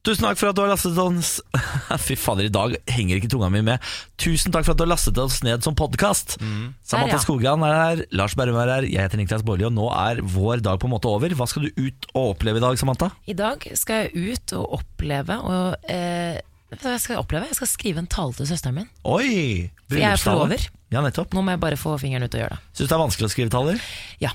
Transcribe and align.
Tusen 0.00 0.24
takk 0.24 0.38
for 0.40 0.48
at 0.48 0.56
du 0.56 0.62
har 0.62 0.70
lastet 0.72 0.96
oss 0.96 1.30
Fy 2.06 2.14
fader, 2.16 2.46
i 2.48 2.52
dag 2.52 2.76
henger 2.88 3.18
ikke 3.18 3.28
tunga 3.34 3.50
mi 3.52 3.60
med. 3.66 3.82
Tusen 4.20 4.54
takk 4.54 4.64
for 4.64 4.72
at 4.72 4.80
du 4.80 4.86
har 4.86 4.92
lastet 4.94 5.18
oss 5.20 5.40
ned 5.44 5.64
som 5.66 5.76
podkast. 5.76 6.38
Samantha 6.40 7.18
ja. 7.18 7.20
Skogran 7.20 7.64
er 7.66 7.74
her, 7.76 8.02
Lars 8.16 8.36
Berrum 8.38 8.56
er 8.62 8.72
her, 8.78 8.86
jeg 8.88 9.02
heter 9.04 9.20
Niklas 9.20 9.44
Baarli, 9.44 9.66
og 9.68 9.74
nå 9.76 9.90
er 9.92 10.22
vår 10.24 10.62
dag 10.64 10.80
på 10.80 10.88
en 10.88 10.94
måte 10.94 11.10
over. 11.10 11.34
Hva 11.36 11.48
skal 11.50 11.68
du 11.68 11.82
ut 11.82 12.08
og 12.14 12.36
oppleve 12.36 12.62
i 12.62 12.64
dag, 12.64 12.80
Samantha? 12.80 13.10
I 13.28 13.36
dag 13.36 13.66
skal 13.76 14.06
jeg 14.06 14.30
ut 14.32 14.56
og 14.56 14.78
oppleve 14.80 15.36
og, 15.44 15.90
eh, 15.92 16.40
hva 16.70 16.96
skal 17.02 17.16
jeg 17.16 17.20
oppleve? 17.20 17.50
Jeg 17.50 17.58
skal 17.58 17.68
skrive 17.68 18.00
en 18.00 18.08
tale 18.10 18.36
til 18.38 18.48
søsteren 18.48 18.78
min. 18.80 18.90
Oi! 19.04 19.68
For 19.90 20.00
jeg 20.00 20.14
er 20.14 20.22
forlover. 20.22 20.68
Ja, 20.94 21.02
nettopp. 21.04 21.34
Nå 21.36 21.42
må 21.44 21.52
jeg 21.52 21.60
bare 21.62 21.78
få 21.78 21.96
fingeren 22.00 22.24
ut 22.24 22.36
og 22.38 22.44
gjøre 22.44 22.56
det. 22.56 22.62
Syns 22.78 22.86
det 22.88 22.96
er 22.96 23.02
vanskelig 23.04 23.28
å 23.28 23.34
skrive 23.34 23.52
taler? 23.52 23.82
Ja. 24.22 24.32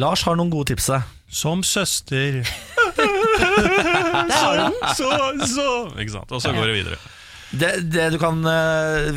Lars 0.00 0.22
har 0.24 0.38
noen 0.38 0.52
gode 0.54 0.72
tips. 0.72 0.88
Som 1.42 1.66
søster. 1.66 2.40
Du! 4.32 4.76
Så, 4.96 5.08
så 5.48 5.66
Ikke 6.00 6.14
sant. 6.14 6.32
Og 6.32 6.42
så 6.42 6.52
går 6.54 6.70
det 6.70 6.76
videre. 6.82 6.98
Det, 7.52 7.70
det 7.92 8.06
du 8.14 8.18
kan 8.20 8.38
uh, 8.48 9.12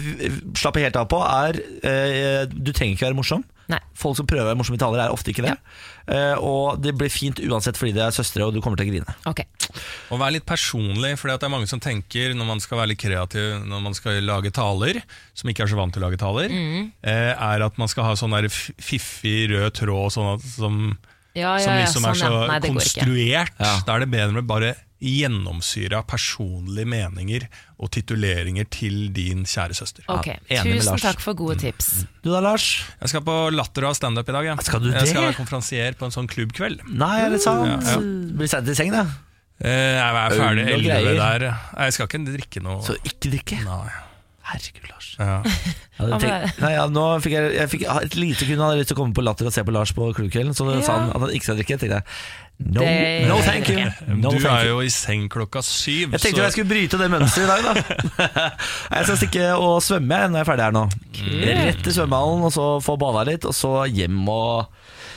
slappe 0.59 0.81
helt 0.83 0.97
av 0.99 1.05
på, 1.11 1.21
er 1.23 1.59
uh, 1.85 2.41
Du 2.51 2.73
trenger 2.75 2.97
ikke 2.97 3.07
være 3.07 3.17
morsom. 3.19 3.45
Nei. 3.71 3.79
Folk 3.97 4.17
som 4.19 4.27
prøver 4.29 4.43
å 4.45 4.49
være 4.51 4.59
morsomme 4.59 4.77
i 4.77 4.81
taler, 4.81 5.01
er 5.01 5.13
ofte 5.15 5.31
ikke 5.31 5.41
det. 5.41 5.55
Eh, 6.05 6.35
og 6.37 6.75
det 6.85 6.91
blir 6.99 7.09
fint 7.09 7.39
uansett 7.47 7.79
fordi 7.79 7.95
det 7.95 8.03
er 8.05 8.13
søstre, 8.13 8.45
og 8.45 8.53
du 8.53 8.59
kommer 8.61 8.77
til 8.77 8.85
å 8.85 8.91
grine. 8.91 9.15
Ok. 9.25 9.39
Og 10.13 10.19
vær 10.21 10.35
litt 10.35 10.45
personlig, 10.45 11.15
for 11.17 11.31
det 11.31 11.39
er 11.47 11.49
mange 11.49 11.65
som 11.71 11.81
tenker 11.81 12.35
når 12.37 12.45
man 12.45 12.61
skal 12.61 12.77
være 12.83 12.91
litt 12.91 13.01
kreativ 13.01 13.63
når 13.65 13.81
man 13.87 13.97
skal 13.97 14.19
lage 14.21 14.51
taler, 14.53 14.99
som 15.33 15.49
ikke 15.49 15.65
er 15.65 15.71
så 15.73 15.79
vant 15.79 15.97
til 15.97 16.03
å 16.03 16.05
lage 16.05 16.21
taler, 16.21 16.53
Mm. 16.53 16.91
uh, 17.09 17.33
er 17.33 17.65
at 17.65 17.81
man 17.81 17.89
skal 17.89 18.05
ha 18.11 18.13
sånn 18.21 18.37
der 18.37 18.51
fiffig 18.53 19.47
rød 19.49 19.73
tråd 19.81 20.13
sånn 20.13 20.29
at, 20.35 20.45
som, 20.45 20.77
Ja, 21.35 21.53
ja, 21.59 21.63
som 21.65 21.73
ja, 21.75 21.83
liksom 21.83 22.05
er 22.07 22.15
sånn, 22.15 22.19
så 22.19 22.41
ja. 22.41 22.47
Nei, 22.47 22.59
konstruert. 22.63 23.55
Ja. 23.59 23.71
Da 23.85 23.95
er 23.97 24.05
det 24.05 24.11
bedre 24.13 24.35
med 24.37 24.47
bare 24.47 24.75
gjennomsyra 25.05 25.99
personlige 26.07 26.87
meninger 26.87 27.45
og 27.83 27.91
tituleringer 27.93 28.67
til 28.71 29.09
din 29.13 29.43
kjære 29.45 29.75
søster. 29.77 30.05
Ok, 30.11 30.29
Ja, 30.49 30.63
Tusen 30.63 30.97
takk 31.03 31.19
for 31.23 31.37
gode 31.37 31.57
tips. 31.61 32.05
Du 32.23 32.31
da, 32.31 32.39
Lars? 32.39 32.69
Jeg 33.01 33.11
skal 33.11 33.25
på 33.27 33.35
Latter 33.53 33.89
og 33.89 33.97
standup 33.99 34.31
i 34.31 34.37
dag. 34.37 34.47
Jeg. 34.49 34.65
Skal 34.69 34.81
du 34.81 34.89
jeg 34.93 35.11
skal 35.11 35.27
være 35.27 35.37
konferansier 35.37 35.99
på 35.99 36.07
en 36.07 36.15
sånn 36.15 36.31
klubbkveld. 36.31 36.87
Nei, 36.95 37.13
er 37.25 37.35
det 37.35 37.43
sant? 37.43 37.67
Ja, 37.67 37.77
ja. 37.97 37.99
Blir 38.39 38.51
sendt 38.51 38.71
i 38.71 38.77
seng, 38.79 38.95
da. 38.95 39.05
Eh, 39.59 39.95
jeg 39.95 39.99
er 39.99 40.33
ferdig 40.35 40.65
Øl 40.65 40.73
og 40.73 40.79
11 40.79 40.89
greier. 40.89 41.19
der. 41.19 41.47
Jeg 41.85 41.95
skal 41.95 42.09
ikke 42.09 42.23
drikke 42.31 42.63
noe. 42.65 42.81
Så 42.87 42.97
ikke 43.03 43.35
drikke. 43.35 43.61
Nei. 43.67 44.04
Herregud, 44.45 44.89
Lars. 44.91 45.15
Ja. 45.19 45.41
Ja, 45.95 46.17
tenkt, 46.19 46.57
nei, 46.59 46.73
ja, 46.75 46.81
nå 46.91 47.03
fikk 47.23 47.33
jeg, 47.37 47.51
jeg 47.55 47.69
fikk 47.71 47.83
et 47.87 48.15
lite 48.19 48.43
kun 48.49 48.59
hadde 48.59 48.81
lyst 48.81 48.89
til 48.91 48.97
å 48.97 48.99
komme 48.99 49.15
på 49.15 49.23
Latter 49.23 49.47
og 49.47 49.53
se 49.55 49.61
på 49.63 49.71
Lars 49.71 49.93
på 49.95 50.09
klubbkvelden. 50.17 50.51
Så 50.57 50.65
Ja. 50.73 50.81
sa 50.83 50.97
han 50.99 51.13
at 51.15 51.21
han 51.23 51.31
ikke 51.31 51.47
skal 51.47 51.55
drikke. 51.61 51.77
tenkte 51.79 52.01
jeg 52.01 52.03
no, 52.59 52.81
Det- 52.81 53.27
no 53.29 53.37
thank 53.45 53.69
you. 53.71 53.79
No, 54.11 54.33
du 54.35 54.41
thank 54.43 54.59
er 54.59 54.67
jo 54.73 54.81
i 54.83 54.89
seng 54.91 55.29
klokka 55.31 55.63
syv. 55.63 56.11
Jeg 56.11 56.19
tenkte 56.19 56.41
så- 56.41 56.43
jeg 56.43 56.51
skulle 56.57 56.67
bryte 56.73 56.99
det 56.99 57.07
mønsteret 57.13 57.47
i 57.47 57.63
dag, 57.63 57.63
da. 57.63 58.51
jeg 58.97 59.05
skal 59.07 59.17
stikke 59.21 59.45
og 59.55 59.79
svømme 59.87 60.19
når 60.27 60.35
jeg 60.35 60.43
er 60.43 60.49
ferdig 60.51 60.65
her 60.67 60.75
nå. 60.75 60.83
Rett 61.47 61.83
til 61.87 61.93
svømmehallen, 61.95 62.43
og 62.43 62.51
så 62.51 62.67
få 62.83 62.97
bada 62.99 63.23
litt, 63.31 63.45
og 63.47 63.55
så 63.55 63.73
hjem 63.87 64.19
og 64.27 64.67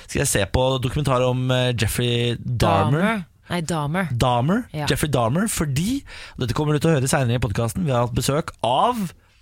Skal 0.06 0.22
jeg 0.22 0.28
se 0.30 0.46
på 0.46 0.62
dokumentar 0.80 1.20
om 1.26 1.50
eh, 1.52 1.72
Jeffrey 1.76 2.36
Dahmer. 2.38 3.02
Dahmer. 3.02 3.24
Nei, 3.48 3.60
Dahmer. 3.62 4.08
Dahmer, 4.12 4.64
Ja. 4.76 4.86
Jeffrey 4.90 5.10
Dahmer, 5.10 5.48
fordi 5.48 6.02
Dette 6.38 6.54
kommer 6.54 6.74
du 6.76 6.78
til 6.84 6.90
å 6.90 6.94
høre 6.98 7.08
senere 7.08 7.38
i 7.38 7.42
podkasten. 7.42 7.84
Vi 7.86 7.92
har 7.94 8.06
hatt 8.06 8.14
besøk 8.16 8.52
av 8.62 8.98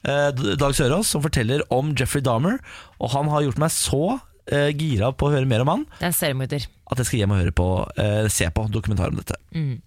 eh, 0.07 0.31
Dag 0.57 0.75
Sørås, 0.79 1.11
som 1.11 1.23
forteller 1.25 1.63
om 1.75 1.95
Jeffrey 1.99 2.23
Dahmer. 2.23 2.59
Og 3.01 3.11
han 3.17 3.29
har 3.33 3.43
gjort 3.47 3.59
meg 3.59 3.71
så 3.75 4.21
eh, 4.47 4.71
gira 4.79 5.11
på 5.13 5.27
å 5.27 5.35
høre 5.35 5.47
mer 5.51 5.65
om 5.67 5.73
han 5.75 5.85
Det 5.99 6.05
er 6.07 6.13
en 6.13 6.21
seriemorder. 6.21 6.69
at 6.91 6.99
jeg 7.03 7.07
skal 7.11 7.19
hjem 7.25 7.35
og 7.35 7.41
høre 7.43 7.53
på, 7.57 7.67
eh, 7.99 8.29
se 8.31 8.47
på 8.55 8.69
dokumentar 8.71 9.11
om 9.11 9.17
dette. 9.19 9.35
Mm. 9.55 9.83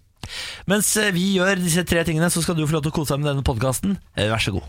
Mens 0.68 0.90
eh, 1.00 1.10
vi 1.16 1.36
gjør 1.38 1.56
disse 1.62 1.82
tre 1.88 2.04
tingene, 2.04 2.28
så 2.30 2.42
skal 2.44 2.54
du 2.58 2.66
få 2.66 2.76
lov 2.76 2.84
til 2.84 2.92
å 2.92 2.98
kose 3.00 3.16
deg 3.16 3.24
med 3.24 3.30
denne 3.32 3.46
podkasten. 3.46 3.96
Eh, 4.16 4.28
vær 4.28 4.38
så 4.44 4.52
god. 4.52 4.68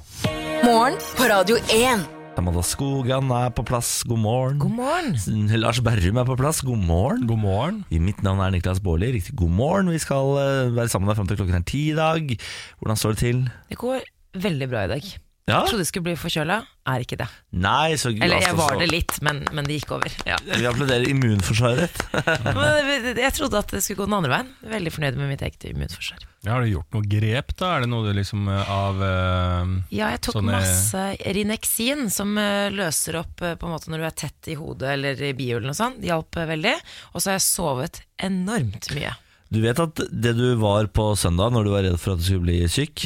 Morgen 0.63 0.95
på 1.17 1.27
Radio 1.27 1.59
1. 1.75 2.20
Amanda 2.39 2.61
Skogan 2.63 3.27
er 3.35 3.49
på 3.51 3.63
plass, 3.67 3.89
god 4.07 4.21
morgen. 4.23 4.59
God 4.61 4.72
morgen. 4.78 5.50
Lars 5.59 5.81
Berrum 5.83 6.19
er 6.22 6.28
på 6.29 6.38
plass, 6.39 6.61
god 6.63 6.79
morgen. 6.79 7.25
God 7.28 7.41
morgen. 7.44 7.81
I 7.91 8.00
Mitt 8.00 8.22
navn 8.23 8.39
er 8.39 8.53
Niklas 8.56 8.79
Baarli. 8.83 9.09
Riktig 9.17 9.35
god 9.35 9.51
morgen. 9.51 9.91
Vi 9.91 10.00
skal 10.00 10.31
eh, 10.39 10.72
være 10.72 10.88
sammen 10.94 11.11
der 11.11 11.17
fram 11.19 11.28
til 11.28 11.41
klokken 11.41 11.59
er 11.59 11.66
ti 11.67 11.89
i 11.91 11.97
dag. 11.97 12.31
Hvordan 12.79 13.00
står 13.01 13.17
det 13.17 13.22
til? 13.25 13.44
Det 13.67 13.79
går 13.81 14.07
veldig 14.47 14.69
bra 14.72 14.85
i 14.88 14.91
dag. 14.94 15.11
Ja? 15.50 15.63
Trodde 15.66 15.81
jeg 15.81 15.90
skulle 15.90 16.06
bli 16.06 16.13
forkjøla, 16.22 16.59
er 16.91 17.03
ikke 17.03 17.18
det. 17.19 17.25
Nei, 17.57 17.96
så 18.00 18.12
Eller 18.13 18.44
jeg 18.44 18.56
var 18.56 18.75
det 18.79 18.88
litt, 18.91 19.16
men, 19.25 19.41
men 19.52 19.66
det 19.68 19.79
gikk 19.79 19.96
over. 19.97 20.13
Ja. 20.29 20.38
Vi 20.46 20.68
applauderer 20.69 21.07
immunforsvaret 21.09 21.81
ditt. 21.90 23.18
Jeg 23.18 23.34
trodde 23.35 23.59
at 23.59 23.74
det 23.74 23.81
skulle 23.84 24.03
gå 24.03 24.07
den 24.07 24.16
andre 24.19 24.31
veien. 24.35 24.51
Veldig 24.72 24.94
fornøyd 24.94 25.18
med 25.19 25.31
mitt 25.34 25.41
eget 25.46 25.66
immunforsvar. 25.72 26.28
Ja, 26.46 26.53
har 26.56 26.63
du 26.66 26.72
gjort 26.72 26.96
noe 26.96 27.06
grep, 27.09 27.51
da? 27.59 27.72
Er 27.75 27.84
det 27.84 27.90
noe 27.91 28.06
du 28.07 28.16
liksom 28.18 28.47
eh, 28.50 28.69
av 28.74 29.01
uh, 29.01 29.74
Ja, 29.94 30.07
jeg 30.13 30.22
tok 30.25 30.38
Sånne- 30.40 30.56
masse 30.57 31.03
Rinexin, 31.38 32.07
som 32.13 32.31
uh, 32.38 32.69
løser 32.74 33.19
opp 33.19 33.44
uh, 33.46 33.53
på 33.57 33.68
en 33.68 33.75
måte 33.75 33.91
når 33.94 34.01
du 34.01 34.07
er 34.09 34.16
tett 34.24 34.50
i 34.53 34.57
hodet 34.57 34.96
eller 34.96 35.22
i 35.25 35.34
bihulene 35.38 35.74
og 35.74 35.78
sånn. 35.78 36.00
Det 36.01 36.09
hjalp 36.09 36.38
eh, 36.41 36.47
veldig. 36.53 36.78
Og 37.13 37.19
så 37.22 37.34
har 37.34 37.38
jeg 37.41 37.46
sovet 37.50 38.01
enormt 38.22 38.90
mye. 38.96 39.13
Du 39.51 39.59
vet 39.66 39.81
at 39.84 40.01
det 40.09 40.31
du 40.38 40.47
var 40.62 40.88
på 40.96 41.12
søndag 41.19 41.51
når 41.53 41.68
du 41.68 41.72
var 41.75 41.85
redd 41.90 41.97
for 42.00 42.13
at 42.16 42.22
du 42.22 42.25
skulle 42.30 42.46
bli 42.47 42.62
syk 42.72 43.03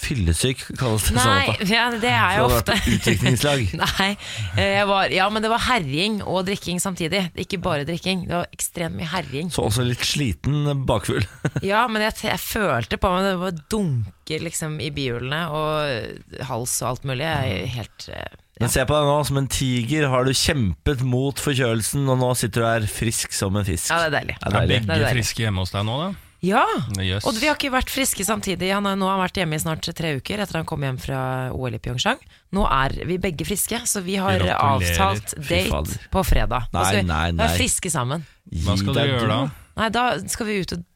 Fyllesyk 0.00 0.62
kalles 0.80 1.04
det 1.08 1.12
sånn. 1.12 1.20
Mm. 1.20 1.30
Nei, 1.30 1.56
da. 1.60 1.68
ja, 1.74 1.84
det 1.92 2.10
er 2.10 2.30
Du 2.30 2.36
jeg 2.36 2.44
ofte. 2.46 2.76
vært 2.76 2.90
utdrikningslag. 2.94 3.64
Nei, 3.84 4.08
eh, 4.56 4.70
jeg 4.78 4.86
var, 4.90 5.14
ja, 5.14 5.26
men 5.34 5.44
det 5.44 5.50
var 5.52 5.62
herjing 5.66 6.20
og 6.24 6.46
drikking 6.48 6.80
samtidig. 6.82 7.22
Ikke 7.44 7.60
bare 7.62 7.84
drikking. 7.88 8.24
Det 8.30 8.36
var 8.38 8.48
ekstremt 8.56 8.96
mye 8.98 9.10
herjing. 9.12 9.50
Så 9.54 9.66
også 9.68 9.84
litt 9.86 10.04
sliten 10.06 10.64
bakfull. 10.88 11.24
Ja, 11.70 11.82
men 11.92 12.02
jeg, 12.06 12.16
jeg 12.24 12.40
følte 12.40 12.96
på 13.00 13.10
meg 13.12 13.26
det 13.28 13.34
var 13.42 13.58
dunker 13.72 14.44
liksom 14.46 14.78
i 14.80 14.88
bihulene 14.94 15.40
og 15.52 16.46
hals 16.48 16.78
og 16.82 16.94
alt 16.94 17.04
mulig. 17.10 17.26
Jeg 17.26 17.58
er 17.60 17.74
helt 17.76 18.06
eh, 18.14 18.24
ja. 18.60 18.64
Men 18.64 18.72
se 18.72 18.82
på 18.88 18.92
deg 18.96 19.06
nå, 19.08 19.18
som 19.28 19.38
en 19.40 19.46
tiger 19.52 20.08
har 20.12 20.26
du 20.28 20.32
kjempet 20.36 21.00
mot 21.08 21.38
forkjølelsen, 21.40 22.02
og 22.12 22.18
nå 22.20 22.32
sitter 22.36 22.60
du 22.60 22.66
her 22.68 22.88
frisk 22.92 23.32
som 23.36 23.56
en 23.56 23.64
fisk. 23.64 23.88
ja, 23.92 24.02
det 24.04 24.10
er 24.10 24.16
deilig. 24.18 24.34
Det 24.40 24.48
Er 24.50 24.56
deilig. 24.56 24.68
Det 24.68 24.80
er 24.80 24.88
begge 24.90 25.04
deilig. 25.06 25.14
friske 25.20 25.44
hjemme 25.46 25.64
hos 25.64 25.72
deg 25.76 25.86
nå, 25.88 25.96
da? 26.02 26.10
Ja, 26.40 26.62
yes. 26.96 27.26
og 27.28 27.36
vi 27.36 27.48
har 27.50 27.58
ikke 27.58 27.68
vært 27.74 27.90
friske 27.92 28.24
samtidig. 28.24 28.70
Han 28.72 28.86
har, 28.88 28.94
nå 28.96 29.04
har 29.08 29.18
han 29.18 29.24
vært 29.26 29.40
hjemme 29.42 29.58
i 29.58 29.60
snart 29.60 29.84
tre 29.96 30.14
uker 30.16 30.40
etter 30.40 30.56
han 30.60 30.68
kom 30.68 30.80
hjem 30.86 30.96
fra 31.02 31.20
OL 31.52 31.76
i 31.76 31.80
Pyeongchang. 31.82 32.20
Nå 32.56 32.64
er 32.64 32.94
vi 33.08 33.18
begge 33.20 33.44
friske, 33.44 33.82
så 33.84 34.00
vi 34.06 34.16
har 34.16 34.38
Gratulerer. 34.40 34.56
avtalt 34.96 35.34
date 35.50 35.98
på 36.10 36.22
fredag. 36.24 36.70
Nei, 36.72 36.84
Nei, 37.02 37.02
nei 37.04 37.24
vi 37.34 37.42
være 37.44 37.58
friske 37.60 37.92
sammen. 37.92 38.24
Hva 38.64 38.78
skal 38.80 38.96
du 38.96 39.02
gjøre 39.04 39.28
da? 39.28 39.40
Nei, 39.80 39.90
da 39.94 40.06
skal 40.32 40.48
vi 40.48 40.56
ut 40.64 40.72
og 40.78 40.86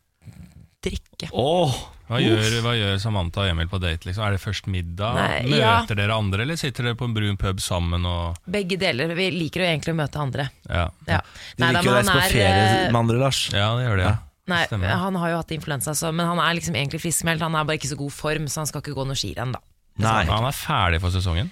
drikke. 0.84 1.28
Åh, 1.32 1.76
Hva 2.05 2.19
gjør, 2.21 2.56
hva 2.61 2.72
gjør 2.76 2.99
Samantha 3.00 3.44
og 3.47 3.49
Emil 3.55 3.69
på 3.72 3.78
date? 3.81 4.05
Liksom? 4.05 4.25
Er 4.26 4.34
det 4.37 4.41
først 4.43 4.66
middag? 4.69 5.15
Nei, 5.16 5.38
Møter 5.55 5.62
ja. 5.65 5.78
dere 5.97 6.19
andre, 6.21 6.43
eller 6.44 6.59
sitter 6.61 6.91
dere 6.91 6.99
på 7.00 7.06
en 7.09 7.15
brun 7.16 7.38
pub 7.41 7.62
sammen? 7.65 8.05
Og, 8.05 8.37
Begge 8.44 8.76
deler. 8.81 9.15
Vi 9.16 9.31
liker 9.32 9.65
jo 9.65 9.69
egentlig 9.71 9.94
å 9.94 10.00
møte 10.03 10.21
andre. 10.21 10.50
ja. 10.69 10.88
Ja. 11.09 11.21
de 11.56 11.65
Nei, 11.65 11.71
da, 11.72 11.81
liker 11.81 11.88
å 11.88 11.94
men 11.94 12.03
reise 12.03 12.12
på 12.12 12.21
er, 12.21 12.28
ferie 12.34 12.69
eh, 12.84 12.93
med 12.93 13.00
andre, 13.00 13.16
Lars. 13.25 13.41
ja, 13.55 13.71
det 13.78 13.87
gjør 13.88 13.97
det. 14.03 14.11
Ja. 14.12 14.16
Nei, 14.47 14.65
Stemmer. 14.69 14.91
han 15.00 15.15
har 15.16 15.31
jo 15.32 15.37
hatt 15.41 15.53
influensa, 15.56 15.94
så, 15.97 16.10
men 16.12 16.27
han 16.28 16.38
er 16.43 16.56
liksom 16.59 16.75
egentlig 16.77 17.00
friskmeldt. 17.00 17.41
Han 17.47 17.55
er 17.56 17.65
bare 17.65 17.78
ikke 17.81 17.88
så 17.94 17.97
god 17.97 18.12
form, 18.12 18.49
så 18.53 18.60
han 18.60 18.66
skal 18.69 18.82
ikke 18.84 18.93
gå 18.99 19.06
noe 19.09 19.16
skirenn, 19.16 19.55
da. 19.56 19.60
Nei. 20.05 20.25
Han 20.28 20.44
er 20.44 20.53
ferdig 20.59 21.00
for 21.00 21.15
sesongen. 21.15 21.49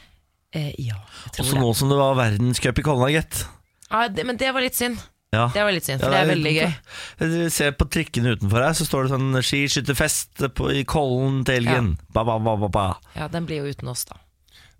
Eh, 0.53 0.75
ja, 0.83 0.99
jeg 1.25 1.33
tror 1.39 1.47
Også 1.47 1.55
det. 1.57 1.63
nå 1.63 1.71
som 1.79 1.89
det 1.89 1.97
var 1.97 2.19
verdenscup 2.19 2.79
i 2.83 2.85
Kolna, 2.85 3.09
gitt. 3.15 3.47
Ja, 3.89 4.09
det. 4.13 4.27
Men 4.29 4.37
det 4.37 4.51
var 4.53 4.61
litt 4.61 4.77
synd. 4.77 4.99
Ja. 5.33 5.47
Det 5.55 5.63
var 5.65 5.73
litt 5.73 5.87
synd, 5.89 6.03
Ja, 6.03 6.05
for 6.05 6.13
det 6.13 6.19
er 6.21 6.29
veldig 6.35 6.53
gøy. 6.59 6.75
Jeg 7.23 7.53
ser 7.55 7.71
på 7.81 7.87
trikkene 7.89 8.35
utenfor 8.37 8.61
her, 8.61 8.75
så 8.77 8.85
står 8.85 9.07
det 9.09 9.13
sånn 9.15 9.41
skiskytterfest 9.41 10.43
på, 10.59 10.69
i 10.77 10.83
Kollen 10.85 11.39
til 11.49 11.63
helgen. 11.63 11.95
Ja. 11.97 12.11
ba, 12.19 12.25
ba, 12.29 12.57
ba, 12.61 12.69
ba. 12.69 12.85
Ja, 13.17 13.29
Den 13.33 13.47
blir 13.49 13.63
jo 13.65 13.73
uten 13.73 13.89
oss, 13.89 14.05
da. 14.11 14.19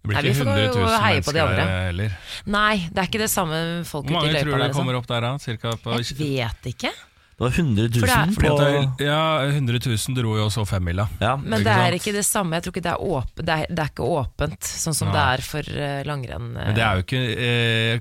Det 0.03 0.11
blir 0.11 0.19
Nei, 0.19 0.23
vi 0.27 0.35
ikke 0.35 0.43
får 0.43 0.51
100 0.53 0.75
000 0.75 0.83
og 0.83 1.01
heie 1.07 1.23
på 1.25 1.33
de 1.33 1.41
mennesker 1.41 1.63
andre. 1.63 1.87
heller. 1.87 2.19
Nei, 2.53 2.75
det 2.91 2.99
er 3.01 3.09
ikke 3.09 3.23
det 3.23 3.31
samme 3.33 3.59
folk 3.89 4.05
Hvor 4.11 4.19
ute 4.19 4.29
i 4.29 4.33
mange 4.35 4.43
tror 4.45 4.53
du 4.59 4.63
Liksom. 4.67 4.77
kommer 4.83 4.99
opp 4.99 5.07
der, 5.09 5.21
da? 5.25 5.33
Cirka 5.39 5.73
på 5.81 5.97
Jeg 6.03 6.19
vet 6.21 6.69
ikke. 6.75 6.93
Det 7.33 7.41
var 7.47 7.55
100 7.57 7.89
000 7.89 8.01
For 8.01 8.07
det 8.07 8.17
er- 8.17 8.35
på 8.37 8.55
at 8.55 8.99
det, 8.99 9.07
ja, 9.07 9.23
100 9.49 9.79
000 9.87 10.17
dro 10.19 10.37
jo 10.37 10.45
også 10.47 10.67
femmila. 10.69 11.09
ja. 11.21 11.37
Men 11.37 11.65
det 11.65 11.73
er 11.73 11.97
ikke 11.97 12.13
det 12.13 12.25
samme. 12.29 12.55
Jeg 12.59 12.63
tror 12.67 12.75
ikke 12.77 12.85
det 12.85 12.93
er, 12.93 13.01
åp 13.03 13.35
det 13.41 13.49
er, 13.49 13.67
det 13.71 13.79
er 13.79 13.91
ikke 13.91 14.09
åpent, 14.21 14.61
sånn 14.63 14.95
som 14.95 15.09
Nei. 15.09 15.15
det 15.17 15.25
er 15.33 15.43
for 15.43 15.71
uh, 15.75 16.03
langrenn. 16.07 16.51
Uh. 16.57 16.67
Men 16.67 16.75
det 16.77 16.85
er 16.85 16.95
jo 17.01 17.07
ikke 17.07 17.23
eh, 17.49 18.01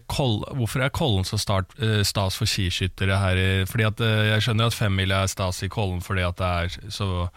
Hvorfor 0.61 0.83
er 0.83 0.89
Kollen 0.93 1.23
så 1.25 1.39
start, 1.39 1.71
eh, 1.81 2.03
stas 2.03 2.35
for 2.37 2.45
skiskyttere 2.45 3.17
her? 3.17 3.65
Fordi 3.65 3.87
at 3.87 4.01
eh, 4.01 4.25
Jeg 4.35 4.41
skjønner 4.45 4.67
at 4.69 4.77
femmila 4.77 5.23
er 5.23 5.31
stas 5.31 5.63
i 5.63 5.69
Kollen 5.71 6.01
fordi 6.01 6.21
at 6.27 6.37
det 6.37 6.51
er 6.51 6.91
så 6.91 7.29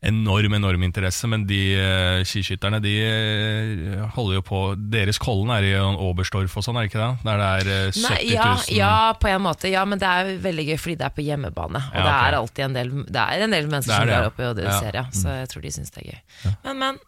enorm 0.00 0.54
enorm 0.54 0.82
interesse, 0.86 1.26
men 1.30 1.44
de 1.48 1.60
uh, 1.74 2.20
skiskytterne 2.26 2.78
de 2.82 2.94
uh, 3.02 4.04
holder 4.14 4.38
jo 4.38 4.44
på 4.46 4.60
Deres 4.92 5.18
Kollen 5.22 5.50
er 5.54 5.66
i 5.66 5.72
Oberstdorf 5.78 6.54
og 6.60 6.66
sånn, 6.66 6.78
er 6.78 6.86
det 6.86 6.92
ikke 6.92 7.02
det? 7.02 7.26
Der 7.26 7.42
det 7.42 7.48
er 7.48 7.88
uh, 7.88 7.98
70 7.98 7.98
000 7.98 8.06
Nei, 8.06 8.20
ja, 8.30 8.48
ja, 8.76 8.92
på 9.18 9.30
en 9.32 9.44
måte. 9.44 9.72
Ja, 9.72 9.84
men 9.88 10.00
det 10.02 10.08
er 10.08 10.32
veldig 10.44 10.68
gøy 10.70 10.78
fordi 10.84 10.96
det 11.00 11.08
er 11.08 11.16
på 11.18 11.26
hjemmebane. 11.26 11.82
Og 11.90 11.98
Ja, 11.98 12.06
det 12.06 12.14
er 12.14 12.38
alltid 12.38 12.64
en 12.68 12.78
del 12.78 12.94
Det 13.08 13.22
er 13.24 13.44
en 13.46 13.56
del 13.56 13.70
mennesker 13.70 13.92
Det 13.92 13.98
er 13.98 13.98
som 13.98 14.08
det, 14.08 14.16
drar 14.16 14.30
opp 14.30 14.40
i 14.40 14.48
det 14.60 14.96
Ja. 14.98 15.04
Så 15.18 15.36
jeg 15.40 15.52
tror 15.52 15.66
de 15.66 15.74
syns 15.74 15.94
det 15.94 16.02
er 16.04 16.10
gøy. 16.12 16.18
Men, 16.64 16.82
men. 16.82 17.00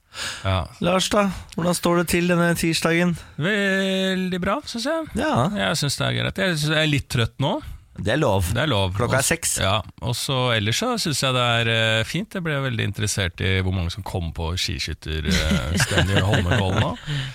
ja. 0.45 0.61
Lars, 0.85 1.11
da? 1.13 1.29
Hvordan 1.55 1.77
står 1.79 2.03
det 2.03 2.09
til 2.17 2.31
denne 2.31 2.53
tirsdagen? 2.59 3.17
Veldig 3.41 4.41
bra, 4.43 4.61
syns 4.67 4.89
jeg. 4.91 5.13
Ja, 5.21 5.35
Jeg 5.55 5.79
syns 5.83 6.01
det 6.01 6.09
er 6.09 6.19
greit. 6.19 6.43
Jeg 6.43 6.59
jeg 6.61 6.83
er 6.83 6.91
litt 6.91 7.09
trøtt 7.13 7.39
nå. 7.43 7.59
Det 8.01 8.13
er 8.15 8.21
lov. 8.21 8.47
Det 8.55 8.63
er 8.63 8.71
lov. 8.71 8.95
Klokka 8.97 9.19
er 9.21 9.27
seks. 9.27 9.59
Ja, 9.61 9.77
og 10.03 10.15
så 10.17 10.37
Ellers 10.57 10.79
så 10.81 10.95
syns 11.01 11.21
jeg 11.23 11.35
det 11.37 11.43
er 11.61 11.71
eh, 11.75 12.05
fint. 12.09 12.33
Jeg 12.35 12.43
ble 12.47 12.57
veldig 12.65 12.87
interessert 12.89 13.41
i 13.45 13.59
hvor 13.65 13.75
mange 13.77 13.93
som 13.93 14.03
kom 14.07 14.31
på 14.37 14.51
skiskytterstevnet 14.61 16.17
i 16.17 16.23
Holmenkollen 16.25 16.81
nå. 16.81 16.91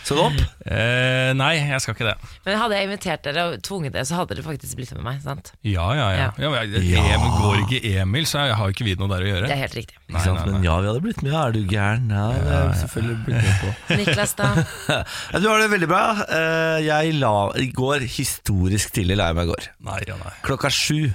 Så 0.08 0.18
du 0.18 0.22
opp. 0.26 0.40
Eh, 0.66 1.32
nei, 1.38 1.52
jeg 1.60 1.82
skal 1.84 1.96
ikke 1.96 2.08
det. 2.10 2.16
Men 2.48 2.58
hadde 2.62 2.80
jeg 2.80 2.90
invitert 2.90 3.26
dere 3.28 3.46
og 3.52 3.60
tvunget 3.66 3.94
dere, 3.96 4.06
så 4.10 4.18
hadde 4.20 4.36
dere 4.38 4.46
faktisk 4.48 4.78
blitt 4.80 4.94
med 4.98 5.06
meg. 5.06 5.22
sant? 5.26 5.52
Ja, 5.66 5.86
ja, 5.98 6.08
ja. 6.16 6.26
Ja. 6.26 6.30
ja. 6.46 6.50
men 6.50 6.74
jeg- 6.74 6.84
Ja. 6.96 7.04
Em, 7.16 7.26
går 7.42 7.62
ikke 7.66 7.80
Emil, 8.02 8.26
så 8.30 8.46
jeg 8.48 8.56
har 8.60 8.74
ikke 8.74 8.86
vi 8.88 8.96
noe 9.00 9.10
der 9.12 9.24
å 9.26 9.30
gjøre. 9.30 9.48
Det 9.50 9.56
er 9.56 9.62
helt 9.66 9.76
riktig. 9.78 9.98
Ikke 10.10 10.24
sant? 10.24 10.46
Men 10.50 10.64
ja, 10.66 10.76
vi 10.82 10.88
hadde 10.90 11.02
blitt 11.06 11.22
med. 11.24 11.32
Ja, 11.34 11.46
er 11.48 11.52
du 11.56 11.62
gæren? 11.70 12.10
Ja, 12.10 12.26
det 12.34 12.52
hadde 12.52 12.72
vi 12.72 12.82
selvfølgelig 12.84 13.18
blitt 13.26 13.44
med 13.44 13.56
på. 13.62 13.70
Niklas, 14.02 14.36
da? 14.40 14.50
Ja, 15.36 15.40
Du 15.42 15.48
har 15.50 15.60
det 15.62 15.70
veldig 15.72 15.88
bra. 15.90 16.04
Eh, 16.26 16.80
Jeg 16.86 17.14
la 17.20 17.34
i 17.60 17.68
går, 17.76 18.06
historisk 18.10 18.94
tidlig 18.96 19.18
la 19.20 19.30
jeg 19.32 19.36
meg 19.40 19.48
i 19.50 19.52
går. 19.54 19.70
Nei, 19.86 20.00
ja, 20.08 20.16
nei. 20.22 20.34
Klokka 20.56 20.72
sju. 20.72 21.12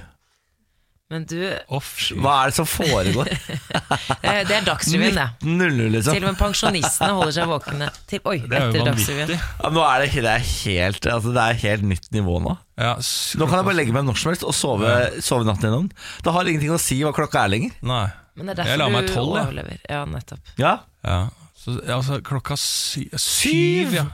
Men 1.11 1.25
du, 1.27 1.41
Off, 1.75 1.89
Hva 2.15 2.37
er 2.45 2.51
det 2.51 2.55
som 2.55 2.67
foregår? 2.69 3.27
eh, 4.23 4.37
det 4.47 4.53
er 4.55 4.63
Dagsrevyen, 4.63 5.17
det. 5.17 5.25
19.00, 5.43 5.89
liksom. 5.97 6.15
Til 6.15 6.23
og 6.23 6.29
med 6.29 6.37
pensjonistene 6.39 7.09
holder 7.17 7.33
seg 7.35 7.49
våkne 7.51 7.89
til 8.07 8.21
Oi, 8.31 8.37
Det 8.47 8.55
er 8.61 8.69
etter. 8.69 8.85
Dagsrevyen. 8.87 9.33
Ja, 9.35 9.71
nå 9.75 9.83
er 9.89 10.05
det, 10.05 10.13
det, 10.15 10.35
er 10.37 10.45
helt, 10.53 11.09
altså, 11.17 11.33
det 11.35 11.43
er 11.43 11.59
helt 11.65 11.87
nytt 11.91 12.07
nivå 12.15 12.37
nå. 12.45 12.55
Ja, 12.79 12.93
Nå 12.95 13.49
kan 13.49 13.59
jeg 13.59 13.67
bare 13.67 13.77
legge 13.81 13.97
meg 13.97 14.07
når 14.07 14.21
som 14.21 14.31
helst 14.31 14.47
og 14.47 14.55
sove, 14.55 14.93
sove 15.25 15.49
natten 15.49 15.67
gjennom. 15.67 15.91
Det 16.23 16.35
har 16.37 16.47
ingenting 16.53 16.71
å 16.77 16.79
si 16.81 17.01
hva 17.03 17.11
klokka 17.17 17.43
er 17.43 17.55
lenger. 17.57 17.75
Nei. 17.91 18.05
Men 18.39 18.53
det 18.55 18.63
er 18.63 18.71
Jeg 18.71 18.79
la 18.79 18.87
meg 18.93 19.11
tolv, 19.11 19.35
jeg. 19.35 19.81
Ja, 19.91 20.05
nettopp. 20.07 20.55
Ja, 20.61 20.77
Ja. 21.03 21.21
Så, 21.61 21.75
altså, 21.93 22.15
klokka 22.25 22.55
sy 22.57 23.03
syv, 23.21 23.91
ja. 23.93 24.07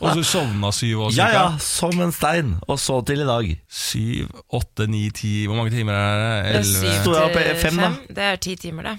Og 0.00 0.08
så 0.18 0.24
sovna 0.26 0.70
syv 0.74 1.06
også, 1.08 1.18
ja, 1.18 1.28
ja, 1.34 1.44
som 1.62 1.94
en 2.02 2.12
stein. 2.14 2.54
Og 2.68 2.78
så 2.82 3.00
til 3.06 3.24
i 3.24 3.28
dag. 3.28 3.50
Syv, 3.70 4.30
åtte, 4.54 4.88
ni, 4.90 5.06
ti 5.14 5.44
Hvor 5.48 5.58
mange 5.58 5.74
timer 5.74 5.96
er 5.98 6.22
det? 6.22 6.60
Elleve? 6.60 6.94
Sto 7.00 7.16
jeg 7.16 7.30
opp 7.30 7.60
fem, 7.62 7.82
da? 7.82 7.90
Det 8.18 8.30
er 8.32 8.40
ti 8.42 8.56
timer, 8.60 8.92
det. 8.92 8.96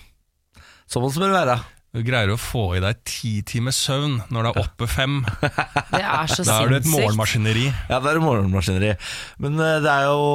Sånn 0.85 1.07
som 1.09 1.23
det 1.23 1.31
bør 1.31 1.39
være. 1.39 1.57
Du 1.95 2.01
greier 2.03 2.27
å 2.33 2.36
få 2.36 2.74
i 2.75 2.81
deg 2.83 2.97
ti 3.07 3.30
timers 3.47 3.77
søvn 3.86 4.18
når 4.33 4.44
du 4.44 4.50
er 4.50 4.57
oppe 4.65 4.88
fem. 4.92 5.21
Det 5.95 6.01
er 6.03 6.27
så 6.27 6.44
Da 6.44 6.57
er 6.65 6.74
du 6.74 6.75
et 6.81 6.89
morgenmaskineri. 6.92 7.69
Ja, 7.88 8.01
det 8.03 8.09
er 8.12 8.19
et 8.19 8.25
morgenmaskineri. 8.25 8.89
Men 9.39 9.56
eh, 9.63 9.77
det 9.86 9.92
er 9.94 10.09
jo 10.09 10.25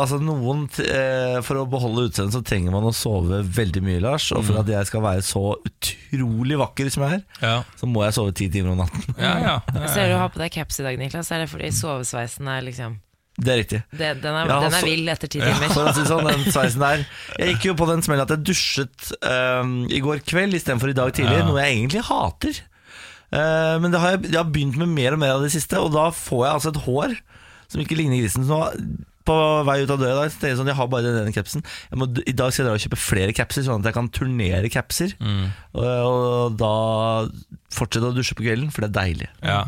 altså 0.00 0.18
noen 0.18 0.64
eh, 0.82 1.38
For 1.46 1.60
å 1.60 1.66
beholde 1.70 2.08
utseendet 2.08 2.34
så 2.34 2.42
trenger 2.42 2.74
man 2.74 2.88
å 2.88 2.92
sove 2.96 3.44
veldig 3.46 3.84
mye, 3.86 4.02
Lars. 4.02 4.26
Og 4.34 4.42
for 4.48 4.58
at 4.64 4.72
jeg 4.74 4.90
skal 4.90 5.04
være 5.06 5.22
så 5.26 5.44
utrolig 5.70 6.58
vakker 6.58 6.90
som 6.90 7.06
jeg 7.06 7.20
er, 7.20 7.24
Ja, 7.44 7.56
så 7.78 7.86
må 7.90 8.02
jeg 8.08 8.16
sove 8.18 8.34
ti 8.34 8.50
timer 8.50 8.74
om 8.74 8.82
natten. 8.82 9.06
ja, 9.14 9.34
ja. 9.44 9.56
Jeg 9.84 9.94
ser 9.94 10.10
du 10.10 10.18
har 10.18 10.34
på 10.34 10.42
deg 10.42 10.50
caps 10.58 10.82
i 10.82 10.88
dag, 10.88 10.98
Niklas. 10.98 11.30
Er 11.30 11.44
det 11.44 11.50
fordi 11.52 11.70
sovesveisen 11.78 12.50
er 12.50 12.66
liksom 12.66 12.98
Det 13.36 13.50
er 13.50 13.58
riktig. 13.58 13.80
det, 13.90 14.10
Den 14.22 14.34
er, 14.38 14.46
Ja, 14.46 14.60
den 14.62 14.74
er 14.74 14.80
så- 14.80 14.86
vill 14.86 15.08
etter 15.10 15.26
ti 15.28 15.40
timer. 15.40 15.64
Ja, 15.66 15.86
å 15.90 15.94
si 15.96 16.04
sånn, 16.06 16.28
den 16.28 16.44
sveisen 16.54 16.78
der 16.84 17.06
Jeg 17.38 17.54
gikk 17.56 17.64
jo 17.64 17.74
på 17.74 17.88
den 17.90 18.02
smellen 18.06 18.22
at 18.22 18.30
jeg 18.30 18.44
dusjet 18.46 19.08
um, 19.26 19.72
i 19.90 19.98
går 20.04 20.20
kveld 20.22 20.54
istedenfor 20.54 20.90
i 20.90 20.94
dag 20.94 21.10
tidlig, 21.12 21.38
Ja. 21.40 21.46
noe 21.48 21.58
jeg 21.64 21.74
egentlig 21.80 22.04
hater. 22.06 22.60
Uh, 23.34 23.80
men 23.82 23.90
det 23.90 23.98
har 24.00 24.10
jeg, 24.14 24.30
jeg 24.30 24.38
har 24.38 24.50
begynt 24.54 24.76
med 24.78 24.88
mer 24.94 25.12
og 25.16 25.18
mer 25.18 25.34
av 25.34 25.42
det 25.42 25.50
siste, 25.50 25.74
og 25.82 25.90
da 25.92 26.10
får 26.14 26.44
jeg 26.46 26.54
altså 26.54 26.70
et 26.70 26.82
hår 26.86 27.16
som 27.66 27.80
ikke 27.82 27.96
ligner 27.98 28.20
grisen. 28.22 28.46
Så 28.46 28.60
på 29.24 29.34
vei 29.64 29.80
ut 29.82 29.90
av 29.90 29.98
døra 29.98 30.12
i 30.12 30.28
dag, 30.28 30.34
jeg 30.44 30.56
sånn, 30.60 30.68
jeg 30.68 30.76
har 30.76 30.86
bare 30.92 31.02
denne 31.10 31.32
capsen. 31.34 31.64
Jeg 31.90 31.98
må, 31.98 32.06
I 32.28 32.34
dag 32.36 32.52
skal 32.52 32.62
jeg 32.62 32.68
dra 32.68 32.74
og 32.76 32.82
kjøpe 32.84 33.00
flere 33.00 33.32
capser, 33.34 33.64
sånn 33.64 33.80
at 33.80 33.88
jeg 33.88 33.96
kan 33.96 34.10
turnere 34.12 34.68
capser. 34.70 35.14
Og, 35.74 35.80
og 35.82 36.58
da 36.60 36.72
fortsette 37.72 38.04
å 38.04 38.14
dusje 38.14 38.36
på 38.36 38.44
kvelden, 38.44 38.70
for 38.70 38.84
det 38.84 38.92
er 38.92 38.98
deilig. 39.00 39.28
Ja. 39.42 39.62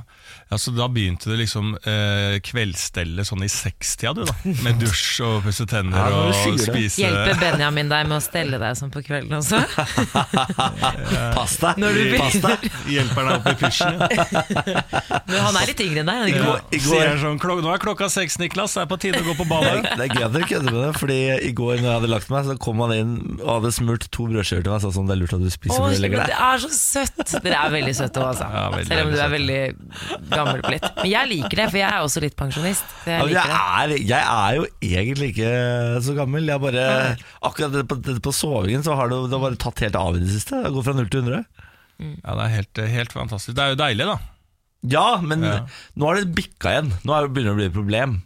Ja, 0.50 0.58
så 0.62 0.70
Da 0.76 0.86
begynte 0.92 1.30
det 1.32 1.40
liksom 1.40 1.72
eh, 1.82 2.36
kveldsstellet 2.46 3.26
sånn 3.26 3.42
i 3.42 3.48
sekstida, 3.50 4.12
du 4.14 4.22
da. 4.28 4.34
Med 4.62 4.78
dusj 4.78 5.20
og 5.26 5.40
pusse 5.46 5.66
tenner 5.66 6.10
Ja, 6.12 6.20
og 6.28 6.60
spise 6.62 7.02
Hjelper 7.02 7.40
Benjamin 7.40 7.90
deg 7.90 8.06
med 8.06 8.18
å 8.18 8.22
stelle 8.22 8.60
deg 8.62 8.76
sånn 8.78 8.92
på 8.94 9.02
kvelden 9.06 9.34
også? 9.40 9.58
Pass 11.36 11.56
deg! 11.62 11.80
Når 11.82 11.96
du 11.98 12.16
Pass! 12.20 12.36
Hjelper 12.90 13.26
deg 13.26 13.32
opp 13.36 13.48
i 13.50 13.54
pysjen. 13.60 13.98
Ja. 14.00 14.26
Men 15.30 15.40
han 15.42 15.58
er 15.60 15.70
litt 15.70 15.82
yngre 15.82 16.02
enn 16.04 16.10
deg. 16.10 16.16
er 16.22 16.30
I 16.76 16.80
går- 16.84 17.20
sånn, 17.22 17.40
klok 17.42 17.62
nå 17.64 17.72
er 17.74 17.82
klokka 17.82 18.08
seks, 18.12 18.38
Niklas, 18.40 18.76
det 18.76 18.84
er 18.84 18.90
på 18.90 18.98
tide 19.02 19.20
å 19.22 19.26
gå 19.26 19.34
på 19.40 19.46
badet. 19.50 19.82
Det 19.96 20.06
er 20.06 20.14
gøy 20.14 20.24
at 20.28 20.34
dere 20.36 20.48
kødder 20.50 20.70
med 20.76 20.80
det, 20.86 20.92
Fordi 21.00 21.18
i 21.48 21.52
går 21.56 21.74
når 21.80 21.88
jeg 21.88 21.96
hadde 21.98 22.12
lagt 22.12 22.30
meg, 22.32 22.46
så 22.48 22.56
kom 22.62 22.82
han 22.84 22.94
inn 22.96 23.12
og 23.40 23.50
hadde 23.56 23.72
smurt 23.76 24.06
to 24.14 24.28
brødskiver 24.30 24.62
til 24.66 24.74
meg. 24.76 24.84
Sa 24.86 24.92
sånn, 24.94 25.10
det 25.10 25.16
er 25.16 25.22
lurt 25.24 25.36
at 25.36 25.42
du 25.44 25.50
spiser 25.52 25.80
Åh, 25.80 25.88
før 25.90 25.96
du 25.98 26.04
legger 26.06 26.22
deg. 26.22 26.32
det 26.32 26.38
er 26.46 26.64
så 26.66 26.70
søtt! 26.76 27.36
Dere 27.46 27.60
er 27.66 27.74
veldig 27.76 27.94
søte 27.98 28.22
òg, 28.22 28.28
altså. 28.34 28.48
Ja, 28.56 28.64
veldig, 28.76 28.88
Selv 28.92 29.02
om 29.06 29.12
du 29.16 29.20
er 29.26 29.32
veldig 29.34 29.60
gammel 30.36 30.60
blitt. 30.66 30.86
Men 31.00 31.08
jeg 31.10 31.30
liker 31.32 31.60
det, 31.62 31.66
for 31.72 31.80
jeg 31.80 31.88
er 31.90 32.04
også 32.06 32.22
litt 32.24 32.36
pensjonist. 32.38 32.94
Jeg 33.08 33.26
liker 33.30 33.50
jeg, 33.52 33.60
er, 33.82 33.94
jeg 34.12 34.22
er 34.36 34.58
jo 34.60 34.66
egentlig 34.86 35.30
ikke 35.34 35.50
så 36.06 36.14
gammel. 36.18 36.46
Jeg 36.52 36.62
bare, 36.62 36.86
akkurat 37.50 37.74
det 37.76 37.84
på, 37.90 37.98
det 38.06 38.16
på 38.24 38.34
sovingen 38.36 38.84
så 38.86 38.96
har 38.98 39.10
det, 39.12 39.18
det 39.30 39.36
har 39.38 39.44
bare 39.48 39.60
tatt 39.66 39.82
helt 39.86 39.98
av 40.00 40.16
i 40.18 40.22
det 40.24 40.30
siste. 40.36 40.62
Det 40.66 40.72
går 40.76 40.86
fra 40.86 40.96
0 41.00 41.10
til 41.12 41.24
100. 41.26 41.44
Ja, 41.96 42.36
Det 42.36 42.42
er 42.46 42.54
helt, 42.58 42.82
helt 42.98 43.12
fantastisk. 43.16 43.56
Det 43.56 43.64
er 43.64 43.74
jo 43.74 43.80
deilig, 43.82 44.06
da. 44.12 44.18
Ja, 44.86 45.06
men 45.24 45.42
Ja. 45.42 45.58
nå 45.96 46.06
har 46.10 46.20
det 46.20 46.34
bikka 46.36 46.72
igjen. 46.76 46.92
Nå 47.08 47.14
er 47.16 47.26
det 47.26 47.32
begynner 47.34 47.56
det 47.56 47.56
å 47.56 47.60
bli 47.62 47.70
et 47.72 47.76
problem. 47.80 48.18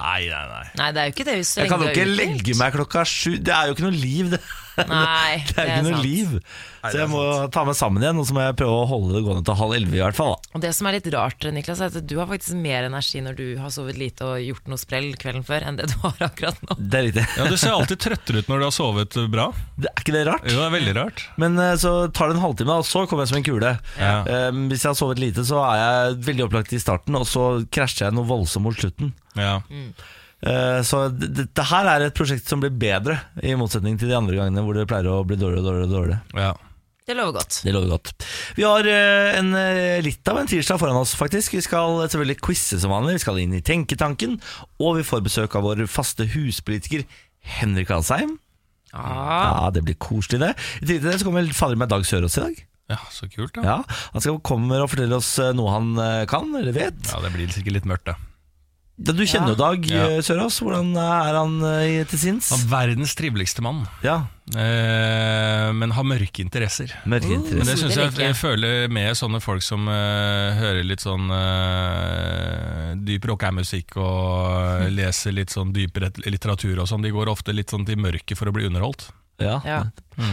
Nei, 0.00 0.20
nei, 0.30 0.44
nei. 0.48 0.66
Nei, 0.80 0.90
det 0.96 1.00
er 1.00 1.08
jo 1.08 1.12
ikke 1.14 1.24
det. 1.28 1.32
Jeg 1.44 1.68
kan 1.68 1.82
jo 1.82 1.88
ikke 1.90 2.04
legge 2.08 2.54
meg 2.60 2.72
klokka 2.76 3.02
sju. 3.08 3.34
Det 3.44 3.52
er 3.52 3.68
jo 3.68 3.74
ikke 3.76 3.84
noe 3.88 3.98
liv, 3.98 4.30
det. 4.32 4.40
Nei, 4.88 5.42
Det 5.48 5.58
er 5.60 5.68
jo 5.68 5.74
ikke 5.74 5.90
noe 5.90 6.00
liv. 6.04 6.38
Så 6.84 6.98
jeg 7.00 7.08
må 7.08 7.20
ta 7.54 7.62
meg 7.64 7.76
sammen 7.78 8.02
igjen, 8.04 8.18
og 8.20 8.26
så 8.28 8.34
må 8.36 8.42
jeg 8.44 8.56
prøve 8.60 8.76
å 8.82 8.88
holde 8.90 9.14
det 9.16 9.22
gående 9.24 9.44
til 9.46 9.56
halv 9.56 9.72
elleve 9.78 9.96
i 9.96 10.02
hvert 10.02 10.18
fall. 10.18 10.34
Da. 10.34 10.50
Og 10.58 10.64
Det 10.64 10.72
som 10.76 10.88
er 10.90 10.96
litt 10.98 11.06
rart, 11.14 11.46
Niklas, 11.56 11.80
er 11.80 11.94
at 11.94 12.08
du 12.10 12.14
har 12.20 12.28
faktisk 12.28 12.58
mer 12.60 12.88
energi 12.90 13.22
når 13.24 13.38
du 13.38 13.44
har 13.62 13.72
sovet 13.72 13.96
lite 14.00 14.26
og 14.28 14.42
gjort 14.44 14.68
noe 14.72 14.80
sprell 14.82 15.08
kvelden 15.20 15.46
før, 15.46 15.64
enn 15.70 15.78
det 15.80 15.88
du 15.92 15.96
har 16.02 16.26
akkurat 16.28 16.58
nå. 16.68 16.76
Det 16.80 17.00
er 17.00 17.06
riktig. 17.08 17.24
Ja, 17.38 17.46
Du 17.48 17.56
ser 17.60 17.76
alltid 17.78 18.02
trøttere 18.06 18.42
ut 18.44 18.50
når 18.52 18.60
du 18.60 18.66
har 18.68 18.74
sovet 18.76 19.18
bra. 19.32 19.46
Det 19.80 19.88
er 19.92 20.04
ikke 20.04 20.16
det 20.18 20.24
rart? 20.28 20.44
Jo, 20.50 20.58
det 20.60 20.66
er 20.68 20.74
veldig 20.76 20.96
rart. 21.00 21.24
Men 21.40 21.56
eh, 21.62 21.72
så 21.80 21.94
tar 22.12 22.28
det 22.32 22.36
en 22.36 22.44
halvtime, 22.44 22.80
og 22.82 22.88
så 22.90 23.06
kommer 23.08 23.24
jeg 23.24 23.32
som 23.32 23.40
en 23.40 23.48
kule. 23.48 23.72
Ja. 23.96 24.14
Eh, 24.28 24.50
hvis 24.72 24.84
jeg 24.84 24.92
har 24.92 24.98
sovet 25.00 25.22
lite, 25.22 25.46
så 25.48 25.62
er 25.70 25.80
jeg 25.80 26.18
veldig 26.28 26.48
opplagt 26.50 26.76
i 26.76 26.82
starten, 26.82 27.16
og 27.16 27.24
så 27.30 27.46
krasjer 27.72 28.08
jeg 28.10 28.18
noe 28.18 28.28
voldsomt 28.28 28.68
mot 28.68 28.76
slutten. 28.76 29.14
Ja. 29.38 29.56
Eh, 29.72 29.88
så 30.84 31.06
dette 31.08 31.32
det, 31.38 31.48
det 31.56 31.64
her 31.70 31.88
er 31.88 32.06
et 32.06 32.16
prosjekt 32.16 32.50
som 32.50 32.60
blir 32.60 32.72
bedre, 32.76 33.16
i 33.40 33.54
motsetning 33.56 33.96
til 34.00 34.10
de 34.10 34.16
andre 34.18 34.36
gangene 34.36 34.64
hvor 34.66 34.76
det 34.76 34.84
pleier 34.90 35.08
å 35.08 35.22
bli 35.24 35.38
dårligere 35.40 35.64
og 35.64 35.68
dårligere. 35.70 35.92
dårligere. 35.94 36.22
ja. 36.46 36.54
Det 37.04 37.12
lover 37.18 37.34
godt. 37.36 37.58
Det 37.60 37.72
lover 37.74 37.90
godt. 37.92 38.24
Vi 38.56 38.64
har 38.64 38.86
eh, 38.88 39.34
en, 39.36 39.50
eh, 39.60 39.98
litt 40.00 40.24
av 40.32 40.38
en 40.40 40.48
tirsdag 40.48 40.78
foran 40.80 40.96
oss, 40.96 41.12
faktisk. 41.20 41.52
Vi 41.52 41.60
skal 41.60 41.98
selvfølgelig 42.06 42.38
quize 42.40 42.78
som 42.80 42.94
vanlig. 42.94 43.18
Vi 43.18 43.24
skal 43.26 43.40
inn 43.42 43.52
i 43.52 43.60
Tenketanken, 43.60 44.38
og 44.80 44.96
vi 44.96 45.04
får 45.04 45.20
besøk 45.26 45.56
av 45.60 45.66
vår 45.68 45.82
faste 45.92 46.24
huspolitiker 46.32 47.04
Henrik 47.58 47.92
Asheim. 47.92 48.38
Ja. 48.94 49.04
Ja, 49.04 49.68
det 49.74 49.84
blir 49.84 49.98
koselig, 50.00 50.40
det. 50.46 50.54
I 50.80 50.86
tillegg 50.86 51.02
til 51.04 51.10
det 51.10 51.18
så 51.20 51.28
kommer 51.28 51.52
fader 51.52 51.76
meg 51.84 51.92
Dag 51.92 52.08
Sørås 52.08 52.38
i 52.40 52.46
dag. 52.46 52.64
ja, 52.94 53.00
så 53.12 53.28
kult, 53.28 53.52
da. 53.58 53.66
Ja, 53.68 53.78
Han 54.14 54.24
skal 54.24 54.40
komme 54.40 54.80
og 54.80 54.88
fortelle 54.94 55.20
oss 55.20 55.34
eh, 55.44 55.52
noe 55.52 55.76
han 55.76 55.92
eh, 56.00 56.22
kan, 56.30 56.48
eller 56.56 56.72
vet. 56.72 57.04
Ja, 57.12 57.20
Det 57.20 57.34
blir 57.36 57.52
sikkert 57.52 57.82
litt 57.82 57.90
mørkt, 57.90 58.08
da. 58.08 58.16
Du 58.96 59.10
kjenner 59.26 59.50
jo 59.50 59.56
Dag 59.58 59.86
Ja. 59.90 60.04
eh, 60.06 60.20
Sørås. 60.22 60.60
Hvordan 60.62 60.92
er 60.96 61.34
han 61.34 61.56
eh, 61.66 62.04
til 62.06 62.18
sinns? 62.18 62.50
Han 62.54 62.60
er 62.62 62.70
verdens 62.70 63.14
triveligste 63.18 63.60
mann, 63.60 63.88
Ja, 64.04 64.26
eh, 64.54 65.72
men 65.74 65.90
har 65.90 66.04
mørke 66.06 66.38
interesser. 66.44 66.92
mørke 67.04 67.26
Uh. 67.34 67.58
Men 67.58 67.66
det 67.66 67.78
syns 67.80 67.96
jeg, 67.96 68.12
jeg. 68.14 68.36
føler 68.38 68.86
med 68.88 69.16
sånne 69.18 69.40
folk 69.42 69.62
som 69.66 69.88
eh, 69.88 70.54
hører 70.60 70.84
litt 70.86 71.00
sånn 71.02 71.26
uh, 71.28 72.94
dyp 72.94 73.26
rockemusikk 73.32 73.96
og 73.98 74.86
leser 74.98 75.32
litt 75.34 75.50
sånn 75.50 75.72
dyp 75.74 75.98
litteratur 76.26 76.78
og 76.78 76.86
sånn, 76.88 77.02
de 77.02 77.10
går 77.10 77.28
ofte 77.32 77.52
litt 77.52 77.70
sånn 77.74 77.84
til 77.84 77.98
mørket 77.98 78.38
for 78.38 78.46
å 78.46 78.54
bli 78.54 78.66
underholdt. 78.70 79.10
Ja. 79.42 79.56
Ja. 79.66 79.78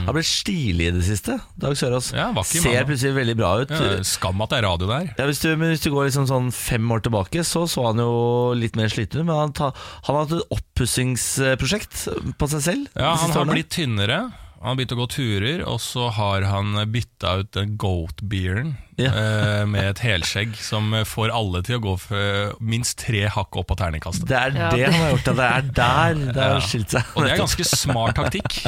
Han 0.06 0.14
ble 0.14 0.22
stilig 0.22 0.92
i 0.92 0.94
det 0.94 1.02
siste. 1.08 1.40
Dag 1.58 1.74
Sørås 1.80 2.12
Ja, 2.14 2.28
vakker 2.36 2.62
ser 2.62 2.86
plutselig 2.86 3.16
veldig 3.16 3.34
bra 3.40 3.50
ut. 3.64 3.72
Ja, 3.74 3.96
skam 4.06 4.44
at 4.46 4.52
det 4.54 4.60
er 4.60 4.68
radio 4.68 4.90
der. 4.92 5.08
Ja, 5.18 5.26
hvis, 5.26 5.40
du, 5.42 5.50
men 5.58 5.72
hvis 5.74 5.82
du 5.82 5.90
går 5.90 6.06
liksom 6.12 6.28
sånn 6.30 6.52
fem 6.54 6.86
år 6.94 7.02
tilbake, 7.08 7.42
så 7.48 7.64
så 7.72 7.88
han 7.88 7.98
jo 8.04 8.54
litt 8.54 8.78
mer 8.78 8.92
sliten 8.94 9.24
ut. 9.24 9.26
Men 9.26 9.36
han, 9.40 9.56
ta, 9.58 9.72
han 10.06 10.16
har 10.20 10.28
hatt 10.28 10.36
et 10.38 10.54
oppussingsprosjekt 10.54 12.06
på 12.38 12.52
seg 12.54 12.62
selv. 12.68 12.88
Ja, 12.94 13.16
Han 13.18 13.32
har 13.34 13.42
årene. 13.42 13.58
blitt 13.58 13.72
tynnere. 13.74 14.22
Han 14.62 14.70
har 14.70 14.76
begynt 14.78 14.92
å 14.94 14.98
gå 15.00 15.06
turer, 15.10 15.62
og 15.66 15.80
så 15.82 16.04
har 16.14 16.44
han 16.46 16.76
bytta 16.94 17.32
ut 17.42 17.48
den 17.58 17.72
goat-beeren 17.82 18.76
Ja. 19.02 19.10
eh, 19.10 19.66
med 19.66 19.88
et 19.90 20.00
helskjegg 20.06 20.54
som 20.62 20.92
får 21.10 21.32
alle 21.34 21.64
til 21.66 21.80
å 21.80 21.82
gå 21.82 21.94
for 22.00 22.54
minst 22.62 23.00
tre 23.02 23.24
hakk 23.34 23.58
opp 23.58 23.72
på 23.72 23.78
terningkastet. 23.80 24.28
Det 24.30 24.38
er 24.38 24.52
det 24.54 24.86
han 24.92 25.00
har 25.02 25.16
gjort. 25.16 25.24
Det 25.26 25.48
er 25.48 25.62
der 25.82 26.14
det 26.34 26.36
har 26.44 26.60
Ja. 26.60 26.60
skilt 26.62 26.90
seg. 26.94 27.04
Og 27.16 27.24
det 27.26 27.32
er 27.34 27.42
ganske 27.42 27.66
smart 27.66 28.16
taktikk. 28.16 28.60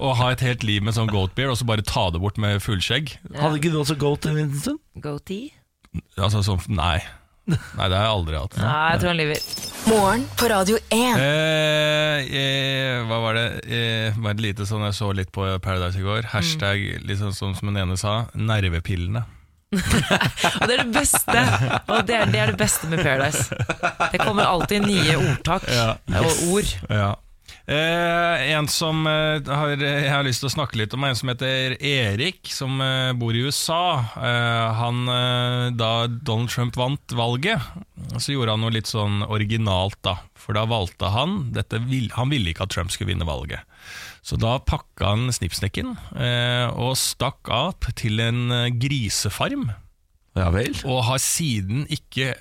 Å 0.00 0.14
ha 0.18 0.30
et 0.34 0.40
helt 0.40 0.64
liv 0.66 0.82
med 0.82 0.94
sånn 0.94 1.06
goat 1.08 1.34
beer, 1.36 1.48
og 1.50 1.56
så 1.56 1.64
bare 1.64 1.82
ta 1.86 2.10
det 2.10 2.20
bort 2.20 2.36
med 2.42 2.58
fullskjegg. 2.60 3.14
Hadde 3.38 3.60
ikke 3.60 3.70
du 3.70 3.78
også 3.84 3.96
goat 3.96 4.26
en 4.26 4.50
stund? 4.58 4.80
Goatee? 5.00 5.52
Altså 6.18 6.42
sånn, 6.42 6.60
nei. 6.68 6.98
Nei, 7.46 7.86
det 7.86 7.94
har 7.94 8.08
jeg 8.08 8.12
aldri 8.12 8.38
hatt. 8.40 8.56
Nei, 8.58 8.76
jeg 8.90 9.00
tror 9.02 9.12
han 9.12 9.20
lyver. 9.20 9.42
Morgen 9.86 10.22
på 10.34 10.48
Radio 10.50 10.78
1. 10.90 11.20
Eh, 11.22 12.30
eh, 12.40 13.04
hva 13.06 13.20
var 13.22 13.38
det? 13.38 13.46
Eh, 13.70 14.16
var 14.18 14.34
det 14.34 14.42
lite 14.48 14.66
sånn 14.66 14.82
jeg 14.88 14.96
så 14.98 15.12
litt 15.14 15.30
på 15.34 15.46
Paradise 15.62 16.00
i 16.00 16.02
går. 16.02 16.26
Hashtag 16.32 16.82
litt 17.06 17.20
sånn 17.20 17.36
som, 17.36 17.54
som 17.54 17.70
den 17.70 17.78
ene 17.84 17.98
sa, 18.00 18.24
nervepillene. 18.34 19.22
Og 19.76 20.66
det 20.66 20.76
er 20.76 20.82
det 20.84 20.92
beste 20.94 21.40
Og 21.90 22.04
det 22.06 22.14
er 22.14 22.28
det, 22.30 22.38
er 22.38 22.52
det 22.52 22.58
beste 22.60 22.86
med 22.90 23.02
Paradise. 23.02 23.50
Det 24.12 24.20
kommer 24.22 24.46
alltid 24.46 24.86
nye 24.86 25.16
ordtak 25.18 25.66
og 25.66 26.44
ord. 26.54 26.74
Ja. 26.90 27.12
Eh, 27.66 28.42
en 28.54 28.68
som 28.70 29.00
eh, 29.10 29.42
har, 29.50 29.72
jeg 29.74 30.10
har 30.12 30.22
lyst 30.22 30.38
til 30.44 30.46
å 30.46 30.52
snakke 30.54 30.78
litt 30.78 30.92
om, 30.94 31.02
er 31.02 31.10
en 31.14 31.18
som 31.18 31.30
heter 31.32 31.72
Erik, 31.82 32.46
som 32.54 32.76
eh, 32.78 33.10
bor 33.18 33.34
i 33.34 33.40
USA. 33.42 34.04
Eh, 34.14 34.66
han, 34.78 35.00
eh, 35.10 35.64
da 35.74 35.88
Donald 36.06 36.52
Trump 36.52 36.78
vant 36.78 37.14
valget, 37.18 37.58
så 38.22 38.36
gjorde 38.36 38.54
han 38.54 38.62
noe 38.62 38.70
litt 38.76 38.86
sånn 38.86 39.24
originalt, 39.26 39.98
da. 40.06 40.14
For 40.38 40.54
da 40.54 40.62
valgte 40.70 41.10
han 41.10 41.48
dette, 41.56 41.80
vil- 41.90 42.12
Han 42.14 42.30
ville 42.30 42.52
ikke 42.52 42.68
at 42.68 42.74
Trump 42.76 42.92
skulle 42.94 43.10
vinne 43.10 43.26
valget. 43.26 43.66
Så 44.22 44.38
da 44.38 44.60
pakka 44.62 45.10
han 45.16 45.26
snippsnekken 45.34 45.96
eh, 46.14 46.68
og 46.70 46.94
stakk 46.98 47.50
av 47.50 47.74
til 47.98 48.22
en 48.22 48.46
grisefarm. 48.78 49.72
Ja 50.38 50.50
vel. 50.54 50.70
Og 50.86 51.02
har 51.08 51.18
siden 51.22 51.82
ikke 51.90 52.34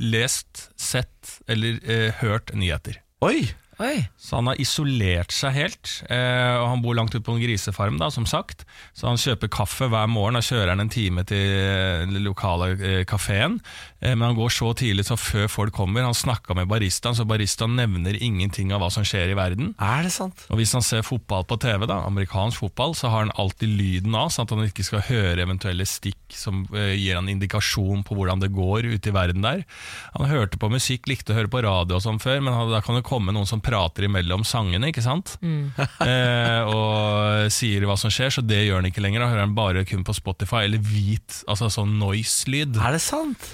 lest, 0.00 0.70
sett 0.80 1.36
eller 1.46 1.78
hørt 2.22 2.50
nyheter. 2.56 2.98
Oi! 3.22 3.44
Oi. 3.82 4.06
Så 4.16 4.38
han 4.38 4.48
har 4.48 4.60
isolert 4.62 5.34
seg 5.36 5.52
helt, 5.52 5.90
eh, 6.08 6.54
og 6.56 6.70
han 6.70 6.82
bor 6.84 6.96
langt 6.96 7.12
ute 7.12 7.24
på 7.24 7.34
en 7.34 7.42
grisefarm, 7.42 7.98
da, 8.00 8.08
som 8.12 8.24
sagt. 8.28 8.64
Så 8.96 9.08
han 9.10 9.20
kjøper 9.20 9.52
kaffe 9.52 9.90
hver 9.92 10.08
morgen 10.08 10.38
og 10.40 10.46
kjører 10.46 10.72
han 10.72 10.80
en 10.80 10.92
time 10.92 11.26
til 11.28 11.42
eh, 11.44 12.06
den 12.08 12.24
lokale 12.24 12.72
eh, 12.76 13.02
kafeen. 13.08 13.58
Eh, 14.00 14.14
men 14.14 14.30
han 14.30 14.38
går 14.38 14.54
så 14.56 14.70
tidlig 14.76 15.06
så 15.08 15.18
før 15.20 15.50
folk 15.52 15.76
kommer. 15.76 16.06
Han 16.06 16.16
snakka 16.16 16.56
med 16.56 16.70
baristaen, 16.70 17.16
så 17.18 17.26
baristaen 17.28 17.76
nevner 17.76 18.16
ingenting 18.16 18.72
av 18.72 18.80
hva 18.80 18.90
som 18.92 19.04
skjer 19.06 19.34
i 19.34 19.36
verden. 19.38 19.74
Er 19.82 20.06
det 20.06 20.14
sant? 20.14 20.46
Og 20.48 20.60
hvis 20.60 20.72
han 20.76 20.84
ser 20.84 21.04
fotball 21.06 21.44
på 21.48 21.60
TV, 21.60 21.84
da, 21.90 22.00
amerikansk 22.08 22.64
fotball, 22.64 22.96
så 22.96 23.12
har 23.12 23.26
han 23.26 23.34
alltid 23.36 23.76
lyden 23.76 24.16
av, 24.16 24.32
sånn 24.32 24.48
at 24.48 24.56
han 24.56 24.64
ikke 24.70 24.86
skal 24.88 25.04
høre 25.10 25.44
eventuelle 25.44 25.84
stikk 25.88 26.32
som 26.32 26.64
eh, 26.72 26.94
gir 26.96 27.18
han 27.18 27.28
indikasjon 27.32 28.06
på 28.06 28.16
hvordan 28.16 28.40
det 28.40 28.54
går 28.56 28.88
ute 28.88 29.12
i 29.12 29.16
verden 29.16 29.44
der. 29.44 29.66
Han 30.16 30.32
hørte 30.32 30.60
på 30.60 30.72
musikk, 30.72 31.10
likte 31.12 31.34
å 31.34 31.40
høre 31.42 31.52
på 31.52 31.64
radio 31.66 32.00
og 32.00 32.04
sånn 32.04 32.22
før, 32.22 32.40
men 32.40 32.56
da 32.72 32.80
kan 32.84 32.96
det 32.96 33.04
komme 33.06 33.36
noen 33.36 33.48
som 33.48 33.62
prater 33.66 34.06
imellom 34.06 34.44
sangene, 34.46 34.92
ikke 34.92 35.02
sant? 35.04 35.34
eh, 36.06 36.62
og 36.70 37.50
sier 37.52 37.86
hva 37.88 37.96
som 38.00 38.12
skjer, 38.14 38.30
så 38.38 38.44
det 38.46 38.62
gjør 38.64 38.80
han 38.80 38.90
ikke 38.92 39.02
lenger. 39.04 39.24
Da 39.26 39.30
hører 39.32 39.44
han 39.48 39.56
bare 39.58 39.84
kun 39.88 40.06
på 40.06 40.14
Spotify, 40.16 40.64
eller 40.68 40.82
hvit, 40.86 41.42
altså 41.50 41.68
sånn 41.72 41.96
noise-lyd 42.00 42.78
Er 42.78 42.94
det 42.96 43.02
sant? 43.04 43.50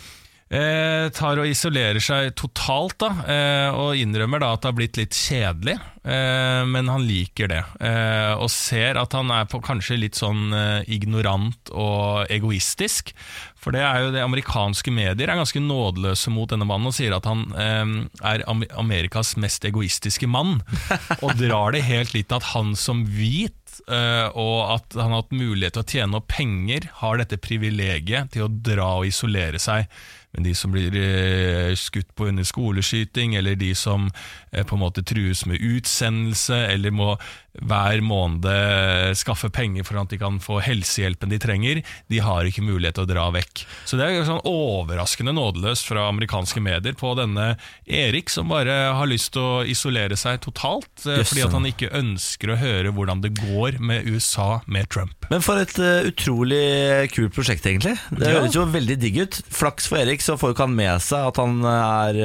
Eh, 0.53 1.09
tar 1.15 1.41
og 1.41 1.49
isolerer 1.49 2.03
seg 2.03 2.33
totalt 2.39 2.99
da, 3.03 3.11
eh, 3.25 3.69
og 3.73 3.99
innrømmer 3.99 4.43
da 4.43 4.53
at 4.55 4.63
det 4.63 4.71
har 4.71 4.77
blitt 4.79 5.01
litt 5.01 5.17
kjedelig, 5.17 5.79
eh, 6.05 6.63
men 6.69 6.91
han 6.93 7.07
liker 7.09 7.51
det. 7.53 7.63
Eh, 7.81 8.35
og 8.37 8.51
ser 8.53 9.01
at 9.01 9.17
han 9.17 9.33
er 9.35 9.49
på 9.51 9.63
kanskje 9.65 10.01
litt 10.03 10.19
sånn 10.21 10.53
eh, 10.57 10.91
ignorant 10.93 11.73
og 11.73 12.29
egoistisk. 12.33 13.15
For 13.63 13.75
det 13.75 13.83
er 13.87 14.03
jo 14.03 14.13
det 14.15 14.25
amerikanske 14.25 14.93
medier 14.95 15.31
er 15.31 15.39
ganske 15.39 15.63
nådeløse 15.63 16.33
mot 16.35 16.51
denne 16.51 16.67
mannen 16.67 16.91
og 16.91 16.97
sier 16.97 17.15
at 17.17 17.29
han 17.31 17.47
eh, 17.55 17.97
er 18.35 18.47
Amerikas 18.51 19.37
mest 19.41 19.65
egoistiske 19.69 20.29
mann. 20.31 20.61
og 21.25 21.37
drar 21.41 21.75
det 21.77 21.87
helt 21.87 22.15
litt 22.17 22.35
at 22.35 22.53
han 22.53 22.75
som 22.79 23.05
hvit 23.07 23.55
eh, 23.89 24.29
og 24.39 24.59
at 24.75 24.99
han 24.99 25.15
har 25.15 25.23
hatt 25.23 25.37
mulighet 25.37 25.79
til 25.79 25.85
å 25.85 25.93
tjene 25.95 26.19
opp 26.19 26.29
penger, 26.33 26.89
har 27.01 27.21
dette 27.23 27.41
privilegiet 27.43 28.35
til 28.35 28.47
å 28.47 28.51
dra 28.53 28.97
og 29.01 29.09
isolere 29.09 29.63
seg. 29.63 29.87
Men 30.33 30.45
de 30.45 30.55
som 30.57 30.73
blir 30.73 30.95
eh, 30.97 31.75
skutt 31.77 32.15
på 32.17 32.27
under 32.31 32.45
skoleskyting, 32.45 33.35
eller 33.37 33.55
de 33.55 33.75
som 33.75 34.11
eh, 34.53 34.65
på 34.65 34.77
en 34.77 34.81
måte 34.81 35.05
trues 35.05 35.45
med 35.47 35.61
utsendelse, 35.61 36.57
eller 36.73 36.91
må 36.91 37.17
hver 37.61 38.01
måned 38.01 38.47
eh, 38.49 39.11
skaffe 39.19 39.51
penger 39.53 39.85
for 39.85 39.99
at 40.01 40.09
de 40.09 40.17
kan 40.21 40.39
få 40.41 40.57
helsehjelpen 40.65 41.29
de 41.29 41.39
trenger, 41.43 41.83
de 42.09 42.21
har 42.25 42.49
ikke 42.49 42.65
mulighet 42.65 42.97
til 42.97 43.05
å 43.05 43.11
dra 43.11 43.27
vekk. 43.35 43.65
Så 43.85 43.99
det 44.01 44.07
er 44.09 44.25
sånn 44.25 44.41
overraskende 44.49 45.35
nådeløst 45.37 45.85
fra 45.91 46.07
amerikanske 46.09 46.63
medier 46.65 46.97
på 46.97 47.13
denne 47.19 47.51
Erik, 47.85 48.33
som 48.33 48.49
bare 48.49 48.95
har 48.97 49.11
lyst 49.11 49.35
til 49.37 49.43
å 49.45 49.61
isolere 49.69 50.17
seg 50.17 50.41
totalt, 50.47 50.89
eh, 51.05 51.21
Jøsse. 51.21 51.29
fordi 51.35 51.45
at 51.45 51.57
han 51.59 51.69
ikke 51.69 51.93
ønsker 52.01 52.55
å 52.55 52.59
høre 52.63 52.95
hvordan 52.97 53.21
det 53.27 53.35
går 53.37 53.79
med 53.85 54.09
USA 54.09 54.63
med 54.67 54.89
Trump. 54.89 55.29
Men 55.31 55.45
for 55.45 55.61
et 55.61 55.77
uh, 55.79 56.09
utrolig 56.09 57.11
kult 57.13 57.35
prosjekt, 57.37 57.67
egentlig. 57.69 57.99
Det 58.17 58.29
Ja. 58.33 58.41
høres 58.41 58.57
jo 58.57 58.65
veldig 58.67 58.99
digg 59.01 59.19
ut. 59.27 59.43
Flaks 59.53 59.87
for 59.89 59.99
Erik, 60.01 60.21
så 60.25 60.39
får 60.41 60.55
ikke 60.55 60.67
han 60.67 60.77
med 60.77 61.03
seg 61.05 61.29
at 61.29 61.37
han 61.37 61.61
er 61.69 62.23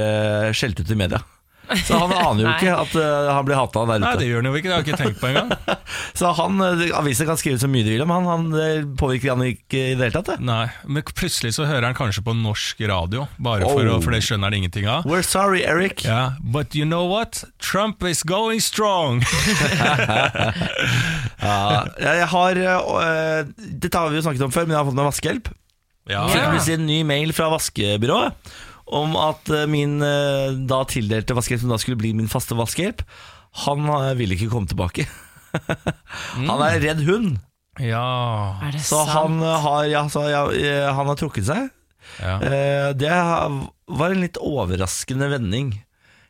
uh, 0.48 0.54
skjelt 0.56 0.80
ut 0.80 0.92
i 0.92 0.96
media. 0.96 1.20
Så 1.88 1.98
han 2.00 2.14
aner 2.16 2.44
jo 2.46 2.52
ikke 2.54 2.74
at 2.80 2.94
uh, 2.96 3.30
han 3.36 3.48
blir 3.48 3.58
hata 3.60 3.84
der 3.90 4.00
ute. 4.00 4.04
Nei, 4.06 4.14
det 4.22 4.28
gjør 4.30 4.40
han 4.42 4.48
jo 4.50 4.60
ikke, 4.60 4.70
det 4.70 4.76
har 4.76 4.84
jeg 4.84 4.88
ikke 4.88 5.00
tenkt 5.04 5.20
på 5.22 5.30
engang. 5.32 5.52
Så 6.20 6.32
han, 6.38 6.62
avisen 6.64 6.96
Aviser 6.98 7.28
kan 7.30 7.40
skrive 7.40 7.60
så 7.62 7.70
mye 7.72 7.86
de 7.86 7.94
vil 7.96 8.04
om 8.06 8.12
han, 8.16 8.26
han 8.30 8.46
det 8.54 8.68
påvirker 9.00 9.34
han 9.36 9.44
ikke 9.46 9.82
i 9.92 9.96
det 9.98 10.08
hele 10.08 10.16
tatt. 10.16 10.32
Det. 10.34 10.38
Nei, 10.48 10.66
men 10.88 11.06
plutselig 11.12 11.54
så 11.58 11.68
hører 11.70 11.90
han 11.90 11.98
kanskje 11.98 12.24
på 12.26 12.36
norsk 12.38 12.82
radio, 12.90 13.28
bare 13.38 13.68
for, 13.68 13.84
Oh. 13.88 13.98
å, 13.98 14.02
for 14.04 14.16
det 14.16 14.24
skjønner 14.26 14.50
han 14.50 14.58
ingenting 14.58 14.88
av. 14.90 15.06
We're 15.08 15.26
sorry, 15.26 15.62
Eric. 15.68 16.04
Yeah, 16.08 16.40
but 16.42 16.76
you 16.76 16.88
know 16.88 17.06
what? 17.12 17.44
Trump 17.60 18.04
is 18.08 18.24
going 18.24 18.64
strong! 18.64 19.24
Ja, 21.38 21.86
jeg 22.02 22.28
har 22.32 22.58
uh, 22.58 23.50
Dette 23.58 24.00
har 24.00 24.10
vi 24.12 24.18
jo 24.18 24.24
snakket 24.26 24.46
om 24.48 24.54
før, 24.54 24.66
men 24.66 24.74
jeg 24.76 24.80
har 24.82 24.88
fått 24.88 24.98
meg 24.98 25.08
vaskehjelp. 25.08 25.52
Ja, 26.08 26.24
Fikk 26.32 26.46
plutselig 26.54 26.78
en 26.80 26.88
ny 26.88 27.02
mail 27.08 27.34
fra 27.36 27.50
vaskebyrået 27.52 28.54
om 28.94 29.16
at 29.20 29.50
eh, 29.54 29.66
min 29.70 29.98
eh, 30.06 30.54
da 30.70 30.84
tildelte 30.88 31.36
vaskehjelp, 31.38 31.64
som 31.66 31.74
da 31.74 31.80
skulle 31.82 32.00
bli 32.00 32.14
min 32.18 32.30
faste 32.32 32.56
vaskehjelp, 32.58 33.02
han 33.66 33.88
eh, 33.90 34.14
ville 34.20 34.38
ikke 34.38 34.52
komme 34.54 34.70
tilbake. 34.70 35.08
Han 36.38 36.62
er 36.62 36.80
redd 36.84 37.00
hund, 37.08 37.38
ja. 37.82 38.04
Er 38.62 38.74
det 38.76 38.82
så 38.86 39.00
sant? 39.08 39.14
han 39.16 39.40
har, 39.64 39.86
ja, 39.90 40.02
så, 40.12 40.26
ja, 40.30 40.42
han 40.94 41.08
har 41.10 41.18
trukket 41.18 41.48
seg. 41.48 41.70
ja. 42.20 42.36
Eh, 42.44 42.90
Det 43.00 43.10
var 43.10 44.12
en 44.14 44.22
litt 44.22 44.38
overraskende 44.44 45.30
vending. 45.32 45.72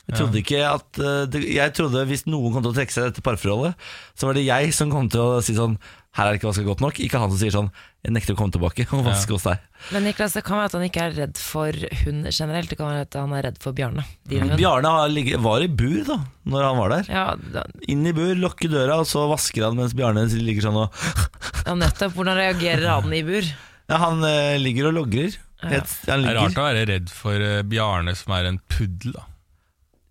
Jeg 0.07 0.21
trodde 0.21 0.39
ikke 0.39 0.59
at 0.63 0.99
eh, 1.03 1.37
Jeg 1.51 1.73
trodde 1.75 2.05
hvis 2.07 2.23
noen 2.29 2.53
kom 2.53 2.63
til 2.63 2.71
å 2.71 2.75
trekke 2.77 2.93
seg 2.95 3.03
i 3.03 3.09
dette 3.11 3.23
parforholdet, 3.25 3.75
så 4.15 4.29
var 4.29 4.37
det 4.37 4.45
jeg 4.47 4.71
som 4.75 4.91
kom 4.93 5.09
til 5.11 5.19
å 5.19 5.41
si 5.43 5.55
sånn 5.57 5.75
Her 6.15 6.29
er 6.29 6.33
det 6.33 6.39
ikke 6.39 6.47
vaska 6.47 6.63
godt 6.63 6.83
nok. 6.85 7.01
Ikke 7.03 7.19
han 7.19 7.33
som 7.33 7.41
sier 7.41 7.51
sånn 7.51 7.67
Jeg 8.07 8.13
nekter 8.15 8.37
å 8.37 8.39
komme 8.39 8.55
tilbake 8.55 8.85
og 8.95 9.03
vaske 9.03 9.35
hos 9.35 9.43
deg. 9.49 9.65
Men 9.91 10.07
Niklas, 10.07 10.37
det 10.37 10.45
kan 10.47 10.61
være 10.61 10.71
at 10.71 10.77
han 10.79 10.85
ikke 10.87 11.03
er 11.09 11.17
redd 11.17 11.41
for 11.41 11.75
hund 12.05 12.31
generelt. 12.31 12.71
Det 12.71 12.79
kan 12.79 12.89
være 12.93 13.03
at 13.03 13.19
han 13.19 13.35
er 13.35 13.45
redd 13.49 13.59
for 13.63 13.75
Bjarne. 13.75 14.07
Bjarne 14.31 14.95
var 15.43 15.67
i 15.67 15.69
bur 15.83 15.99
da 16.07 16.21
Når 16.47 16.67
han 16.69 16.79
var 16.79 16.95
der. 16.95 17.11
Ja, 17.11 17.27
da, 17.59 17.67
Inn 17.91 18.07
i 18.07 18.15
bur, 18.15 18.31
lukke 18.39 18.71
døra, 18.71 19.01
og 19.03 19.11
så 19.11 19.27
vasker 19.27 19.67
han 19.67 19.75
mens 19.79 19.97
Bjarne 19.97 20.23
ligger 20.39 20.69
sånn 20.69 20.83
og 20.85 21.01
ja, 21.67 21.75
nettopp. 21.75 22.15
Hvordan 22.15 22.39
reagerer 22.39 22.93
han 22.95 23.11
i 23.11 23.25
bur? 23.27 23.55
Ja, 23.91 23.99
han 24.07 24.23
eh, 24.23 24.55
ligger 24.63 24.89
og 24.89 25.01
logrer. 25.03 25.35
Ja. 25.57 25.81
han, 25.81 26.23
Det 26.23 26.31
er 26.31 26.37
rart 26.37 26.59
å 26.59 26.69
være 26.71 26.87
redd 26.95 27.11
for 27.11 27.43
eh, 27.43 27.65
Bjarne, 27.67 28.15
som 28.15 28.39
er 28.39 28.47
en 28.55 28.63
puddel. 28.71 29.17
da 29.17 29.33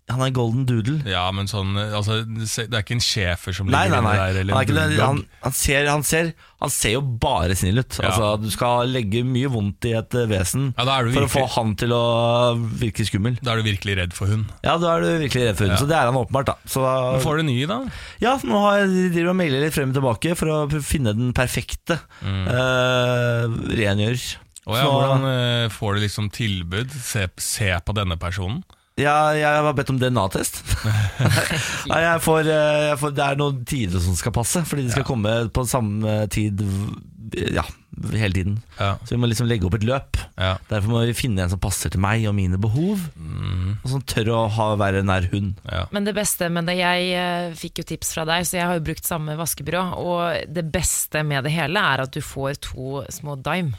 han 0.07 0.21
er 0.23 0.29
golden 0.31 0.63
doodle. 0.63 1.01
Ja, 1.09 1.25
men 1.35 1.49
sånn 1.51 1.73
altså, 1.75 2.21
Det 2.23 2.63
er 2.71 2.79
ikke 2.79 2.95
en 2.95 3.01
schæfer 3.03 3.51
som 3.57 3.67
Nei, 3.67 3.81
ligger 3.89 4.05
nei, 4.05 4.13
nei. 4.13 4.13
der, 4.15 4.21
Han, 4.23 4.37
eller 4.39 4.53
er 4.55 4.93
ikke 4.95 5.07
han, 5.09 5.17
han, 5.43 5.55
ser, 5.57 5.89
han, 5.91 6.05
ser, 6.07 6.29
han 6.63 6.71
ser 6.71 6.93
jo 6.93 7.01
bare 7.25 7.57
snill 7.59 7.81
ut. 7.81 7.97
Ja. 7.99 8.13
Altså, 8.13 8.29
du 8.39 8.47
skal 8.53 8.87
legge 8.93 9.25
mye 9.27 9.49
vondt 9.51 9.83
i 9.89 9.91
et 9.99 10.15
eh, 10.15 10.29
vesen 10.31 10.69
Ja, 10.77 10.85
da 10.87 10.95
for 11.11 11.27
å 11.27 11.31
få 11.33 11.43
han 11.57 11.73
til 11.81 11.91
å 11.91 11.99
virke 12.79 13.03
skummel. 13.09 13.35
Da 13.43 13.51
er 13.57 13.59
du 13.59 13.67
virkelig 13.67 13.97
redd 13.99 14.15
for 14.15 14.31
hund. 14.31 14.47
Ja, 14.63 14.77
da 14.79 14.93
er 14.95 15.03
du 15.03 15.09
virkelig 15.25 15.49
redd 15.49 15.59
for 15.59 15.67
hund. 15.67 15.75
Ja. 15.75 15.81
Så 15.83 15.89
det 15.91 15.99
er 15.99 16.07
han 16.07 16.21
åpenbart. 16.21 16.53
da 16.53 16.57
så, 16.71 16.85
Men 16.87 17.25
Får 17.27 17.41
du 17.41 17.47
ny, 17.49 17.57
da? 17.67 17.81
Ja, 18.23 18.37
nå 18.47 18.63
har 18.63 18.79
jeg 18.85 19.11
driver 19.17 19.33
og 19.35 19.39
mailer 19.43 19.65
litt 19.67 19.75
frem 19.75 19.91
og 19.91 19.99
tilbake 19.99 20.37
for 20.39 20.53
å 20.55 20.83
finne 20.87 21.11
den 21.19 21.35
perfekte 21.35 21.99
eh, 22.23 23.43
rengjører. 23.83 24.25
Oh, 24.67 24.75
ja, 24.75 24.83
Så- 24.83 24.95
hvordan 24.95 25.27
eh, 25.35 25.69
får 25.71 25.93
du 25.95 26.01
liksom 26.07 26.31
tilbud? 26.31 26.91
Se, 26.91 27.27
se 27.39 27.69
på 27.83 27.93
denne 27.95 28.15
personen. 28.19 28.63
Ja, 28.97 29.31
jeg 29.37 29.45
har 29.67 29.73
bedt 29.77 29.91
om 29.93 29.99
DNA-test. 30.01 30.61
Nei, 31.91 31.99
jeg 32.01 32.21
får, 32.25 32.47
eh, 32.49 33.03
det 33.13 33.25
er 33.27 33.37
noen 33.39 33.59
tider 33.69 34.01
som 34.01 34.15
skal 34.17 34.33
passe, 34.35 34.63
fordi 34.65 34.87
de 34.87 34.93
skal 34.95 35.05
komme 35.07 35.35
på 35.53 35.65
samme 35.69 36.23
tid 36.33 36.63
ja, 37.53 37.61
hele 38.15 38.33
tiden. 38.33 38.55
Ja, 38.79 38.95
Så 39.05 39.13
vi 39.13 39.19
må 39.21 39.27
liksom 39.29 39.45
legge 39.49 39.67
opp 39.67 39.75
et 39.77 39.85
løp. 39.85 40.17
ja. 40.39 40.55
Derfor 40.71 40.89
må 40.95 41.03
vi 41.05 41.13
finne 41.17 41.43
en 41.45 41.51
som 41.53 41.59
passer 41.61 41.91
til 41.93 42.01
meg 42.01 42.25
og 42.29 42.33
mine 42.37 42.57
behov, 42.61 43.03
Mm, 43.17 43.77
og 43.83 43.89
som 43.91 44.01
tør 44.07 44.29
å 44.33 44.39
ha, 44.55 44.67
være 44.79 45.01
nær 45.05 45.27
hund. 45.33 45.57
ja. 45.69 45.83
Men 45.93 46.05
det 46.07 46.15
beste 46.17 46.47
med 46.49 46.65
det, 46.69 46.77
jeg 46.79 47.09
eh, 47.19 47.53
fikk 47.59 47.81
jo 47.83 47.87
tips 47.93 48.13
fra 48.15 48.23
deg, 48.25 48.45
så 48.47 48.57
jeg 48.57 48.65
har 48.69 48.79
jo 48.79 48.85
brukt 48.87 49.05
samme 49.05 49.35
vaskebyrå. 49.37 49.83
Og 49.99 50.47
det 50.55 50.63
beste 50.73 51.21
med 51.27 51.43
det 51.45 51.51
hele 51.53 51.79
er 51.93 52.05
at 52.07 52.11
du 52.15 52.21
får 52.23 52.57
to 52.71 53.03
små 53.13 53.35
dime 53.43 53.75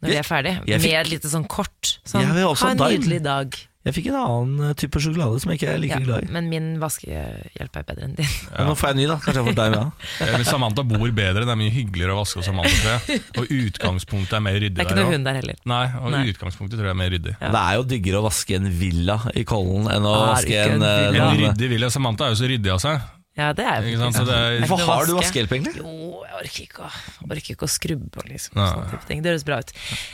når 0.00 0.08
de 0.14 0.16
er 0.16 0.24
ferdig. 0.26 0.54
jeg 0.66 0.80
fikk- 0.80 0.86
Med 0.90 1.00
et 1.06 1.10
lite 1.12 1.28
sånn 1.28 1.46
kort. 1.46 1.98
Sånn, 2.08 2.24
ha 2.32 2.70
en 2.72 2.78
nydelig 2.80 3.22
dag. 3.22 3.58
Jeg 3.80 3.94
fikk 3.96 4.10
en 4.10 4.16
annen 4.20 4.64
eh, 4.68 4.72
type 4.76 5.00
sjokolade 5.00 5.38
som 5.40 5.50
jeg 5.52 5.56
ikke 5.56 5.68
er 5.72 5.78
like 5.80 5.96
Ja, 5.96 6.00
glad 6.04 6.26
i. 6.26 6.32
men 6.34 6.50
min 6.52 6.66
vaskehjelp 6.82 7.78
er 7.80 7.84
bedre 7.88 8.04
enn 8.10 8.16
din. 8.18 8.28
Ja. 8.50 8.66
Nå 8.68 8.74
får 8.76 8.90
jeg 8.90 8.96
en 8.96 9.00
ny, 9.00 9.06
da. 9.08 9.16
Kanskje 9.24 9.40
jeg 9.40 9.46
får 9.46 9.56
deg 9.60 9.72
med. 9.76 10.08
Ja. 10.30 10.40
Samantha 10.50 10.84
bor 10.90 11.14
bedre, 11.16 11.44
det 11.48 11.54
er 11.54 11.60
mye 11.62 11.72
hyggeligere 11.72 12.12
å 12.12 12.18
vaske 12.20 12.42
hos 12.42 12.48
Samantha. 12.50 12.74
tror 12.76 13.14
jeg. 13.14 13.22
Og 13.40 13.54
utgangspunktet 13.56 14.36
er 14.36 14.44
mer 14.44 14.58
ryddig 14.60 14.76
Det 14.76 14.84
er 14.84 14.90
ikke 14.90 14.98
noe 15.00 15.14
hund 15.14 15.28
der 15.30 15.38
heller. 15.40 15.62
Nei, 15.72 15.84
og 16.02 16.12
Nei. 16.12 16.20
utgangspunktet 16.34 16.76
tror 16.76 16.90
jeg 16.90 16.96
er 16.96 17.00
mer 17.00 17.14
ryddig. 17.16 17.32
Ja. 17.40 17.52
Det 17.56 17.62
er 17.62 17.78
jo 17.80 17.86
diggere 17.94 18.20
å 18.20 18.26
vaske 18.28 18.58
en 18.60 18.68
villa 18.82 19.16
i 19.32 19.46
Kollen 19.48 19.88
enn 19.96 20.10
å 20.10 20.14
vaske 20.34 20.60
en, 20.66 20.76
en 20.76 20.84
eh, 20.90 21.06
villa? 21.14 21.30
En 21.30 21.40
ryddig 21.46 21.72
villa. 21.72 21.90
Samantha 21.96 22.28
er 22.28 22.36
jo 22.36 22.40
så 22.42 22.52
ryddig 22.52 22.74
av 22.76 22.82
seg. 22.84 23.08
Ja, 23.38 23.52
det 23.54 23.62
er 23.64 23.84
jo 23.86 23.92
Ikke 23.94 24.00
sant? 24.10 24.16
Så 24.18 24.24
det 24.26 24.34
er- 24.36 24.66
Hvorfor 24.66 24.86
har 24.90 25.06
du 25.06 25.12
vaske. 25.14 25.22
vaskehjelp, 25.22 25.52
egentlig? 25.54 25.76
Jo, 25.78 26.24
jeg 26.26 26.34
orker 26.40 26.62
ikke 26.66 26.82
å, 26.82 26.88
orker 27.30 27.52
ikke 27.54 27.66
å 27.68 27.70
skrubbe 27.70 28.18
og 28.18 28.26
liksom, 28.28 28.54
sånne 28.58 28.90
type 28.90 29.06
ting. 29.06 29.22
Det 29.22 29.30
høres 29.30 29.44
bra 29.46 29.58
ut. 29.62 29.70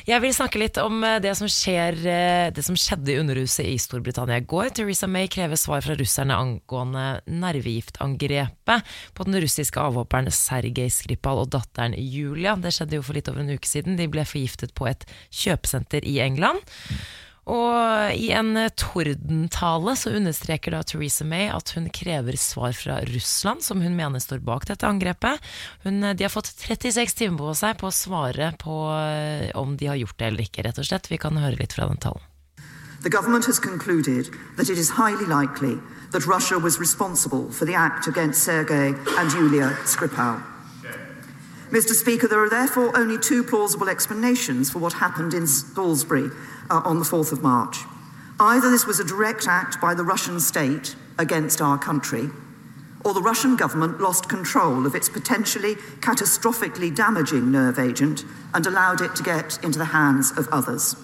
Jeg 0.06 0.20
vil 0.20 0.35
snakke 0.37 0.61
litt 0.61 0.76
om 0.78 1.02
eh, 1.02 1.18
det 1.25 1.32
som, 1.38 1.49
skjer, 1.49 1.96
eh, 2.06 2.50
det 2.50 2.62
som 2.66 2.76
skjedde 2.76 3.08
i 3.14 3.18
Underhuset 3.23 3.64
i 3.66 3.78
Storbritannia 3.80 4.37
i 4.37 4.44
går. 4.44 4.68
Theresa 4.76 5.08
May 5.08 5.28
krever 5.32 5.56
svar 5.56 5.80
fra 5.82 5.96
russerne 5.96 6.37
angående 6.37 7.06
nervegiftangrepet 7.26 8.82
på 9.16 9.25
den 9.26 9.40
russiske 9.42 9.80
avhopperen 9.80 10.28
Sergej 10.30 10.90
Skripal 10.92 11.40
og 11.44 11.50
datteren 11.56 11.94
Julia. 11.96 12.54
Det 12.61 12.73
skjedde 12.76 12.99
jo 13.00 13.02
for 13.06 13.14
litt 13.16 13.28
over 13.32 13.40
en 13.42 13.54
uke 13.56 13.66
siden. 13.68 13.96
De 13.99 14.06
ble 14.12 14.25
forgiftet 14.28 14.75
på 14.76 14.88
et 14.90 15.06
kjøpesenter 15.32 16.04
i 16.04 16.18
England. 16.25 16.61
Og 17.46 18.14
i 18.18 18.32
en 18.34 18.56
tordentale 18.74 19.92
så 19.94 20.10
understreker 20.18 20.74
da 20.74 20.80
Theresa 20.82 21.22
May 21.26 21.46
at 21.54 21.70
hun 21.76 21.86
krever 21.94 22.34
svar 22.40 22.74
fra 22.74 22.98
Russland, 23.06 23.62
som 23.62 23.84
hun 23.84 23.94
mener 23.94 24.22
står 24.22 24.42
bak 24.46 24.66
dette 24.66 24.88
angrepet. 24.88 25.38
Hun, 25.84 26.02
de 26.02 26.26
har 26.26 26.32
fått 26.32 26.50
36 26.58 27.14
timer 27.14 27.38
på 27.38 27.54
seg 27.54 27.78
på 27.78 27.86
å 27.86 27.94
svare 27.94 28.50
på 28.58 28.80
eh, 28.96 29.52
om 29.54 29.76
de 29.78 29.92
har 29.92 30.00
gjort 30.00 30.18
det 30.18 30.32
eller 30.32 30.48
ikke, 30.48 30.66
rett 30.66 30.82
og 30.82 30.88
slett. 30.90 31.06
Vi 31.12 31.20
kan 31.22 31.38
høre 31.38 31.60
litt 31.60 31.76
fra 31.76 31.86
den 31.86 32.02
talen. 32.02 32.24
The 33.06 33.10
government 33.10 33.46
has 33.46 33.60
concluded 33.60 34.26
that 34.56 34.68
it 34.68 34.78
is 34.78 34.90
highly 34.90 35.26
likely 35.30 35.78
that 36.10 36.26
Russia 36.26 36.58
was 36.58 36.80
responsible 36.80 37.52
for 37.52 37.64
the 37.64 37.74
act 37.74 38.08
against 38.08 38.42
Sergei 38.42 38.90
and 39.18 39.32
Yulia 39.32 39.70
Skripal. 39.84 40.42
Mr. 41.70 41.94
Speaker, 41.94 42.26
there 42.26 42.42
are 42.42 42.48
therefore 42.48 42.96
only 42.96 43.18
two 43.18 43.42
plausible 43.42 43.88
explanations 43.88 44.70
for 44.70 44.78
what 44.78 44.92
happened 44.92 45.34
in 45.34 45.46
Salisbury 45.46 46.30
uh, 46.70 46.82
on 46.85 46.99
the 46.99 47.04
4th 47.04 47.32
of 47.32 47.42
March. 47.42 47.78
Either 48.38 48.70
this 48.70 48.87
was 48.87 49.00
a 49.00 49.04
direct 49.04 49.49
act 49.49 49.80
by 49.80 49.94
the 49.94 50.04
Russian 50.04 50.40
state 50.40 50.94
against 51.18 51.61
our 51.61 51.78
country, 51.78 52.28
or 53.04 53.14
the 53.14 53.23
Russian 53.23 53.56
government 53.56 54.00
lost 54.00 54.28
control 54.28 54.87
of 54.87 54.94
its 54.94 55.08
potentially 55.08 55.76
catastrophically 56.00 56.94
damaging 56.94 57.50
nerve 57.50 57.78
agent 57.78 58.25
and 58.52 58.66
allowed 58.66 59.00
it 59.00 59.14
to 59.16 59.23
get 59.23 59.58
into 59.64 59.78
the 59.78 59.87
hands 59.87 60.32
of 60.37 60.49
others. 60.52 60.96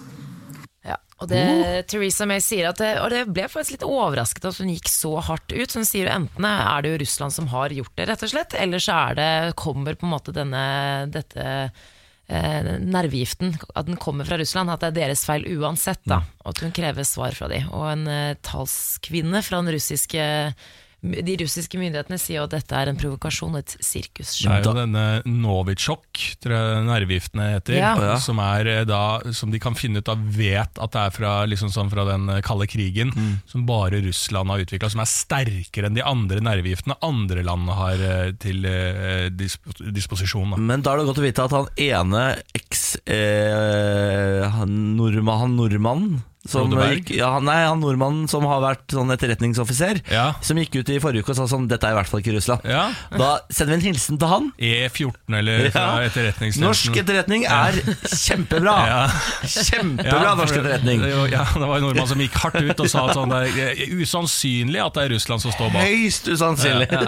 Og 1.23 1.29
det, 1.31 1.87
Theresa 1.87 2.25
May 2.27 2.41
sier 2.43 2.67
at 2.71 2.81
det, 2.81 2.97
Og 2.99 3.11
det 3.13 3.23
ble 3.31 3.47
faktisk 3.47 3.77
litt 3.77 3.87
overrasket 3.87 4.47
at 4.49 4.59
hun 4.59 4.71
gikk 4.73 4.89
så 4.91 5.15
hardt 5.23 5.53
ut. 5.53 5.71
Så 5.71 5.79
hun 5.79 5.87
sier 5.87 6.11
enten 6.11 6.47
er 6.49 6.83
det 6.83 6.93
jo 6.93 7.01
Russland 7.03 7.35
som 7.35 7.49
har 7.53 7.75
gjort 7.75 7.93
det, 7.95 8.09
rett 8.09 8.25
og 8.27 8.33
slett, 8.33 8.55
eller 8.59 8.83
så 8.83 8.99
er 9.07 9.19
det, 9.19 9.31
kommer 9.59 9.95
på 9.95 10.07
en 10.07 10.13
måte 10.13 10.35
denne 10.35 10.63
dette 11.13 11.45
nervegiften, 12.29 13.57
at 13.75 13.87
den 13.89 13.99
kommer 13.99 14.25
fra 14.25 14.37
Russland. 14.39 14.71
At 14.71 14.83
det 14.85 14.93
er 14.93 14.99
deres 15.01 15.25
feil 15.27 15.45
uansett. 15.57 16.01
da 16.05 16.21
Og 16.43 16.53
at 16.53 16.63
hun 16.63 16.71
krever 16.75 17.03
svar 17.07 17.35
fra 17.35 17.49
de. 17.51 17.63
Og 17.71 17.85
en 17.91 18.07
eh, 18.07 18.37
talskvinne 18.45 19.43
fra 19.43 19.61
den 19.61 19.73
russiske 19.75 20.23
de 21.03 21.35
russiske 21.41 21.75
myndighetene 21.79 22.17
sier 22.21 22.39
jo 22.39 22.45
at 22.47 22.53
dette 22.55 22.77
er 22.79 22.87
en 22.87 22.99
provokasjon 22.99 23.57
et 23.59 23.73
sirkusshow. 23.83 24.47
Det 24.47 24.55
er 24.55 24.67
jo 24.69 24.75
denne 24.77 25.03
Novitsjok, 25.27 26.21
tror 26.43 26.55
jeg 26.55 26.85
nervegiftene 26.87 27.49
heter, 27.57 27.75
Ja. 27.81 28.15
Som, 28.23 28.39
er 28.39 28.69
eh, 28.71 28.83
da, 28.87 29.19
som 29.35 29.51
de 29.51 29.59
kan 29.59 29.75
finne 29.75 29.99
ut 29.99 30.11
av 30.11 30.21
vet 30.37 30.79
at 30.79 30.95
det 30.95 31.03
er 31.03 31.15
fra, 31.15 31.33
liksom 31.49 31.73
sånn 31.75 31.91
fra 31.91 32.07
den 32.07 32.29
eh, 32.31 32.41
kalde 32.45 32.69
krigen, 32.71 33.11
som 33.51 33.67
bare 33.67 33.99
Russland 34.05 34.53
har 34.53 34.63
utvikla, 34.63 34.91
som 34.93 35.03
er 35.03 35.11
sterkere 35.11 35.91
enn 35.91 35.99
de 35.99 36.05
andre 36.07 36.39
nervegiftene 36.43 36.95
andre 37.03 37.43
land 37.43 37.71
har 37.75 37.99
eh, 37.99 38.31
til 38.39 38.63
disp 39.35 39.67
disposisjon. 39.83 40.53
Da. 40.53 40.61
Men 40.71 40.83
da 40.83 40.93
er 40.93 41.01
det 41.01 41.09
godt 41.09 41.19
å 41.19 41.25
vite 41.25 41.43
at 41.43 41.55
han 41.55 41.67
ene 41.79 42.23
eks 42.55 42.83
eh, 43.03 44.43
han 44.53 44.77
nordmann, 44.97 45.41
han 45.43 45.57
nordmannen 45.59 46.21
som 46.45 46.69
gikk, 46.71 47.09
ja, 47.15 47.29
han- 47.37 47.45
nei, 47.45 47.63
han 47.65 47.79
nordmannen 47.79 48.27
som 48.29 48.43
har 48.43 48.59
vært 48.61 48.87
sånn 48.91 49.09
etterretningsoffiser, 49.15 50.01
Ja. 50.11 50.33
som 50.41 50.57
gikk 50.57 50.75
ut 50.81 50.89
i 50.89 50.99
forrige 50.99 51.23
uke 51.23 51.29
og 51.31 51.35
sa 51.37 51.43
sånn 51.47 51.67
Dette 51.69 51.87
er 51.87 51.91
i 51.91 51.95
hvert 51.95 52.07
fall 52.11 52.19
ikke 52.19 52.33
Russland. 52.35 52.61
Ja. 52.65 52.91
Da 53.15 53.39
sender 53.49 53.77
vi 53.77 53.79
en 53.79 53.93
hilsen 53.93 54.19
til 54.19 54.27
han. 54.27 54.51
E14 54.59 55.37
eller 55.39 55.69
fra 55.71 56.01
Ja. 56.03 56.09
etterretningstjenesten. 56.09 56.59
Norsk 56.67 56.97
etterretning 56.99 57.45
er 57.47 57.71
kjempebra! 58.11 58.75
Ja. 58.87 59.07
Kjempebra 59.47 60.35
norsk 60.35 60.55
etterretning. 60.59 60.99
det 61.01 61.31
Ja, 61.31 61.45
det 61.53 61.67
var 61.67 61.77
en 61.77 61.83
nordmann 61.87 62.07
som 62.07 62.19
gikk 62.19 62.33
hardt 62.43 62.59
ut 62.61 62.79
og 62.79 62.89
sa 62.89 63.07
at 63.07 63.15
sånn, 63.15 63.29
det 63.29 63.57
er 63.57 63.75
usannsynlig 63.95 64.83
at 64.85 64.93
det 64.93 65.03
er 65.05 65.09
Russland 65.15 65.41
som 65.41 65.51
står 65.51 65.71
bak. 65.71 65.81
Høyst 65.87 66.27
usannsynlig. 66.27 66.91
Ja, 66.91 67.07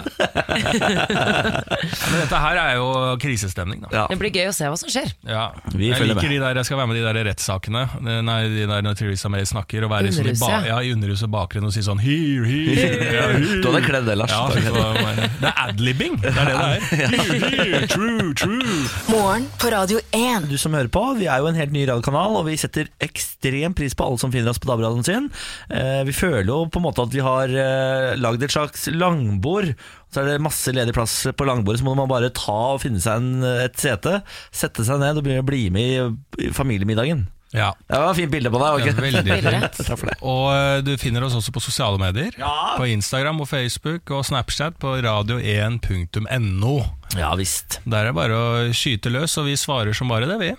Men 0.96 2.20
dette 2.22 2.40
her 2.40 2.56
er 2.60 2.74
jo 2.78 2.88
krisestemning, 3.22 3.82
da. 3.84 3.88
Ja. 3.92 4.06
Det 4.10 4.18
blir 4.20 4.32
gøy 4.34 4.48
å 4.50 4.54
se 4.56 4.68
hva 4.70 4.78
som 4.80 4.90
skjer. 4.92 5.12
Ja. 5.26 5.50
Vi 5.72 5.90
jeg 5.90 6.00
liker 6.00 6.14
med. 6.22 6.30
de 6.30 6.38
der, 6.42 6.54
jeg 6.60 6.68
skal 6.68 6.78
være 6.80 6.90
med 6.90 6.98
de 7.00 7.04
der 7.06 7.20
rettssakene. 7.30 7.84
Nei, 8.26 8.38
de 8.52 8.66
der 8.70 8.82
når 8.86 8.96
Theresa 8.98 9.25
May 9.32 9.46
snakker 9.48 9.86
og 9.86 9.92
være 9.92 10.08
liksom 10.08 10.26
i, 10.26 10.32
Underhuset, 10.32 10.46
ba 10.46 10.68
ja. 10.68 10.78
i 10.82 10.92
underhuset 10.94 11.32
bakgrunnen 11.32 11.70
og 11.70 11.74
si 11.74 11.82
sånn 11.84 12.00
here, 12.02 12.46
here, 12.46 12.98
here. 13.00 13.60
Du 13.62 13.68
hadde 13.70 13.82
kledd 13.86 14.08
det, 14.08 14.16
Lars. 14.20 14.32
Ja, 14.32 14.46
så, 14.52 14.84
det 15.42 15.50
er 15.50 15.60
adlibbing, 15.66 16.18
det 16.22 16.32
er 16.32 16.50
det 16.50 16.56
det 16.56 16.66
er. 16.66 16.86
Here, 16.96 17.50
here, 17.50 17.82
true, 17.90 18.32
true. 18.36 18.76
Morgen 19.10 19.46
på 19.60 19.70
Radio 19.72 20.00
1. 20.16 20.48
Du 20.50 20.56
som 20.60 20.74
hører 20.76 20.90
på, 20.92 21.02
vi 21.20 21.28
er 21.30 21.42
jo 21.42 21.50
en 21.50 21.58
helt 21.58 21.74
ny 21.74 21.84
radiokanal, 21.88 22.38
og 22.40 22.46
vi 22.48 22.56
setter 22.60 22.90
ekstrem 23.02 23.76
pris 23.76 23.96
på 23.96 24.06
alle 24.06 24.20
som 24.22 24.32
finner 24.34 24.52
oss 24.52 24.60
på 24.62 24.70
DAB-radioen 24.70 25.06
sin. 25.06 25.28
Eh, 25.70 26.02
vi 26.08 26.16
føler 26.16 26.48
jo 26.50 26.62
på 26.70 26.80
en 26.80 26.86
måte 26.88 27.04
at 27.04 27.14
vi 27.14 27.24
har 27.24 27.52
eh, 27.52 28.16
lagd 28.20 28.44
et 28.46 28.54
slags 28.54 28.88
langbord. 28.94 29.72
Så 30.12 30.22
er 30.22 30.30
det 30.30 30.42
masse 30.44 30.72
ledig 30.72 30.94
plass 30.96 31.14
på 31.36 31.46
langbordet, 31.48 31.82
så 31.82 31.88
må 31.88 31.96
man 31.98 32.10
bare 32.10 32.32
ta 32.34 32.58
og 32.76 32.82
finne 32.84 33.02
seg 33.02 33.20
en, 33.20 33.46
et 33.66 33.78
sete, 33.80 34.20
sette 34.54 34.86
seg 34.86 35.02
ned 35.02 35.20
og 35.20 35.26
bli 35.48 35.66
med 35.74 35.96
i, 35.96 36.46
i 36.46 36.52
familiemiddagen. 36.56 37.26
Ja. 37.56 37.70
Det 37.88 37.98
var 38.02 38.10
et 38.12 38.18
fint 38.20 38.32
bilde 38.34 38.50
på 38.52 38.60
deg. 38.60 38.82
Okay? 38.82 38.94
Veldig 39.06 39.36
fint. 39.80 40.20
Og 40.20 40.44
eh, 40.52 40.80
du 40.84 40.92
finner 41.00 41.24
oss 41.26 41.36
også 41.38 41.54
på 41.56 41.62
sosiale 41.64 41.98
medier. 42.00 42.36
Ja. 42.40 42.52
På 42.76 42.86
Instagram 42.90 43.40
og 43.44 43.48
Facebook 43.50 44.12
og 44.12 44.26
Snapchat 44.28 44.76
på 44.82 44.96
radio1.no. 45.06 46.74
Ja 47.16 47.30
visst. 47.38 47.80
Der 47.88 48.04
er 48.04 48.10
det 48.10 48.16
bare 48.18 48.36
å 48.36 48.48
skyte 48.76 49.12
løs, 49.14 49.38
og 49.40 49.48
vi 49.48 49.56
svarer 49.56 49.96
som 49.96 50.10
bare 50.12 50.28
det, 50.28 50.36
vi. 50.42 50.52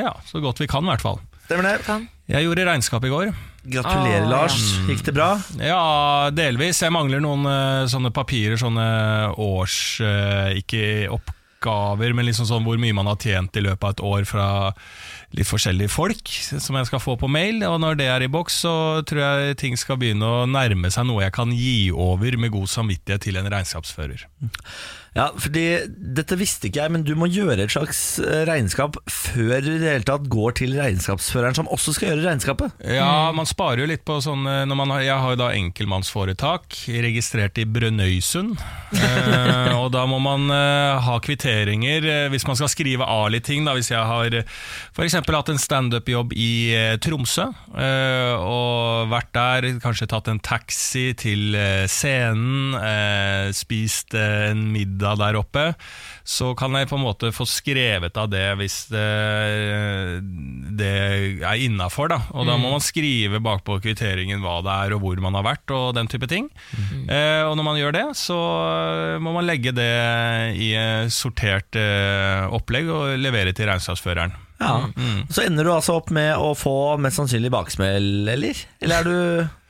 Ja, 0.00 0.16
Så 0.26 0.42
godt 0.42 0.60
vi 0.62 0.66
kan, 0.70 0.82
i 0.86 0.90
hvert 0.92 1.04
fall. 1.04 1.20
Stemmer 1.46 1.68
det. 1.68 1.78
Kan. 1.86 2.08
Jeg 2.30 2.46
gjorde 2.46 2.64
regnskap 2.66 3.04
i 3.06 3.10
går. 3.12 3.32
Gratulerer, 3.62 4.24
ah, 4.24 4.30
Lars. 4.30 4.56
Gikk 4.88 5.04
det 5.06 5.14
bra? 5.14 5.28
Ja, 5.62 6.30
delvis. 6.34 6.80
Jeg 6.82 6.94
mangler 6.94 7.22
noen 7.22 7.46
eh, 7.46 7.84
sånne 7.92 8.10
papirer, 8.14 8.58
sånne 8.58 8.86
års... 9.38 9.76
eh, 10.02 10.56
ikke 10.62 10.82
oppgaver, 11.14 12.14
men 12.16 12.26
liksom 12.26 12.48
sånn 12.48 12.66
hvor 12.66 12.80
mye 12.82 12.96
man 12.96 13.10
har 13.10 13.20
tjent 13.22 13.58
i 13.60 13.62
løpet 13.62 13.84
av 13.86 13.94
et 13.94 14.02
år 14.08 14.26
fra 14.26 14.46
litt 15.36 15.48
forskjellige 15.48 15.92
folk, 15.92 16.32
som 16.60 16.76
jeg 16.78 16.88
skal 16.88 17.02
få 17.02 17.16
på 17.20 17.30
mail. 17.30 17.62
Og 17.68 17.78
når 17.82 17.98
det 18.00 18.08
er 18.12 18.24
i 18.24 18.30
boks, 18.32 18.62
så 18.64 18.74
tror 19.08 19.22
jeg 19.22 19.60
ting 19.62 19.78
skal 19.80 20.00
begynne 20.00 20.28
å 20.28 20.48
nærme 20.50 20.92
seg 20.92 21.08
noe 21.08 21.24
jeg 21.24 21.36
kan 21.36 21.52
gi 21.56 21.92
over 21.92 22.36
med 22.40 22.52
god 22.54 22.68
samvittighet 22.72 23.24
til 23.28 23.40
en 23.40 23.50
regnskapsfører. 23.52 24.26
Ja, 25.12 25.26
fordi 25.36 25.62
dette 26.16 26.38
visste 26.40 26.70
ikke 26.70 26.80
jeg, 26.80 26.92
men 26.94 27.02
du 27.04 27.12
må 27.20 27.26
gjøre 27.28 27.66
et 27.66 27.72
slags 27.74 27.98
eh, 28.22 28.46
regnskap 28.48 28.96
før 29.12 29.60
du 29.60 29.68
i 29.74 29.80
det 29.82 29.90
hele 29.90 30.06
tatt 30.08 30.24
går 30.32 30.54
til 30.62 30.72
regnskapsføreren, 30.78 31.56
som 31.58 31.68
også 31.68 31.92
skal 31.92 32.08
gjøre 32.12 32.24
regnskapet. 32.30 32.78
Ja, 32.96 33.28
man 33.36 33.48
sparer 33.48 33.82
jo 33.84 33.88
litt 33.90 34.06
på 34.08 34.16
sånn 34.24 34.46
eh, 34.48 34.62
når 34.68 34.78
man 34.80 34.94
har, 34.94 35.02
Jeg 35.04 35.18
har 35.20 35.34
jo 35.34 35.40
da 35.42 35.50
enkeltmannsforetak 35.58 36.78
registrert 37.04 37.60
i 37.60 37.66
Brønnøysund. 37.68 38.56
Eh, 38.96 39.74
og 39.82 39.90
da 39.92 40.06
må 40.08 40.16
man 40.22 40.48
eh, 40.48 41.04
ha 41.04 41.18
kvitteringer 41.20 42.08
eh, 42.08 42.30
hvis 42.32 42.48
man 42.48 42.56
skal 42.56 42.72
skrive 42.72 43.04
av 43.04 43.28
litt 43.34 43.44
ting. 43.50 43.68
Da, 43.68 43.76
hvis 43.76 43.92
jeg 43.92 44.00
har 44.00 44.38
f.eks. 44.40 45.18
hatt 45.20 45.52
en 45.52 45.60
standup-jobb 45.60 46.32
i 46.32 46.52
eh, 46.72 46.96
Tromsø 47.04 47.50
eh, 47.76 48.32
og 48.40 49.12
vært 49.12 49.32
der, 49.36 49.68
kanskje 49.84 50.08
tatt 50.08 50.32
en 50.32 50.40
taxi 50.40 51.10
til 51.20 51.52
eh, 51.58 51.84
scenen, 51.84 52.80
eh, 52.80 53.52
spist 53.52 54.16
eh, 54.16 54.48
en 54.54 54.70
middag 54.72 55.01
der 55.02 55.38
oppe, 55.38 55.64
så 56.24 56.52
kan 56.58 56.74
jeg 56.78 56.88
på 56.90 56.98
en 56.98 57.04
måte 57.04 57.32
få 57.34 57.46
skrevet 57.48 58.16
av 58.18 58.30
det 58.32 58.44
hvis 58.60 58.76
det, 58.92 59.06
det 60.78 60.92
er 61.42 61.64
innafor. 61.66 62.12
Da. 62.12 62.20
Og 62.36 62.46
da 62.48 62.56
må 62.60 62.72
man 62.74 62.84
skrive 62.84 63.42
bakpå 63.42 63.80
kvitteringen 63.82 64.42
hva 64.44 64.60
det 64.64 64.76
er 64.86 64.96
og 64.96 65.04
hvor 65.04 65.22
man 65.24 65.38
har 65.38 65.46
vært 65.46 65.74
og 65.74 65.92
den 65.98 66.10
type 66.10 66.28
ting. 66.30 66.48
Eh, 67.08 67.42
og 67.46 67.56
når 67.58 67.66
man 67.66 67.80
gjør 67.80 67.96
det, 67.98 68.06
så 68.18 68.38
må 69.22 69.34
man 69.34 69.48
legge 69.48 69.74
det 69.76 69.92
i 70.62 70.72
eh, 70.78 71.10
sortert 71.12 71.78
eh, 71.78 72.46
opplegg 72.52 72.90
og 72.92 73.16
levere 73.20 73.54
til 73.56 73.70
regnskapsføreren. 73.70 74.36
Ja. 74.62 74.76
Så 75.32 75.42
ender 75.42 75.66
du 75.66 75.72
altså 75.74 75.96
opp 75.98 76.12
med 76.14 76.36
å 76.38 76.52
få 76.54 76.94
mest 77.02 77.18
sannsynlig 77.18 77.50
baksmell, 77.50 78.28
eller? 78.30 78.60
Eller 78.78 79.00
er 79.00 79.08
du 79.08 79.61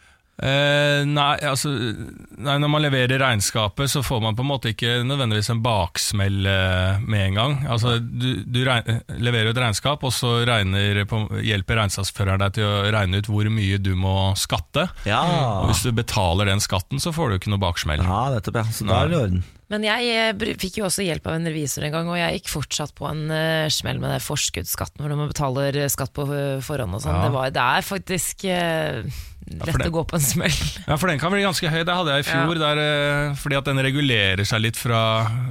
Eh, 0.43 1.05
nei, 1.07 1.37
altså 1.47 1.71
nei, 1.71 2.57
Når 2.59 2.71
man 2.73 2.83
leverer 2.83 3.21
regnskapet, 3.23 3.91
så 3.93 4.03
får 4.03 4.23
man 4.25 4.35
på 4.39 4.43
en 4.43 4.51
måte 4.51 4.73
ikke 4.73 4.99
nødvendigvis 5.07 5.53
en 5.55 5.63
baksmell 5.63 6.49
eh, 6.51 7.03
med 7.07 7.27
en 7.29 7.39
gang. 7.39 7.57
Altså, 7.71 7.97
du 8.03 8.43
du 8.43 8.63
regn, 8.67 9.03
leverer 9.23 9.53
et 9.53 9.61
regnskap, 9.63 10.03
og 10.03 10.15
så 10.15 10.41
regner, 10.49 11.05
på, 11.09 11.23
hjelper 11.47 11.79
regnskapsføreren 11.83 12.43
deg 12.43 12.57
til 12.59 12.67
å 12.67 12.91
regne 12.95 13.23
ut 13.23 13.31
hvor 13.31 13.49
mye 13.55 13.79
du 13.83 13.93
må 13.99 14.17
skatte. 14.39 14.89
Ja. 15.09 15.23
Og 15.63 15.71
hvis 15.71 15.85
du 15.87 15.93
betaler 15.95 16.51
den 16.51 16.63
skatten, 16.65 17.01
så 17.03 17.15
får 17.15 17.31
du 17.31 17.39
ikke 17.39 17.53
noe 17.55 17.63
baksmell. 17.63 18.03
Ja, 18.03 18.25
nettopp, 18.35 18.63
ja. 18.63 18.67
Så 18.75 18.89
da 18.89 19.03
er 19.05 19.13
det 19.13 19.19
i 19.19 19.23
orden. 19.23 19.45
Men 19.73 19.87
jeg 19.87 20.37
fikk 20.61 20.79
jo 20.83 20.87
også 20.91 21.05
hjelp 21.07 21.25
av 21.31 21.39
en 21.39 21.49
revisor 21.49 21.87
en 21.87 21.95
gang, 21.95 22.09
og 22.13 22.19
jeg 22.21 22.39
gikk 22.43 22.51
fortsatt 22.53 22.93
på 22.99 23.07
en 23.09 23.23
uh, 23.33 23.71
smell 23.73 24.01
med 24.03 24.13
det 24.13 24.21
forskuddsskatten, 24.21 25.01
hvor 25.01 25.15
man 25.17 25.31
betaler 25.31 25.79
skatt 25.93 26.13
på 26.13 26.27
eh, 26.29 26.59
forhånd 26.65 26.99
og 26.99 27.01
sånn. 27.05 27.17
Ja. 27.17 27.23
Det, 27.25 27.33
var- 27.39 27.55
det 27.57 27.63
er 27.79 27.87
faktisk 27.87 28.45
uh, 28.53 29.23
lett 29.63 29.81
ja, 29.81 29.89
å 29.89 29.95
gå 29.95 30.03
på 30.11 30.19
en 30.19 30.25
smell. 30.27 30.59
Ja, 30.91 30.99
for 31.01 31.09
den 31.09 31.23
kan 31.23 31.33
bli 31.33 31.41
ganske 31.45 31.71
høy. 31.73 31.81
Det 31.89 31.95
hadde 31.97 32.19
jeg 32.19 32.27
i 32.27 32.29
fjor. 32.29 32.61
Der, 32.61 32.81
eh, 32.85 33.33
fordi 33.41 33.59
at 33.63 33.71
den 33.71 33.81
regulerer 33.89 34.45
seg 34.49 34.61
litt 34.67 34.77
fra 34.77 35.01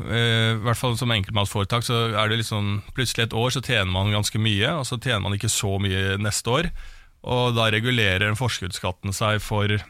I 0.06 0.22
hvert 0.68 0.78
fall 0.80 0.94
som 1.02 1.14
enkeltmannsforetak, 1.18 1.88
så 1.88 2.04
er 2.14 2.30
det 2.30 2.44
liksom 2.44 2.84
plutselig 2.94 3.26
et 3.26 3.38
år 3.42 3.56
så 3.58 3.64
tjener 3.66 3.90
man 3.90 4.14
ganske 4.14 4.38
mye, 4.42 4.76
og 4.78 4.86
så 4.86 5.00
tjener 5.02 5.24
man 5.26 5.38
ikke 5.40 5.50
så 5.50 5.80
mye 5.82 6.20
neste 6.22 6.54
år. 6.62 6.70
Og 7.26 7.58
da 7.58 7.72
regulerer 7.74 8.28
den 8.28 8.38
forskuddsskatten 8.38 9.18
seg 9.18 9.42
for 9.42 9.82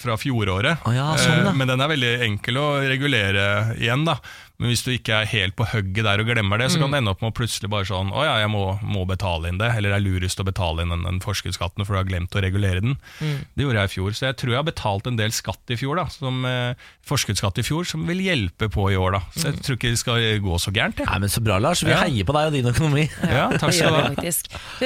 fra 0.00 0.16
fjoråret. 0.16 0.80
Å 0.88 0.92
ja, 0.94 1.10
sånn, 1.20 1.44
Eh. 1.46 1.54
Men 1.54 1.68
den 1.68 1.80
er 1.84 1.90
veldig 1.92 2.12
enkel 2.28 2.56
å 2.60 2.66
regulere 2.80 3.76
igjen, 3.76 4.04
da. 4.08 4.18
Men 4.62 4.70
hvis 4.70 4.84
du 4.86 4.92
ikke 4.94 5.16
er 5.18 5.26
helt 5.26 5.56
på 5.58 5.64
hugget 5.66 6.04
der 6.06 6.20
og 6.22 6.28
glemmer 6.30 6.60
det, 6.62 6.68
så 6.70 6.78
kan 6.78 6.92
det 6.94 7.00
ende 7.02 7.10
opp 7.10 7.20
med 7.24 7.32
å 7.32 7.34
plutselig 7.34 7.66
bare 7.72 7.88
sånn 7.88 8.12
Å 8.14 8.20
ja, 8.22 8.34
jeg 8.44 8.50
må, 8.52 8.60
må 8.86 9.02
betale 9.10 9.48
inn 9.50 9.58
det, 9.58 9.66
eller 9.74 9.90
det 9.90 9.96
er 9.98 10.04
lurest 10.04 10.38
å 10.38 10.46
betale 10.46 10.84
inn 10.84 10.92
den, 10.94 11.02
den 11.02 11.18
forskuddsskatten, 11.24 11.82
for 11.82 11.96
du 11.96 11.98
har 11.98 12.06
glemt 12.06 12.36
å 12.38 12.42
regulere 12.44 12.80
den. 12.84 12.94
Det 13.18 13.64
gjorde 13.66 13.82
jeg 13.82 13.90
i 13.90 13.94
fjor, 13.96 14.14
så 14.14 14.28
jeg 14.28 14.36
tror 14.38 14.52
jeg 14.54 14.60
har 14.60 14.68
betalt 14.68 15.10
en 15.10 15.18
del 15.18 15.34
skatt 15.34 15.74
i 15.74 15.78
fjor, 15.80 15.98
da, 15.98 16.04
som, 16.14 16.38
eh, 16.46 16.78
forskuddsskatt 17.10 17.58
i 17.58 17.66
fjor, 17.66 17.82
som 17.90 18.06
vil 18.06 18.22
hjelpe 18.22 18.70
på 18.70 18.86
i 18.94 18.96
år, 19.00 19.18
da. 19.18 19.20
Så 19.34 19.50
jeg 19.50 19.58
tror 19.66 19.80
ikke 19.80 19.90
det 19.90 19.98
skal 20.04 20.22
gå 20.46 20.60
så 20.62 20.70
gærent, 20.78 21.02
jeg. 21.02 21.10
Nei, 21.10 21.18
men 21.26 21.34
Så 21.34 21.42
bra, 21.42 21.58
Lars. 21.58 21.82
Vi 21.82 21.90
Ja. 21.90 21.98
heier 22.06 22.24
på 22.30 22.38
deg 22.38 22.46
og 22.46 22.52
din 22.54 22.70
økonomi. 22.70 23.08
Ja, 23.34 23.50
takk 23.58 23.74
skal 23.74 23.90
du 23.90 24.22
ha. 24.22 24.32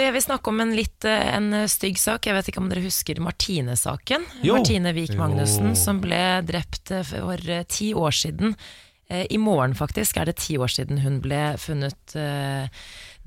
Jeg 0.01 0.13
vil 0.17 0.25
snakke 0.25 0.49
om 0.49 0.61
en 0.65 0.73
litt 0.75 1.05
eh, 1.05 1.29
en 1.37 1.53
eh, 1.53 1.69
stygg 1.69 2.01
sak. 2.01 2.25
Jeg 2.25 2.35
vet 2.41 2.49
ikke 2.49 2.65
om 2.65 2.73
dere 2.73 2.83
husker 2.89 3.21
Martine-saken. 3.21 4.25
Martine 4.49 4.93
Wiik 4.97 5.13
Magnussen 5.21 5.75
Jo. 5.75 5.79
som 5.79 6.01
ble 6.01 6.41
drept 6.49 6.91
eh, 6.91 7.05
for 7.05 7.37
ti 7.69 7.93
år 7.93 8.17
siden. 8.17 8.57
Eh, 9.11 9.27
I 9.31 9.39
morgen 9.41 9.75
faktisk 9.79 10.19
er 10.21 10.29
det 10.29 10.37
ti 10.43 10.59
år 10.61 10.69
siden 10.69 10.99
hun 11.01 11.21
ble 11.25 11.55
funnet 11.61 12.13
eh, 12.19 12.69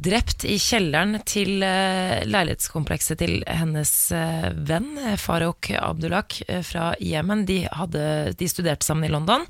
drept 0.02 0.46
i 0.46 0.56
kjelleren 0.62 1.18
til 1.30 1.64
eh, 1.66 2.22
leilighetskomplekset 2.30 3.18
til 3.22 3.40
hennes 3.50 3.92
eh, 4.14 4.52
venn 4.70 4.92
Farouk 5.22 5.72
Abdullak 5.78 6.38
eh, 6.48 6.62
fra 6.66 6.92
Jemen. 7.02 7.48
De, 7.50 7.64
hadde- 7.74 8.36
de 8.38 8.50
studerte 8.50 8.86
sammen 8.86 9.10
i 9.10 9.12
London 9.14 9.46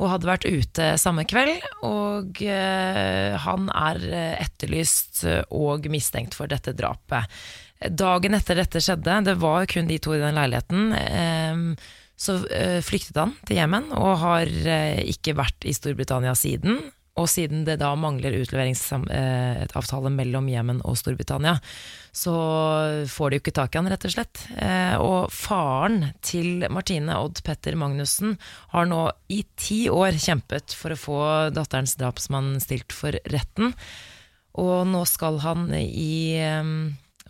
og 0.00 0.10
hadde 0.14 0.30
vært 0.30 0.48
ute 0.48 0.90
samme 0.98 1.26
kveld. 1.28 1.60
Og 1.84 2.38
han 2.40 3.66
er 3.68 3.98
etterlyst 4.40 5.26
og 5.52 5.84
mistenkt 5.92 6.32
for 6.38 6.48
dette 6.48 6.72
drapet. 6.72 7.28
Dagen 7.84 8.32
etter 8.38 8.56
dette 8.62 8.80
skjedde, 8.80 9.18
det 9.28 9.34
var 9.42 9.68
kun 9.68 9.90
de 9.90 9.98
to 10.00 10.14
i 10.16 10.22
den 10.22 10.38
leiligheten, 10.40 11.76
så 12.20 12.40
eh, 12.52 12.78
flyktet 12.84 13.16
han 13.16 13.34
til 13.48 13.56
Jemen 13.56 13.90
og 13.96 14.18
har 14.20 14.48
eh, 14.48 15.00
ikke 15.08 15.38
vært 15.38 15.64
i 15.64 15.72
Storbritannia 15.76 16.34
siden. 16.36 16.82
Og 17.18 17.26
siden 17.28 17.64
det 17.66 17.80
da 17.80 17.90
mangler 17.98 18.36
utleveringsavtale 18.38 20.12
mellom 20.14 20.46
Jemen 20.48 20.78
og 20.86 20.96
Storbritannia, 20.96 21.56
så 22.12 22.34
får 23.10 23.30
de 23.30 23.36
jo 23.36 23.42
ikke 23.42 23.54
tak 23.56 23.74
i 23.74 23.80
han, 23.80 23.90
rett 23.92 24.06
og 24.06 24.14
slett. 24.14 24.44
Eh, 24.56 24.94
og 25.02 25.32
faren 25.34 26.12
til 26.24 26.64
Martine, 26.72 27.18
Odd 27.18 27.42
Petter 27.46 27.76
Magnussen, 27.80 28.36
har 28.72 28.88
nå 28.88 29.02
i 29.32 29.42
ti 29.60 29.82
år 29.92 30.20
kjempet 30.22 30.76
for 30.76 30.94
å 30.94 31.00
få 31.00 31.20
datterens 31.56 31.96
drapsmann 32.00 32.54
stilt 32.62 32.94
for 32.96 33.18
retten. 33.32 33.74
Og 34.60 34.86
nå 34.88 35.02
skal 35.08 35.42
han 35.44 35.68
i 35.76 36.38
eh, 36.40 36.74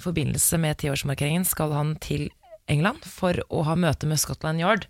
forbindelse 0.01 0.61
med 0.61 0.83
tiårsmarkeringen 0.83 1.49
skal 1.49 1.75
han 1.77 1.97
til 2.05 2.29
England 2.71 3.07
for 3.09 3.43
å 3.51 3.65
ha 3.67 3.77
møte 3.79 4.09
med 4.09 4.21
Scotland 4.23 4.63
Yard 4.63 4.87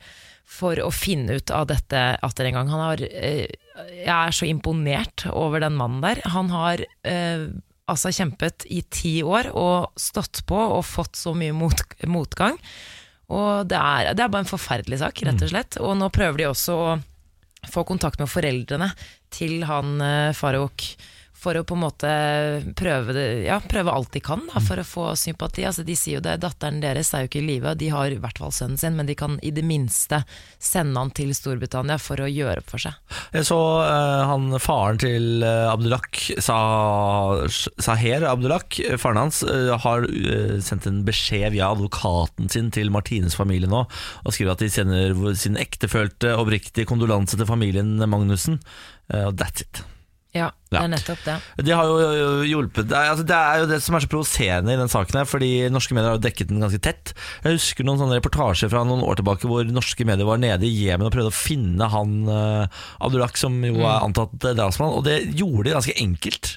for 0.50 0.80
å 0.82 0.90
finne 0.94 1.38
ut 1.38 1.52
av 1.54 1.68
dette 1.70 1.98
atter 2.26 2.48
en 2.48 2.58
gang. 2.58 2.70
Han 2.72 2.82
har, 2.82 3.02
eh, 3.06 3.46
jeg 3.94 4.14
er 4.14 4.34
så 4.34 4.48
imponert 4.50 5.26
over 5.30 5.62
den 5.62 5.76
mannen 5.78 6.02
der. 6.02 6.22
Han 6.34 6.50
har 6.50 6.82
eh, 7.06 7.46
altså 7.90 8.12
kjempet 8.14 8.66
i 8.70 8.82
ti 8.90 9.20
år 9.22 9.50
og 9.54 9.92
stått 9.98 10.42
på 10.46 10.58
og 10.58 10.82
fått 10.86 11.18
så 11.18 11.34
mye 11.38 11.54
mot, 11.54 11.84
motgang. 12.06 12.58
Og 13.30 13.68
det 13.70 13.78
er, 13.78 14.10
det 14.18 14.24
er 14.24 14.32
bare 14.32 14.42
en 14.42 14.50
forferdelig 14.50 15.00
sak, 15.04 15.22
rett 15.26 15.46
og 15.46 15.52
slett. 15.52 15.78
Og 15.78 15.94
nå 15.98 16.10
prøver 16.14 16.42
de 16.42 16.50
også 16.50 16.74
å 16.74 16.90
få 17.70 17.84
kontakt 17.86 18.18
med 18.18 18.30
foreldrene 18.30 18.90
til 19.30 19.62
han 19.68 20.00
eh, 20.02 20.36
Farouk. 20.36 20.90
For 21.40 21.56
å 21.56 21.62
på 21.64 21.72
en 21.72 21.80
måte 21.80 22.08
prøve, 22.76 23.14
det, 23.16 23.24
ja, 23.46 23.56
prøve 23.64 23.92
alt 23.96 24.10
de 24.12 24.20
kan 24.20 24.42
da, 24.50 24.60
for 24.60 24.80
å 24.80 24.84
få 24.84 25.04
sympati. 25.16 25.64
Altså, 25.64 25.84
de 25.88 25.94
sier 25.96 26.18
jo 26.18 26.24
det, 26.24 26.34
datteren 26.42 26.82
deres 26.82 27.14
er 27.16 27.24
jo 27.24 27.30
ikke 27.30 27.40
i 27.40 27.46
live, 27.46 27.72
de 27.80 27.88
har 27.94 28.12
i 28.12 28.18
hvert 28.20 28.40
fall 28.42 28.52
sønnen 28.52 28.76
sin, 28.80 28.96
men 28.98 29.08
de 29.08 29.16
kan 29.16 29.38
i 29.40 29.52
det 29.56 29.64
minste 29.64 30.18
sende 30.60 31.00
han 31.00 31.12
til 31.16 31.32
Storbritannia 31.36 31.96
for 32.02 32.20
å 32.20 32.28
gjøre 32.28 32.60
opp 32.60 32.68
for 32.74 32.84
seg. 32.84 32.98
Jeg 33.32 33.46
så 33.48 33.58
uh, 33.80 34.28
han 34.28 34.50
faren 34.60 35.00
til 35.00 35.46
uh, 35.46 35.70
Abdulak, 35.72 36.20
Sa- 36.44 37.48
Saher 37.48 38.26
Abdulak, 38.28 38.76
faren 39.00 39.22
hans, 39.22 39.40
uh, 39.46 39.72
har 39.80 40.04
sendt 40.60 40.90
en 40.90 41.00
beskjed 41.06 41.54
via 41.56 41.70
advokaten 41.72 42.52
sin 42.52 42.68
til 42.74 42.92
Martines 42.92 43.38
familie 43.38 43.70
nå, 43.70 43.86
og 43.88 44.36
skriver 44.36 44.58
at 44.58 44.66
de 44.66 44.68
sender 44.72 45.16
sin 45.40 45.56
ektefølte 45.60 46.36
oppriktige 46.36 46.88
kondolanse 46.90 47.40
til 47.40 47.48
familien 47.48 47.96
Magnussen. 48.04 48.60
Og 49.10 49.34
that's 49.40 49.64
it. 49.64 49.82
Ja, 50.30 50.52
det 50.70 50.78
er 50.78 50.90
nettopp 50.92 51.22
det. 51.26 51.34
De 51.66 51.72
har 51.74 51.88
jo 51.90 51.94
jo 52.14 52.26
hjulpet 52.46 52.86
det 52.86 52.94
er, 52.94 53.08
altså, 53.10 53.24
det 53.26 53.34
er 53.34 53.62
jo 53.62 53.68
det 53.72 53.80
som 53.82 53.96
er 53.98 54.04
så 54.04 54.10
provoserende 54.12 54.76
i 54.76 54.78
den 54.78 54.92
saken 54.92 55.18
her, 55.18 55.26
fordi 55.26 55.48
norske 55.74 55.96
medier 55.96 56.12
har 56.12 56.20
jo 56.20 56.22
dekket 56.22 56.52
den 56.52 56.62
ganske 56.62 56.78
tett. 56.86 57.10
Jeg 57.42 57.58
husker 57.58 57.86
noen 57.86 57.98
sånne 57.98 58.20
reportasjer 58.20 58.70
fra 58.70 58.84
noen 58.86 59.02
år 59.02 59.18
tilbake 59.18 59.50
hvor 59.50 59.66
norske 59.66 60.06
medier 60.06 60.28
var 60.28 60.38
nede 60.38 60.68
i 60.68 60.84
Jemen 60.84 61.08
og 61.08 61.14
prøvde 61.16 61.32
å 61.32 61.34
finne 61.34 61.90
han 61.90 62.14
uh, 62.30 62.84
Abdulak, 63.02 63.40
som 63.40 63.58
jo 63.66 63.82
er 63.82 64.06
antatt 64.06 64.46
eh, 64.46 64.54
drapsmann, 64.54 64.94
og 65.00 65.02
det 65.08 65.18
gjorde 65.34 65.66
de 65.66 65.74
ganske 65.74 65.98
enkelt. 65.98 66.54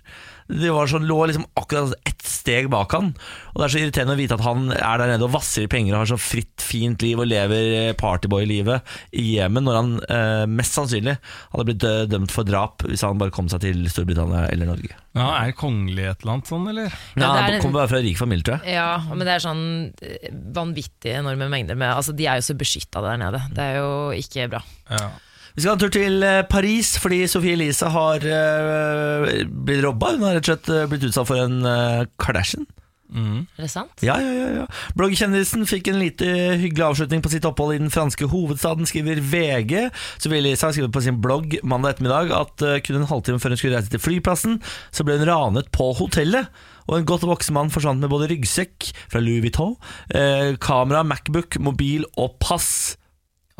Det 0.62 0.72
var 0.74 0.90
sånn, 0.90 1.08
lå 1.10 1.18
liksom 1.30 1.46
akkurat 1.60 1.96
ett 2.08 2.24
steg 2.28 2.70
bak 2.72 2.94
han. 2.96 3.12
Og 3.54 3.60
Det 3.60 3.66
er 3.66 3.74
så 3.74 3.82
irriterende 3.82 4.16
å 4.16 4.20
vite 4.20 4.38
at 4.38 4.46
han 4.46 4.70
er 4.74 5.02
der 5.02 5.14
nede 5.14 5.28
og 5.28 5.34
vasser 5.36 5.66
i 5.66 5.72
penger 5.72 5.96
og 5.96 6.04
har 6.04 6.12
så 6.14 6.20
fritt, 6.22 6.64
fint 6.64 7.02
liv 7.06 7.20
og 7.20 7.30
lever 7.30 7.70
eh, 7.80 7.96
partyboy-livet 8.00 8.94
i 9.20 9.26
Jemen, 9.38 9.66
når 9.68 9.80
han 9.80 9.92
eh, 10.08 10.44
mest 10.50 10.78
sannsynlig 10.78 11.16
hadde 11.54 11.68
blitt 11.70 11.88
eh, 11.88 12.04
dømt 12.12 12.34
for 12.34 12.48
drap 12.48 12.86
hvis 12.88 13.04
han 13.06 13.20
bare 13.22 13.34
kom 13.34 13.50
seg 13.52 13.64
til 13.66 13.84
Storbritannia 13.92 14.46
eller 14.54 14.70
Norge. 14.74 14.94
Ja, 15.14 15.28
er 15.44 15.54
kongelig 15.58 16.08
et 16.10 16.24
eller 16.24 16.38
annet 16.38 16.50
sånn, 16.50 16.70
eller? 16.72 16.94
Ja, 17.14 17.20
det 17.20 17.28
er 17.28 17.44
Han 17.52 17.62
kommer 17.62 17.84
bare 17.84 17.92
fra 17.92 18.00
en 18.02 18.08
rik 18.08 18.18
familie, 18.18 18.46
tror 18.48 18.64
jeg. 18.64 18.78
Ja, 18.80 18.90
men 19.12 19.28
det 19.28 19.36
er 19.36 19.44
sånn 19.44 19.66
eh, 20.02 20.32
vanvittig 20.56 21.14
enorme 21.20 21.50
mengder 21.54 21.78
med 21.78 21.94
Altså, 21.94 22.16
de 22.18 22.26
er 22.30 22.40
jo 22.42 22.48
så 22.50 22.58
beskytta 22.58 23.04
der 23.06 23.22
nede. 23.22 23.44
Det 23.54 23.68
er 23.70 23.80
jo 23.82 23.94
ikke 24.18 24.50
bra. 24.56 24.64
Ja. 24.90 25.12
Vi 25.54 25.62
skal 25.62 25.74
ha 25.74 25.78
en 25.78 25.82
tur 25.84 25.92
til 25.94 26.24
eh, 26.26 26.44
Paris, 26.50 26.96
fordi 26.98 27.26
Sophie 27.30 27.54
Elise 27.54 27.90
har 27.94 28.24
uh, 28.26 29.26
blitt 29.46 29.84
robba. 29.86 30.16
Hun 30.16 30.26
har 30.26 30.40
rett 30.40 30.48
og 30.48 30.56
slett 30.56 30.72
eh, 30.74 30.88
blitt 30.90 31.06
utsatt 31.06 31.30
for 31.30 31.42
en 31.44 31.60
uh, 31.62 32.06
Kardashian. 32.18 32.66
Mm. 33.14 33.44
Er 33.60 33.68
det 33.68 33.70
sant? 33.70 33.94
Ja, 34.02 34.16
ja, 34.18 34.32
ja, 34.34 34.48
ja. 34.58 34.64
Bloggkjendisen 34.98 35.68
fikk 35.70 35.92
en 35.92 36.00
lite 36.02 36.26
hyggelig 36.58 36.88
avslutning 36.88 37.22
på 37.22 37.30
sitt 37.30 37.46
opphold 37.46 37.76
i 37.76 37.82
den 37.84 37.94
franske 37.94 38.26
hovedstaden, 38.32 38.90
skriver 38.90 39.22
VG. 39.22 39.76
Sophie 40.18 40.42
Elise 40.42 40.66
har 40.66 40.74
skrevet 40.74 40.96
på 40.96 41.04
sin 41.06 41.22
blogg 41.22 41.60
mandag 41.62 41.94
ettermiddag 41.94 42.34
at 42.40 42.66
uh, 42.66 42.80
kun 42.82 43.04
en 43.04 43.12
halvtime 43.14 43.38
før 43.44 43.54
hun 43.54 43.62
skulle 43.62 43.78
reise 43.78 43.94
til 43.94 44.02
flyplassen, 44.02 44.58
så 44.90 45.06
ble 45.06 45.20
hun 45.22 45.30
ranet 45.30 45.70
på 45.76 45.92
hotellet. 46.02 46.50
Og 46.90 46.98
en 46.98 47.08
godt 47.14 47.30
voksen 47.30 47.54
mann 47.54 47.70
forsvant 47.72 48.02
med 48.02 48.10
både 48.12 48.32
ryggsekk 48.34 48.90
fra 49.06 49.22
Louis 49.22 49.46
Vuitton, 49.46 49.78
eh, 50.12 50.58
kamera, 50.60 51.06
Macbook, 51.08 51.62
mobil 51.64 52.04
og 52.18 52.36
pass. 52.44 52.98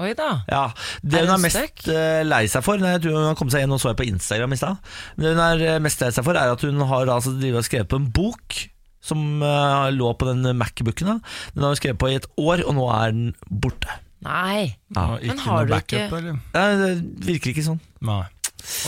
Oi 0.02 0.14
da. 0.18 0.30
Ja, 0.50 0.64
Det 1.06 1.20
Er 1.20 1.28
hun 1.28 1.36
er 1.36 1.42
mest 1.44 1.88
eh, 1.92 2.24
lei 2.26 2.44
seg 2.50 2.64
for 2.66 2.82
Nei, 2.82 2.96
jeg 2.96 3.04
tror 3.04 3.18
hun 3.20 3.28
har 3.30 3.36
kommet 3.38 3.54
seg 3.54 3.62
igjen 3.62 3.76
og 3.76 3.82
så 3.82 3.92
jeg 3.92 4.00
på 4.00 4.08
Instagram 4.10 4.56
i 4.56 4.58
stad. 4.58 4.94
Det 5.22 5.34
hun 5.36 5.42
er 5.44 5.66
eh, 5.68 5.82
mest 5.86 6.02
lei 6.02 6.10
seg 6.16 6.26
for, 6.26 6.40
er 6.40 6.54
at 6.56 6.66
hun 6.66 6.82
har 6.90 7.12
altså, 7.14 7.36
og 7.38 7.68
skrevet 7.68 7.92
på 7.92 8.00
en 8.02 8.10
bok 8.14 8.58
som 9.04 9.20
uh, 9.44 9.90
lå 9.92 10.14
på 10.16 10.30
den 10.30 10.48
Macbooken. 10.56 11.10
da. 11.12 11.18
Den 11.54 11.66
har 11.66 11.74
hun 11.74 11.80
skrevet 11.82 12.00
på 12.00 12.08
i 12.08 12.16
et 12.16 12.28
år, 12.40 12.64
og 12.64 12.78
nå 12.78 12.86
er 12.96 13.12
den 13.12 13.34
borte. 13.52 14.00
Nei. 14.24 14.78
Ja. 14.96 15.18
Men 15.20 15.42
har 15.44 15.66
du 15.68 15.74
backup, 15.74 16.00
ikke- 16.00 16.18
eller? 16.22 16.38
Nei, 16.54 16.68
det 16.80 17.28
virker 17.28 17.52
ikke 17.52 17.66
sånn. 17.68 17.82
Nei. 18.00 18.24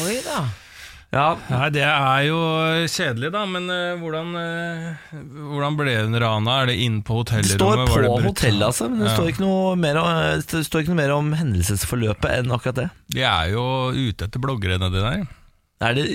Oi 0.06 0.16
da. 0.24 0.46
Ja, 1.16 1.30
Nei, 1.48 1.68
det 1.72 1.84
er 1.88 2.24
jo 2.28 2.40
kjedelig, 2.92 3.30
da. 3.32 3.46
Men 3.48 3.70
uh, 3.72 3.94
hvordan, 4.02 4.34
uh, 4.36 5.14
hvordan 5.54 5.78
ble 5.80 5.94
hun 6.02 6.18
rana? 6.20 6.58
Er 6.64 6.72
det 6.74 6.76
inn 6.84 6.98
på 7.08 7.22
hotellrommet? 7.22 7.54
Det 7.54 7.62
står 7.62 7.80
Var 7.80 7.92
på 7.94 8.02
det 8.04 8.26
hotellet, 8.26 8.66
altså, 8.68 8.90
men 8.92 9.00
det, 9.00 9.08
Ja. 9.08 9.16
står 9.16 9.32
ikke 9.32 9.46
noe 9.46 9.78
mer 9.80 10.02
om, 10.02 10.10
det 10.44 10.64
står 10.68 10.84
ikke 10.84 10.92
noe 10.92 11.00
mer 11.00 11.16
om 11.16 11.32
hendelsesforløpet 11.40 12.36
enn 12.42 12.52
akkurat 12.52 12.82
det. 12.82 12.90
De 13.16 13.24
er 13.32 13.54
jo 13.54 13.64
ute 13.96 14.28
etter 14.28 14.44
bloggere 14.44 14.82
nedi 14.82 15.06
der. 15.06 15.24
Er 15.86 15.96
det 15.96 16.06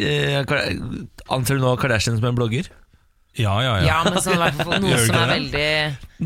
uh, 0.45 1.33
anser 1.33 1.57
du 1.57 1.65
nå 1.65 1.73
Kardashian 1.81 2.21
som 2.21 2.29
en 2.29 2.37
blogger? 2.37 2.69
Ja, 3.39 3.57
ja, 3.65 3.77
ja. 3.81 3.87
Ja, 3.87 3.99
men 4.05 4.21
sånn, 4.21 4.41
er 4.45 4.53
det 4.53 4.69
fall 4.69 4.85
noe 4.85 5.01
som 5.07 5.17
er 5.17 5.33
veldig 5.37 5.67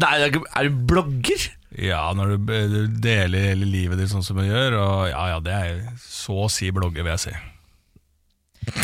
Nei, 0.02 0.14
er 0.24 0.66
du 0.66 0.84
blogger? 0.90 1.48
Ja, 1.78 2.04
når 2.14 2.34
du, 2.34 2.52
eh, 2.54 2.68
du 2.70 3.00
deler 3.02 3.50
hele 3.50 3.66
livet 3.66 3.98
ditt 3.98 4.10
sånn 4.12 4.22
som 4.22 4.38
du 4.38 4.46
gjør, 4.46 4.76
og 4.78 5.08
ja, 5.10 5.24
ja, 5.34 5.40
det 5.42 5.54
er 5.54 5.82
så 6.00 6.44
å 6.46 6.50
si 6.50 6.70
blogger, 6.74 7.02
vil 7.02 7.14
jeg 7.16 7.22
si. 7.28 7.34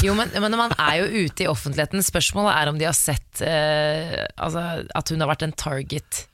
Jo, 0.05 0.17
men, 0.19 0.33
men 0.33 0.59
man 0.59 0.75
er 0.77 1.01
jo 1.03 1.27
ute 1.27 1.45
i 1.45 1.51
offentligheten. 1.51 2.05
Spørsmålet 2.05 2.57
er 2.57 2.73
om 2.73 2.81
de 2.81 2.89
har 2.89 2.97
sett 2.97 3.43
eh, 3.45 4.21
altså, 4.37 4.85
at 4.87 5.13
hun 5.15 5.23
har 5.25 5.31
vært 5.33 5.47
en 5.47 5.57
target 5.57 6.25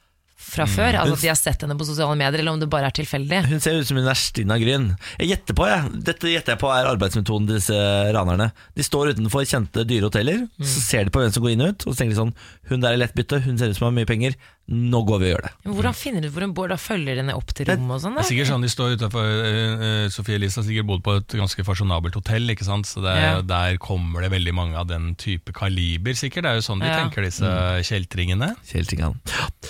fra 0.46 0.66
før? 0.68 0.96
Altså 1.00 1.16
at 1.16 1.24
de 1.24 1.30
har 1.30 1.38
sett 1.38 1.62
henne 1.64 1.76
på 1.78 1.87
sosiale 1.88 2.16
medier, 2.18 2.40
eller 2.40 2.54
om 2.54 2.61
det 2.61 2.68
bare 2.70 2.90
er 2.90 2.96
tilfeldig? 2.96 3.42
Hun 3.50 3.62
ser 3.62 3.80
ut 3.80 3.88
som 3.88 3.98
hun 3.98 4.09
er 4.09 4.18
Stina 4.18 4.59
Gryn. 4.62 4.88
Jeg 5.20 5.32
gjetter 5.32 5.59
på, 5.59 5.66
jeg. 5.70 5.92
Dette 6.06 6.32
gjetter 6.32 6.54
jeg 6.54 6.62
på 6.62 6.70
er 6.72 6.90
arbeidsmetoden 6.92 7.48
til 7.48 7.59
disse 7.59 7.78
ranerne. 8.16 8.50
De 8.76 8.87
står 8.87 9.14
utenfor 9.16 9.46
kjente 9.48 9.87
dyre 9.88 10.11
hoteller, 10.11 10.44
så 10.61 10.85
ser 10.85 11.09
de 11.09 11.14
på 11.14 11.22
hvem 11.22 11.35
som 11.35 11.46
går 11.46 11.56
inn 11.56 11.66
og 11.66 11.72
ut, 11.72 11.87
og 11.87 11.94
så 11.94 12.02
tenker 12.02 12.14
de 12.14 12.20
sånn 12.22 12.37
Hun 12.70 12.85
der 12.85 12.94
er 12.94 13.02
lett 13.02 13.16
bytte, 13.16 13.42
hun 13.46 13.59
ser 13.59 13.72
ut 13.72 13.78
som 13.78 13.88
hun 13.88 13.92
har 13.92 13.98
mye 14.00 14.11
penger. 14.11 14.38
Nå 14.66 14.98
går 15.07 15.20
vi 15.22 15.26
og 15.29 15.31
gjør 15.37 15.42
det. 15.46 15.50
Men 15.62 15.74
Hvordan 15.76 15.94
finner 15.94 16.22
du 16.24 16.29
hvor 16.35 16.42
hun 16.42 16.52
bor? 16.57 16.66
Da 16.72 16.74
følger 16.74 17.20
henne 17.20 17.35
opp 17.38 17.52
til 17.55 17.68
rommet 17.70 17.94
og 17.94 18.00
sånn? 18.02 18.16
Det 18.18 18.22
er 18.24 18.29
sikkert 18.33 18.48
sånn 18.50 18.64
de 18.66 18.70
står 18.72 18.94
utenfor 18.98 19.29
uh, 19.46 20.09
Sofie 20.11 20.35
Elise 20.40 20.59
har 20.59 20.66
sikkert 20.66 20.88
bodd 20.88 21.05
på 21.07 21.14
et 21.20 21.37
ganske 21.38 21.64
fasjonabelt 21.68 22.16
hotell, 22.18 22.50
ikke 22.50 22.66
sant? 22.66 22.88
så 22.90 23.02
det 23.05 23.12
Ja. 23.16 23.37
der 23.46 23.76
kommer 23.79 24.22
det 24.26 24.33
veldig 24.33 24.55
mange 24.59 24.74
av 24.81 24.88
den 24.90 25.12
type 25.14 25.55
kaliber, 25.55 26.16
sikkert. 26.18 26.42
Det 26.42 26.50
er 26.50 26.59
jo 26.59 26.64
sånn 26.66 26.81
de 26.83 26.88
Ja. 26.90 26.96
tenker, 26.98 27.22
disse 27.22 27.46
kjeltringene. 27.87 28.48
Kjeltringene. 28.66 29.14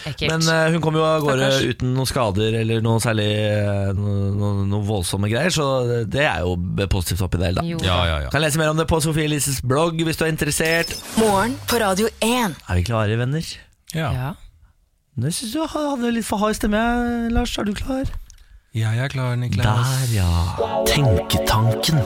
Ekkelt. 0.06 0.30
Men 0.32 0.48
uh, 0.48 0.70
hun 0.72 0.80
kom 0.80 0.94
jo 0.96 1.04
av 1.04 1.20
gårde 1.26 1.50
uten 1.74 1.92
noen 1.92 2.08
skader 2.08 2.56
eller 2.62 2.80
noe 2.80 2.96
særlig 3.04 3.28
noen 4.00 4.16
noe, 4.16 4.32
noe, 4.40 4.66
noe 4.72 4.82
voldsomme 4.88 5.28
greier, 5.28 5.52
så 5.52 6.06
det 6.08 6.24
er 6.24 6.40
jo 6.40 6.56
positivt 6.88 7.20
oppi 7.28 7.36
det 7.42 7.50
hele. 7.52 7.60
da. 7.60 7.68
Jo 7.68 7.78
Ja, 7.84 7.98
ja, 8.08 8.16
ja. 8.24 8.30
Kan 8.32 8.40
lese 8.40 8.56
mer 8.56 8.72
om 8.72 8.80
det 8.80 8.88
på 8.88 9.00
Sofie 9.04 9.28
Elises 9.28 9.60
blogg 9.60 10.00
hvis 10.00 10.16
du 10.16 10.24
er 10.24 10.32
interessert. 10.32 10.96
Morgen 11.20 11.56
på 11.68 11.80
Radio 11.84 12.08
1. 12.24 12.56
Er 12.68 12.80
vi 12.80 12.82
klare, 12.88 13.20
venner? 13.20 13.44
ja. 13.92 14.10
Ja. 14.16 14.32
Jeg 15.16 15.32
syns 15.32 15.52
du 15.54 15.62
hadde 15.72 16.10
litt 16.12 16.26
for 16.28 16.36
hard 16.42 16.58
stemme, 16.58 16.80
Lars. 17.32 17.54
Er 17.56 17.64
du 17.64 17.72
klar? 17.72 18.04
Ja, 18.76 18.90
Jeg 18.92 19.04
er 19.06 19.08
klar, 19.08 19.36
Niklas. 19.40 19.64
Der, 19.64 20.10
ja. 20.12 20.32
Tenketanken. 20.84 22.02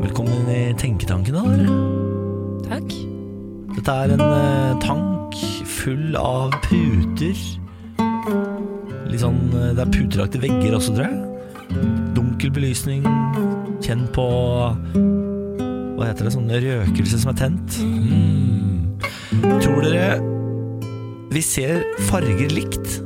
Velkommen 0.00 0.48
i 0.48 0.72
Tenketanken, 0.80 1.36
da. 1.36 1.42
dere. 1.44 1.76
Takk. 2.64 2.94
Dette 3.76 3.92
er 4.06 4.14
en 4.14 4.24
eh, 4.24 4.78
tank 4.80 5.36
full 5.68 6.16
av 6.16 6.56
puter. 6.64 7.36
Litt 9.12 9.20
sånn 9.20 9.42
eh, 9.52 9.74
Det 9.76 9.84
er 9.84 9.92
puteraktige 9.98 10.46
vegger 10.46 10.78
også, 10.78 10.96
tror 10.96 11.10
jeg. 11.10 11.76
Dunkel 12.16 12.56
belysning. 12.56 13.04
Kjenn 13.84 14.08
på 14.16 14.24
Hva 14.96 16.08
heter 16.08 16.24
det? 16.24 16.32
Sånn 16.38 16.48
røkelse 16.48 17.20
som 17.20 17.36
er 17.36 17.40
tent. 17.44 17.82
Mm. 17.84 18.35
Tror 19.42 19.82
dere 19.84 20.16
vi 21.32 21.42
ser 21.44 21.82
farger 22.08 22.52
likt? 22.54 23.00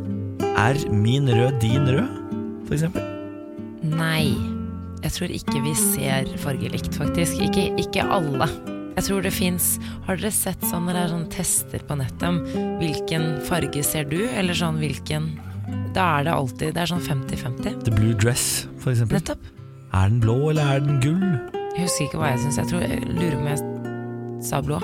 Er 0.61 0.77
min 0.93 1.27
rød 1.31 1.57
din 1.63 1.89
rød, 1.89 2.11
for 2.69 2.77
eksempel? 2.77 3.07
Nei. 3.83 4.35
Jeg 5.01 5.15
tror 5.17 5.33
ikke 5.33 5.63
vi 5.65 5.73
ser 5.79 6.29
farger 6.43 6.75
likt, 6.75 6.93
faktisk. 6.95 7.41
Ikke, 7.41 7.71
ikke 7.81 8.05
alle. 8.05 8.47
Jeg 8.99 9.07
tror 9.07 9.23
det 9.25 9.31
fins 9.33 9.79
Har 10.05 10.19
dere 10.19 10.33
sett 10.35 10.61
sånn 10.67 10.85
når 10.85 10.97
det 10.97 11.03
er 11.03 11.13
sånn 11.15 11.29
tester 11.33 11.85
på 11.89 11.97
nettet 11.97 12.25
om 12.27 12.41
hvilken 12.83 13.29
farge 13.47 13.85
ser 13.87 14.09
du, 14.11 14.19
eller 14.29 14.59
sånn 14.59 14.81
hvilken 14.83 15.31
Da 15.95 16.09
er 16.19 16.27
det 16.27 16.35
alltid 16.35 16.75
Det 16.75 16.83
er 16.83 16.91
sånn 16.91 17.05
50-50. 17.07 17.85
The 17.87 17.95
Blue 17.97 18.15
Dress, 18.19 18.67
for 18.83 18.93
eksempel. 18.93 19.21
Nettopp. 19.21 19.51
Er 19.97 20.11
den 20.13 20.21
blå, 20.23 20.39
eller 20.53 20.77
er 20.77 20.85
den 20.85 21.01
gull? 21.03 21.29
Jeg 21.79 21.87
husker 21.87 22.11
ikke 22.11 22.21
hva 22.21 22.35
jeg 22.35 22.45
syns. 22.45 22.61
Jeg 22.61 22.75
tror 22.75 22.85
jeg 22.85 23.07
lurer 23.15 23.39
på 23.39 23.45
om 23.47 23.53
jeg 23.55 24.45
sa 24.51 24.61
blå. 24.67 24.83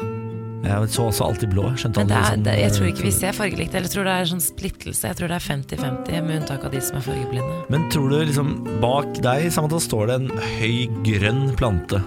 Jeg 0.66 0.90
så 0.94 1.06
også 1.10 1.26
alltid 1.30 1.52
blå. 1.52 1.68
Skjønte 1.78 2.02
Men 2.02 2.10
det 2.10 2.16
er, 2.18 2.26
sånn, 2.32 2.44
det, 2.46 2.56
jeg 2.60 2.74
tror 2.76 2.86
eh, 2.86 2.92
ikke 2.94 3.06
vi 3.06 3.12
ser 3.16 3.36
fargelikt. 3.36 3.74
Eller 3.76 3.88
jeg 3.88 3.94
tror 3.96 4.08
det 4.08 4.16
er 4.16 4.28
sånn 4.32 4.44
splittelse. 4.44 5.06
Jeg 5.12 5.18
tror 5.20 5.32
det 5.32 5.38
er 5.38 5.46
50-50, 5.46 6.20
med 6.26 6.40
unntak 6.40 6.66
av 6.68 6.74
de 6.76 6.82
som 6.84 6.98
er 7.00 7.06
fargeblinde. 7.06 7.62
Men 7.72 7.88
tror 7.94 8.12
du 8.12 8.18
liksom 8.30 8.52
bak 8.82 9.22
deg 9.24 9.48
Samantha, 9.54 9.80
står 9.82 10.10
det 10.12 10.18
en 10.20 10.30
høy 10.58 10.76
grønn 11.06 11.42
plante? 11.58 12.02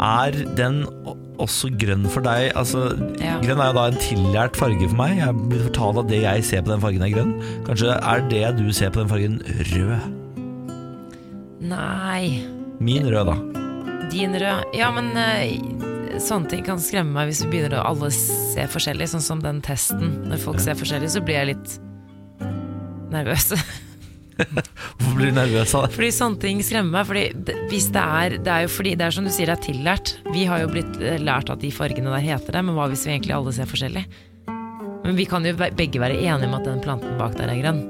Er 0.00 0.36
den 0.56 0.82
også 1.40 1.70
grønn 1.80 2.06
for 2.12 2.24
deg? 2.24 2.50
Altså, 2.56 2.86
Ja. 3.20 3.36
Grønn 3.42 3.60
er 3.60 3.70
jo 3.72 3.76
da 3.78 3.84
en 3.90 4.00
tillært 4.00 4.56
farge 4.60 4.88
for 4.88 4.96
meg. 5.00 5.18
Jeg 5.20 5.36
blir 5.50 5.66
fortalt 5.68 6.00
at 6.04 6.08
det 6.12 6.22
jeg 6.22 6.44
ser 6.48 6.64
på 6.64 6.72
den 6.74 6.82
fargen 6.84 7.04
er 7.04 7.12
grønn. 7.14 7.34
Kanskje 7.68 7.96
er 7.96 8.24
det 8.32 8.44
du 8.60 8.66
ser 8.72 8.92
på 8.94 9.02
den 9.02 9.12
fargen 9.12 9.40
rød? 9.74 10.16
Nei. 11.70 12.46
Min 12.80 13.04
rød, 13.12 13.28
da. 13.28 13.36
Din 14.10 14.32
rød 14.34 14.74
Ja, 14.74 14.88
men 14.90 15.12
eh, 15.16 15.60
sånne 16.24 16.50
ting 16.50 16.64
kan 16.66 16.80
skremme 16.82 17.14
meg 17.14 17.30
hvis 17.30 17.44
vi 17.44 17.52
begynner 17.54 17.78
å 17.80 17.86
alle 17.92 18.10
se 18.14 18.66
forskjellig, 18.72 19.10
sånn 19.12 19.24
som 19.24 19.44
den 19.44 19.60
testen. 19.64 20.20
Når 20.30 20.42
folk 20.42 20.62
ser 20.62 20.78
forskjellig, 20.78 21.12
så 21.12 21.22
blir 21.24 21.40
jeg 21.40 21.52
litt 21.54 21.78
nervøs. 23.10 23.52
Hvorfor 24.40 25.16
blir 25.18 25.30
du 25.30 25.36
nervøs 25.36 25.74
av 25.76 25.86
det? 25.86 25.94
Fordi 25.98 26.10
sånne 26.16 26.40
ting 26.40 26.62
skremmer 26.64 26.94
meg. 26.94 27.08
Fordi 27.10 27.56
hvis 27.68 27.90
det 27.92 28.02
er 28.22 28.36
Det 28.40 28.52
er 28.54 28.64
jo 28.64 28.72
fordi 28.72 28.94
Det 28.96 29.06
er 29.06 29.16
som 29.16 29.26
du 29.26 29.32
sier, 29.34 29.50
det 29.50 29.58
er 29.58 29.66
tillært. 29.66 30.14
Vi 30.32 30.46
har 30.48 30.62
jo 30.62 30.70
blitt 30.72 31.00
eh, 31.02 31.20
lært 31.20 31.52
at 31.52 31.60
de 31.60 31.72
fargene 31.74 32.12
der 32.14 32.24
heter 32.24 32.56
det, 32.56 32.64
men 32.64 32.76
hva 32.78 32.88
hvis 32.92 33.04
vi 33.06 33.14
egentlig 33.16 33.36
alle 33.36 33.54
ser 33.56 33.68
forskjellig? 33.70 34.04
Men 35.04 35.16
vi 35.16 35.24
kan 35.28 35.44
jo 35.44 35.56
begge 35.56 36.00
være 36.00 36.20
enige 36.20 36.48
om 36.48 36.56
at 36.58 36.66
den 36.68 36.82
planten 36.84 37.16
bak 37.20 37.36
der 37.38 37.52
er 37.52 37.60
grønn. 37.62 37.82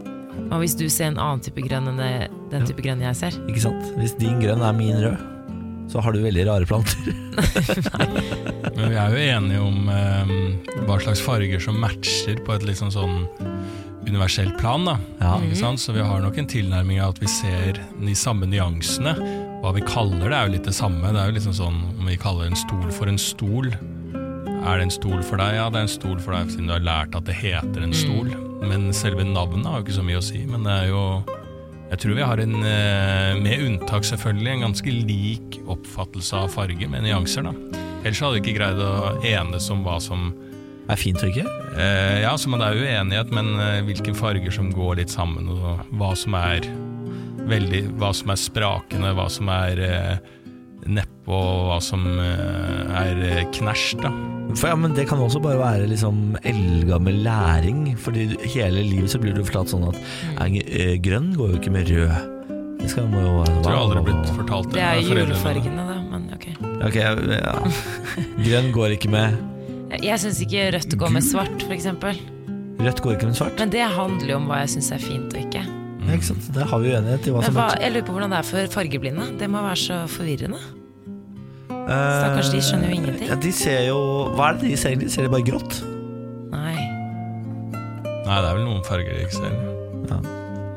Hva 0.50 0.60
hvis 0.62 0.76
du 0.78 0.86
ser 0.88 1.10
en 1.10 1.20
annen 1.20 1.42
type 1.44 1.62
grønn 1.62 1.90
enn 1.90 2.30
den 2.52 2.66
type 2.66 2.82
grønn 2.82 3.02
jeg 3.02 3.18
ser? 3.18 3.36
Ikke 3.50 3.62
sant? 3.66 3.82
Hvis 3.98 4.14
din 4.18 4.38
grønn 4.42 4.62
er 4.64 4.74
min 4.76 4.98
rød, 5.02 5.18
så 5.90 6.02
har 6.04 6.14
du 6.14 6.20
veldig 6.22 6.44
rare 6.46 6.66
planter. 6.68 7.10
Men 8.76 8.92
vi 8.92 8.96
er 8.96 9.14
jo 9.14 9.22
enige 9.24 9.62
om 9.64 9.88
eh, 9.90 10.34
hva 10.86 10.98
slags 11.02 11.22
farger 11.24 11.62
som 11.62 11.80
matcher 11.82 12.38
på 12.46 12.54
et 12.54 12.66
liksom 12.68 12.92
sånn, 12.94 13.24
universelt 14.06 14.56
plan. 14.60 14.86
da 14.86 14.96
Ja. 15.20 15.36
Ikke 15.42 15.58
sant? 15.60 15.82
Så 15.82 15.94
vi 15.96 16.04
har 16.04 16.22
nok 16.22 16.38
en 16.40 16.48
tilnærming 16.50 17.00
av 17.02 17.16
at 17.16 17.22
vi 17.22 17.30
ser 17.30 17.80
de 18.00 18.14
samme 18.16 18.48
nyansene. 18.50 19.16
Hva 19.60 19.74
vi 19.76 19.82
kaller 19.84 20.30
det, 20.30 20.36
er 20.36 20.46
jo 20.48 20.54
litt 20.56 20.68
det 20.70 20.76
samme. 20.76 21.10
Det 21.12 21.20
er 21.20 21.32
jo 21.32 21.36
liksom 21.36 21.56
sånn 21.58 21.80
Om 21.98 22.06
vi 22.08 22.16
kaller 22.20 22.48
en 22.48 22.56
stol 22.58 22.86
for 22.96 23.10
en 23.10 23.20
stol, 23.20 23.68
er 24.60 24.76
det 24.76 24.86
en 24.86 24.92
stol 24.92 25.20
for 25.24 25.40
deg? 25.40 25.54
Ja, 25.56 25.66
det 25.72 25.80
er 25.82 25.86
en 25.88 25.92
stol 25.92 26.18
for 26.20 26.36
deg 26.36 26.50
siden 26.52 26.68
du 26.68 26.74
har 26.76 26.84
lært 26.84 27.14
at 27.16 27.26
det 27.28 27.36
heter 27.38 27.84
en 27.84 27.94
stol. 27.96 28.30
Men 28.60 28.90
selve 28.96 29.24
navnet 29.24 29.66
har 29.66 29.80
jo 29.80 29.86
ikke 29.86 29.98
så 30.00 30.04
mye 30.06 30.20
å 30.20 30.24
si. 30.24 30.42
Men 30.48 30.66
det 30.68 30.74
er 30.84 30.90
jo 30.92 31.04
Jeg 31.90 31.98
tror 32.04 32.14
vi 32.14 32.22
har 32.22 32.38
en, 32.38 32.54
eh, 32.62 33.34
med 33.42 33.64
unntak 33.66 34.06
selvfølgelig, 34.06 34.52
en 34.52 34.66
ganske 34.68 34.92
lik 34.94 35.58
oppfattelse 35.66 36.34
av 36.38 36.52
farge, 36.54 36.88
med 36.88 37.02
nyanser. 37.02 37.42
da 37.42 37.52
Ellers 38.04 38.20
hadde 38.20 38.38
vi 38.38 38.42
ikke 38.44 38.58
greid 38.60 38.78
å 38.78 39.18
enes 39.26 39.70
om 39.70 39.84
hva 39.84 40.00
som 40.00 40.32
Er 40.90 40.96
fint 40.96 41.22
og 41.22 41.30
ikke? 41.30 41.46
Eh, 41.78 42.22
ja, 42.22 42.32
så 42.34 42.48
man 42.50 42.62
er 42.62 42.74
uenighet, 42.74 43.30
men 43.30 43.52
eh, 43.60 43.82
hvilke 43.86 44.14
farger 44.16 44.50
som 44.50 44.72
går 44.72 44.96
litt 44.96 45.12
sammen, 45.12 45.46
og 45.46 45.84
hva 45.94 46.16
som 46.16 46.34
er 46.34 46.66
veldig 47.46 47.96
Hva 47.98 48.10
som 48.14 48.30
er 48.30 48.40
sprakende, 48.40 49.14
hva 49.14 49.28
som 49.30 49.48
er 49.48 49.78
eh, 49.78 50.16
neppe, 50.86 51.30
og 51.30 51.70
hva 51.70 51.80
som 51.82 52.06
eh, 52.18 53.00
er 53.04 53.24
eh, 53.28 53.46
knæsj, 53.54 54.00
da. 54.02 54.39
For 54.58 54.70
ja, 54.70 54.76
men 54.78 54.94
Det 54.96 55.06
kan 55.08 55.20
også 55.22 55.40
bare 55.42 55.58
være 55.60 55.86
liksom 55.90 56.36
eldgammel 56.46 57.22
læring. 57.24 57.84
Fordi 57.98 58.28
hele 58.54 58.82
livet 58.82 59.12
så 59.12 59.20
blir 59.22 59.36
du 59.36 59.42
fortalt 59.44 59.72
sånn 59.72 59.86
at 59.90 59.98
eh, 60.00 60.60
eh, 60.60 60.94
grønn 61.02 61.32
går 61.38 61.54
jo 61.54 61.60
ikke 61.60 61.74
med 61.74 61.90
rød. 61.90 62.36
Det 62.80 62.88
skal, 62.88 63.08
må 63.12 63.20
jo 63.20 63.32
Jeg 63.44 63.60
tror 63.60 63.74
jeg 63.74 63.80
aldri 63.82 64.02
blitt 64.06 64.30
fortalt 64.38 64.70
Det 64.72 64.84
er 64.84 65.00
julefargene, 65.04 65.82
da. 65.84 65.98
Men 66.10 66.30
ok. 66.32 66.46
Ok, 66.88 66.96
ja. 67.36 67.56
Grønn 68.46 68.70
går 68.72 68.96
ikke 68.96 69.10
med 69.12 69.36
Jeg 70.00 70.22
syns 70.22 70.40
ikke 70.46 70.70
rødt 70.76 70.96
går 71.02 71.12
med 71.18 71.26
svart, 71.26 71.66
f.eks. 71.68 71.90
Rødt 72.80 73.02
går 73.04 73.18
ikke 73.18 73.28
med 73.28 73.36
svart. 73.36 73.60
Men 73.60 73.74
det 73.74 73.84
handler 73.84 74.32
jo 74.32 74.40
om 74.40 74.48
hva 74.48 74.62
jeg 74.62 74.74
syns 74.78 74.90
er 74.96 75.04
fint 75.04 75.34
og 75.36 75.42
ikke. 75.42 75.66
Ja, 76.00 76.16
ikke 76.16 76.30
sant? 76.30 76.48
Der 76.56 76.64
har 76.64 76.80
vi 76.80 76.94
uenighet 76.94 77.28
i 77.28 77.34
hva 77.34 77.44
Men 77.44 77.52
som 77.52 77.58
hva, 77.60 77.70
er 77.76 77.84
jeg 77.84 77.98
lurer 77.98 78.06
på 78.08 78.16
hvordan 78.16 78.32
det 78.32 78.38
er 78.40 78.52
for 78.54 78.76
fargeblinde. 78.78 79.32
Det 79.42 79.50
må 79.52 79.64
være 79.66 79.80
så 79.84 80.04
forvirrende. 80.08 80.62
Stakkars, 81.90 82.50
de 82.54 82.60
skjønner 82.62 82.92
jo 82.92 82.98
ingenting. 83.00 83.28
Ja, 83.32 83.36
de 83.42 83.50
ser 83.54 83.80
jo 83.88 83.98
Hva 84.36 84.52
er 84.52 84.60
det 84.60 84.68
de 84.70 84.76
ser 84.78 84.92
egentlig? 84.94 85.10
Ser 85.10 85.26
de 85.26 85.32
bare 85.32 85.46
grått? 85.46 85.80
Nei. 86.52 86.76
Nei, 88.26 88.36
det 88.36 88.46
er 88.46 88.54
vel 88.54 88.62
noen 88.68 88.84
farger 88.86 89.16
de 89.16 89.24
ikke 89.26 89.40
ser. 89.40 89.56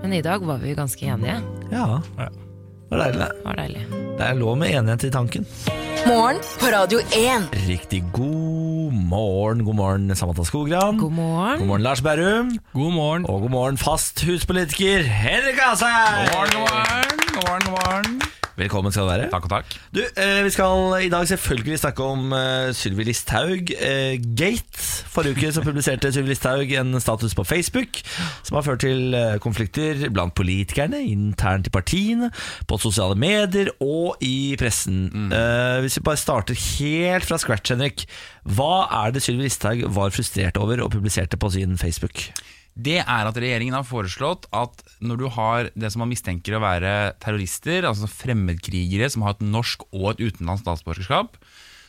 Men 0.04 0.18
i 0.18 0.24
dag 0.26 0.42
var 0.44 0.58
vi 0.60 0.74
jo 0.74 0.80
ganske 0.82 1.06
enige. 1.06 1.38
Ja. 1.72 1.86
Ja. 2.18 2.28
Det 2.28 2.98
var 2.98 3.06
deilig. 3.06 3.30
Det 3.30 3.46
var 3.46 3.62
deilig. 3.62 3.86
Det 4.18 4.26
er 4.26 4.36
lov 4.42 4.58
med 4.62 4.74
enighet 4.74 5.06
i 5.08 5.14
tanken. 5.14 5.46
Morgen 6.04 6.42
på 6.60 6.74
Radio 6.74 7.00
1. 7.16 7.48
Riktig 7.70 8.02
god 8.14 8.92
morgen. 9.14 9.64
God 9.64 9.78
morgen, 9.80 10.16
Samantha 10.16 10.44
Skogran. 10.44 10.98
God 11.00 11.16
morgen. 11.16 11.60
God 11.62 11.68
morgen, 11.68 11.86
Lars 11.86 12.02
Berrum. 12.02 12.52
God 12.74 12.94
morgen. 12.94 13.26
Og 13.30 13.46
god 13.46 13.54
morgen, 13.54 13.78
fast 13.78 14.26
huspolitiker 14.26 15.06
Henrik 15.08 15.62
Asheim. 15.72 16.28
God 16.28 16.36
morgen, 16.36 16.54
god 17.34 17.44
morgen, 17.48 17.66
god 17.66 17.72
morgen. 17.72 18.22
Velkommen 18.64 18.94
skal 18.96 19.04
du 19.04 19.12
være. 19.12 19.28
Takk 19.32 19.48
og 19.48 19.52
takk. 19.52 19.74
Du, 19.92 20.00
eh, 20.00 20.44
Vi 20.46 20.52
skal 20.56 20.94
i 21.04 21.10
dag 21.12 21.28
selvfølgelig 21.28 21.80
snakke 21.82 22.04
om 22.04 22.32
eh, 22.32 22.72
Sylvi 22.72 23.04
Listhaug 23.10 23.74
eh, 23.76 24.16
Gate. 24.40 24.86
Forrige 25.12 25.36
uke 25.36 25.52
så 25.52 25.64
publiserte 25.66 26.12
Sylvi 26.16 26.32
Listhaug 26.32 26.72
en 26.80 26.96
status 27.04 27.36
på 27.36 27.44
Facebook 27.44 28.00
som 28.44 28.56
har 28.56 28.64
ført 28.66 28.84
til 28.86 29.16
konflikter 29.44 30.08
blant 30.14 30.36
politikerne, 30.36 31.02
internt 31.04 31.68
i 31.68 31.74
partiene, 31.74 32.32
på 32.68 32.80
sosiale 32.80 33.18
medier 33.20 33.74
og 33.84 34.24
i 34.24 34.56
pressen. 34.60 35.06
Eh, 35.34 35.82
hvis 35.84 36.00
vi 36.00 36.08
bare 36.08 36.24
starter 36.24 36.58
helt 36.80 37.28
fra 37.28 37.38
scratch, 37.42 37.76
Henrik. 37.76 38.08
Hva 38.48 38.88
er 39.04 39.14
det 39.14 39.24
Sylvi 39.26 39.50
Listhaug 39.50 39.86
var 39.96 40.16
frustrert 40.16 40.58
over 40.58 40.86
og 40.86 40.92
publiserte 40.96 41.38
på 41.40 41.52
sin 41.52 41.78
Facebook? 41.78 42.30
Det 42.74 42.98
er 43.04 43.28
at 43.30 43.38
regjeringen 43.38 43.76
har 43.78 43.86
foreslått 43.86 44.48
at 44.56 44.82
når 45.04 45.20
du 45.20 45.28
har 45.36 45.70
det 45.78 45.92
som 45.94 46.02
man 46.02 46.10
mistenker 46.10 46.58
å 46.58 46.64
være 46.64 47.14
terrorister, 47.22 47.86
altså 47.86 48.10
fremmedkrigere 48.10 49.12
som 49.14 49.26
har 49.28 49.36
et 49.36 49.46
norsk 49.46 49.86
og 49.92 50.16
et 50.16 50.24
utenlandsk 50.26 50.66
statsborgerskap, 50.66 51.38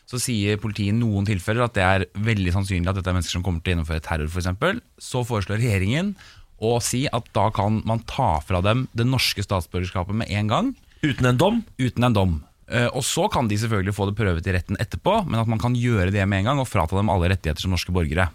så 0.04 0.20
sier 0.20 0.60
politiet 0.60 0.92
i 0.92 0.98
noen 0.98 1.24
tilfeller 1.24 1.64
at 1.64 1.76
det 1.78 1.84
er 1.84 2.06
veldig 2.26 2.52
sannsynlig 2.52 2.90
at 2.92 2.98
dette 2.98 3.08
er 3.08 3.16
mennesker 3.16 3.38
som 3.38 3.44
kommer 3.46 3.64
til 3.64 3.72
å 3.72 3.76
gjennomføre 3.78 4.04
terror 4.04 4.28
f.eks. 4.28 4.82
Så 5.00 5.24
foreslår 5.24 5.62
regjeringen 5.62 6.12
å 6.60 6.76
si 6.84 7.06
at 7.08 7.30
da 7.36 7.48
kan 7.54 7.80
man 7.88 8.04
ta 8.08 8.36
fra 8.44 8.60
dem 8.64 8.84
det 8.92 9.08
norske 9.08 9.42
statsborgerskapet 9.44 10.16
med 10.20 10.28
en 10.36 10.52
gang, 10.52 10.74
Uten 11.04 11.28
en 11.28 11.40
dom? 11.40 11.64
uten 11.80 12.06
en 12.06 12.16
dom. 12.16 12.36
Eh, 12.68 12.86
Og 12.96 13.02
så 13.04 13.26
kan 13.32 13.48
de 13.48 13.58
selvfølgelig 13.60 13.94
få 13.94 14.06
det 14.08 14.16
prøvet 14.16 14.46
i 14.48 14.54
retten 14.56 14.78
etterpå, 14.80 15.26
men 15.28 15.40
at 15.40 15.46
man 15.50 15.58
kan 15.60 15.74
gjøre 15.76 16.10
det 16.14 16.24
med 16.28 16.38
en 16.42 16.44
gang 16.52 16.60
og 16.62 16.68
frata 16.70 16.96
dem 16.96 17.10
alle 17.12 17.28
rettigheter 17.34 17.60
som 17.60 17.74
norske 17.74 17.92
borgere. 17.92 18.30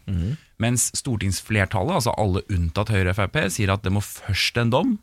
Mens 0.59 0.89
stortingsflertallet, 0.99 1.95
altså 1.97 2.13
alle 2.19 2.43
unntatt 2.51 2.91
Høyre 2.93 3.13
og 3.13 3.17
Frp, 3.17 3.39
sier 3.55 3.71
at 3.73 3.81
det 3.85 3.93
må 3.95 4.01
først 4.05 4.57
en 4.61 4.69
dom, 4.73 4.97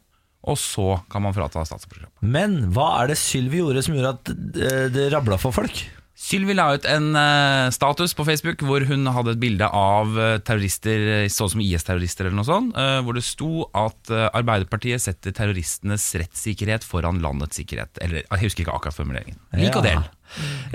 og 0.47 0.59
så 0.61 1.01
kan 1.11 1.25
man 1.25 1.35
frata 1.35 1.65
statsborgerskapet. 1.67 2.23
Men 2.23 2.71
hva 2.77 3.03
er 3.03 3.09
det 3.11 3.17
Sylvi 3.19 3.59
gjorde 3.65 3.83
som 3.83 3.97
gjorde 3.97 4.13
at 4.15 4.31
eh, 4.63 4.85
det 4.95 5.09
rabla 5.15 5.39
for 5.43 5.51
folk? 5.57 5.81
Sylvi 6.27 6.57
la 6.59 6.73
ut 6.75 6.87
en 6.91 7.13
uh, 7.15 7.69
status 7.75 8.17
på 8.19 8.25
Facebook 8.27 8.65
hvor 8.67 8.83
hun 8.89 9.07
hadde 9.15 9.37
et 9.37 9.43
bilde 9.43 9.69
av 9.69 10.17
eh, 10.19 10.39
terrorister, 10.43 11.29
sånn 11.31 11.53
som 11.53 11.63
IS-terrorister 11.63 12.27
eller 12.27 12.41
noe 12.41 12.49
sånt, 12.49 12.75
uh, 12.75 12.99
hvor 13.07 13.15
det 13.15 13.23
sto 13.23 13.69
at 13.71 14.11
uh, 14.11 14.27
Arbeiderpartiet 14.35 15.05
setter 15.05 15.37
terroristenes 15.37 16.09
rettssikkerhet 16.19 16.87
foran 16.87 17.23
landets 17.23 17.61
sikkerhet. 17.61 18.03
Eller 18.03 18.25
jeg 18.25 18.43
husker 18.43 18.67
ikke 18.67 18.75
akkurat 18.75 18.99
formuleringen. 18.99 19.39
Lik 19.55 19.79
og 19.79 19.87
del. 19.87 20.03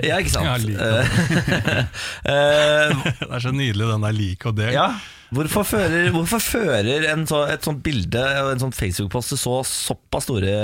Ja, 0.00 0.18
ikke 0.18 0.32
sant? 0.32 0.48
Ja, 0.48 0.56
lik 0.56 0.78
og 0.80 0.92
Eh, 0.92 2.30
eh, 2.32 3.02
Det 3.20 3.28
er 3.28 3.42
så 3.44 3.52
nydelig 3.52 3.90
den 3.90 4.06
der 4.06 4.16
lik 4.16 4.46
og 4.48 4.56
del. 4.56 4.72
Ja, 4.74 4.88
hvorfor 5.34 5.66
fører, 5.68 6.08
hvorfor 6.14 6.42
fører 6.42 7.06
en 7.12 7.26
så, 7.28 7.44
et 7.52 7.64
sånt 7.66 7.82
bilde 7.84 8.22
og 8.42 8.52
en 8.54 8.62
sånn 8.64 8.74
Facebook-post 8.76 9.34
til 9.34 9.40
så 9.40 9.60
såpass 9.68 10.28
store 10.28 10.56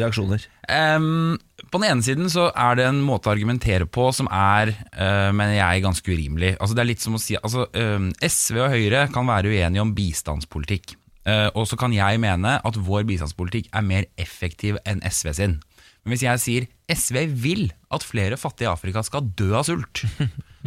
reaksjoner? 0.00 0.46
Ehm, 0.70 1.38
på 1.70 1.80
den 1.80 1.90
ene 1.90 2.02
siden 2.04 2.30
så 2.32 2.48
er 2.50 2.78
det 2.78 2.86
en 2.88 3.00
måte 3.06 3.30
å 3.30 3.34
argumentere 3.34 3.86
på 3.86 4.08
som 4.16 4.28
er, 4.34 4.72
eh, 4.92 5.30
mener 5.32 5.54
jeg, 5.56 5.84
ganske 5.84 6.10
urimelig. 6.10 6.56
Altså 6.58 6.74
det 6.76 6.82
er 6.82 6.90
litt 6.90 7.04
som 7.04 7.14
å 7.14 7.20
si 7.22 7.36
altså, 7.38 7.66
ehm, 7.72 8.10
SV 8.20 8.58
og 8.64 8.72
Høyre 8.74 9.04
kan 9.14 9.26
være 9.30 9.52
uenige 9.52 9.84
om 9.84 9.94
bistandspolitikk. 9.94 10.96
Uh, 11.28 11.50
og 11.52 11.66
så 11.68 11.76
kan 11.76 11.92
jeg 11.92 12.16
mene 12.18 12.54
at 12.64 12.76
vår 12.80 13.04
bistandspolitikk 13.04 13.66
er 13.76 13.82
mer 13.84 14.06
effektiv 14.18 14.78
enn 14.88 15.02
SV 15.04 15.34
sin. 15.36 15.58
Men 16.00 16.14
hvis 16.14 16.22
jeg 16.24 16.40
sier 16.40 16.66
SV 16.88 17.18
vil 17.44 17.66
at 17.92 18.06
flere 18.08 18.38
fattige 18.40 18.70
i 18.70 18.72
Afrika 18.72 19.02
skal 19.04 19.28
dø 19.36 19.50
av 19.58 19.66
sult, 19.68 20.00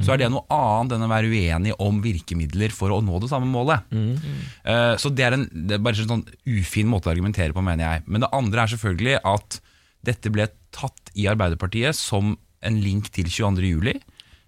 så 0.06 0.13
er 0.13 0.22
det 0.22 0.30
noe 0.32 0.46
annet 0.54 0.94
enn 0.94 1.08
å 1.08 1.10
være 1.10 1.32
uenig 1.34 1.74
om 1.82 1.98
virkemidler 2.06 2.72
for 2.72 2.94
å 2.94 3.02
nå 3.02 3.18
det 3.24 3.32
samme 3.34 3.50
målet. 3.50 3.82
Eh, 3.92 4.94
Så 5.02 5.10
det 5.10 5.26
er, 5.26 5.39
en, 5.39 5.48
det 5.52 5.80
er 5.80 5.84
bare 5.84 6.06
en 6.06 6.12
sånn 6.13 6.26
ufin 6.54 6.88
måte 6.94 7.10
å 7.10 7.16
argumentere 7.16 7.52
på, 7.58 7.66
mener 7.66 7.89
jeg. 7.89 8.06
Men 8.06 8.22
det 8.22 8.32
andre 8.38 8.62
er 8.63 8.76
selvfølgelig 8.76 9.20
at 9.34 9.58
dette 10.06 10.32
ble 10.38 10.48
tatt 10.75 11.13
i 11.15 11.27
Arbeiderpartiet 11.31 11.97
som 11.97 12.36
en 12.63 12.79
link 12.81 13.09
til 13.13 13.29
22. 13.29 13.69
juli. 13.75 13.93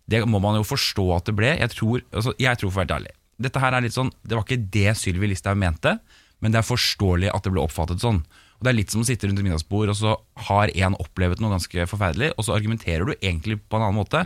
Det 0.10 0.22
må 0.30 0.40
man 0.42 0.60
jo 0.60 0.66
forstå 0.68 1.06
at 1.16 1.30
det 1.30 1.36
ble. 1.38 1.52
Jeg 1.60 1.72
tror, 1.74 2.04
altså, 2.14 2.34
jeg 2.42 2.62
tror 2.62 2.72
for 2.72 2.82
å 2.82 2.84
være 2.84 3.00
ærlig. 3.00 3.14
Dette 3.42 3.60
her 3.60 3.76
er 3.76 3.84
litt 3.84 3.96
sånn, 3.96 4.14
Det 4.24 4.38
var 4.38 4.46
ikke 4.46 4.70
det 4.72 4.96
Sylvi 4.96 5.28
Listhaug 5.28 5.58
mente, 5.60 5.98
men 6.40 6.54
det 6.54 6.62
er 6.62 6.68
forståelig 6.68 7.34
at 7.34 7.44
det 7.44 7.52
ble 7.52 7.64
oppfattet 7.64 8.04
sånn. 8.04 8.22
Og 8.56 8.64
Det 8.64 8.72
er 8.72 8.78
litt 8.78 8.92
som 8.94 9.02
å 9.02 9.08
sitte 9.08 9.28
rundt 9.28 9.40
et 9.42 9.44
middagsbord, 9.48 9.90
og 9.92 9.98
så 10.00 10.14
har 10.48 10.72
en 10.74 10.96
opplevd 10.96 11.42
noe 11.44 11.52
ganske 11.58 11.88
forferdelig, 11.92 12.32
og 12.38 12.46
så 12.48 12.56
argumenterer 12.56 13.04
du 13.06 13.16
egentlig 13.18 13.60
på 13.68 13.76
en 13.76 13.84
annen 13.90 14.00
måte. 14.00 14.24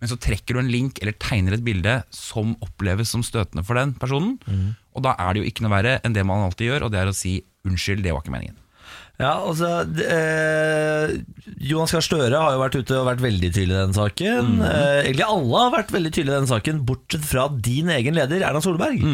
Men 0.00 0.10
så 0.10 0.18
trekker 0.20 0.54
du 0.54 0.60
en 0.60 0.70
link 0.70 1.00
eller 1.00 1.16
tegner 1.18 1.56
et 1.56 1.64
bilde 1.64 2.02
som 2.14 2.54
oppleves 2.62 3.08
som 3.10 3.22
støtende 3.24 3.64
for 3.64 3.74
den 3.74 3.94
personen. 3.98 4.36
Og 4.94 5.02
da 5.02 5.14
er 5.18 5.32
det 5.34 5.42
jo 5.42 5.48
ikke 5.50 5.64
noe 5.64 5.74
verre 5.74 5.96
enn 6.04 6.14
det 6.14 6.24
man 6.26 6.44
alltid 6.44 6.68
gjør, 6.70 6.84
og 6.86 6.92
det 6.92 7.00
er 7.00 7.10
å 7.10 7.16
si 7.16 7.38
unnskyld, 7.66 8.04
det 8.04 8.12
var 8.12 8.22
ikke 8.22 8.34
meningen. 8.34 8.58
Ja, 9.14 9.36
altså 9.46 9.68
eh, 10.02 11.12
Jonas 11.62 11.92
Gahr 11.94 12.02
Støre 12.02 12.40
har 12.40 12.56
jo 12.56 12.62
vært 12.64 12.78
ute 12.80 12.96
og 12.98 13.06
vært 13.06 13.22
veldig 13.22 13.50
tydelig 13.54 13.76
i 13.76 13.82
den 13.84 13.94
saken. 13.94 14.48
eh, 14.66 15.04
egentlig 15.04 15.26
alle 15.28 15.60
har 15.62 15.70
vært 15.76 15.92
veldig 15.94 16.10
tydelige 16.16 16.34
i 16.34 16.40
den 16.40 16.50
saken, 16.50 16.80
bortsett 16.88 17.28
fra 17.28 17.44
din 17.52 17.92
egen 17.94 18.18
leder, 18.18 18.42
Erna 18.42 18.62
Solberg. 18.64 19.04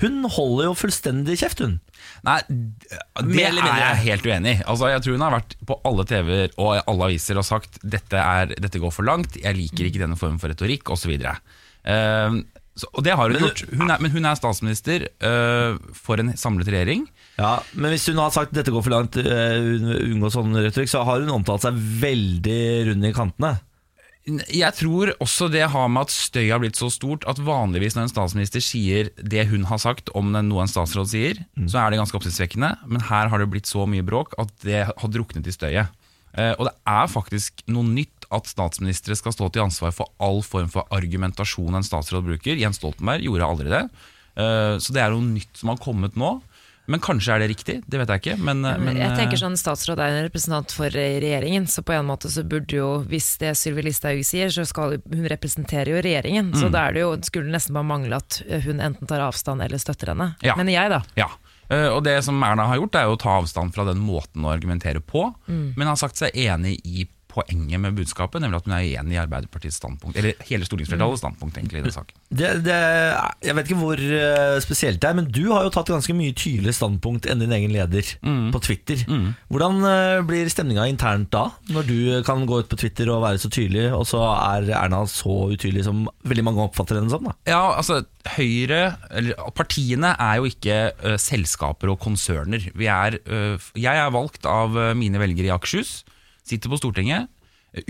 Hun 0.00 0.24
holder 0.32 0.70
jo 0.70 0.78
fullstendig 0.80 1.36
kjeft, 1.42 1.60
hun. 1.60 1.76
Nei, 2.24 2.38
det 2.48 3.44
er 3.44 3.60
jeg 3.60 4.00
helt 4.06 4.30
uenig 4.30 4.54
i. 4.54 4.62
Altså, 4.64 4.88
jeg 4.94 5.04
tror 5.04 5.18
hun 5.18 5.26
har 5.26 5.36
vært 5.36 5.56
på 5.68 5.76
alle 5.90 6.06
TV-er 6.08 6.56
og 6.56 6.70
alle 6.80 7.10
aviser 7.10 7.40
og 7.40 7.46
sagt 7.48 7.76
dette, 7.84 8.16
er, 8.16 8.56
dette 8.56 8.80
går 8.80 8.96
for 8.96 9.08
langt, 9.08 9.36
jeg 9.40 9.58
liker 9.60 9.90
ikke 9.90 10.02
denne 10.06 10.18
formen 10.20 10.40
for 10.40 10.52
retorikk 10.52 10.88
osv. 10.96 11.12
Uh, 11.20 12.40
og 12.90 13.04
det 13.04 13.14
har 13.16 13.28
hun 13.30 13.36
Men- 13.36 13.42
gjort. 13.48 13.62
Hun 13.72 13.90
er, 13.90 13.98
men 14.00 14.10
hun 14.10 14.24
er 14.26 14.38
statsminister 14.38 15.06
eh, 15.08 15.78
for 15.96 16.20
en 16.20 16.32
samlet 16.36 16.68
regjering. 16.68 17.06
Ja, 17.38 17.60
Men 17.74 17.92
hvis 17.94 18.06
hun 18.08 18.16
har 18.20 18.30
sagt 18.34 18.52
dette 18.52 18.70
går 18.70 18.82
for 18.84 18.92
langt, 18.92 19.16
uh, 19.16 19.24
unngå 19.24 20.28
sånn 20.32 20.52
retorikk, 20.52 20.90
så 20.92 21.04
har 21.08 21.20
hun 21.22 21.30
omtalt 21.40 21.62
seg 21.64 21.74
veldig 21.74 22.62
rund 22.90 23.06
i 23.08 23.12
kantene. 23.16 23.52
Jeg 24.52 24.76
tror 24.76 25.14
også 25.24 25.48
det 25.50 25.62
har 25.72 25.88
med 25.88 26.02
at 26.06 26.12
støy 26.12 26.50
har 26.50 26.60
blitt 26.60 26.76
så 26.76 26.90
stort 26.92 27.24
at 27.30 27.40
vanligvis 27.40 27.96
når 27.96 28.04
en 28.04 28.12
statsminister 28.12 28.60
sier 28.62 29.08
det 29.16 29.46
hun 29.48 29.64
har 29.70 29.80
sagt 29.80 30.12
om 30.14 30.28
noe 30.34 30.60
en 30.62 30.70
statsråd 30.70 31.08
sier, 31.08 31.40
så 31.64 31.80
er 31.80 31.90
det 31.90 32.02
ganske 32.02 32.18
oppsiktsvekkende. 32.20 32.74
Men 32.86 33.06
her 33.08 33.32
har 33.32 33.40
det 33.40 33.48
blitt 33.50 33.70
så 33.70 33.86
mye 33.88 34.04
bråk 34.06 34.36
at 34.38 34.52
det 34.62 34.84
har 34.90 35.08
druknet 35.10 35.48
i 35.48 35.56
støyet. 35.56 35.88
Eh, 36.36 36.52
og 36.60 36.68
det 36.68 36.74
er 36.86 37.08
faktisk 37.10 37.64
noe 37.72 37.82
nytt 37.88 38.19
at 38.34 38.50
statsministre 38.50 39.16
skal 39.18 39.34
stå 39.34 39.50
til 39.52 39.66
ansvar 39.66 39.94
for 39.94 40.12
all 40.22 40.40
form 40.46 40.70
for 40.72 40.88
argumentasjon 40.94 41.76
en 41.76 41.86
statsråd 41.86 42.26
bruker. 42.28 42.58
Jens 42.60 42.80
Stoltenberg 42.80 43.26
gjorde 43.26 43.48
aldri 43.48 43.72
det. 43.72 43.82
Eh, 44.38 44.76
så 44.78 44.94
det 44.94 45.02
er 45.02 45.14
noe 45.14 45.26
nytt 45.26 45.60
som 45.60 45.72
har 45.72 45.82
kommet 45.82 46.18
nå. 46.18 46.38
Men 46.90 46.98
kanskje 47.04 47.34
er 47.36 47.42
det 47.42 47.50
riktig, 47.52 47.74
det 47.86 47.98
vet 48.00 48.10
jeg 48.10 48.22
ikke. 48.22 48.36
Men, 48.42 48.64
men, 48.64 48.96
jeg 48.98 49.12
tenker 49.14 49.36
eh, 49.36 49.42
sånn, 49.44 49.58
Statsråd 49.60 50.00
er 50.02 50.16
en 50.16 50.24
representant 50.26 50.72
for 50.74 50.90
eh, 50.90 51.20
regjeringen, 51.22 51.68
så 51.70 51.84
på 51.86 51.94
en 51.94 52.08
måte 52.08 52.30
så 52.32 52.42
burde 52.42 52.74
jo, 52.80 52.88
hvis 53.10 53.28
det 53.42 53.52
Sylvi 53.60 53.84
Listhaug 53.86 54.24
sier, 54.26 54.50
så 54.50 54.64
skal 54.66 54.96
hun 54.98 55.28
representere 55.30 55.94
jo 55.94 56.00
regjeringen. 56.02 56.50
Mm. 56.50 56.58
Så 56.58 56.72
da 56.72 56.88
er 56.88 56.96
det 56.96 57.04
jo, 57.04 57.12
skulle 57.28 57.52
nesten 57.52 57.78
bare 57.78 57.86
mangle 57.92 58.18
at 58.18 58.40
hun 58.66 58.82
enten 58.82 59.10
tar 59.10 59.22
avstand 59.28 59.62
eller 59.62 59.78
støtter 59.78 60.14
henne. 60.14 60.32
Ja. 60.42 60.58
Men 60.58 60.72
jeg, 60.72 60.90
da. 60.90 61.04
Ja, 61.20 61.30
Eh, 61.70 61.86
og 61.86 62.02
det 62.02 62.16
som 62.26 62.40
Erna 62.42 62.66
har 62.66 62.80
gjort 62.80 62.98
er 62.98 63.06
jo 63.06 63.14
å 63.14 63.20
ta 63.20 63.36
avstand 63.38 63.74
fra 63.74 63.86
den 63.86 64.02
måten 64.02 64.44
å 64.44 64.52
argumentere 64.52 65.02
på, 65.02 65.28
men 65.46 65.86
har 65.86 65.98
sagt 65.98 66.18
seg 66.18 66.34
enig 66.34 66.80
i 66.82 67.06
poenget 67.30 67.80
med 67.82 67.96
budskapet, 67.98 68.42
nemlig 68.42 68.60
at 68.60 68.68
hun 68.68 68.74
er 68.76 68.86
enig 69.00 69.16
i 69.16 69.20
Arbeiderpartiets 69.22 69.78
standpunkt, 69.80 70.18
eller 70.18 70.38
hele 70.48 70.66
stortingsflertallets 70.66 71.22
standpunkt 71.22 71.58
egentlig 71.58 71.80
i 71.80 71.86
den 71.86 71.94
saken. 71.94 72.16
Det, 72.40 72.50
det, 72.62 72.76
jeg 73.42 73.56
vet 73.56 73.66
ikke 73.66 73.80
hvor 73.80 74.00
eh, 74.00 74.56
spesielt 74.62 75.00
det 75.02 75.08
er, 75.08 75.16
men 75.18 75.26
du 75.34 75.42
har 75.50 75.64
jo 75.66 75.72
tatt 75.74 75.90
ganske 75.90 76.14
mye 76.14 76.32
tydeligere 76.32 76.76
standpunkt 76.76 77.26
enn 77.28 77.42
din 77.42 77.52
egen 77.56 77.72
leder 77.74 78.06
på 78.54 78.60
Twitter. 78.62 79.02
Hvordan 79.50 79.82
eh, 79.88 80.20
blir 80.28 80.50
stemninga 80.52 80.86
internt 80.88 81.32
da, 81.34 81.48
når 81.74 81.88
du 81.88 81.98
kan 82.26 82.46
gå 82.48 82.60
ut 82.62 82.70
på 82.70 82.78
Twitter 82.80 83.10
og 83.12 83.24
være 83.24 83.42
så 83.42 83.50
tydelig, 83.52 83.88
og 83.96 84.06
så 84.08 84.22
er 84.30 84.70
Erna 84.78 85.02
så 85.10 85.50
utydelig 85.50 85.84
som 85.88 86.06
veldig 86.30 86.46
mange 86.46 86.64
oppfatter 86.68 87.00
henne 87.00 87.12
som? 87.12 87.26
da? 87.26 87.34
Ja, 87.50 87.64
altså 87.74 88.04
Høyre, 88.36 88.94
eller 89.16 89.50
partiene 89.56 90.14
er 90.20 90.38
jo 90.38 90.48
ikke 90.48 90.78
uh, 91.02 91.16
selskaper 91.20 91.92
og 91.92 92.00
konserner. 92.04 92.70
Vi 92.76 92.88
er, 92.92 93.18
uh, 93.26 93.70
jeg 93.74 94.06
er 94.06 94.14
valgt 94.14 94.46
av 94.48 94.78
mine 94.96 95.20
velgere 95.20 95.50
i 95.50 95.54
Akershus, 95.54 96.00
sitter 96.50 96.72
på 96.72 96.80
Stortinget. 96.80 97.30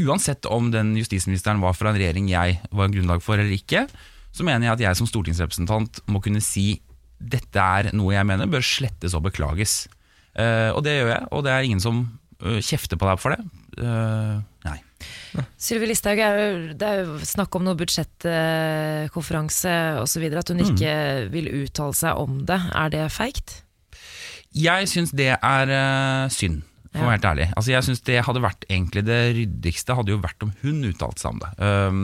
Uansett 0.05 0.45
om 0.47 0.69
den 0.73 0.93
justisministeren 0.99 1.63
var 1.63 1.73
fra 1.77 1.91
en 1.91 1.99
regjering 1.99 2.29
jeg 2.29 2.59
var 2.69 2.87
en 2.87 2.95
grunnlag 2.95 3.23
for 3.25 3.41
eller 3.41 3.55
ikke, 3.57 3.87
så 4.31 4.45
mener 4.47 4.69
jeg 4.69 4.77
at 4.77 4.85
jeg 4.85 4.99
som 4.99 5.09
stortingsrepresentant 5.09 6.03
må 6.13 6.21
kunne 6.23 6.43
si 6.45 6.83
dette 7.21 7.61
er 7.61 7.91
noe 7.97 8.15
jeg 8.15 8.27
mener 8.29 8.49
bør 8.51 8.65
slettes 8.65 9.15
og 9.17 9.25
beklages. 9.29 9.89
Uh, 10.37 10.71
og 10.77 10.85
det 10.87 10.95
gjør 10.99 11.11
jeg, 11.15 11.25
og 11.35 11.45
det 11.45 11.53
er 11.53 11.67
ingen 11.67 11.83
som 11.83 12.05
uh, 12.45 12.61
kjefter 12.63 12.97
på 13.01 13.09
deg 13.09 13.21
for 13.21 13.35
det. 13.35 13.41
Uh, 13.81 14.37
nei. 14.69 14.79
Sylvi 15.61 15.87
Listhaug, 15.91 16.21
det 16.77 16.87
er 16.87 17.03
jo 17.05 17.19
snakk 17.25 17.55
om 17.57 17.65
noe 17.67 17.79
budsjettkonferanse 17.79 19.75
osv., 20.03 20.25
at 20.29 20.53
hun 20.53 20.65
ikke 20.65 20.95
vil 21.33 21.47
uttale 21.63 21.97
seg 21.97 22.13
om 22.21 22.41
det. 22.49 22.61
Er 22.77 22.89
det 22.93 23.05
feigt? 23.15 23.49
Jeg 24.57 24.89
syns 24.91 25.13
det 25.17 25.33
er 25.37 25.67
synd, 26.35 26.63
for 26.91 27.05
å 27.05 27.07
være 27.07 27.17
helt 27.19 27.29
ærlig. 27.31 27.49
Altså, 27.55 27.71
jeg 27.71 27.87
synes 27.87 28.01
det 28.09 28.17
hadde 28.27 28.43
vært 28.43 28.65
egentlig 28.69 29.05
det 29.07 29.19
ryddigste 29.37 29.95
hadde 29.99 30.11
jo 30.15 30.23
vært 30.23 30.43
om 30.47 30.55
hun 30.63 30.81
uttalte 30.91 31.23
seg 31.23 31.37
om 31.37 31.43
det. 31.45 31.51
Um, 31.63 32.01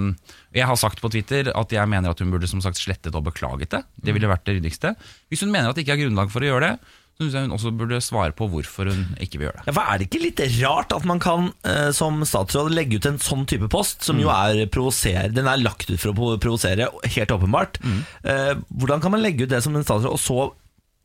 jeg 0.55 0.69
har 0.71 0.79
sagt 0.79 1.01
på 1.03 1.11
Twitter 1.11 1.51
at 1.55 1.75
jeg 1.75 1.91
mener 1.91 2.13
at 2.15 2.23
hun 2.23 2.31
burde 2.31 2.47
som 2.51 2.63
sagt 2.63 2.79
slettet 2.79 3.17
og 3.19 3.27
beklaget 3.27 3.73
det. 3.75 3.83
Det 3.99 4.15
ville 4.15 4.31
vært 4.31 4.47
det 4.47 4.61
ryddigste. 4.61 4.95
Hvis 5.33 5.43
hun 5.43 5.51
mener 5.51 5.73
at 5.73 5.79
det 5.79 5.83
ikke 5.87 5.97
er 5.99 6.05
grunnlag 6.07 6.31
for 6.31 6.47
å 6.47 6.53
gjøre 6.53 6.71
det, 6.71 6.95
så 7.17 7.25
syns 7.25 7.35
jeg 7.39 7.47
hun 7.47 7.55
også 7.57 7.71
burde 7.81 7.99
svare 8.05 8.35
på 8.37 8.45
hvorfor 8.53 8.91
hun 8.93 9.05
ikke 9.25 9.39
vil 9.41 9.47
gjøre 9.49 9.63
det. 9.63 9.65
Ja, 9.71 9.73
for 9.73 9.89
Er 9.89 9.99
det 10.03 10.07
ikke 10.11 10.21
litt 10.21 10.43
rart 10.61 10.93
at 10.93 11.07
man 11.09 11.23
kan 11.25 11.47
eh, 11.65 11.89
som 11.97 12.21
statsråd 12.29 12.75
legge 12.77 12.99
ut 13.01 13.09
en 13.09 13.17
sånn 13.25 13.47
type 13.49 13.71
post, 13.73 14.05
som 14.05 14.21
jo 14.21 14.29
er 14.29 14.67
provoser- 14.69 15.33
Den 15.33 15.49
er 15.49 15.63
lagt 15.65 15.89
ut 15.89 15.97
for 15.99 16.13
å 16.13 16.37
provosere, 16.37 16.91
helt 17.17 17.33
åpenbart. 17.33 17.81
Eh, 18.23 18.53
hvordan 18.69 19.01
kan 19.01 19.17
man 19.17 19.25
legge 19.25 19.49
ut 19.49 19.55
det 19.55 19.63
som 19.65 19.75
en 19.75 19.87
statsråd, 19.89 20.13
og 20.13 20.21
så 20.21 20.53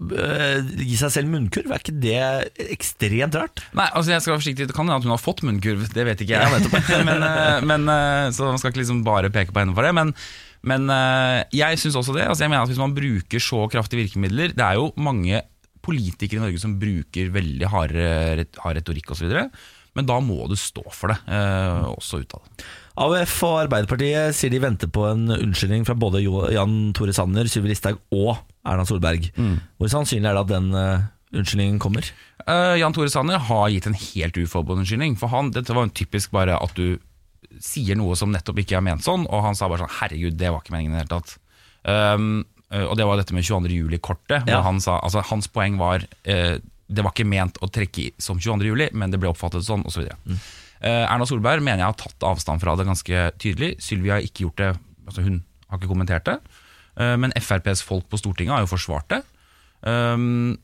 gi 0.02 0.98
seg 0.98 1.12
selv 1.14 1.30
munnkurv? 1.30 1.72
Er 1.72 1.84
ikke 1.84 1.98
det 2.02 2.70
ekstremt 2.74 3.36
rart? 3.38 3.62
Nei, 3.78 3.88
altså 3.90 4.16
jeg 4.16 4.24
skal 4.24 4.34
være 4.34 4.42
forsiktig 4.42 4.68
Det 4.70 4.76
kan 4.76 4.88
hende 4.88 4.98
at 4.98 5.06
hun 5.06 5.14
har 5.14 5.22
fått 5.22 5.44
munnkurv, 5.46 5.84
det 5.94 6.06
vet 6.08 6.24
ikke 6.26 6.40
jeg. 6.40 6.72
men, 7.10 7.26
eh, 7.28 7.60
men, 7.68 7.86
eh, 7.92 8.30
så 8.34 8.50
man 8.50 8.62
skal 8.62 8.74
ikke 8.74 8.82
liksom 8.82 9.04
bare 9.08 9.32
peke 9.34 9.54
på 9.54 9.62
henne 9.62 9.76
for 9.78 9.86
det. 9.86 9.94
Men, 9.98 10.14
men 10.66 10.90
eh, 10.94 11.44
jeg 11.54 11.82
syns 11.82 12.00
også 12.02 12.18
det. 12.18 12.26
Altså 12.30 12.48
jeg 12.48 12.54
mener 12.54 12.66
at 12.66 12.72
Hvis 12.72 12.82
man 12.82 12.96
bruker 12.98 13.44
så 13.44 13.66
kraftige 13.72 14.04
virkemidler 14.04 14.56
Det 14.58 14.66
er 14.66 14.80
jo 14.80 14.92
mange 15.02 15.44
politikere 15.82 16.38
i 16.42 16.44
Norge 16.46 16.62
som 16.62 16.78
bruker 16.82 17.32
veldig 17.34 17.70
harde, 17.70 18.10
hard 18.62 18.78
retorikk 18.78 19.14
osv. 19.16 19.32
Men 19.98 20.08
da 20.08 20.20
må 20.24 20.46
du 20.48 20.56
stå 20.60 20.84
for 20.94 21.12
det, 21.12 21.18
eh, 21.28 21.88
også 21.90 22.22
utad. 22.24 22.64
AUF 23.02 23.36
og 23.48 23.58
Arbeiderpartiet 23.66 24.36
sier 24.36 24.52
de 24.54 24.62
venter 24.62 24.92
på 24.92 25.06
en 25.10 25.26
unnskyldning 25.34 25.86
fra 25.88 25.96
både 25.98 26.22
Jan 26.22 26.92
Tore 26.96 27.16
Sanner, 27.16 27.50
Sylvi 27.50 27.72
Listhaug 27.72 28.00
og 28.14 28.38
Erna 28.68 28.86
Solberg. 28.86 29.32
Hvor 29.80 29.92
sannsynlig 29.92 30.30
er 30.30 30.38
det 30.38 30.44
at 30.46 30.52
den 30.52 30.70
uh, 30.76 31.08
unnskyldningen 31.34 31.80
kommer? 31.82 32.06
Uh, 32.46 32.78
Jan 32.80 32.94
Tore 32.94 33.12
Sanner 33.12 33.42
har 33.50 33.70
gitt 33.74 33.88
en 33.90 33.98
helt 33.98 34.38
uforbeholden 34.38 34.86
unnskyldning. 34.86 35.18
For 35.20 35.32
han, 35.34 35.52
dette 35.56 35.76
var 35.76 35.88
jo 35.88 35.96
typisk 36.02 36.34
bare 36.36 36.58
at 36.62 36.76
du 36.78 37.00
sier 37.62 37.98
noe 38.00 38.16
som 38.18 38.32
nettopp 38.34 38.62
ikke 38.64 38.78
er 38.80 38.86
ment 38.86 39.06
sånn, 39.06 39.28
og 39.30 39.46
han 39.46 39.58
sa 39.58 39.70
bare 39.70 39.84
sånn 39.84 39.96
'herregud, 40.00 40.38
det 40.40 40.52
var 40.52 40.62
ikke 40.62 40.76
meningen 40.76 40.96
i 40.96 40.98
det 40.98 41.04
hele 41.04 41.14
tatt'. 41.14 41.38
Um, 41.82 42.46
eh, 42.72 42.86
og 42.86 42.96
det 42.98 43.06
var 43.10 43.18
dette 43.18 43.34
med 43.34 43.44
22. 43.44 43.74
juli-kortet. 43.76 44.48
Ja. 44.48 44.62
han 44.62 44.80
sa, 44.80 45.00
altså 45.02 45.24
Hans 45.26 45.50
poeng 45.50 45.78
var 45.82 46.06
uh, 46.06 46.58
det 46.92 47.04
var 47.06 47.14
ikke 47.14 47.28
ment 47.28 47.58
å 47.64 47.70
trekke 47.72 48.02
i 48.04 48.10
som 48.20 48.40
22. 48.40 48.68
juli, 48.68 48.90
men 48.94 49.12
det 49.12 49.20
ble 49.22 49.30
oppfattet 49.32 49.64
sånn, 49.64 49.86
osv. 49.88 50.10
Mm. 50.28 50.40
Erna 50.82 51.24
Solberg 51.30 51.62
mener 51.62 51.86
jeg 51.86 51.94
har 51.94 52.00
tatt 52.02 52.26
avstand 52.26 52.60
fra 52.60 52.74
det 52.76 52.88
ganske 52.88 53.20
tydelig. 53.40 53.76
Sylvia 53.80 54.18
har 54.18 54.26
ikke 54.26 54.48
gjort 54.48 54.58
det, 54.60 54.72
altså 55.06 55.24
hun 55.24 55.38
har 55.70 55.80
ikke 55.80 55.92
kommentert 55.92 56.26
det. 56.28 56.36
Eh, 57.00 57.16
men 57.20 57.34
FrPs 57.40 57.84
folk 57.86 58.10
på 58.12 58.20
Stortinget 58.20 58.56
har 58.56 58.66
jo 58.66 58.74
forsvart 58.74 59.08
det. 59.14 59.22
Um, 59.82 60.60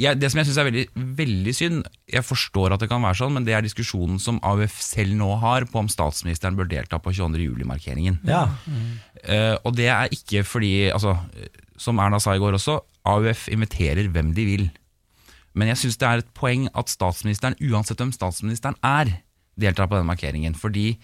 det 0.00 0.30
som 0.32 0.38
jeg 0.40 0.48
syns 0.48 0.56
er 0.56 0.64
veldig, 0.70 0.82
veldig 1.18 1.52
synd 1.52 1.88
Jeg 2.08 2.24
forstår 2.24 2.72
at 2.72 2.80
det 2.80 2.86
kan 2.88 3.02
være 3.04 3.18
sånn, 3.18 3.34
men 3.36 3.44
det 3.44 3.52
er 3.52 3.66
diskusjonen 3.66 4.16
som 4.22 4.38
AUF 4.48 4.78
selv 4.80 5.12
nå 5.18 5.28
har 5.42 5.66
på 5.68 5.82
om 5.82 5.90
statsministeren 5.92 6.56
bør 6.56 6.70
delta 6.70 6.96
på 6.96 7.12
22. 7.12 7.42
juli-markeringen. 7.42 8.16
Ja. 8.24 8.46
Mm. 8.64 9.58
og 9.60 9.76
det 9.76 9.90
er 9.92 10.08
ikke 10.16 10.40
fordi 10.48 10.88
altså, 10.88 11.18
Som 11.76 12.00
Erna 12.00 12.16
sa 12.16 12.32
i 12.32 12.40
går 12.40 12.56
også, 12.56 12.78
AUF 13.04 13.50
inviterer 13.52 14.08
hvem 14.08 14.32
de 14.32 14.46
vil. 14.48 14.64
Men 15.52 15.68
jeg 15.72 15.82
syns 15.82 16.00
det 16.00 16.08
er 16.08 16.22
et 16.22 16.32
poeng 16.36 16.68
at 16.72 16.88
statsministeren, 16.88 17.58
uansett 17.60 18.00
hvem 18.00 18.12
statsministeren 18.14 18.78
er, 18.86 19.18
deltar 19.60 19.90
på 19.90 19.98
den 19.98 20.08
markeringen. 20.08 20.56
Fordi 20.56 20.94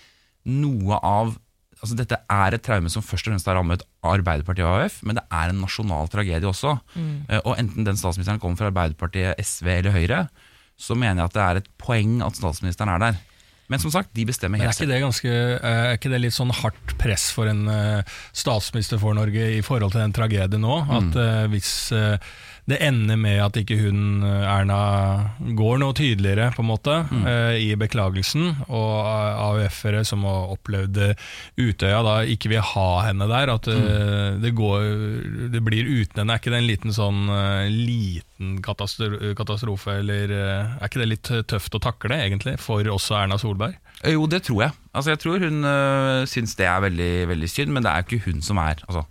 noe 0.46 1.00
av 1.02 1.34
Altså 1.82 1.96
Dette 1.98 2.16
er 2.32 2.56
et 2.56 2.64
traume 2.64 2.90
som 2.92 3.04
først 3.04 3.28
og 3.28 3.34
fremst 3.34 3.48
har 3.50 3.58
rammet 3.58 3.84
Arbeiderpartiet 4.06 4.64
og 4.64 4.80
AUF, 4.80 4.98
men 5.04 5.18
det 5.18 5.24
er 5.28 5.52
en 5.52 5.60
nasjonal 5.60 6.08
tragedie 6.12 6.48
også. 6.48 6.78
Eh, 6.96 7.40
Og 7.44 7.54
enten 7.60 7.84
den 7.86 8.00
statsministeren 8.00 8.40
kommer 8.40 8.56
fra 8.56 8.70
Arbeiderpartiet, 8.72 9.36
SV 9.42 9.68
eller 9.78 9.96
Høyre, 9.96 10.26
så 10.76 10.96
mener 10.96 11.22
jeg 11.22 11.30
at 11.30 11.36
det 11.36 11.44
er 11.44 11.60
et 11.62 11.72
poeng 11.80 12.20
at 12.24 12.36
statsministeren 12.36 12.92
er 12.94 13.02
der. 13.04 13.20
Men 13.68 13.82
som 13.82 13.90
sagt, 13.90 14.12
de 14.14 14.22
bestemmer 14.28 14.60
er 14.60 14.68
helt 14.70 14.78
ikke 14.78 14.92
det, 14.92 15.02
ganske, 15.02 15.28
eh, 15.28 15.78
er 15.90 15.96
ikke 15.98 16.12
det 16.12 16.20
litt 16.22 16.36
sånn 16.36 16.52
hardt 16.54 16.96
press 17.00 17.28
for 17.34 17.50
en 17.50 17.66
eh, 17.68 18.18
statsminister 18.32 19.00
for 19.02 19.16
Norge 19.18 19.48
i 19.56 19.62
forhold 19.66 19.92
til 19.92 20.04
den 20.04 20.14
tragedien 20.16 20.62
nå? 20.62 20.76
At 20.86 21.16
mm. 21.18 21.50
hvis 21.52 21.72
det 22.66 22.80
ender 22.82 23.18
med 23.20 23.38
at 23.44 23.56
ikke 23.60 23.78
hun, 23.78 24.24
eh, 24.26 24.46
Erna, 24.50 24.78
går 25.38 25.78
noe 25.82 25.94
tydeligere 25.94 26.50
på 26.54 26.64
en 26.64 26.70
måte 26.72 26.96
eh, 27.22 27.58
i 27.62 27.68
beklagelsen, 27.78 28.48
og 28.66 28.92
eh, 29.06 29.42
AUF-ere 29.46 30.02
som 30.06 30.26
har 30.26 30.50
opplevd 30.56 30.98
Utøya 31.60 32.02
da 32.02 32.16
ikke 32.26 32.50
vil 32.50 32.64
ha 32.74 32.88
henne 33.06 33.30
der, 33.30 33.54
at 33.54 33.70
mm. 33.70 34.42
det, 34.42 34.52
går, 34.58 34.88
det 35.54 35.62
blir 35.62 35.86
uten 35.86 36.24
henne, 36.24 36.34
er 36.34 36.42
ikke 36.42 36.54
det 36.54 36.62
en 36.62 36.70
liten 36.72 36.96
sånn 36.96 37.22
liten 37.70 38.58
katastrofe, 38.64 39.32
katastrofe, 39.38 39.98
eller 40.02 40.34
er 40.34 40.86
ikke 40.88 41.04
det 41.04 41.10
litt 41.12 41.32
tøft 41.50 41.78
å 41.78 41.82
takle 41.82 42.18
egentlig, 42.18 42.58
for 42.62 42.86
også 42.96 43.20
Erna 43.22 43.38
Solberg? 43.40 43.78
Jo, 44.04 44.26
det 44.28 44.42
tror 44.46 44.66
jeg. 44.66 44.76
Altså, 44.96 45.12
jeg 45.12 45.20
tror 45.22 45.42
hun 45.44 45.64
øh, 45.64 46.22
syns 46.28 46.54
det 46.58 46.66
er 46.68 46.82
veldig, 46.84 47.12
veldig 47.30 47.48
synd, 47.50 47.72
men 47.72 47.84
det 47.84 47.92
er 47.92 48.02
jo 48.02 48.16
ikke 48.16 48.30
hun 48.30 48.42
som 48.44 48.60
er 48.60 48.80
altså, 48.88 49.06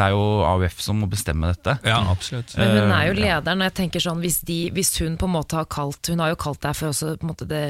Det 0.00 0.06
er 0.08 0.16
jo 0.16 0.24
AUF 0.48 0.80
som 0.80 1.02
må 1.02 1.10
bestemme 1.10 1.52
dette. 1.52 1.76
Ja, 1.84 2.00
absolutt. 2.10 2.56
Men 2.56 2.72
hun 2.74 2.94
er 2.96 3.10
jo 3.10 3.14
Eh, 3.20 3.26
lederen, 3.26 3.60
og 3.60 3.68
jeg 3.68 3.76
tenker 3.76 4.02
sånn 4.02 4.22
hvis, 4.22 4.40
de, 4.46 4.58
hvis 4.74 4.92
hun 5.02 5.16
på 5.20 5.28
en 5.28 5.34
måte 5.34 5.58
har 5.58 5.68
kalt 5.70 6.10
Hun 6.10 6.22
har 6.22 6.32
jo 6.32 6.38
kalt 6.40 6.60
det 6.64 6.72
for 6.78 6.92
også 6.92 7.14
på 7.20 7.26
en 7.26 7.32
måte 7.32 7.48
det 7.48 7.62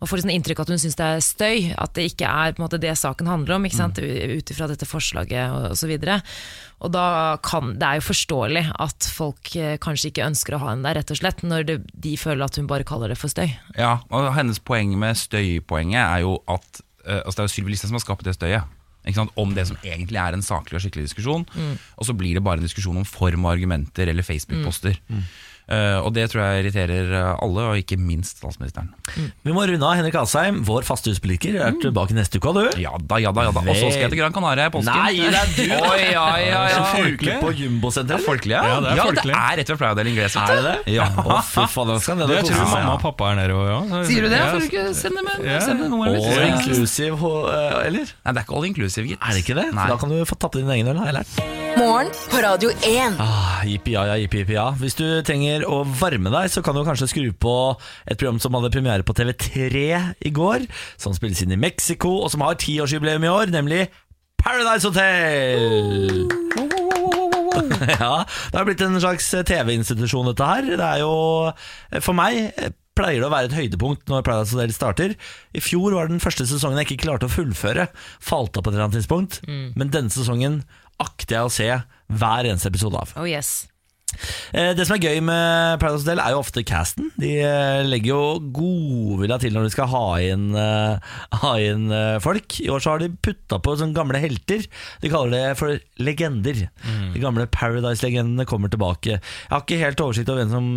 Man 0.00 0.10
får 0.10 0.20
liksom 0.20 0.34
inntrykk 0.34 0.60
av 0.60 0.66
at 0.66 0.74
hun 0.74 0.82
syns 0.82 0.98
det 0.98 1.08
er 1.08 1.24
støy, 1.24 1.72
at 1.72 1.94
det 1.96 2.06
ikke 2.10 2.28
er 2.28 2.54
på 2.54 2.60
en 2.60 2.66
måte 2.66 2.80
det 2.82 2.94
saken 2.98 3.30
handler 3.30 3.56
om, 3.56 3.66
ikke? 3.68 3.88
Mm. 3.94 4.38
ut 4.38 4.52
ifra 4.52 4.68
dette 4.70 4.88
forslaget 4.88 5.50
og, 5.50 5.70
og 5.72 5.78
så 5.78 5.88
videre. 5.90 6.20
Og 6.84 6.92
da 6.94 7.38
kan 7.44 7.74
Det 7.78 7.88
er 7.88 8.00
jo 8.00 8.06
forståelig 8.08 8.64
at 8.86 9.08
folk 9.16 9.54
eh, 9.56 9.76
kanskje 9.82 10.10
ikke 10.12 10.26
ønsker 10.28 10.56
å 10.56 10.62
ha 10.62 10.72
henne 10.72 10.86
der, 10.86 11.00
rett 11.00 11.12
og 11.14 11.20
slett, 11.20 11.42
når 11.46 11.68
det, 11.68 11.78
de 11.94 12.16
føler 12.20 12.44
at 12.46 12.58
hun 12.60 12.68
bare 12.70 12.86
kaller 12.86 13.12
det 13.12 13.18
for 13.20 13.32
støy. 13.32 13.48
Ja, 13.78 13.98
og 14.10 14.32
Hennes 14.36 14.60
poeng 14.60 14.94
med 15.00 15.18
støypoenget 15.18 16.02
er 16.02 16.24
jo 16.26 16.38
at 16.48 16.82
øh, 17.06 17.22
altså, 17.24 17.36
Det 17.36 17.44
er 17.44 17.48
jo 17.48 17.54
Sylvi 17.56 17.74
Listhaug 17.74 17.92
som 17.92 18.00
har 18.00 18.06
skapt 18.06 18.26
det 18.28 18.36
støyet. 18.36 18.80
Om 19.36 19.54
det 19.54 19.66
som 19.68 19.76
egentlig 19.84 20.16
er 20.16 20.32
en 20.32 20.42
saklig 20.42 20.78
og 20.78 20.84
skikkelig 20.84 21.08
diskusjon. 21.10 21.44
Og 21.96 22.06
så 22.08 22.14
blir 22.16 22.34
det 22.38 22.44
bare 22.44 22.56
en 22.62 22.64
diskusjon 22.64 22.96
om 22.96 23.04
form 23.04 23.44
og 23.44 23.52
argumenter 23.52 24.08
eller 24.08 24.24
Facebook-poster. 24.24 24.96
Eh, 25.10 25.26
og 26.04 26.10
det 26.12 26.26
tror 26.28 26.42
jeg 26.44 26.64
irriterer 26.64 27.08
øh, 27.08 27.28
alle, 27.40 27.62
og 27.70 27.78
ikke 27.80 27.96
minst 27.96 28.42
statsministeren. 28.42 28.90
Vi 29.16 29.52
må 29.54 29.62
runde 29.64 29.80
av. 29.80 29.94
Henrik 29.96 30.16
Asheim, 30.20 30.58
vår 30.66 30.84
faste 30.84 31.08
huspolitiker, 31.12 31.56
er 31.64 31.76
tilbake 31.80 32.12
neste 32.16 32.36
uke. 32.36 32.52
Du. 32.52 32.60
Ja 32.82 32.92
da, 33.00 33.16
ja 33.22 33.32
da, 33.32 33.46
ja 33.46 33.52
da. 33.54 33.62
Og 33.64 33.78
så 33.78 33.88
skal 33.88 34.04
jeg 34.04 34.12
til 34.12 34.20
Gran 34.20 34.34
Canaria 34.36 34.68
i 34.68 34.74
påsken. 34.74 34.92
Nei, 34.92 35.14
det 35.24 35.40
er 35.40 35.54
du! 35.56 35.62
Oi, 35.94 36.02
ja, 36.12 36.26
ja, 36.42 36.60
ja. 36.68 36.74
Så 36.74 36.84
folkelig. 36.90 37.16
folkelig 37.16 37.38
på 37.40 37.52
Jumbosenteret. 37.62 38.26
Folkelig, 38.26 38.56
ja. 38.58 38.62
Ja, 38.68 38.76
det 38.84 38.92
er 38.92 39.00
ja, 39.00 39.08
det 39.16 39.34
er 39.40 39.58
rett 39.62 39.72
ved 39.72 39.80
Playa-delen 39.80 40.18
Gress. 40.18 40.36
Er 40.36 40.52
det 40.52 40.62
det? 40.68 40.76
Ja. 40.98 41.08
Å, 41.24 41.40
fy 41.48 41.66
faen, 41.72 41.94
skal 42.04 42.20
Det, 42.20 42.28
ned 42.28 42.36
jeg 42.42 42.50
tror 42.50 42.70
mamma 42.74 42.94
og 42.98 43.02
pappa 43.06 43.32
er 43.32 43.40
nede 43.40 43.56
òg, 43.56 43.66
ja. 43.72 44.04
Sier 44.10 44.28
du 44.28 44.32
det? 44.32 44.40
Ja, 44.42 44.52
Får 44.52 44.64
du 44.64 44.68
ikke 44.70 44.86
sende 45.00 45.24
med 45.24 45.44
Ja. 45.48 45.60
sende? 45.64 45.90
All 45.94 46.48
inclusive, 46.50 47.34
eh, 47.56 47.86
eller? 47.88 48.14
Nei, 48.20 48.32
det 48.32 48.40
er 48.42 48.44
ikke 48.44 48.58
all 48.60 48.68
inclusive, 48.68 49.08
gitt. 49.14 49.22
Er 49.22 49.36
det 49.38 49.46
ikke 49.46 49.58
det? 49.62 49.70
Nei. 49.72 49.88
Da 49.88 50.00
kan 50.00 50.12
du 50.12 50.20
få 50.28 50.36
tatt 50.36 50.60
din 50.60 50.68
egen 50.76 50.92
øl, 50.92 51.00
har 51.00 51.12
jeg 51.14 51.22
lært. 51.22 51.63
Morgen 51.74 52.10
på 52.30 52.38
Radio 52.42 52.70
1. 52.70 53.16
Ah, 53.18 53.62
Jippi 53.66 53.94
ja, 53.94 54.04
ja, 54.06 54.16
jippi 54.20 54.42
jippi 54.42 54.54
ja. 54.56 54.68
Hvis 54.78 54.94
du 54.98 55.04
trenger 55.26 55.64
å 55.66 55.80
varme 55.98 56.30
deg, 56.30 56.50
så 56.52 56.62
kan 56.64 56.76
du 56.76 56.84
kanskje 56.86 57.08
skru 57.10 57.32
på 57.34 57.54
et 58.06 58.18
program 58.20 58.38
som 58.42 58.54
hadde 58.54 58.70
premiere 58.74 59.06
på 59.06 59.16
TV3 59.16 59.82
i 60.28 60.32
går, 60.34 60.68
som 61.00 61.16
spilles 61.16 61.42
inn 61.44 61.54
i 61.56 61.60
Mexico, 61.60 62.12
og 62.22 62.30
som 62.32 62.44
har 62.46 62.58
tiårsjubileum 62.62 63.26
i 63.26 63.32
år, 63.32 63.52
nemlig 63.54 63.86
Paradise 64.42 64.86
Hotel! 64.90 66.24
Ja, 67.84 68.24
det 68.50 68.58
har 68.58 68.64
blitt 68.66 68.82
en 68.82 68.96
slags 69.00 69.26
TV-institusjon 69.46 70.26
dette 70.30 70.46
her. 70.46 70.66
Det 70.74 70.84
er 70.84 71.00
jo, 71.02 71.12
for 72.02 72.16
meg, 72.16 72.50
pleier 72.98 73.22
det 73.22 73.28
å 73.28 73.32
være 73.32 73.48
et 73.50 73.56
høydepunkt 73.56 74.10
når 74.10 74.24
Paradise 74.26 74.56
Hotel 74.56 74.74
starter. 74.74 75.14
I 75.54 75.62
fjor 75.62 75.94
var 75.96 76.08
det 76.08 76.16
den 76.16 76.22
første 76.22 76.46
sesongen 76.50 76.80
jeg 76.80 76.90
ikke 76.90 77.06
klarte 77.06 77.28
å 77.28 77.32
fullføre. 77.32 77.86
Falt 78.22 78.58
av 78.58 78.64
på 78.64 78.70
et 78.70 78.76
eller 78.76 78.86
annet 78.88 78.98
tidspunkt. 79.00 79.40
Men 79.46 79.92
denne 79.94 80.12
sesongen 80.14 80.60
akter 81.02 81.38
jeg 81.38 81.48
å 81.48 81.52
se 81.52 81.68
hver 82.14 82.50
eneste 82.50 82.70
episode 82.70 83.00
av. 83.00 83.14
Oh 83.18 83.28
yes. 83.28 83.64
Eh, 84.54 84.72
Det 84.76 84.86
som 84.86 84.96
er 84.96 85.02
gøy 85.02 85.20
med 85.24 85.80
Paradise 85.82 86.04
Hotel, 86.04 86.20
er 86.22 86.34
jo 86.34 86.40
ofte 86.42 86.62
casten. 86.66 87.10
De 87.20 87.32
eh, 87.42 87.82
legger 87.86 88.12
jo 88.12 88.20
godvilja 88.54 89.40
til 89.42 89.56
når 89.56 89.66
de 89.66 89.72
skal 89.74 89.90
ha 89.90 90.04
inn, 90.22 90.46
eh, 90.58 91.16
ha 91.42 91.52
inn 91.62 91.88
folk. 92.24 92.58
I 92.62 92.70
år 92.72 92.84
så 92.84 92.94
har 92.94 93.02
de 93.02 93.10
putta 93.24 93.58
på 93.62 93.76
sånne 93.80 93.96
gamle 93.96 94.20
helter. 94.22 94.66
De 95.02 95.10
kaller 95.12 95.34
det 95.34 95.58
for 95.60 95.80
legender. 95.98 96.66
De 97.14 97.22
gamle 97.22 97.48
Paradise-legendene 97.50 98.46
kommer 98.48 98.72
tilbake. 98.72 99.18
Jeg 99.18 99.52
har 99.52 99.64
ikke 99.64 99.82
helt 99.82 100.04
oversikt 100.04 100.30
over 100.30 100.44
hvem 100.44 100.54
som, 100.54 100.70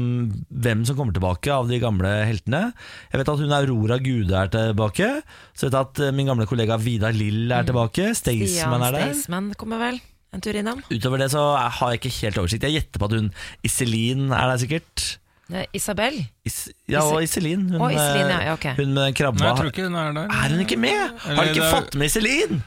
hvem 0.49 0.83
som 0.87 0.97
kommer 0.99 1.15
tilbake 1.17 1.53
av 1.53 1.69
de 1.69 1.81
gamle 1.83 2.11
heltene. 2.27 2.67
Jeg 3.11 3.21
vet 3.21 3.33
at 3.33 3.45
hun 3.45 3.55
Aurora 3.61 4.01
Gude 4.01 4.37
er 4.37 4.51
tilbake. 4.53 5.13
Så 5.53 5.67
jeg 5.67 5.73
vet 5.73 5.77
jeg 5.77 6.09
at 6.09 6.17
min 6.17 6.29
gamle 6.29 6.49
kollega 6.49 6.77
Vidar 6.81 7.15
Lill 7.15 7.51
er 7.53 7.67
tilbake. 7.67 8.11
Staysman 8.17 8.89
er 8.89 8.97
der. 8.97 9.09
Staysman 9.13 9.51
kommer 9.57 9.81
vel 9.81 10.01
en 10.37 10.43
tur 10.45 10.57
innom. 10.61 10.81
Utover 10.93 11.21
det 11.23 11.31
så 11.33 11.43
har 11.57 11.93
jeg 11.93 12.01
ikke 12.01 12.13
helt 12.21 12.41
oversikt. 12.43 12.67
Jeg 12.67 12.77
gjetter 12.79 13.01
på 13.01 13.09
at 13.09 13.17
hun 13.17 13.31
Iselin 13.67 14.27
er 14.31 14.51
der 14.53 14.61
sikkert. 14.63 15.07
Er 15.47 15.67
Isabel? 15.77 16.17
Is 16.47 16.57
ja, 16.91 17.01
og 17.07 17.21
Iselin. 17.23 17.69
Hun, 17.71 17.79
oh, 17.79 17.91
Iselin, 17.93 18.27
ja, 18.27 18.39
eh, 18.41 18.47
ja, 18.49 18.55
okay. 18.57 18.73
hun 18.79 18.91
med 18.95 19.15
krabba. 19.15 19.39
Nei, 19.39 19.51
jeg 19.51 19.59
tror 19.61 19.69
ikke 19.71 19.85
hun 19.87 19.95
er 19.99 20.17
der. 20.17 20.33
Er 20.37 20.55
hun 20.55 20.63
ikke 20.65 20.79
med? 20.81 21.03
Har 21.23 21.31
Eller 21.31 21.43
de 21.47 21.53
ikke 21.55 21.67
er- 21.67 21.75
fått 21.77 21.95
med 21.99 22.11
Iselin? 22.11 22.57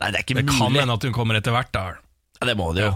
Nei, 0.00 0.10
det 0.10 0.20
er 0.20 0.22
ikke 0.24 0.36
Det 0.38 0.46
kan 0.48 0.70
mulig. 0.70 0.80
hende 0.84 0.94
at 0.94 1.02
hun 1.08 1.16
kommer 1.16 1.40
etter 1.40 1.52
hvert. 1.56 1.72
da 1.74 1.86
Ja, 2.40 2.46
det 2.46 2.56
må 2.56 2.70
det 2.74 2.84
jo. 2.86 2.94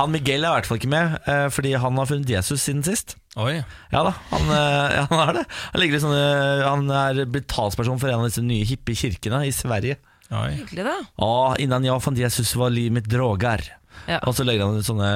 Han 0.00 0.10
Miguel 0.10 0.40
er 0.42 0.48
i 0.48 0.54
hvert 0.56 0.66
fall 0.66 0.78
ikke 0.80 0.88
med, 0.88 1.18
eh, 1.28 1.48
fordi 1.52 1.74
han 1.78 1.96
har 2.00 2.06
funnet 2.08 2.30
Jesus 2.32 2.62
siden 2.64 2.82
sist. 2.82 3.16
Oi, 3.36 3.62
Ja 3.92 4.02
da, 4.02 4.14
han, 4.30 4.48
eh, 4.48 4.94
ja, 4.96 5.04
han 5.10 5.28
er 5.28 5.32
det. 5.42 5.44
Han, 5.74 6.00
sånne, 6.00 6.22
han 6.64 6.90
er 6.90 7.26
blitt 7.28 7.46
talsperson 7.52 8.00
for 8.00 8.08
en 8.08 8.20
av 8.24 8.24
disse 8.30 8.40
nye 8.42 8.64
hippie 8.64 8.96
kirkene 8.96 9.44
i 9.46 9.52
Sverige. 9.52 9.98
Oi. 10.32 10.50
Hyggelig, 10.62 10.84
da. 10.88 10.96
Ja, 11.20 11.54
innan 11.62 11.84
jeg 11.86 12.02
fant 12.04 12.18
Jesus 12.20 12.54
var 12.58 12.72
livet 12.74 13.00
mitt 13.00 13.08
droger. 13.12 13.64
Ja. 14.08 14.16
Og 14.26 14.34
så 14.34 14.42
legger 14.46 14.66
han 14.66 14.80
ut 14.80 14.86
sånne, 14.86 15.10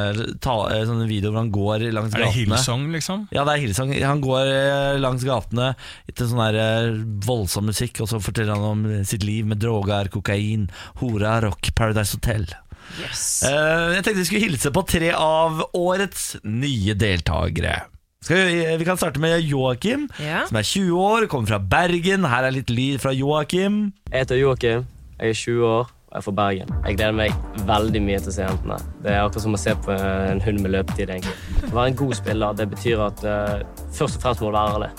ta, 0.44 0.54
eh, 0.70 0.84
sånne 0.86 1.08
videoer 1.10 1.32
hvor 1.32 1.40
han 1.40 1.50
går 1.54 1.86
langs 1.96 2.12
gatene. 2.12 2.20
Er 2.20 2.26
det 2.26 2.28
gatene. 2.28 2.56
Hillsong, 2.56 2.84
liksom? 2.94 3.24
Ja, 3.34 3.44
det 3.48 3.54
er 3.56 3.62
Hillsong. 3.64 3.94
Han 4.04 4.20
går 4.22 4.50
eh, 4.52 4.98
langs 5.02 5.24
gatene 5.26 5.72
til 6.12 6.28
sånn 6.30 6.42
her 6.44 6.58
eh, 6.60 6.90
voldsom 7.26 7.66
musikk, 7.72 7.98
og 8.04 8.10
så 8.12 8.20
forteller 8.22 8.54
han 8.54 8.68
om 8.68 8.86
sitt 9.08 9.26
liv 9.26 9.48
med 9.48 9.58
droger, 9.64 10.12
kokain, 10.14 10.68
hora, 11.00 11.40
rock, 11.48 11.72
Paradise 11.74 12.14
Hotel. 12.14 12.46
Yes. 13.02 13.42
Uh, 13.42 13.96
jeg 13.96 14.04
tenkte 14.06 14.20
vi 14.20 14.26
skulle 14.28 14.44
hilse 14.46 14.70
på 14.70 14.84
tre 14.86 15.08
av 15.18 15.64
årets 15.74 16.36
nye 16.46 16.94
deltakere. 16.94 17.80
Skal 18.22 18.44
vi, 18.46 18.60
vi 18.78 18.86
kan 18.86 18.98
starte 18.98 19.18
med 19.22 19.42
Joakim, 19.42 20.06
Ja. 20.22 20.44
som 20.46 20.58
er 20.60 20.66
20 20.66 20.94
år, 21.02 21.26
kommer 21.30 21.50
fra 21.50 21.58
Bergen. 21.58 22.24
Her 22.30 22.46
er 22.46 22.54
litt 22.54 22.70
lyd 22.70 23.02
fra 23.02 23.10
Joakim. 23.14 23.88
Jeg 24.12 24.22
heter 24.22 24.38
Joakim, 24.38 24.86
jeg 25.20 25.28
er 25.28 25.38
20 25.40 25.66
år 25.66 25.84
og 26.06 26.12
jeg 26.12 26.18
er 26.18 26.24
fra 26.24 26.32
Bergen. 26.32 26.68
Jeg 26.86 26.96
gleder 26.96 27.16
meg 27.16 27.62
veldig 27.68 28.00
mye 28.04 28.18
til 28.22 28.30
å 28.30 28.34
se 28.36 28.44
jentene. 28.44 28.76
Det 29.02 29.10
er 29.12 29.24
akkurat 29.24 29.44
som 29.44 29.56
å 29.56 29.60
se 29.60 29.74
på 29.84 29.92
en 29.96 30.40
hund 30.44 30.62
med 30.62 30.72
løpetid. 30.72 31.10
egentlig. 31.10 31.34
Å 31.66 31.74
være 31.74 31.90
en 31.90 31.98
god 31.98 32.14
spiller 32.14 32.56
det 32.56 32.68
betyr 32.70 33.02
at 33.08 33.24
uh, 33.26 33.82
først 33.96 34.18
og 34.20 34.22
fremst 34.22 34.44
må 34.44 34.52
du 34.52 34.56
være 34.56 34.76
ærlig. 34.76 34.90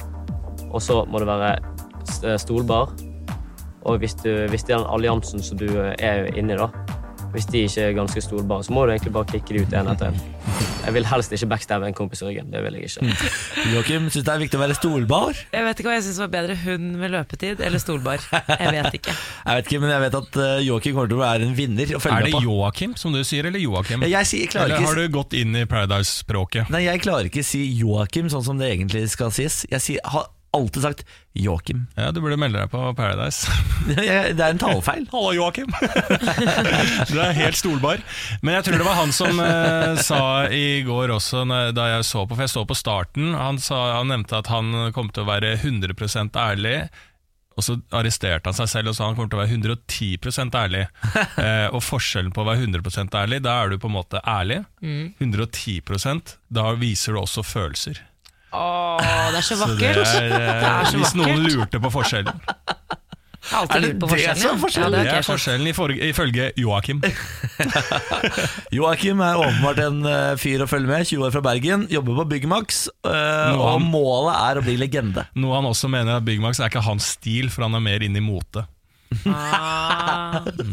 og 0.68 0.82
så 0.82 1.06
må 1.06 1.20
du 1.20 1.26
være 1.26 2.38
stolbar. 2.38 2.92
Og 3.88 3.98
hvis, 3.98 4.14
du, 4.20 4.30
hvis 4.50 4.64
det 4.64 4.76
er 4.76 4.82
den 4.82 4.90
alliansen 4.90 5.44
som 5.44 5.58
du 5.58 5.66
eh, 5.80 5.94
er 6.04 6.26
inni, 6.36 6.58
da, 6.60 6.68
hvis 7.34 7.46
de 7.52 7.62
ikke 7.68 7.84
er 7.90 7.94
ganske 7.98 8.22
stolbare, 8.24 8.64
så 8.64 8.74
må 8.74 8.86
du 8.88 8.94
egentlig 8.94 9.12
bare 9.14 9.28
kicke 9.30 9.54
de 9.58 9.64
ut 9.66 9.74
en 9.76 9.90
etter 9.92 10.12
en. 10.14 10.20
Jeg 10.88 10.94
vil 10.96 11.06
helst 11.10 11.34
ikke 11.36 11.50
backstabbe 11.52 11.88
en 11.90 11.96
kompis 11.98 12.22
i 12.24 12.28
ryggen. 12.30 12.48
Det 12.54 12.62
vil 12.64 12.78
jeg 12.80 12.88
ikke. 12.88 13.32
Joakim 13.74 14.06
syns 14.14 14.24
det 14.24 14.32
er 14.34 14.40
viktig 14.46 14.56
å 14.56 14.62
være 14.62 14.78
stolbar. 14.78 15.42
Jeg 15.52 15.66
vet 15.68 15.82
ikke 15.82 15.90
hva 15.90 15.98
jeg 15.98 16.06
syns 16.08 16.22
var 16.24 16.30
bedre, 16.38 16.56
hund 16.64 16.94
med 17.02 17.12
løpetid 17.12 17.60
eller 17.68 17.84
stolbar. 17.84 18.24
Jeg 18.32 18.72
vet 18.78 18.96
ikke. 19.02 19.16
Jeg 19.48 19.60
vet 19.62 19.68
ikke, 19.72 19.80
men 19.84 19.92
jeg 19.94 20.02
vet 20.04 20.16
at 20.18 20.38
uh, 20.40 20.46
Joakim 20.64 20.96
kommer 20.96 21.12
til 21.12 21.18
å 21.20 21.22
være 21.24 21.46
en 21.48 21.54
vinner 21.56 21.92
å 21.96 22.00
følge 22.04 22.18
Er 22.18 22.26
det. 22.28 22.42
Joakim 22.44 22.96
som 23.00 23.14
du 23.16 23.22
sier, 23.28 23.48
eller 23.48 23.62
Joakim? 23.64 24.04
Jeg, 24.08 24.28
sier- 24.28 24.44
jeg 24.46 24.52
klarer 24.52 24.66
Eller 24.74 24.82
ikke 24.84 24.90
har 24.92 25.00
du 25.00 25.14
gått 25.16 25.36
inn 25.40 25.56
i 25.56 25.64
Paradise-språket? 25.70 26.72
Nei, 26.74 26.82
jeg 26.88 27.04
klarer 27.04 27.30
ikke 27.30 27.44
å 27.44 27.48
si 27.48 27.62
Joakim 27.80 28.28
sånn 28.34 28.44
som 28.48 28.60
det 28.60 28.72
egentlig 28.76 29.06
skal 29.14 29.32
sies. 29.36 29.62
Jeg 29.72 29.84
sier, 29.84 30.04
alltid 30.56 30.84
sagt 30.84 31.02
Joakim. 31.38 31.84
Ja, 31.98 32.12
du 32.16 32.22
burde 32.24 32.38
melde 32.40 32.62
deg 32.64 32.72
på 32.72 32.80
Paradise. 32.98 33.50
Det 33.88 34.06
er 34.08 34.48
en 34.54 34.62
talefeil. 34.62 35.04
Hallo, 35.14 35.34
Joakim! 35.36 35.70
du 37.12 37.18
er 37.22 37.36
helt 37.38 37.58
stolbar. 37.60 38.02
Men 38.42 38.58
jeg 38.58 38.68
tror 38.68 38.80
det 38.82 38.88
var 38.88 38.98
han 39.02 39.14
som 39.16 39.42
eh, 39.44 39.98
sa 40.02 40.22
i 40.54 40.82
går 40.88 41.14
også, 41.18 41.44
når- 41.50 41.76
da 41.78 41.90
jeg 41.96 42.08
så 42.08 42.24
på, 42.26 42.34
for 42.38 42.46
jeg 42.48 42.54
så 42.56 42.64
på 42.70 42.78
starten, 42.80 43.34
han, 43.38 43.60
sa, 43.62 43.82
han 44.00 44.10
nevnte 44.14 44.40
at 44.40 44.50
han 44.54 44.72
kom 44.96 45.12
til 45.14 45.26
å 45.26 45.30
være 45.30 45.56
100% 45.60 46.40
ærlig. 46.42 46.80
Og 47.58 47.66
så 47.66 47.74
arresterte 47.98 48.46
han 48.52 48.54
seg 48.54 48.68
selv 48.70 48.92
og 48.92 48.96
sa 48.98 49.08
han 49.08 49.16
kommer 49.18 49.32
til 49.34 49.40
å 49.40 49.42
være 49.42 49.56
110% 49.58 50.58
ærlig. 50.60 50.84
Eh, 51.42 51.66
og 51.74 51.82
forskjellen 51.82 52.30
på 52.36 52.44
å 52.44 52.50
være 52.52 52.68
100% 52.68 53.18
ærlig, 53.18 53.40
da 53.46 53.56
er 53.64 53.72
du 53.74 53.80
på 53.82 53.90
en 53.90 53.96
måte 53.98 54.22
ærlig. 54.30 54.60
110% 55.18 56.36
da 56.54 56.68
viser 56.78 57.18
du 57.18 57.22
også 57.24 57.44
følelser. 57.46 58.04
Åh, 58.54 59.32
det 59.34 59.42
er 59.42 59.46
så 59.46 59.58
Så 59.60 59.66
det 59.68 59.96
vakkert. 59.96 59.98
er, 60.16 60.32
eh, 60.32 60.48
Det 60.64 60.70
er 60.72 60.92
så 60.92 61.02
hvis 61.02 61.16
noen 61.20 61.44
lurte 61.48 61.82
på 61.84 61.92
forskjellen. 61.98 62.40
Er 63.48 63.80
det 63.80 63.94
det 64.02 64.36
som 64.36 64.58
er 64.58 64.60
forskjellen? 64.60 64.98
Ja, 64.98 65.04
det 65.08 65.20
er 65.22 65.24
forskjellen 65.24 65.68
ifølge 66.04 66.50
Joakim. 66.60 66.98
Joakim 68.76 69.22
er 69.24 69.40
åpenbart 69.40 69.80
en 69.86 70.02
eh, 70.10 70.34
fyr 70.42 70.66
å 70.66 70.68
følge 70.68 70.90
med. 70.90 71.06
20 71.08 71.24
år 71.30 71.32
fra 71.32 71.44
Bergen, 71.46 71.86
jobber 71.88 72.18
på 72.20 72.26
Byggmax. 72.34 72.82
eh, 73.08 73.54
og 73.56 73.80
målet 73.86 74.36
er 74.50 74.60
å 74.60 74.66
bli 74.66 74.76
legende. 74.82 75.24
Noe 75.40 75.56
han 75.62 75.70
også 75.70 75.88
mener 75.94 76.20
at 76.20 76.28
Byggmax 76.28 76.60
er 76.60 76.68
ikke 76.74 76.84
hans 76.90 77.08
stil, 77.16 77.48
for 77.54 77.64
han 77.70 77.78
er 77.80 77.86
mer 77.88 78.04
inne 78.04 78.20
i 78.20 78.26
mote. 78.26 78.66
Ah, 79.32 80.42
det 80.44 80.68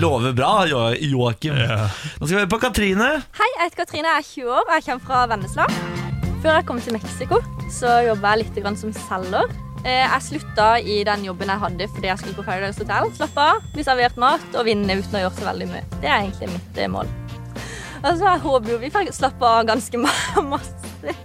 lover 0.00 0.32
bra, 0.32 0.66
Joakim. 0.68 1.10
Joakim. 1.10 1.54
Nå 1.58 2.26
skal 2.26 2.34
vi 2.34 2.38
høre 2.40 2.50
på 2.52 2.60
Katrine. 2.62 3.08
Hei, 3.38 3.48
jeg 3.56 3.64
heter 3.66 3.82
Katrine, 3.84 4.12
jeg 4.14 4.22
er 4.24 4.28
20 4.28 4.52
år 4.56 4.62
og 4.68 4.74
jeg 4.76 4.86
kommer 4.86 5.06
fra 5.08 5.24
Vennesla. 5.32 5.66
Før 6.40 6.54
jeg 6.56 6.66
kom 6.70 6.78
til 6.80 6.94
Mexico, 6.96 7.40
så 7.70 7.98
jobba 8.06 8.32
jeg 8.34 8.46
litt 8.46 8.60
grann 8.64 8.78
som 8.80 8.92
selger. 8.96 9.50
Eh, 9.80 10.04
Jeg 10.04 10.20
slutta 10.24 10.70
i 10.80 10.98
den 11.08 11.22
jobben 11.24 11.48
jeg 11.48 11.60
hadde 11.62 11.86
fordi 11.94 12.08
jeg 12.10 12.18
skulle 12.20 12.36
på 12.36 12.44
Paradise 12.44 12.80
Hotel. 12.82 13.10
Slappe 13.16 13.40
av, 13.54 13.62
bli 13.74 13.84
servert 13.84 14.16
mat 14.20 14.56
og 14.56 14.64
vinne 14.68 14.96
uten 15.00 15.16
å 15.16 15.22
gjøre 15.26 15.36
så 15.38 15.46
veldig 15.50 15.68
mye. 15.70 15.84
Det 16.02 16.08
er 16.08 16.18
egentlig 16.22 16.50
mitt 16.52 16.80
eh, 16.80 16.88
mål. 16.92 17.08
Altså, 18.02 18.24
Jeg 18.24 18.40
håper 18.46 18.72
jo 18.74 18.78
vi 18.80 18.90
får 18.92 19.10
slappe 19.16 19.44
av 19.48 19.66
ganske 19.68 20.00
ma- 20.00 20.44
masse. 20.54 21.16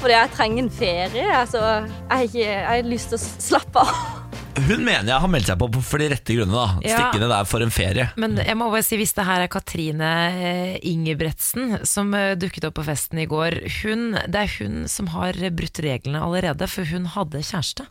Fordi 0.00 0.12
jeg 0.16 0.32
trenger 0.36 0.62
en 0.66 0.70
ferie. 0.72 1.26
Altså, 1.38 1.60
jeg, 1.64 2.10
har 2.12 2.24
ikke, 2.28 2.44
jeg 2.44 2.66
har 2.68 2.88
lyst 2.92 3.12
til 3.12 3.20
å 3.20 3.24
slappe 3.48 3.84
av. 3.84 4.23
Hun 4.54 4.84
mener 4.86 5.08
jeg 5.10 5.18
har 5.20 5.30
meldt 5.30 5.48
seg 5.50 5.58
på 5.58 5.68
for 5.82 5.98
de 6.02 6.06
rette 6.12 6.34
grunnene. 6.36 6.54
da 6.54 6.86
Ja. 6.86 6.96
Stikkende 6.98 7.28
der 7.32 7.44
for 7.48 7.64
en 7.64 7.72
ferie. 7.74 8.06
Men 8.16 8.36
jeg 8.38 8.56
må 8.56 8.70
bare 8.70 8.84
si, 8.86 8.96
hvis 9.00 9.12
det 9.16 9.24
her 9.26 9.42
er 9.44 9.50
Katrine 9.50 10.10
eh, 10.30 10.78
Ingebretsen 10.86 11.80
som 11.88 12.14
eh, 12.14 12.34
dukket 12.38 12.68
opp 12.68 12.76
på 12.78 12.84
festen 12.86 13.18
i 13.18 13.26
går 13.26 13.58
hun, 13.82 14.12
Det 14.28 14.40
er 14.44 14.52
hun 14.60 14.86
som 14.88 15.08
har 15.08 15.34
brutt 15.50 15.80
reglene 15.82 16.22
allerede, 16.22 16.68
for 16.70 16.84
hun 16.86 17.06
hadde 17.16 17.42
kjæreste. 17.42 17.86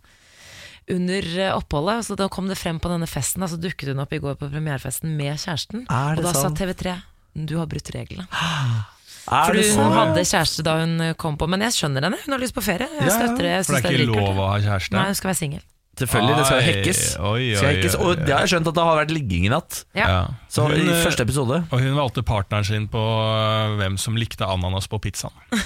Under 0.92 1.24
eh, 1.40 1.52
oppholdet, 1.56 2.06
så 2.08 2.16
da 2.20 2.30
kom 2.32 2.48
det 2.48 2.58
frem 2.60 2.80
på 2.80 2.90
denne 2.92 3.08
festen, 3.08 3.44
da, 3.44 3.48
så 3.52 3.60
dukket 3.60 3.92
hun 3.92 4.00
opp 4.04 4.14
i 4.16 4.20
går 4.24 4.36
på 4.40 4.50
premierefesten 4.52 5.14
med 5.20 5.36
kjæresten. 5.40 5.86
Er 5.92 6.18
Og 6.18 6.24
da 6.24 6.32
da 6.32 6.48
sa? 6.48 6.50
TV3 6.50 6.96
du 7.34 7.56
har 7.58 7.66
brutt 7.66 7.90
reglene. 7.96 8.28
Er 9.24 9.48
For 9.48 9.56
hun 9.56 9.64
sånn? 9.64 9.94
hadde 9.96 10.24
kjæreste 10.28 10.64
da 10.68 10.74
hun 10.82 10.98
kom 11.16 11.38
på, 11.40 11.48
men 11.48 11.62
jeg 11.64 11.72
skjønner 11.78 12.04
henne. 12.04 12.18
Hun 12.26 12.34
har 12.36 12.42
lyst 12.44 12.54
på 12.58 12.62
ferie. 12.62 12.90
Jeg 13.00 13.08
støtter 13.08 13.40
det. 13.40 13.52
Jeg 13.54 13.66
For 13.70 13.78
det 13.80 13.86
er 13.88 14.02
ikke 14.04 14.18
lov 14.20 14.42
å 14.44 14.48
ha 14.50 14.58
kjæreste. 14.60 14.92
Nei, 14.98 15.06
hun 15.08 15.16
skal 15.16 15.30
være 15.32 15.40
singel. 15.40 15.62
Selvfølgelig, 16.00 16.36
det 16.40 16.46
skal 16.48 16.58
jo 16.62 16.66
hekkes. 16.72 17.02
oi, 17.22 17.42
Skal 17.56 17.76
hekkes. 17.76 17.96
Og 18.02 18.16
det 18.26 18.34
har 18.34 18.40
jeg 18.48 18.50
skjønt 18.56 18.70
at 18.72 18.78
det 18.80 18.84
har 18.88 18.96
vært 19.04 19.12
ligging 19.14 19.44
i 19.46 19.52
natt. 19.54 19.84
Ja. 19.94 20.08
Så 20.50 20.64
Hun, 20.66 20.74
i 20.74 20.88
eh, 20.90 21.04
første 21.06 21.22
episode 21.22 21.60
Og 21.70 21.80
hun 21.84 21.94
valgte 22.00 22.24
partneren 22.26 22.66
sin 22.66 22.88
på 22.90 22.98
øh, 23.04 23.76
hvem 23.78 23.98
som 24.02 24.18
likte 24.18 24.42
ananas 24.50 24.88
på 24.90 24.98
pizzaen. 25.04 25.36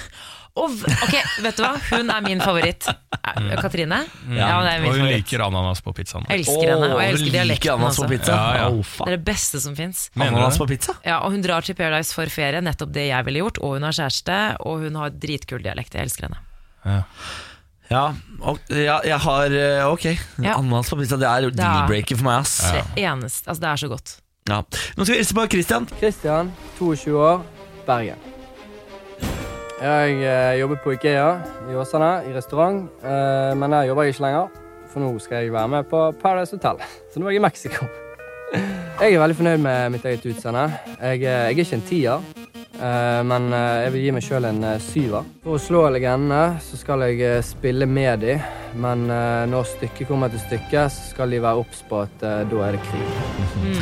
Og, 0.58 0.72
ok, 0.74 1.12
vet 1.44 1.54
du 1.54 1.62
hva? 1.62 1.76
Hun 1.92 2.08
er 2.10 2.22
min 2.24 2.40
favoritt. 2.42 2.82
Mm. 2.88 3.50
Katrine? 3.62 4.00
Ja, 4.34 4.56
hun 4.58 4.66
er 4.66 4.80
min 4.82 4.88
Og 4.90 4.96
hun 4.96 5.04
favoritt. 5.04 5.20
liker 5.22 5.44
ananas 5.44 5.80
på 5.86 5.92
pizzaen. 5.94 6.24
Jeg 6.26 6.40
elsker 6.42 6.64
henne, 6.72 6.88
og 6.96 6.98
jeg 6.98 7.12
elsker 7.12 7.22
hun 7.22 7.28
liker 7.28 7.36
dialekten. 7.36 7.74
ananas 7.76 8.00
på 8.00 8.02
Altså. 8.02 8.08
pizza. 8.16 8.32
Ja, 8.34 8.64
ja. 8.64 8.70
Det 8.80 9.06
er 9.06 9.14
det 9.16 9.24
beste 9.28 9.60
som 9.62 9.76
fins. 9.78 10.00
Ananas 10.18 10.58
på 10.58 10.66
pizza? 10.66 10.96
Ja, 11.06 11.20
og 11.22 11.30
hun 11.36 11.44
drar 11.46 11.62
til 11.62 11.78
Paradise 11.78 12.12
for 12.16 12.26
ferie, 12.32 12.60
nettopp 12.64 12.90
det 12.96 13.06
jeg 13.06 13.24
ville 13.28 13.44
gjort. 13.44 13.60
Og 13.62 13.76
hun 13.78 13.86
har 13.86 13.94
kjæreste, 14.00 14.40
og 14.66 14.82
hun 14.82 14.98
har 14.98 15.14
dritkul 15.14 15.62
dialekt. 15.62 15.94
Jeg 15.94 16.08
elsker 16.10 16.26
henne. 16.26 16.42
Ja, 16.88 16.98
og, 17.90 18.58
ja 18.68 18.98
jeg 19.04 19.16
har 19.24 19.54
eh, 19.56 19.86
Ok. 19.88 20.04
Ja. 20.44 20.56
Ananas 20.58 20.90
på 20.92 20.98
pizza, 21.00 21.16
det 21.16 21.24
er 21.28 21.48
Det 21.50 21.58
er- 21.58 21.62
deal-breaker 21.64 22.16
for 22.16 22.24
meg, 22.28 22.40
ass. 22.44 22.58
Det 22.94 23.04
eneste, 23.04 23.48
altså 23.48 23.60
det 23.60 23.70
er 23.70 23.76
så 23.76 23.88
godt. 23.88 24.16
Ja. 24.48 24.60
Nå 24.96 25.04
skal 25.04 25.12
vi 25.14 25.18
hilse 25.22 25.34
på 25.34 25.46
Christian. 25.52 25.86
Kristian, 26.00 26.52
22 26.78 27.16
år, 27.18 27.42
Bergen. 27.86 28.16
Jeg 29.80 30.14
eh, 30.22 30.58
jobber 30.60 30.76
på 30.84 30.92
Ikea 30.96 31.28
i 31.70 31.74
Åsane, 31.78 32.24
i 32.28 32.32
restaurant. 32.34 32.88
Eh, 33.02 33.54
men 33.56 33.70
der 33.70 33.82
jobber 33.88 34.02
jeg 34.02 34.14
ikke 34.16 34.24
lenger, 34.26 34.48
for 34.92 35.00
nå 35.04 35.12
skal 35.22 35.44
jeg 35.44 35.52
være 35.52 35.68
med 35.68 35.84
på 35.90 36.00
Paradise 36.22 36.56
Hotel. 36.56 36.82
Så 37.14 37.20
nå 37.20 37.26
er 37.26 37.30
jeg 37.36 37.40
i 37.42 37.46
Mexico. 37.46 37.86
Jeg 38.52 39.14
er 39.14 39.20
veldig 39.20 39.36
fornøyd 39.36 39.60
med 39.62 39.90
mitt 39.94 40.04
eget 40.08 40.24
utseende. 40.26 40.64
Jeg, 40.96 41.20
eh, 41.20 41.22
jeg 41.22 41.44
er 41.44 41.50
ikke 41.52 41.76
en 41.76 41.82
tier, 41.86 42.22
eh, 42.80 43.20
men 43.28 43.52
eh, 43.52 43.82
jeg 43.84 43.92
vil 43.94 44.02
gi 44.02 44.14
meg 44.16 44.24
sjøl 44.24 44.48
en 44.48 44.64
syver. 44.82 45.28
For 45.44 45.58
å 45.58 45.60
slå 45.62 45.82
legendene 45.92 46.58
så 46.64 46.80
skal 46.80 47.04
jeg 47.06 47.44
spille 47.46 47.86
med 47.86 48.24
de, 48.24 48.38
men 48.76 49.04
eh, 49.10 49.44
når 49.48 49.64
stykket 49.70 50.08
kommer 50.10 50.28
til 50.32 50.40
stykket, 50.42 50.92
så 50.92 51.10
skal 51.14 51.30
de 51.32 51.38
være 51.42 51.60
obs 51.62 51.80
på 51.88 52.00
at 52.04 52.24
eh, 52.26 52.40
da 52.50 52.60
er 52.66 52.76
det 52.76 52.80
krig. 52.84 53.04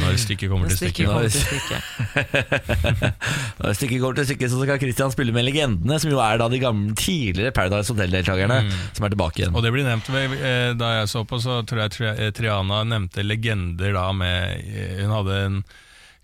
Når 0.03 0.19
stykket 0.23 0.51
kommer 0.53 0.71
til 0.71 0.79
stykket 0.79 0.95
stykket. 0.95 1.09
kommer 1.09 1.27
til 1.27 1.41
stykket. 1.41 1.81
Når 3.63 3.77
stykket 3.79 4.01
kommer 4.03 4.19
til 4.21 4.29
stykket, 4.31 4.53
så 4.53 4.61
skal 4.63 4.81
Christian 4.83 5.15
spille 5.15 5.35
med 5.37 5.47
legendene, 5.49 5.99
som 6.03 6.13
jo 6.13 6.21
er 6.23 6.39
da 6.41 6.49
de 6.53 6.61
gamle 6.63 6.95
tidligere 6.99 7.55
Paradise 7.57 7.93
Hotel-deltakerne, 7.95 8.61
som 8.97 9.07
er 9.09 9.15
tilbake 9.17 9.43
igjen. 9.43 9.57
Og 9.57 9.65
det 9.67 9.73
blir 9.75 9.87
nevnt 9.89 10.11
ved- 10.13 10.37
eh, 10.41 10.75
Da 10.77 10.93
jeg 11.01 11.09
så 11.13 11.25
på, 11.29 11.41
så 11.43 11.61
tror 11.67 11.87
jeg 11.87 12.35
Triana 12.37 12.83
nevnte 12.85 13.25
legender 13.27 13.93
da 13.97 14.11
med 14.13 14.63
Hun 15.03 15.13
hadde 15.19 15.41
en 15.47 15.59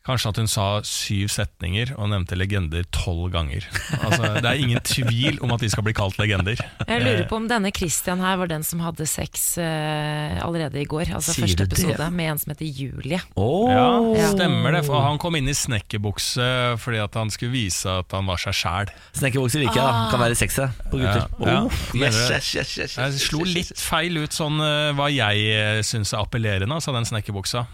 Kanskje 0.03 0.30
at 0.32 0.38
hun 0.40 0.48
sa 0.50 0.64
syv 0.82 1.28
setninger 1.30 1.92
og 1.94 2.09
nevnte 2.11 2.34
legender 2.34 2.82
tolv 2.90 3.28
ganger. 3.30 3.62
Altså, 4.03 4.32
det 4.42 4.48
er 4.50 4.59
ingen 4.59 4.80
tvil 4.82 5.36
om 5.44 5.53
at 5.55 5.62
de 5.62 5.68
skal 5.70 5.84
bli 5.86 5.94
kalt 5.94 6.16
legender. 6.18 6.59
Jeg 6.88 7.05
lurer 7.05 7.26
på 7.30 7.38
om 7.38 7.46
denne 7.50 7.70
Christian 7.74 8.18
her 8.22 8.40
var 8.40 8.50
den 8.50 8.64
som 8.66 8.82
hadde 8.82 9.07
sex 9.07 9.53
uh, 9.62 10.42
allerede 10.42 10.80
i 10.82 10.86
går. 10.90 11.12
Altså 11.14 11.36
Sier 11.36 11.46
første 11.46 11.68
episode 11.68 11.98
det? 12.00 12.09
med 12.18 12.32
en 12.32 12.42
som 12.42 12.50
heter 12.50 12.66
Julie. 12.66 13.20
Oh. 13.38 13.70
Ja, 13.70 14.32
stemmer 14.32 14.74
det. 14.74 14.82
For 14.88 15.05
han 15.07 15.20
kom 15.22 15.38
inn 15.38 15.50
i 15.50 15.55
snekkerbukse 15.55 16.48
fordi 16.82 16.98
at 17.03 17.18
han 17.20 17.30
skulle 17.30 17.55
vise 17.55 17.94
at 18.03 18.16
han 18.16 18.26
var 18.26 18.42
seg 18.42 18.59
sjæl. 18.59 18.90
Snekkerbukse 19.20 19.62
liker 19.62 19.78
jeg, 19.78 19.86
da. 19.86 20.09
Kan 20.11 20.24
være 20.24 20.38
sexy 20.40 20.66
på 20.90 20.98
gutter. 20.98 21.28
Ja, 21.38 21.46
ja. 21.46 21.61
Oh, 21.62 21.78
det? 21.92 22.00
yes, 22.03 22.18
yes, 22.26 22.50
yes, 22.57 22.74
yes, 22.80 22.98
Jeg 22.98 23.22
slo 23.28 23.44
litt 23.46 23.70
feil 23.78 24.18
ut 24.18 24.34
sånn 24.34 24.59
eh, 24.62 24.90
hva 24.98 25.07
jeg 25.12 25.86
syns 25.86 26.11
er 26.11 26.24
appellerende, 26.24 26.74
altså 26.74 26.94
den 26.96 27.07
snekkerbuksa. 27.07 27.68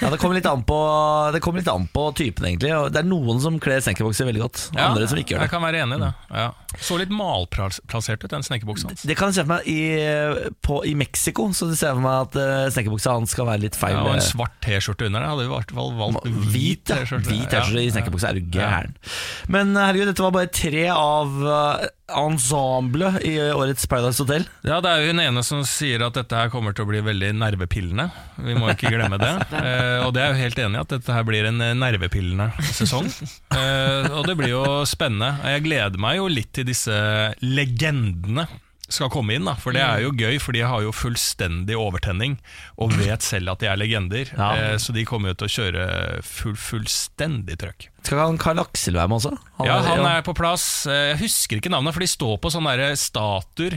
Ja, 0.00 0.10
det 0.12 0.18
kommer 0.20 0.36
litt 0.36 0.46
an 0.48 0.62
på 0.66 0.78
Det 1.34 1.40
kommer 1.44 1.62
litt 1.62 1.70
an 1.72 1.86
på 1.92 2.06
typen, 2.16 2.46
egentlig. 2.50 2.72
Det 2.92 3.00
er 3.00 3.06
noen 3.08 3.40
som 3.42 3.56
kler 3.62 3.80
snekkerbukser 3.84 4.28
veldig 4.28 4.42
godt, 4.42 4.62
Ja, 4.76 4.90
andre 4.90 5.08
som 5.08 5.20
ikke 5.20 5.34
gjør 5.34 5.42
det. 5.42 5.48
Jeg 5.48 5.54
kan 5.54 5.64
være 5.64 5.82
enig 5.84 5.98
i 5.98 6.02
det. 6.04 6.10
Ja. 6.36 6.48
Så 6.78 6.98
litt 7.00 7.12
malplassert 7.14 8.24
ut, 8.24 8.30
den 8.30 8.44
snekkerbuksa 8.46 8.90
hans. 8.90 9.04
Det 9.08 9.16
kan 9.18 9.30
jeg 9.30 9.40
se 9.40 9.44
for 9.46 9.54
meg 9.54 9.70
i, 9.70 9.80
på, 10.66 10.80
I 10.86 10.94
Mexico 10.98 11.48
Så 11.56 11.70
ser 11.72 11.90
jeg 11.90 11.98
for 11.98 12.04
meg 12.04 12.28
at 12.28 12.38
uh, 12.38 12.66
snekkerbuksa 12.74 13.16
hans 13.16 13.34
skal 13.34 13.48
være 13.48 13.64
litt 13.64 13.78
feil. 13.78 13.96
Ja, 13.96 14.04
og 14.04 14.14
en 14.14 14.22
eh, 14.22 14.28
svart 14.28 14.58
T-skjorte 14.64 15.08
under 15.08 15.24
det. 15.24 15.30
Hadde 15.32 15.46
vi 15.46 15.50
i 15.50 15.54
hvert 15.54 15.74
fall 15.78 15.94
valgt 15.98 16.28
Hvit. 16.54 16.84
T-skjorte. 16.90 17.30
Hvit 17.30 17.48
T-skjorte 17.50 17.86
i 17.86 17.94
snekkerbukse 17.96 18.30
er 18.30 18.38
du 18.38 18.52
gæren. 18.58 18.94
Men 19.50 19.72
eh, 19.74 19.88
herregud, 19.88 20.12
dette 20.12 20.26
var 20.26 20.36
bare 20.36 20.52
tre 20.54 20.86
av 20.94 21.40
ensemblet 22.16 23.20
i 23.26 23.34
årets 23.52 23.86
Paradise 23.90 24.22
Hotel. 24.22 24.46
Ja, 24.66 24.80
det 24.82 24.90
er 24.90 25.02
jo 25.02 25.12
hun 25.12 25.22
ene 25.22 25.42
som 25.46 25.62
sier 25.68 26.04
at 26.06 26.16
dette 26.18 26.36
her 26.36 26.50
kommer 26.52 26.74
til 26.76 26.86
å 26.86 26.90
bli 26.90 27.02
veldig 27.06 27.32
nervepillende. 27.38 28.08
Vi 28.40 28.56
må 28.58 28.72
ikke 28.74 28.92
glemme 28.94 29.20
det. 29.20 29.34
Eh, 29.60 30.00
og 30.06 30.14
det 30.14 30.22
er 30.22 30.30
jo 30.32 30.40
helt 30.40 30.58
enig 30.62 30.78
i, 30.78 30.80
at 30.80 30.92
dette 30.92 31.12
her 31.12 31.24
blir 31.26 31.46
en 31.46 31.60
eh, 31.62 31.74
nervepillende 31.76 32.46
sesong. 32.74 33.10
Eh, 33.52 34.08
og 34.08 34.24
det 34.28 34.34
blir 34.38 34.54
jo 34.54 34.62
spennende. 34.88 35.34
Jeg 35.52 35.64
gleder 35.66 36.00
meg 36.00 36.16
jo 36.16 36.30
litt 36.32 36.50
til 36.56 36.66
disse 36.70 36.96
legendene 37.44 38.46
skal 38.90 39.10
komme 39.12 39.36
inn, 39.36 39.46
da. 39.46 39.54
For 39.60 39.74
det 39.74 39.82
er 39.84 40.02
jo 40.04 40.12
gøy, 40.16 40.38
for 40.42 40.56
de 40.56 40.64
har 40.66 40.82
jo 40.84 40.94
fullstendig 40.94 41.78
overtenning 41.78 42.36
og 42.80 42.94
vet 42.98 43.24
selv 43.24 43.54
at 43.54 43.62
de 43.62 43.70
er 43.70 43.78
legender. 43.78 44.32
Ja. 44.34 44.50
Eh, 44.56 44.76
så 44.82 44.94
de 44.96 45.06
kommer 45.08 45.32
jo 45.32 45.40
til 45.40 45.50
å 45.50 45.54
kjøre 45.56 45.86
full, 46.26 46.58
fullstendig 46.58 47.60
trøkk. 47.62 47.90
Skal 48.02 48.18
han 48.22 48.38
Karl 48.40 48.58
Aksel 48.62 48.96
være 48.96 49.10
med 49.12 49.20
også? 49.20 49.30
Ja, 49.66 49.74
han 49.84 50.00
er 50.08 50.22
på 50.26 50.32
plass. 50.34 50.64
Eh, 50.88 51.10
Jeg 51.12 51.18
husker 51.20 51.58
ikke 51.60 51.70
navnet, 51.70 51.92
for 51.94 52.00
de 52.02 52.08
står 52.10 52.38
på 52.42 52.50
sånne 52.50 52.72
der 52.80 52.94
statuer. 52.98 53.76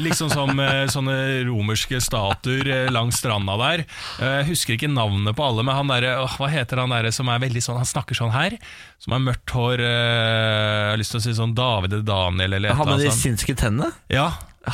Liksom 0.00 0.30
som 0.32 0.50
eh, 0.64 0.86
sånne 0.90 1.16
romerske 1.46 2.00
statuer 2.02 2.66
eh, 2.72 2.88
langs 2.90 3.20
stranda 3.20 3.54
der. 3.60 3.84
Eh, 4.18 4.36
Jeg 4.40 4.48
husker 4.54 4.74
ikke 4.78 4.90
navnet 4.90 5.36
på 5.36 5.44
alle, 5.46 5.62
men 5.66 5.76
han 5.76 5.92
derre 5.92 6.16
Hva 6.38 6.48
heter 6.50 6.80
han 6.82 6.90
derre 6.94 7.12
som 7.14 7.28
er 7.30 7.42
veldig 7.44 7.62
sånn 7.62 7.78
Han 7.82 7.88
snakker 7.88 8.16
sånn 8.18 8.32
her. 8.34 8.56
Som 8.98 9.14
har 9.14 9.22
mørkt 9.28 9.54
hår. 9.54 9.84
eh, 9.84 9.90
Jeg 9.90 10.90
har 10.94 11.02
lyst 11.04 11.14
til 11.14 11.20
å 11.20 11.26
si 11.28 11.36
sånn 11.36 11.54
David 11.54 11.98
Daniel 12.08 12.56
eller 12.58 12.74
Han 12.80 12.88
med 12.94 13.04
de 13.04 13.10
sinnske 13.10 13.28
sinnssyke 13.28 13.58
tennene? 13.60 13.92
Ja, 14.10 14.30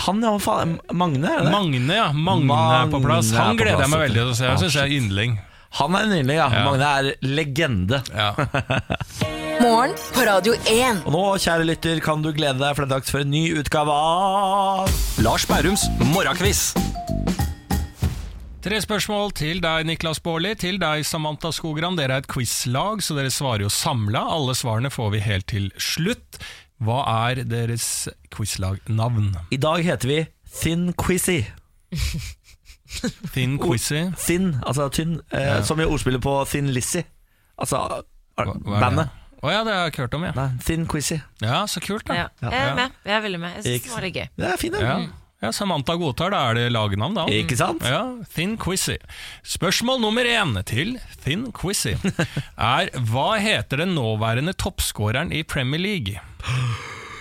Han, 0.07 0.23
ja, 0.23 0.33
faen? 0.43 0.79
Magne, 0.95 1.27
er 1.31 1.45
det? 1.47 1.51
Magne, 1.53 1.95
ja. 1.95 2.09
Magne 2.15 2.57
er 2.81 2.89
på 2.91 3.03
plass. 3.05 3.35
Er 3.35 3.43
Han 3.51 3.59
gleder 3.61 3.85
jeg 3.85 3.93
meg 3.93 4.07
veldig 4.09 4.23
til 4.25 4.33
å 4.33 4.39
se. 4.39 4.49
Jeg 4.51 4.63
syns 4.65 4.79
jeg 4.81 4.87
er 4.89 4.97
yndling. 5.03 5.37
Han 5.77 5.93
er 5.99 6.07
nydelig, 6.09 6.39
ja. 6.39 6.47
Ja. 6.49 6.61
Magne 6.65 6.87
er 6.89 7.07
legende. 7.21 7.99
Ja. 8.15 8.31
Morgen 9.65 9.93
på 10.15 10.23
Radio 10.25 10.55
1. 10.73 11.03
Og 11.05 11.13
nå, 11.13 11.23
kjære 11.43 11.67
lytter, 11.69 12.01
kan 12.05 12.23
du 12.25 12.31
glede 12.37 12.61
deg, 12.63 12.73
for 12.77 12.85
det 12.85 12.89
er 12.89 12.95
dags 12.95 13.13
for 13.13 13.25
en 13.25 13.33
ny 13.33 13.43
utgave 13.61 13.93
av 13.93 14.95
Lars 15.25 15.45
Bærums 15.49 15.85
morgenkviss. 16.15 16.71
Tre 18.65 18.79
spørsmål 18.83 19.35
til 19.37 19.61
deg, 19.63 19.85
Niklas 19.87 20.23
Baarli. 20.25 20.55
Til 20.59 20.81
deg, 20.83 21.05
Samantha 21.07 21.53
Skogran. 21.55 21.99
Dere 22.01 22.17
er 22.17 22.25
et 22.25 22.31
quizlag, 22.33 23.05
så 23.05 23.19
dere 23.19 23.31
svarer 23.35 23.67
jo 23.67 23.73
samla. 23.73 24.25
Alle 24.33 24.57
svarene 24.59 24.91
får 24.93 25.13
vi 25.13 25.23
helt 25.29 25.49
til 25.53 25.69
slutt. 25.77 26.41
Hva 26.83 27.03
er 27.29 27.45
deres 27.49 28.09
quizlagnavn? 28.33 29.35
I 29.53 29.61
dag 29.61 29.85
heter 29.87 30.13
vi 30.15 30.19
Thin 30.57 30.91
Quizzy. 30.97 31.43
Thin 33.35 33.59
Quizzy. 33.63 34.03
Thin, 34.27 34.53
altså 34.67 34.89
tynn, 34.93 35.19
eh, 35.31 35.47
Ja. 35.57 35.61
som 35.67 35.81
i 35.81 35.85
ordspillet 35.85 36.23
på 36.25 36.35
Thin 36.51 36.73
Lizzie. 36.75 37.05
Altså 37.59 37.79
hva, 37.81 38.03
Hva 38.37 38.81
bandet. 38.81 39.15
Å 39.37 39.47
oh, 39.47 39.53
ja, 39.53 39.61
det 39.65 39.73
har 39.75 39.85
jeg 39.85 39.93
ikke 39.93 40.05
hørt 40.07 40.15
om, 40.17 40.25
ja. 40.27 40.33
Nei, 40.35 40.49
Thin 40.65 40.87
Quizzy. 40.89 41.19
Ja, 41.45 41.61
så 41.69 41.81
kult, 41.85 42.07
da. 42.09 42.15
Ja. 42.17 42.27
Jeg 42.41 42.57
er 42.71 42.75
med. 42.75 42.95
Jeg 43.05 43.15
er 43.19 43.23
veldig 43.27 43.41
med. 43.43 43.55
Jeg 43.59 43.63
synes 43.67 43.77
Ikke 43.79 43.87
det 43.91 43.95
var 43.97 44.07
litt 44.07 44.17
gøy. 44.17 44.29
Det 44.41 44.49
er 44.49 44.57
fint, 44.63 44.75
det. 44.75 44.81
Ja. 44.87 44.97
ja, 45.45 45.51
Samantha 45.55 45.97
godtar, 46.01 46.33
da 46.35 46.41
er 46.51 46.59
det 46.59 46.65
lagnavn, 46.73 47.15
da. 47.21 47.27
Ikke 47.31 47.59
sant? 47.61 47.85
Ja, 47.87 48.01
Thin 48.35 48.57
Quizzy. 48.59 48.97
Spørsmål 49.47 50.01
nummer 50.03 50.25
én 50.27 50.57
til 50.67 50.97
Thin 51.23 51.47
Quizzy 51.55 51.95
er 51.95 52.91
hva 53.13 53.29
heter 53.45 53.85
den 53.85 53.95
nåværende 53.95 54.57
toppskåreren 54.57 55.31
i 55.37 55.45
Premier 55.45 55.85
League? 55.85 56.17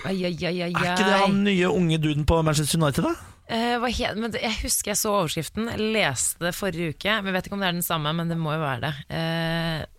Ai, 0.06 0.16
ai, 0.24 0.34
ai, 0.40 0.56
ai, 0.62 0.72
Er 0.72 0.92
ikke 0.96 1.06
det 1.06 1.22
han 1.26 1.40
nye 1.46 1.70
unge 1.70 1.98
duden 2.02 2.26
på 2.30 2.42
Manchester 2.46 2.80
United, 2.82 3.04
da? 3.10 3.14
Eh, 3.46 3.76
hva 3.78 3.90
het, 3.94 4.18
men 4.18 4.34
jeg 4.34 4.58
husker 4.64 4.94
jeg 4.94 5.02
så 5.02 5.12
overskriften, 5.20 5.68
jeg 5.70 5.92
leste 5.94 6.48
det 6.48 6.56
forrige 6.58 6.96
uke. 6.96 7.20
Men 7.22 7.36
vet 7.36 7.50
ikke 7.50 7.58
om 7.58 7.66
det 7.66 7.70
er 7.70 7.78
den 7.78 7.86
samme, 7.86 8.14
men 8.18 8.32
det 8.32 8.40
må 8.42 8.56
jo 8.56 8.64
være 8.64 8.88
det. 8.88 8.96
Uh. 9.12 9.92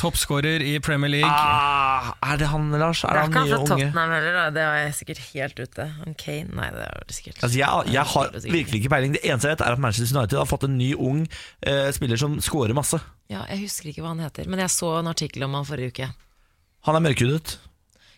Toppskårer 0.00 0.62
i 0.66 0.72
Premier 0.82 1.12
League. 1.12 1.30
Ah, 1.30 2.08
er 2.32 2.40
det 2.40 2.48
han, 2.50 2.66
Lars? 2.74 3.04
Er 3.04 3.14
det 3.14 3.14
det 3.14 3.20
er 3.20 3.20
han 3.20 3.28
ikke 3.30 3.38
han 3.38 3.46
nye 3.46 3.58
unge? 3.58 3.68
Tottenham 3.68 4.14
heller, 4.16 4.34
da. 4.34 4.46
det 4.56 4.64
var 4.66 4.80
jeg 4.80 4.94
sikkert 4.98 5.20
helt 5.28 5.60
ute. 5.62 5.86
Han 6.00 6.16
Kane? 6.18 6.56
Nei, 6.58 6.70
det 6.74 6.86
er 6.88 7.06
det 7.06 7.16
sikkert. 7.16 7.38
Altså, 7.38 7.58
jeg, 7.60 7.92
jeg 7.94 8.06
har 8.14 8.32
virkelig 8.42 8.80
ikke 8.80 8.90
peiling. 8.96 9.14
Det 9.14 9.22
eneste 9.22 9.52
jeg 9.52 9.54
vet, 9.54 9.66
er 9.68 9.78
at 9.78 9.84
Manchester 9.84 10.18
United 10.18 10.40
har 10.40 10.50
fått 10.50 10.66
en 10.66 10.74
ny 10.80 10.90
ung 10.98 11.22
uh, 11.30 11.90
spiller 11.94 12.20
som 12.20 12.34
scorer 12.42 12.74
masse. 12.74 12.98
Ja, 13.30 13.44
jeg 13.52 13.62
husker 13.68 13.92
ikke 13.92 14.02
hva 14.02 14.16
han 14.16 14.24
heter, 14.24 14.50
men 14.50 14.64
jeg 14.64 14.74
så 14.74 14.96
en 14.98 15.12
artikkel 15.14 15.46
om 15.46 15.54
han 15.60 15.68
forrige 15.68 15.94
uke. 15.94 16.10
Han 16.88 16.98
er 16.98 17.06
mørkhudet. 17.06 17.54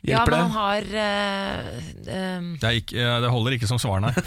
Ja, 0.06 0.22
men 0.26 0.38
han 0.38 0.50
har 0.54 0.86
uh, 0.86 1.66
eh, 2.06 2.42
Det, 2.60 2.68
er 2.68 2.76
ikke, 2.78 3.06
det 3.24 3.30
holder 3.32 3.56
ikke 3.56 3.66
som 3.70 3.80
svar, 3.82 3.98
nei. 4.04 4.12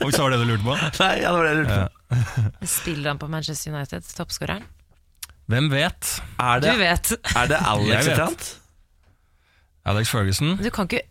Og 0.00 0.06
hvis 0.06 0.16
det 0.16 0.22
var 0.22 0.32
det 0.32 0.40
du 0.40 0.46
lurte 0.48 0.64
på? 0.64 0.76
Nei, 1.02 1.14
ja, 1.20 1.28
det 1.28 1.36
var 1.36 1.44
det 1.44 1.50
jeg 1.50 1.60
lurte 1.60 1.78
på. 1.80 1.88
Spiller 2.78 3.12
han 3.12 3.20
på 3.20 3.28
Manchester 3.32 3.74
United, 3.74 4.08
toppskåreren? 4.16 4.64
Hvem 5.50 5.68
vet? 5.72 6.22
Er 6.40 6.62
Du 6.62 6.70
vet. 6.78 7.12
er 7.36 7.46
det 7.50 7.58
Alex 7.66 8.06
et? 8.14 8.48
Alex 9.90 10.12
Ferguson. 10.12 10.56
Du 10.60 10.70
kan 10.70 10.88
ikke 10.88 11.02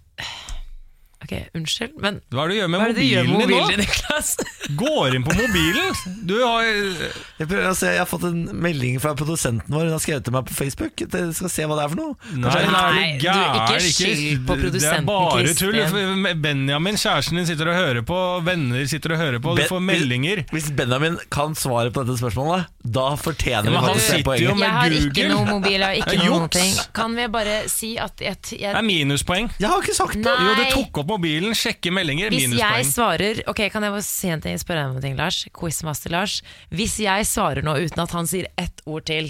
Ok, 1.29 1.43
unnskyld, 1.53 1.91
men 2.01 2.15
Hva 2.33 2.45
er 2.45 2.49
det 2.49 2.55
du 2.55 2.59
gjør 2.63 2.69
med 2.73 2.79
hva 2.81 2.85
er 2.89 2.93
det 2.93 3.03
du 3.03 3.05
gjør 3.05 3.27
med 3.27 3.33
mobilen 3.35 3.49
mobilen 3.53 3.69
din, 3.69 3.77
nå? 3.77 3.83
Niklas? 3.85 4.29
Går 4.81 5.15
inn 5.19 5.25
på 5.27 5.35
mobilen! 5.37 5.99
Du 6.25 6.33
har 6.41 6.63
Jeg, 6.65 7.45
prøver 7.49 7.67
å 7.69 7.75
se, 7.77 7.91
jeg 7.93 8.01
har 8.01 8.09
fått 8.09 8.25
en 8.29 8.39
melding 8.65 8.97
fra 9.03 9.11
produsenten 9.17 9.69
vår. 9.73 9.85
Hun 9.89 9.93
har 9.93 10.01
skrevet 10.03 10.25
til 10.25 10.33
meg 10.35 10.47
på 10.49 10.55
Facebook. 10.57 11.03
Jeg 11.05 11.29
skal 11.37 11.51
se 11.53 11.67
hva 11.69 11.77
det 11.77 11.83
er 11.85 11.91
for 11.93 11.99
noe. 12.01 12.15
Nei, 12.33 12.49
Kanskje- 12.49 12.73
nei, 12.73 12.89
Nei, 12.89 13.11
du, 13.21 13.27
ikke 13.29 13.79
skyld 13.85 14.43
på 14.49 14.57
produsenten, 14.63 14.79
Det 14.79 14.89
er 14.89 15.05
bare 15.05 15.53
tull. 15.61 16.35
Benjamin, 16.43 16.97
kjæresten 16.99 17.39
din, 17.39 17.47
sitter 17.49 17.71
og 17.71 17.77
hører 17.79 18.01
på. 18.09 18.19
Venner 18.49 18.85
sitter 18.89 19.13
og 19.15 19.21
hører 19.21 19.39
på. 19.45 19.53
Du 19.55 19.61
Ben- 19.61 19.69
får 19.71 19.83
meldinger. 19.85 20.43
Hvis 20.53 20.69
Benjamin 20.75 21.17
kan 21.33 21.53
svaret 21.57 21.93
på 21.95 22.03
dette 22.05 22.17
spørsmålet, 22.21 22.65
da 22.83 23.07
fortjener 23.21 23.69
Ja, 23.69 23.71
men 23.71 23.73
vi 23.73 23.77
han 23.79 23.89
faktisk 23.89 24.09
det 24.09 24.17
sitter 24.17 24.19
jo 24.19 24.29
poenget. 24.29 24.57
med 24.59 24.67
Jeg 24.67 24.75
har 24.79 24.97
ikke 24.97 25.13
Google. 25.13 25.29
noe 25.35 25.45
mobil, 25.53 25.77
jeg 25.79 25.87
har 25.87 25.95
ikke 26.01 26.17
er 26.17 26.25
juks. 26.29 26.55
ting. 26.57 26.75
Kan 26.99 27.15
vi 27.17 27.27
bare 27.37 27.55
si 27.69 27.91
at 27.97 28.21
jeg, 28.25 28.37
Det 28.41 28.61
er 28.75 28.81
minuspoeng. 28.85 29.49
Jeg 29.59 29.69
har 29.69 29.81
ikke 29.81 29.95
sagt 29.97 30.13
det! 30.19 30.25
Nei. 30.25 30.37
Jo, 30.49 30.55
du 30.55 30.71
tok 30.83 30.97
opp 31.03 31.07
mobilen, 31.19 31.53
sjekker 31.57 31.93
meldinger, 31.93 32.31
Hvis 32.33 32.55
jeg 32.57 32.87
svarer 32.89 33.43
Ok, 33.51 33.65
kan 33.73 33.83
jeg 33.85 33.91
bare 33.93 34.05
si 34.07 34.31
en 34.31 34.41
ting, 34.41 34.57
spørre 34.61 34.85
deg 34.85 34.93
om 34.95 34.97
en 35.01 35.05
ting, 35.05 35.19
Lars? 35.19 35.43
Quizmaster 35.55 36.13
Lars. 36.15 36.39
Hvis 36.71 36.97
jeg 37.03 37.27
svarer 37.29 37.61
nå 37.65 37.75
uten 37.83 38.01
at 38.03 38.15
han 38.15 38.27
sier 38.29 38.47
ett 38.57 38.81
ord 38.89 39.05
til, 39.09 39.29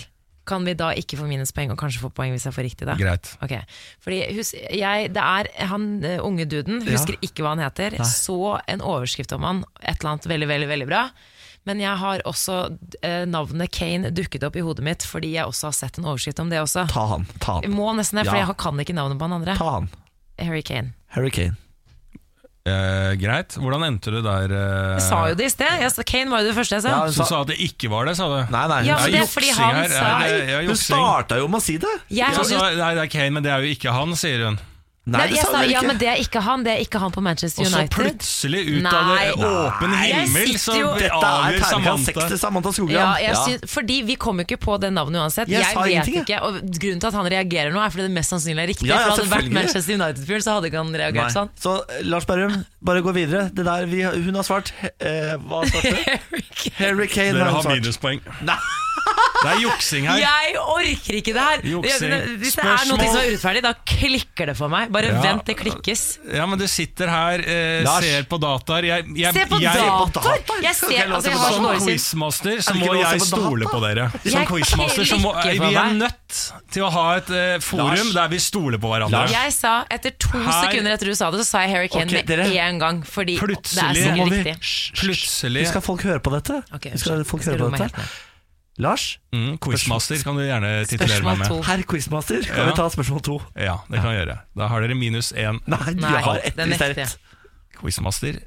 kan 0.49 0.63
vi 0.65 0.73
da 0.73 0.89
ikke 0.97 1.17
få 1.19 1.27
minuspoeng 1.29 1.69
og 1.73 1.77
kanskje 1.77 2.01
få 2.01 2.09
poeng 2.15 2.31
hvis 2.33 2.47
jeg 2.47 2.55
får 2.55 2.65
riktig 2.65 2.87
da? 2.89 2.95
Greit. 2.97 3.27
Ok, 3.45 3.53
fordi 4.01 4.21
hus, 4.37 4.53
jeg, 4.57 5.11
det 5.13 5.21
er 5.25 5.49
han 5.69 5.89
eh, 6.05 6.21
unge 6.25 6.47
duden, 6.49 6.81
husker 6.87 7.19
ikke 7.25 7.45
hva 7.45 7.51
han 7.53 7.61
heter, 7.61 7.99
så 8.07 8.55
en 8.65 8.81
overskrift 8.81 9.35
om 9.37 9.45
han, 9.45 9.61
et 9.83 9.99
eller 9.99 10.15
annet 10.15 10.25
veldig, 10.31 10.49
veldig, 10.49 10.71
veldig 10.71 10.89
bra. 10.89 11.03
Men 11.67 11.81
jeg 11.83 11.93
har 12.01 12.23
også 12.25 12.55
eh, 13.05 13.27
navnet 13.29 13.69
Kane 13.75 14.09
dukket 14.15 14.45
opp 14.47 14.57
i 14.57 14.63
hodet 14.65 14.85
mitt, 14.87 15.05
fordi 15.05 15.35
jeg 15.35 15.45
også 15.45 15.69
har 15.69 15.75
sett 15.83 15.99
en 16.01 16.07
overskrift 16.09 16.41
om 16.41 16.49
det 16.49 16.63
også. 16.63 16.87
Ta 16.89 17.05
han. 17.13 17.27
ta 17.43 17.59
han 17.59 17.75
må 17.75 17.91
nesten 17.99 18.17
det, 18.21 18.25
for 18.31 18.39
Ja. 18.39 18.47
jeg 18.47 18.57
kan 18.63 18.79
ikke 18.81 18.95
navnet 18.97 19.19
på 19.21 19.27
han 19.29 19.37
andre. 19.41 19.57
Ta 19.59 19.73
han. 19.75 19.89
Harry 20.39 20.63
Kane. 20.65 20.95
Harry 21.13 21.29
Kane. 21.35 21.59
Eh, 22.67 23.13
greit. 23.17 23.55
Hvordan 23.57 23.85
endte 23.87 24.11
du 24.11 24.19
der? 24.21 24.51
eh, 24.51 24.97
Jeg 24.99 25.01
sa 25.07 25.19
jo 25.29 25.35
det 25.39 25.45
i 25.47 25.49
sted. 25.49 25.79
Jeg, 25.79 25.91
sa- 25.95 26.03
Kane 26.03 26.29
var 26.29 26.43
jo 26.43 26.49
det 26.51 26.55
første 26.57 26.75
jeg 26.75 26.83
sa. 26.83 26.89
Ja, 26.89 27.05
Så 27.07 27.23
du 27.23 27.29
sa 27.31 27.41
at 27.41 27.47
det 27.47 27.57
ikke 27.57 27.89
var 27.89 28.05
det, 28.05 28.17
sa 28.19 28.27
du? 28.27 28.51
Nei, 28.51 28.67
nei. 28.67 28.81
Ja, 28.85 28.97
men 28.99 29.11
det 29.15 29.21
er 29.23 29.31
fordi 29.31 29.47
juksing 29.49 29.63
han 29.65 29.75
her. 29.75 29.87
sa 29.89 30.03
Nei, 30.19 30.27
det 30.27 30.41
er 30.49 30.59
hun 30.59 30.69
juksing. 30.69 30.99
starta 30.99 31.37
jo 31.39 31.47
med 31.47 31.59
å 31.61 31.63
si 31.63 31.77
det! 31.77 31.95
Jeg 32.11 32.35
Så, 32.35 32.43
hadde 32.59 32.77
nei, 32.77 32.93
det 32.99 33.03
er 33.07 33.07
Kane, 33.15 33.31
men 33.31 33.43
det 33.43 33.51
er 33.55 33.63
jo 33.63 33.73
ikke 33.73 33.91
han, 33.95 34.13
sier 34.19 34.45
hun. 34.45 34.59
Nei, 35.09 35.19
Nei, 35.19 35.27
det 35.31 35.37
jeg 35.39 35.45
sa 35.47 35.51
sa, 35.55 35.61
ja, 35.65 35.81
men 35.85 35.99
det 36.01 36.09
er 36.11 36.19
ikke 36.21 36.41
han. 36.45 36.63
Det 36.65 36.73
er 36.75 36.83
ikke 36.83 37.01
han 37.01 37.13
på 37.15 37.23
Manchester 37.25 37.65
United. 37.65 37.79
Og 37.79 37.89
så 37.89 38.01
plutselig, 38.09 38.61
ut 38.69 38.89
av 38.89 39.09
det 39.09 39.49
åpen 39.49 39.95
himmel, 39.99 40.51
så 40.61 40.75
er 40.79 41.15
avgjør 41.17 41.65
Samantha. 41.69 42.27
Samantha 42.43 42.73
Skogran. 42.75 42.95
Ja, 42.95 43.09
jeg 43.29 43.39
Synes, 43.39 43.71
fordi 43.71 44.01
vi 44.07 44.17
kom 44.19 44.41
jo 44.41 44.47
ikke 44.47 44.59
på 44.65 44.77
det 44.81 44.91
navnet 44.95 45.21
uansett. 45.23 45.49
Jeg 45.51 45.63
Jeg, 45.63 45.73
sa 45.75 45.85
vet 45.85 46.09
jeg. 46.09 46.23
ikke, 46.23 46.41
og 46.45 46.59
Grunnen 46.79 46.99
til 47.03 47.09
at 47.11 47.17
han 47.19 47.29
reagerer 47.35 47.73
nå, 47.75 47.81
er 47.83 47.93
fordi 47.93 48.07
det 48.07 48.15
mest 48.17 48.35
sannsynlig 48.35 48.65
er 48.65 48.71
riktig. 48.73 48.89
Ja, 48.89 48.99
ja, 48.99 49.05
for 49.09 49.15
hadde 49.15 49.27
det 49.27 49.35
vært. 49.35 49.53
Manchester 49.59 49.99
United-fyren, 49.99 50.45
så 50.45 50.57
hadde 50.57 50.71
ikke 50.71 50.83
han 50.83 50.93
reagert 51.03 51.29
Nei. 51.29 51.35
sånn. 51.37 51.53
Så 51.59 51.75
eh, 51.85 52.03
Lars 52.09 52.27
Berrum, 52.29 52.59
bare 52.85 53.05
gå 53.05 53.15
videre. 53.15 53.47
Det 53.53 53.65
der, 53.67 53.87
vi, 53.89 54.03
hun 54.03 54.39
har 54.39 54.47
svart 54.47 54.73
eh, 54.83 55.35
Hva 55.47 55.63
svarte 55.69 55.95
du? 55.95 56.43
Harry 56.79 57.07
Kane 57.11 57.37
Dere 57.37 57.49
har 57.49 57.59
har 57.63 57.73
minuspoeng. 57.75 58.21
Nei. 58.47 58.59
Det 59.39 59.47
er 59.53 59.61
juksing 59.63 60.03
her. 60.09 60.17
Jeg 60.19 60.55
orker 60.59 61.15
ikke 61.15 61.31
det 61.35 61.43
her! 61.45 61.61
Juksing. 61.63 62.15
Hvis 62.41 62.57
det 62.57 62.65
er 62.67 62.87
noe 62.89 63.05
som 63.05 63.19
er 63.21 63.29
urettferdig, 63.29 63.61
da 63.63 63.71
klikker 63.87 64.49
det 64.51 64.55
for 64.59 64.71
meg. 64.71 64.89
Bare 64.91 64.98
Ja. 65.03 65.21
vent, 65.21 65.45
det 65.45 65.55
klikkes. 65.57 66.01
Ja, 66.33 66.45
men 66.45 66.59
du 66.59 66.65
sitter 66.67 67.07
her, 67.07 67.39
eh, 67.39 67.85
ser 68.01 68.23
på 68.29 68.39
dataer. 68.41 68.83
Jeg, 68.83 69.05
jeg, 69.15 69.33
Se 69.33 69.45
på 69.49 69.59
jeg, 69.61 69.73
dataer! 69.73 70.39
Jeg 70.63 70.75
ser, 70.75 70.91
jeg 70.91 71.07
altså, 71.09 71.29
jeg 71.29 71.37
har 71.39 71.53
Som 71.53 71.87
quizmaster 71.87 72.61
så 72.61 72.73
må 72.75 72.93
jeg 72.99 73.21
stole 73.21 73.65
på 73.71 73.79
dere. 73.83 74.09
Som 74.25 74.45
quizmaster 74.45 75.05
så 75.05 75.19
må 75.21 75.33
Vi 75.43 75.57
er 75.73 75.93
nødt 75.93 76.39
til 76.71 76.83
å 76.83 76.89
ha 76.93 77.05
et 77.17 77.29
eh, 77.29 77.59
forum 77.59 77.89
Lars. 77.95 78.13
der 78.13 78.27
vi 78.29 78.39
stoler 78.39 78.77
på 78.77 78.91
hverandre. 78.91 79.23
Lars. 79.25 79.31
Jeg 79.31 79.53
sa, 79.53 79.73
Etter 79.89 80.11
to 80.19 80.29
Her- 80.37 80.63
sekunder 80.67 80.93
etter 80.93 81.05
du 81.09 81.15
sa 81.15 81.31
det, 81.31 81.39
så 81.41 81.45
sa 81.45 81.61
jeg 81.65 81.75
Harry 81.75 81.87
Kane 81.87 82.05
okay, 82.05 82.23
med 82.37 82.55
én 82.55 82.79
gang. 82.79 83.03
Fordi 83.03 83.37
det 83.39 83.41
er 83.41 83.47
Plutselig- 83.47 84.03
sikkert 84.03 84.29
vi- 84.29 84.43
riktig. 84.43 84.93
Plutselig 84.99 85.67
Skal 85.69 85.81
folk 85.81 86.01
høre 86.03 86.19
på 86.19 86.31
dette? 86.31 86.63
Okay, 86.75 86.97
skal 86.97 87.23
folk 87.23 87.43
høre 87.45 87.57
på 87.69 87.77
dette? 87.77 88.09
Lars, 88.79 89.17
mm, 89.35 89.57
Quizmaster 89.59 90.21
kan 90.23 90.37
du 90.39 90.43
gjerne 90.45 90.69
titulere 90.87 91.23
meg 91.25 91.41
med. 91.41 91.51
herr 91.67 91.81
quizmaster, 91.83 92.45
kan 92.47 92.61
Ja. 92.63 92.65
vi 92.69 92.75
ta 92.77 92.85
spørsmål 92.89 93.21
to? 93.27 93.35
Ja, 93.59 93.73
det 93.91 93.99
kan 93.99 94.13
jeg 94.15 94.21
gjøre. 94.27 94.37
Da 94.55 94.67
har 94.71 94.81
dere 94.85 94.95
minus 94.95 95.33
én. 95.33 95.59
Nei, 95.67 95.93
du 95.93 95.99
Nei, 95.99 96.21
har 96.23 96.37
ett 96.39 96.55
hvis 96.55 96.77
det 96.79 96.87
er 96.87 96.93
rett. 96.95 97.17
Quizmaster 97.75 98.39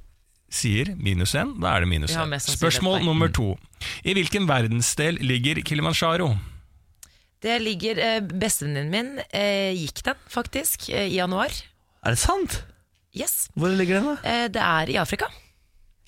sier 0.53 0.95
minus 0.97 1.35
én, 1.37 1.53
da 1.61 1.77
er 1.77 1.81
det 1.85 1.89
minus 1.89 2.11
Vi 2.11 2.17
én. 2.17 2.41
Spørsmål 2.41 3.05
nummer 3.05 3.29
to. 3.29 3.59
I 4.05 4.15
hvilken 4.15 4.49
verdensdel 4.49 5.19
ligger 5.21 5.61
Kilimanjaro? 5.63 6.33
Det 7.43 7.61
ligger 7.61 7.99
eh, 7.99 8.21
Bestevenninnen 8.21 8.91
min 8.91 9.19
eh, 9.35 9.73
gikk 9.75 10.03
den, 10.07 10.15
faktisk, 10.31 10.89
eh, 10.91 11.09
i 11.11 11.17
januar. 11.19 11.51
Er 12.07 12.11
det 12.15 12.19
sant? 12.19 12.63
Yes. 13.15 13.49
Hvor 13.59 13.69
ligger 13.77 14.01
den, 14.01 14.05
da? 14.15 14.17
Eh, 14.25 14.49
det 14.49 14.63
er 14.63 14.93
i 14.95 14.97
Afrika. 14.97 15.27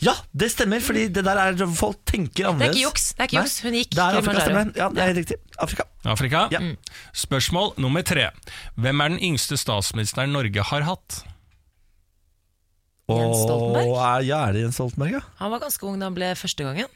Ja, 0.02 0.14
det 0.34 0.48
stemmer, 0.50 0.80
fordi 0.82 1.04
det 1.14 1.22
der 1.24 1.38
er 1.38 1.60
folk 1.70 2.00
tenker 2.04 2.34
Det 2.34 2.44
er 2.44 2.48
annerledes. 2.50 2.76
ikke 2.76 2.86
juks. 2.88 3.04
Det 3.14 3.20
er 3.20 3.28
ikke 3.30 3.36
juks. 3.38 3.54
Hun 3.62 3.76
gikk 3.78 3.90
Det 3.94 4.02
er 4.02 4.16
Afrika, 4.18 4.40
stemmer. 4.42 4.72
Ja, 4.76 4.88
det 4.90 5.02
er 5.04 5.06
helt 5.12 5.20
riktig. 5.22 5.36
Afrika. 5.62 5.84
Afrika? 6.04 6.40
Ja. 6.50 6.60
Spørsmål 7.14 7.70
nummer 7.80 8.02
tre. 8.02 8.30
Hvem 8.74 9.00
er 9.04 9.08
den 9.14 9.20
yngste 9.22 9.56
statsministeren 9.60 10.34
Norge 10.34 10.62
har 10.72 10.82
hatt? 10.88 11.20
Jens 13.08 13.42
Stoltenberg? 13.44 13.90
Og 13.92 13.98
er, 14.00 14.24
ja, 14.26 14.38
er 14.48 14.56
det 14.56 14.62
Jens 14.64 14.78
Stoltenberg, 14.80 15.18
ja? 15.18 15.22
Han 15.40 15.52
var 15.52 15.62
ganske 15.62 15.86
ung 15.88 15.98
da 16.00 16.08
han 16.08 16.16
ble 16.16 16.30
første 16.40 16.64
gangen. 16.66 16.88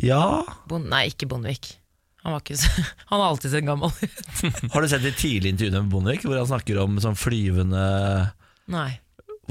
Ja, 0.00 0.22
Bon 0.70 0.86
nei, 0.88 1.06
ikke 1.12 1.28
Bondevik. 1.28 1.74
Han, 2.24 2.32
var 2.34 2.40
ikke 2.42 2.56
så, 2.60 2.70
han 3.10 3.20
har 3.20 3.26
alltid 3.30 3.52
sett 3.52 3.66
gammel 3.68 3.92
ut. 3.92 4.72
Har 4.72 4.82
du 4.84 4.88
sett 4.88 5.04
de 5.04 5.12
tidlige 5.12 5.52
intervjuene 5.54 5.82
med 5.84 5.92
Bondevik, 5.92 6.24
hvor 6.26 6.36
han 6.40 6.48
snakker 6.48 6.80
om 6.82 6.98
sånn 7.04 7.16
flyvende 7.20 7.84
Nei. 8.70 8.90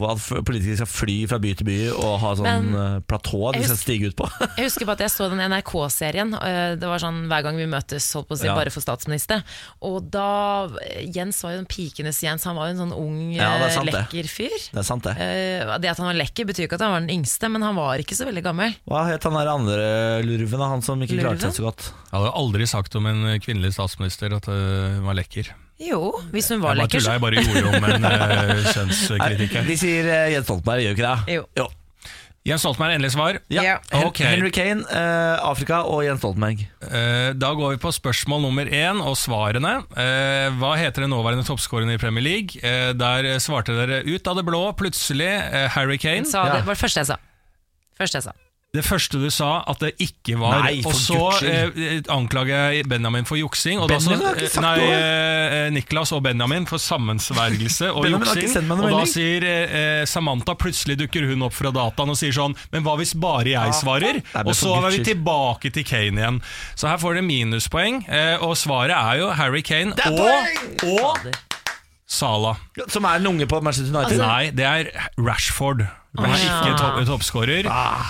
At 0.07 0.45
politikere 0.45 0.75
skal 0.79 0.87
fly 0.87 1.15
fra 1.27 1.39
by 1.39 1.53
til 1.59 1.65
by 1.67 1.77
og 1.91 2.19
ha 2.21 2.33
sånn 2.39 2.47
Men- 2.69 2.75
eh, 2.75 2.99
platå 3.09 3.51
de 3.53 3.63
skal 3.63 3.77
stige 3.77 4.07
ut 4.11 4.15
på? 4.15 4.29
Jeg 4.57 4.65
husker 4.69 4.85
på 4.85 4.91
at 4.95 4.99
jeg 4.99 5.09
så 5.11 5.29
den 5.29 5.39
NRK-serien. 5.51 6.33
øh, 6.39 6.75
Det 6.79 6.87
var 6.87 6.99
sånn 6.99 7.27
hver 7.27 7.43
gang 7.43 7.57
vi 7.57 7.65
møtes, 7.65 8.07
holdt 8.13 8.27
på 8.29 8.35
å 8.35 8.39
si, 8.39 8.45
Ja. 8.47 8.55
bare 8.55 8.69
for 8.71 8.81
statsminister. 8.81 9.43
Og 9.81 10.09
da 10.11 10.67
Jens 11.03 11.41
var 11.43 11.53
jo 11.53 11.59
en 11.59 11.65
pikenes 11.69 12.21
Jens, 12.23 12.43
han 12.43 12.55
var 12.55 12.67
jo 12.69 12.77
en 12.77 12.81
sånn 12.89 12.95
ung, 12.97 13.31
Ja, 13.33 13.57
det 13.59 13.71
sant 13.73 13.91
det. 13.91 13.93
lekker 14.07 14.27
fyr. 14.29 14.55
Det 14.71 14.79
er 14.79 14.83
sant, 14.87 15.03
det. 15.03 15.15
Eh, 15.17 15.77
Det 15.79 15.89
at 15.89 15.97
han 15.97 16.07
var 16.07 16.15
lekker, 16.15 16.45
betyr 16.45 16.67
ikke 16.67 16.73
at 16.79 16.81
han 16.81 16.91
var 16.91 16.99
den 17.07 17.09
yngste, 17.19 17.49
men 17.51 17.61
han 17.61 17.75
var 17.75 17.97
ikke 17.97 18.15
så 18.15 18.25
veldig 18.27 18.43
gammel. 18.43 18.75
Hva 18.87 19.05
het 19.07 19.23
han 19.23 19.33
der 19.33 19.47
andre 19.51 20.23
lurven. 20.23 20.59
Han 20.69 20.81
som 20.81 20.99
ikke 21.01 21.19
klarte 21.21 21.41
seg 21.49 21.59
så 21.61 21.63
godt? 21.71 21.91
Jeg 22.11 22.19
hadde 22.19 22.33
aldri 22.35 22.67
sagt 22.67 22.95
om 22.95 23.05
en 23.05 23.39
kvinnelig 23.39 23.73
statsminister 23.73 24.33
at 24.35 24.45
hun 24.45 25.03
var 25.05 25.15
lekker. 25.15 25.47
Jo, 25.79 26.13
hvis 26.33 26.49
hun 26.51 26.59
var 26.61 26.75
Jeg 26.75 26.81
bare 26.81 26.87
lekker, 26.87 26.99
tulla, 26.99 27.11
jeg 27.13 27.21
bare 27.21 27.43
gjorde 27.43 27.67
om 27.71 27.83
en 27.87 28.05
øh, 28.05 28.63
kjønnskritikk 28.75 29.53
her. 29.55 29.67
De 29.69 29.77
sier 29.79 30.09
eh, 30.11 30.31
Jens 30.33 30.49
Stoltenberg, 30.49 30.81
gjør 30.83 30.97
ikke 30.97 31.11
det? 31.11 31.37
Jo. 31.37 31.67
Jens 32.49 32.63
Stoltenberg, 32.63 32.95
endelig 32.97 33.11
svar. 33.13 33.37
Ja. 33.53 33.63
Ja. 33.63 33.77
Ok. 34.07 34.19
Henry 34.25 34.49
Kane, 34.55 34.83
eh, 34.91 35.37
Afrika 35.47 35.81
og 35.87 36.03
Jens 36.03 36.19
Stoltenberg. 36.23 36.65
Eh, 36.89 37.29
Da 37.39 37.53
går 37.55 37.75
vi 37.77 37.79
på 37.83 37.91
spørsmål 37.95 38.43
nummer 38.47 38.67
én 38.75 38.99
og 39.03 39.15
svarene. 39.19 39.77
Eh, 39.95 40.49
Hva 40.59 40.73
heter 40.79 41.05
den 41.05 41.13
nåværende 41.15 41.47
toppskåreren 41.47 41.91
i 41.95 41.97
Premier 42.01 42.23
League? 42.27 42.59
Eh, 42.63 42.91
Der 42.99 43.29
svarte 43.43 43.75
dere 43.79 44.01
ut 44.03 44.27
av 44.27 44.35
det 44.39 44.45
blå 44.47 44.65
plutselig 44.79 45.31
eh, 45.31 45.67
Harry 45.77 45.97
Kane. 45.97 46.25
sa 46.25 46.43
Ja. 46.47 46.53
det 46.59 46.65
var 46.67 46.75
det 46.75 46.83
første 46.83 47.03
jeg 47.05 47.11
sa. 47.13 47.19
Første 47.99 48.17
jeg 48.19 48.23
sa. 48.31 48.35
Det 48.69 48.83
første 48.85 49.17
du 49.17 49.31
sa 49.33 49.63
at 49.65 49.79
det 49.81 49.95
ikke 49.97 50.35
var, 50.37 50.59
Nei, 50.61 50.83
og 50.85 50.93
så 50.93 51.17
eh, 51.41 52.03
anklager 52.13 52.75
jeg 52.75 52.85
Benjamin 52.85 53.25
for 53.25 53.39
juksing. 53.39 53.79
Og 53.81 53.89
da 53.89 53.97
så, 53.97 54.11
Benjamin 54.13 54.35
ikke 54.37 54.51
sagt 54.53 54.61
nei, 54.61 54.73
noe. 54.83 54.99
eh, 54.99 55.69
Niklas 55.73 56.11
og 56.13 56.21
Benjamin 56.27 56.67
for 56.69 56.77
sammensvergelse 56.83 57.89
og 57.89 58.05
juksing. 58.11 58.69
Og 58.77 58.85
da 58.93 59.01
sier 59.09 59.47
eh, 59.49 60.03
Samantha 60.05 60.53
plutselig 60.53 60.99
dukker 61.01 61.25
hun 61.31 61.47
opp 61.49 61.57
fra 61.57 61.73
dataen 61.73 62.13
og 62.13 62.19
sier 62.21 62.35
sånn 62.37 62.53
Men 62.69 62.85
hva 62.85 62.93
hvis 63.01 63.15
bare 63.17 63.55
jeg 63.55 63.73
svarer? 63.79 64.21
Og 64.45 64.53
så 64.53 64.75
er 64.83 64.89
vi 64.99 65.03
tilbake 65.15 65.73
til 65.73 65.87
Kane 65.89 66.21
igjen. 66.21 66.39
Så 66.77 66.91
her 66.91 67.01
får 67.01 67.17
dere 67.17 67.25
minuspoeng, 67.25 68.03
eh, 68.05 68.35
og 68.45 68.53
svaret 68.59 68.93
er 68.93 69.23
jo 69.23 69.31
Harry 69.39 69.65
Kane 69.65 69.97
og, 70.13 70.93
og 70.93 71.31
Salah. 72.09 72.61
Som 72.89 73.05
er 73.05 73.17
en 73.17 73.27
unge 73.33 73.45
på 73.49 73.59
Manchester 73.65 73.93
United? 73.97 74.21
Nei, 74.21 74.49
det 74.53 74.65
er 74.65 74.93
Rashford. 75.17 75.87
Er 76.17 76.25
Ah, 76.25 76.63
ikke 76.65 76.71
topp- 76.79 77.03
toppskårer. 77.05 77.67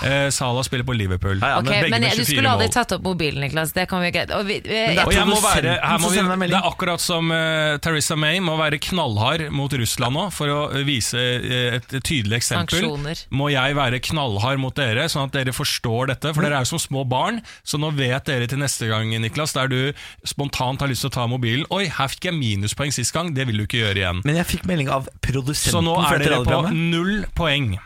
Eh, 0.08 0.30
Salah 0.32 0.62
spiller 0.64 0.86
på 0.88 0.94
Liverpool. 0.96 1.36
Ja, 1.36 1.48
ja, 1.50 1.56
okay, 1.60 1.82
men, 1.90 2.00
men 2.00 2.16
du 2.16 2.24
skulle 2.24 2.48
aldri 2.48 2.70
tatt 2.72 2.94
opp 2.96 3.02
mobilen, 3.04 3.42
Niklas. 3.44 3.74
Det 3.76 3.84
kan 3.90 4.00
vi 4.00 4.08
ikke 4.08 4.22
og 4.38 4.46
vi, 4.48 4.54
jeg, 4.64 4.94
det 4.96 5.04
jeg 5.12 5.26
må 5.28 5.36
være, 5.44 5.74
her 5.84 5.98
må 6.00 6.08
vi, 6.08 6.46
det 6.48 6.56
er 6.56 6.64
akkurat 6.70 7.02
som 7.04 7.28
uh, 7.28 7.76
Theresa 7.84 8.16
May 8.16 8.40
må 8.40 8.54
være 8.56 8.78
knallhard 8.80 9.44
mot 9.52 9.68
Russland 9.76 10.16
nå 10.16 10.24
for 10.32 10.48
å 10.48 10.58
eh, 10.72 10.84
vise 10.88 11.20
eh, 11.20 11.76
et 11.76 11.92
tydelig 12.00 12.38
eksempel. 12.40 12.80
Sanksjoner. 12.80 13.20
Må 13.36 13.50
jeg 13.52 13.76
være 13.76 14.00
knallhard 14.08 14.62
mot 14.64 14.74
dere, 14.80 15.04
sånn 15.12 15.28
at 15.28 15.36
dere 15.36 15.52
forstår 15.52 16.14
dette? 16.14 16.32
For 16.32 16.40
dere 16.46 16.56
er 16.56 16.64
jo 16.64 16.72
som 16.72 16.80
små 16.80 17.04
barn, 17.04 17.42
så 17.68 17.76
nå 17.76 17.92
vet 18.00 18.24
dere 18.32 18.48
til 18.48 18.62
neste 18.64 18.88
gang, 18.88 19.12
Niklas, 19.20 19.52
der 19.52 19.68
du 19.68 19.92
spontant 20.24 20.80
har 20.80 20.88
lyst 20.88 21.04
til 21.04 21.12
å 21.12 21.16
ta 21.20 21.28
mobilen. 21.28 21.68
Oi, 21.68 21.84
her 21.92 22.08
fikk 22.16 22.30
jeg 22.30 22.38
minuspoeng 22.40 22.96
sist 22.96 23.12
gang, 23.12 23.34
det 23.36 23.44
vil 23.50 23.60
du 23.60 23.68
ikke 23.68 23.84
gjøre 23.84 24.00
igjen. 24.06 24.24
Men 24.24 24.40
jeg 24.40 24.48
fikk 24.56 24.64
melding 24.72 24.88
av 24.88 25.12
produsenten 25.20 25.76
Så 25.76 25.84
nå 25.84 26.00
er 26.00 26.24
dere 26.24 26.40
på 26.48 26.64
null 26.72 27.26
poeng. 27.36 27.76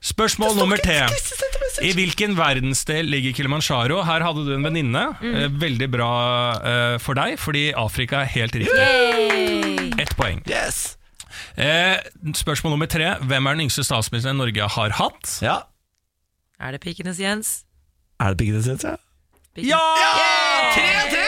Spørsmål 0.00 0.54
nummer 0.56 0.80
T. 0.80 0.94
I 1.84 1.90
hvilken 1.92 2.32
verdensdel 2.38 3.08
ligger 3.12 3.34
Kilimanjaro? 3.36 4.00
Her 4.08 4.24
hadde 4.24 4.46
du 4.46 4.54
en 4.54 4.64
venninne. 4.64 5.02
Mm. 5.20 5.58
Veldig 5.60 5.88
bra 5.92 6.12
uh, 6.56 6.96
for 7.02 7.18
deg, 7.18 7.36
fordi 7.40 7.66
Afrika 7.76 8.22
er 8.24 8.30
helt 8.32 8.56
riktig. 8.56 8.80
Yay! 8.80 9.90
Ett 10.00 10.14
poeng. 10.16 10.40
Yes! 10.48 10.96
Eh, 11.60 12.00
spørsmål 12.36 12.74
nummer 12.74 12.88
tre. 12.88 13.12
Hvem 13.20 13.46
er 13.46 13.58
den 13.58 13.66
yngste 13.66 13.84
statsministeren 13.84 14.40
Norge 14.40 14.70
har 14.76 14.96
hatt? 14.96 15.36
Ja. 15.44 15.58
Er 16.60 16.72
det 16.76 16.80
pikenes 16.84 17.20
Jens? 17.20 17.52
Er 18.20 18.32
det 18.32 18.40
pikenes 18.40 18.68
Jens, 18.68 18.84
ja? 18.88 18.96
Pikenes- 19.56 21.18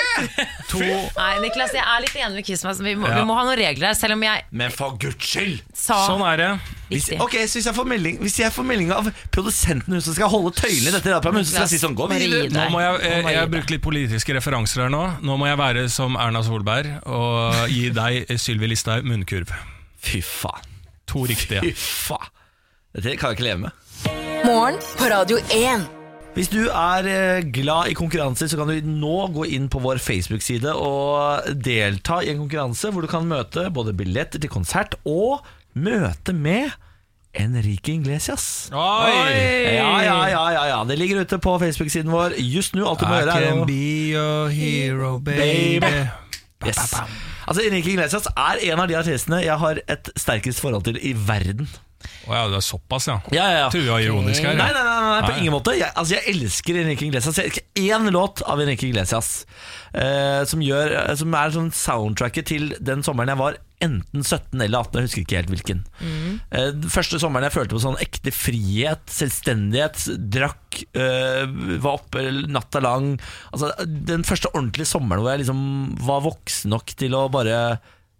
To 0.71 0.79
Nei, 0.81 1.33
Niklas, 1.43 1.73
jeg 1.75 1.83
er 1.83 2.01
litt 2.05 2.15
enig 2.17 2.37
med 2.39 2.45
Kismas. 2.47 2.79
Vi, 2.81 2.95
må- 2.95 3.09
Ja. 3.09 3.17
vi 3.19 3.25
må 3.27 3.35
ha 3.35 3.43
noen 3.45 3.59
regler 3.59 3.89
her, 3.89 3.95
selv 3.95 4.13
om 4.15 4.23
jeg 4.23 4.45
Men 4.53 4.71
for 4.71 4.97
guds 4.97 5.17
skyld! 5.27 5.61
sa 5.75 6.07
Sånn 6.07 6.23
er 6.33 6.37
det. 6.37 6.61
Hvis, 6.89 7.09
riktig. 7.09 7.21
ok, 7.21 7.33
så 7.49 7.59
hvis 7.59 7.65
jeg, 7.67 7.75
får 7.75 7.87
melding, 7.89 8.19
hvis 8.21 8.37
jeg 8.39 8.53
får 8.53 8.65
melding 8.65 8.93
av 8.93 9.11
produsenten 9.33 9.93
hun 9.93 10.01
som 10.01 10.15
skal 10.15 10.29
holde 10.29 10.53
tøylene 10.55 10.89
i 10.89 10.91
dette 10.95 11.11
radioprogrammet, 11.11 11.43
hun 11.43 11.45
som 11.45 11.55
skal 11.57 11.69
si 11.69 11.79
sånn 11.79 11.95
Gå 11.97 12.09
Bare 12.09 12.19
gi 12.21 12.27
videre! 12.29 12.49
deg. 12.49 12.53
Nå 12.53 12.71
må 12.71 12.81
jeg, 12.81 13.01
eh, 13.11 13.23
jeg 13.33 13.39
har 13.39 13.47
brukt 13.49 13.71
litt 13.71 13.83
politiske 13.83 14.35
referanser 14.39 14.83
her 14.83 14.89
nå. 14.91 15.03
Nå 15.23 15.37
må 15.39 15.47
jeg 15.51 15.59
være 15.59 15.89
som 15.91 16.17
Erna 16.17 16.43
Solberg 16.43 17.03
og 17.07 17.69
gi 17.69 17.91
deg, 17.91 18.27
eh, 18.31 18.37
Sylvi 18.37 18.69
Listhaug, 18.69 19.03
munnkurv. 19.05 19.49
Fy 19.99 20.21
faen. 20.23 20.63
To 21.07 21.25
riktige. 21.27 21.61
Fy 21.61 21.73
faen. 21.75 22.29
Dette 22.95 23.17
kan 23.19 23.31
jeg 23.35 23.39
ikke 23.39 23.49
leve 23.51 23.59
med. 23.67 23.73
Morgen 24.45 24.79
på 24.97 25.11
Radio 25.11 25.39
1. 25.51 25.89
Hvis 26.33 26.49
du 26.49 26.63
er 26.65 27.07
eh, 27.13 27.45
glad 27.53 27.91
i 27.91 27.97
konkurranser, 27.97 28.49
så 28.49 28.57
kan 28.57 28.71
du 28.71 28.87
nå 28.89 29.17
gå 29.35 29.45
inn 29.53 29.67
på 29.69 29.83
vår 29.85 29.99
Facebook-side 30.01 30.73
og 30.73 31.51
delta 31.61 32.23
i 32.25 32.31
en 32.33 32.41
konkurranse 32.41 32.89
hvor 32.89 33.05
du 33.05 33.11
kan 33.11 33.27
møte 33.29 33.67
både 33.69 33.93
billetter 33.97 34.41
til 34.41 34.49
konsert 34.53 34.97
og 35.05 35.45
møte 35.77 36.33
med 36.33 36.73
Enrique 37.37 37.99
Iglesias. 37.99 38.71
Oi! 38.73 39.13
Ja, 39.77 39.93
ja, 40.05 40.17
ja, 40.33 40.43
ja, 40.57 40.65
ja. 40.71 40.81
Det 40.89 40.97
ligger 41.01 41.21
ute 41.21 41.37
på 41.37 41.59
Facebook-siden 41.61 42.13
vår 42.13 42.39
just 42.41 42.81
nå. 42.81 42.89
Alt 42.89 43.05
du 43.05 43.11
må 43.11 43.21
I 43.21 43.23
gjøre 43.27 43.37
er 43.37 43.47
can 43.51 43.63
å 43.67 43.69
be 43.69 43.85
your 44.17 44.49
hero, 44.57 45.15
baby. 45.21 45.85
Baby. 45.85 45.95
yes. 46.65 46.97
Altså, 47.45 47.61
Enrique 47.67 47.93
Iglesias 47.93 48.33
er 48.33 48.65
en 48.73 48.81
av 48.81 48.89
de 48.89 48.97
artistene 48.97 49.45
jeg 49.45 49.61
har 49.67 49.85
et 49.85 50.13
sterkest 50.17 50.65
forhold 50.65 50.89
til 50.89 50.97
i 50.97 51.13
verden. 51.29 51.69
Å 52.29 52.37
ja, 52.37 52.43
du 52.51 52.57
er 52.59 52.65
såpass, 52.65 53.09
ja. 53.11 53.19
Ja, 53.35 53.47
ja, 53.51 53.59
ja. 53.65 53.71
Tror 53.73 53.87
du 53.87 53.91
var 53.93 54.05
ironisk 54.05 54.45
her. 54.47 54.57
Nei, 54.59 54.69
nei, 54.75 54.85
nei, 54.87 55.01
nei, 55.03 55.21
på 55.27 55.33
Nei. 55.33 55.41
ingen 55.43 55.57
måte. 55.57 55.75
Jeg, 55.79 55.91
altså, 55.95 56.17
jeg 56.19 56.37
elsker 56.37 56.81
Enrique 56.83 57.09
Iglesias. 57.09 57.41
Jeg 57.41 57.51
elsker 57.53 57.85
én 57.89 58.11
låt 58.15 58.45
av 58.47 58.63
Enrique 58.63 58.89
Iglesias 58.89 59.33
eh, 59.95 60.43
som, 60.49 60.63
gjør, 60.65 60.97
eh, 61.03 61.13
som 61.19 61.37
er 61.39 61.55
sånn 61.55 61.71
soundtracket 61.77 62.49
til 62.53 62.73
den 62.81 63.05
sommeren 63.07 63.33
jeg 63.35 63.41
var 63.43 63.61
enten 63.83 64.23
17 64.23 64.61
eller 64.63 64.85
18. 64.85 64.99
Jeg 65.01 65.09
husker 65.09 65.25
ikke 65.25 65.39
helt 65.41 65.53
hvilken. 65.53 65.81
Eh, 66.03 66.69
den 66.77 66.93
første 66.93 67.19
sommeren 67.23 67.49
jeg 67.49 67.57
følte 67.57 67.75
på 67.77 67.83
sånn 67.83 67.99
ekte 68.03 68.33
frihet, 68.35 69.03
selvstendighet, 69.11 70.05
drakk, 70.33 70.83
eh, 70.95 71.43
var 71.83 71.99
oppe 71.99 72.29
natta 72.47 72.83
lang. 72.85 73.17
Altså, 73.51 73.73
den 73.87 74.23
første 74.29 74.53
ordentlige 74.55 74.89
sommeren 74.93 75.25
hvor 75.25 75.35
jeg 75.35 75.43
liksom 75.45 75.65
var 76.07 76.23
voksen 76.29 76.73
nok 76.73 76.95
til 76.99 77.19
å 77.19 77.27
bare 77.33 77.59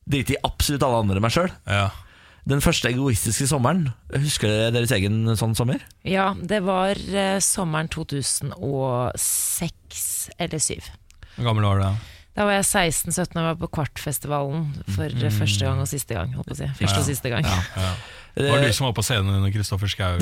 drite 0.03 0.35
i 0.35 0.41
absolutt 0.43 0.83
alle 0.83 1.05
andre 1.05 1.21
enn 1.21 1.27
meg 1.29 1.35
sjøl. 1.35 1.53
Ja. 1.71 1.87
Den 2.49 2.59
første 2.61 2.91
egoistiske 2.91 3.47
sommeren. 3.47 3.85
Husker 4.11 4.49
dere 4.51 4.73
deres 4.75 4.91
egen 4.97 5.37
sånn 5.39 5.55
sommer? 5.55 5.79
Ja, 6.03 6.33
det 6.35 6.59
var 6.67 6.99
eh, 6.99 7.39
sommeren 7.45 7.87
2006 7.93 8.57
eller 10.39 10.59
2007. 10.59 10.91
Hvor 11.37 11.47
gammel 11.49 11.65
var 11.69 11.79
du 11.79 11.85
da? 11.85 11.93
Da 12.33 12.47
var 12.49 12.57
jeg 12.57 12.65
16-17 12.65 13.37
og 13.37 13.45
var 13.45 13.61
på 13.61 13.69
Kvartfestivalen 13.77 14.65
for 14.95 15.13
mm. 15.13 15.31
første 15.37 15.67
gang 15.69 15.83
og 15.85 15.89
siste 15.91 16.17
gang. 16.17 16.33
Holdt 16.33 16.49
på 16.49 16.57
å 16.57 16.61
si. 16.63 16.69
Første 16.81 17.03
og 17.03 17.09
siste 17.11 17.33
gang. 17.33 17.49
Det 18.33 18.49
var 18.49 18.63
du 18.65 18.73
som 18.73 18.87
var 18.87 18.95
på 18.97 19.03
scenen 19.05 19.35
under 19.37 19.51
Kristoffer 19.53 19.91
Schau. 19.93 20.17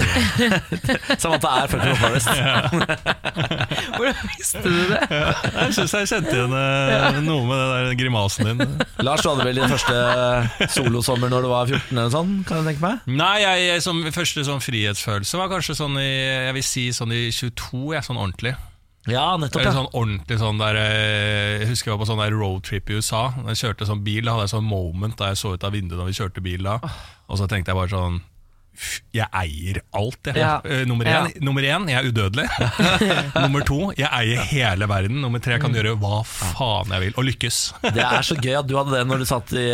Samantha 1.22 1.52
er 1.60 1.68
fucking 1.70 1.98
Forest 2.00 2.32
Hvordan 3.94 4.24
visste 4.32 4.62
du 4.64 4.80
det? 4.90 4.98
Jeg 5.06 5.76
syns 5.76 5.94
jeg 5.94 6.08
kjente 6.10 6.32
igjen 6.34 6.56
eh, 6.58 7.20
noe 7.22 7.44
med 7.46 7.62
den 7.62 7.70
der 7.70 7.94
grimasen 8.00 8.50
din. 8.50 8.74
Lars, 9.06 9.22
du 9.22 9.30
hadde 9.30 9.46
vel 9.46 9.62
din 9.62 9.70
første 9.70 10.66
solosommer 10.74 11.30
når 11.30 11.46
du 11.46 11.50
var 11.52 11.70
14 11.70 11.94
eller 11.94 12.10
sånn, 12.16 12.34
kan 12.48 12.64
jeg 12.64 12.72
tenke 12.72 12.86
meg? 12.88 13.06
Nei, 13.20 13.36
jeg, 13.44 13.62
jeg, 13.68 13.84
som 13.86 14.02
første 14.18 14.46
sånn 14.50 14.64
frihetsfølelse 14.64 15.40
var 15.44 15.54
kanskje 15.54 15.78
sånn 15.78 15.94
i 16.02 16.10
Jeg 16.10 16.58
vil 16.58 16.66
si 16.66 16.88
sånn 16.96 17.14
i 17.14 17.28
22, 17.30 17.94
jeg, 17.94 18.08
sånn 18.08 18.18
ordentlig. 18.18 18.56
Ja, 19.08 19.36
nettopp. 19.40 19.62
Ja. 19.64 19.72
sånn 19.72 19.88
ordentlig 19.96 20.36
sånn 20.42 20.58
der 20.60 20.76
eh, 20.76 21.60
Jeg 21.62 21.70
husker 21.70 21.88
jeg 21.90 21.96
var 21.96 22.02
på 22.04 22.08
sånn 22.10 22.20
der 22.20 22.34
roadtrip 22.36 22.90
i 22.92 22.98
USA. 23.00 23.30
Da 23.38 23.54
jeg 23.54 23.62
kjørte 23.62 23.86
sånn 23.88 24.02
bil, 24.04 24.24
da 24.26 24.34
hadde 24.36 24.44
jeg 24.48 24.52
sånn 24.58 24.66
moment 24.68 25.16
da 25.16 25.30
jeg 25.32 25.38
så 25.40 25.54
ut 25.56 25.64
av 25.64 25.72
vinduet 25.72 25.96
da 26.02 26.04
vi 26.08 26.16
kjørte 26.18 26.42
bil 26.44 26.66
da. 26.68 26.74
Og 27.30 27.40
så 27.40 27.48
tenkte 27.48 27.72
jeg 27.72 27.78
bare 27.80 27.94
sånn 27.94 28.20
Jeg 29.12 29.26
eier 29.36 29.80
alt, 29.96 30.20
jeg. 30.30 30.36
Ja. 30.40 30.60
Eh, 30.64 30.84
nummer, 30.88 31.04
Ja. 31.08 31.22
nummer 31.40 31.60
én, 31.64 31.88
jeg 31.90 31.98
er 32.00 32.10
udødelig. 32.12 32.46
nummer 33.44 33.64
to, 33.66 33.80
jeg 33.98 34.08
eier 34.08 34.44
hele 34.52 34.86
verden. 34.88 35.20
Nummer 35.24 35.40
tre, 35.42 35.56
jeg 35.56 35.64
kan 35.64 35.74
gjøre 35.74 35.96
hva 36.00 36.20
faen 36.24 36.92
jeg 36.94 37.00
vil, 37.06 37.16
og 37.16 37.26
lykkes. 37.28 37.58
Det 37.96 38.04
er 38.04 38.22
så 38.24 38.36
gøy 38.40 38.54
at 38.60 38.68
du 38.70 38.76
hadde 38.78 38.94
det 38.94 39.02
når 39.08 39.24
du 39.24 39.26
satt 39.28 39.52
i, 39.56 39.66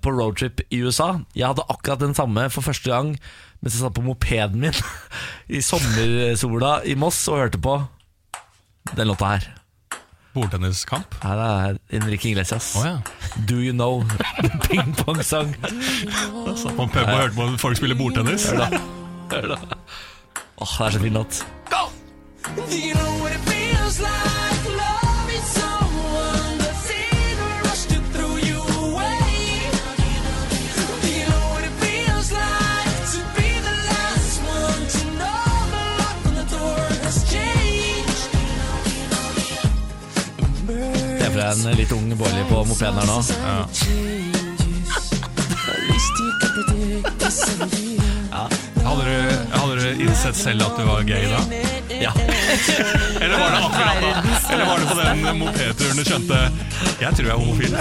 på 0.00 0.12
roadtrip 0.16 0.60
i 0.70 0.80
USA. 0.84 1.10
Jeg 1.34 1.48
hadde 1.50 1.66
akkurat 1.72 2.00
den 2.04 2.14
samme 2.16 2.46
for 2.52 2.64
første 2.68 2.92
gang 2.92 3.16
mens 3.64 3.78
jeg 3.78 3.80
satt 3.80 3.94
på 3.96 4.02
mopeden 4.04 4.60
min 4.60 4.76
i 5.56 5.60
sommersola 5.64 6.82
i 6.84 6.94
Moss 7.00 7.22
og 7.32 7.38
hørte 7.40 7.60
på 7.64 7.78
den 8.92 9.08
låta 9.08 9.24
her. 9.24 9.54
Bordtenniskamp. 10.34 11.14
det 11.22 11.30
er 11.30 11.76
Henrik 11.90 12.24
Inglesias. 12.24 12.74
Oh, 12.76 12.86
ja. 12.86 12.98
Do 13.48 13.54
you 13.54 13.72
know? 13.72 14.04
Ping-pong-sang. 14.68 15.54
Satt 16.56 16.76
på 16.76 16.82
en 16.82 16.90
pub 16.90 17.02
og 17.06 17.18
hørte 17.20 17.34
på 17.34 17.48
folk 17.58 17.78
spille 17.78 17.94
bordtennis. 17.94 18.50
Hør 18.50 18.64
da. 18.64 18.82
Hør 19.30 19.48
da. 19.54 19.60
Åh, 20.58 20.78
det 20.78 20.86
er 20.86 20.90
så 20.90 21.00
fin 21.00 21.12
låt. 21.12 21.44
En 41.50 41.76
litt 41.76 41.92
ung 41.92 42.16
Bårli 42.16 42.44
på 42.48 42.64
mopeden 42.64 42.98
her 42.98 43.06
nå. 43.06 43.18
Hadde 48.84 49.04
du, 49.04 49.16
hadde 49.58 49.74
du 49.80 50.02
innsett 50.04 50.36
selv 50.36 50.62
at 50.62 50.76
du 50.78 50.84
var 50.84 51.02
gay 51.02 51.26
da? 51.28 51.40
Ja. 52.00 52.12
Eller 53.20 53.38
var 53.38 53.50
det 53.50 53.56
akkurat 53.64 53.96
da? 54.02 54.08
Eller 54.54 54.64
var 54.66 54.78
det 54.78 54.86
på 54.86 54.94
den 55.00 55.38
mopedturen 55.38 55.96
du 55.96 56.04
skjønte 56.04 56.50
Jeg 57.00 57.14
tror 57.16 57.26
jeg 57.26 57.34
er 57.34 57.38
homofil? 57.38 57.74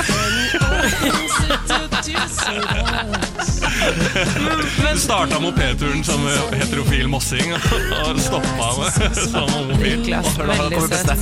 Du 4.93 4.99
starta 4.99 5.39
mopedturen 5.39 6.03
som 6.03 6.28
heterofil 6.53 7.07
mossing 7.07 7.53
og 7.53 8.20
stoppa 8.22 8.74
med 8.80 8.91
som 9.18 9.49
homofil. 9.49 9.99
Niklas, 9.99 10.28
Hør 10.38 10.47
veldig 10.53 10.80
beste. 10.89 11.14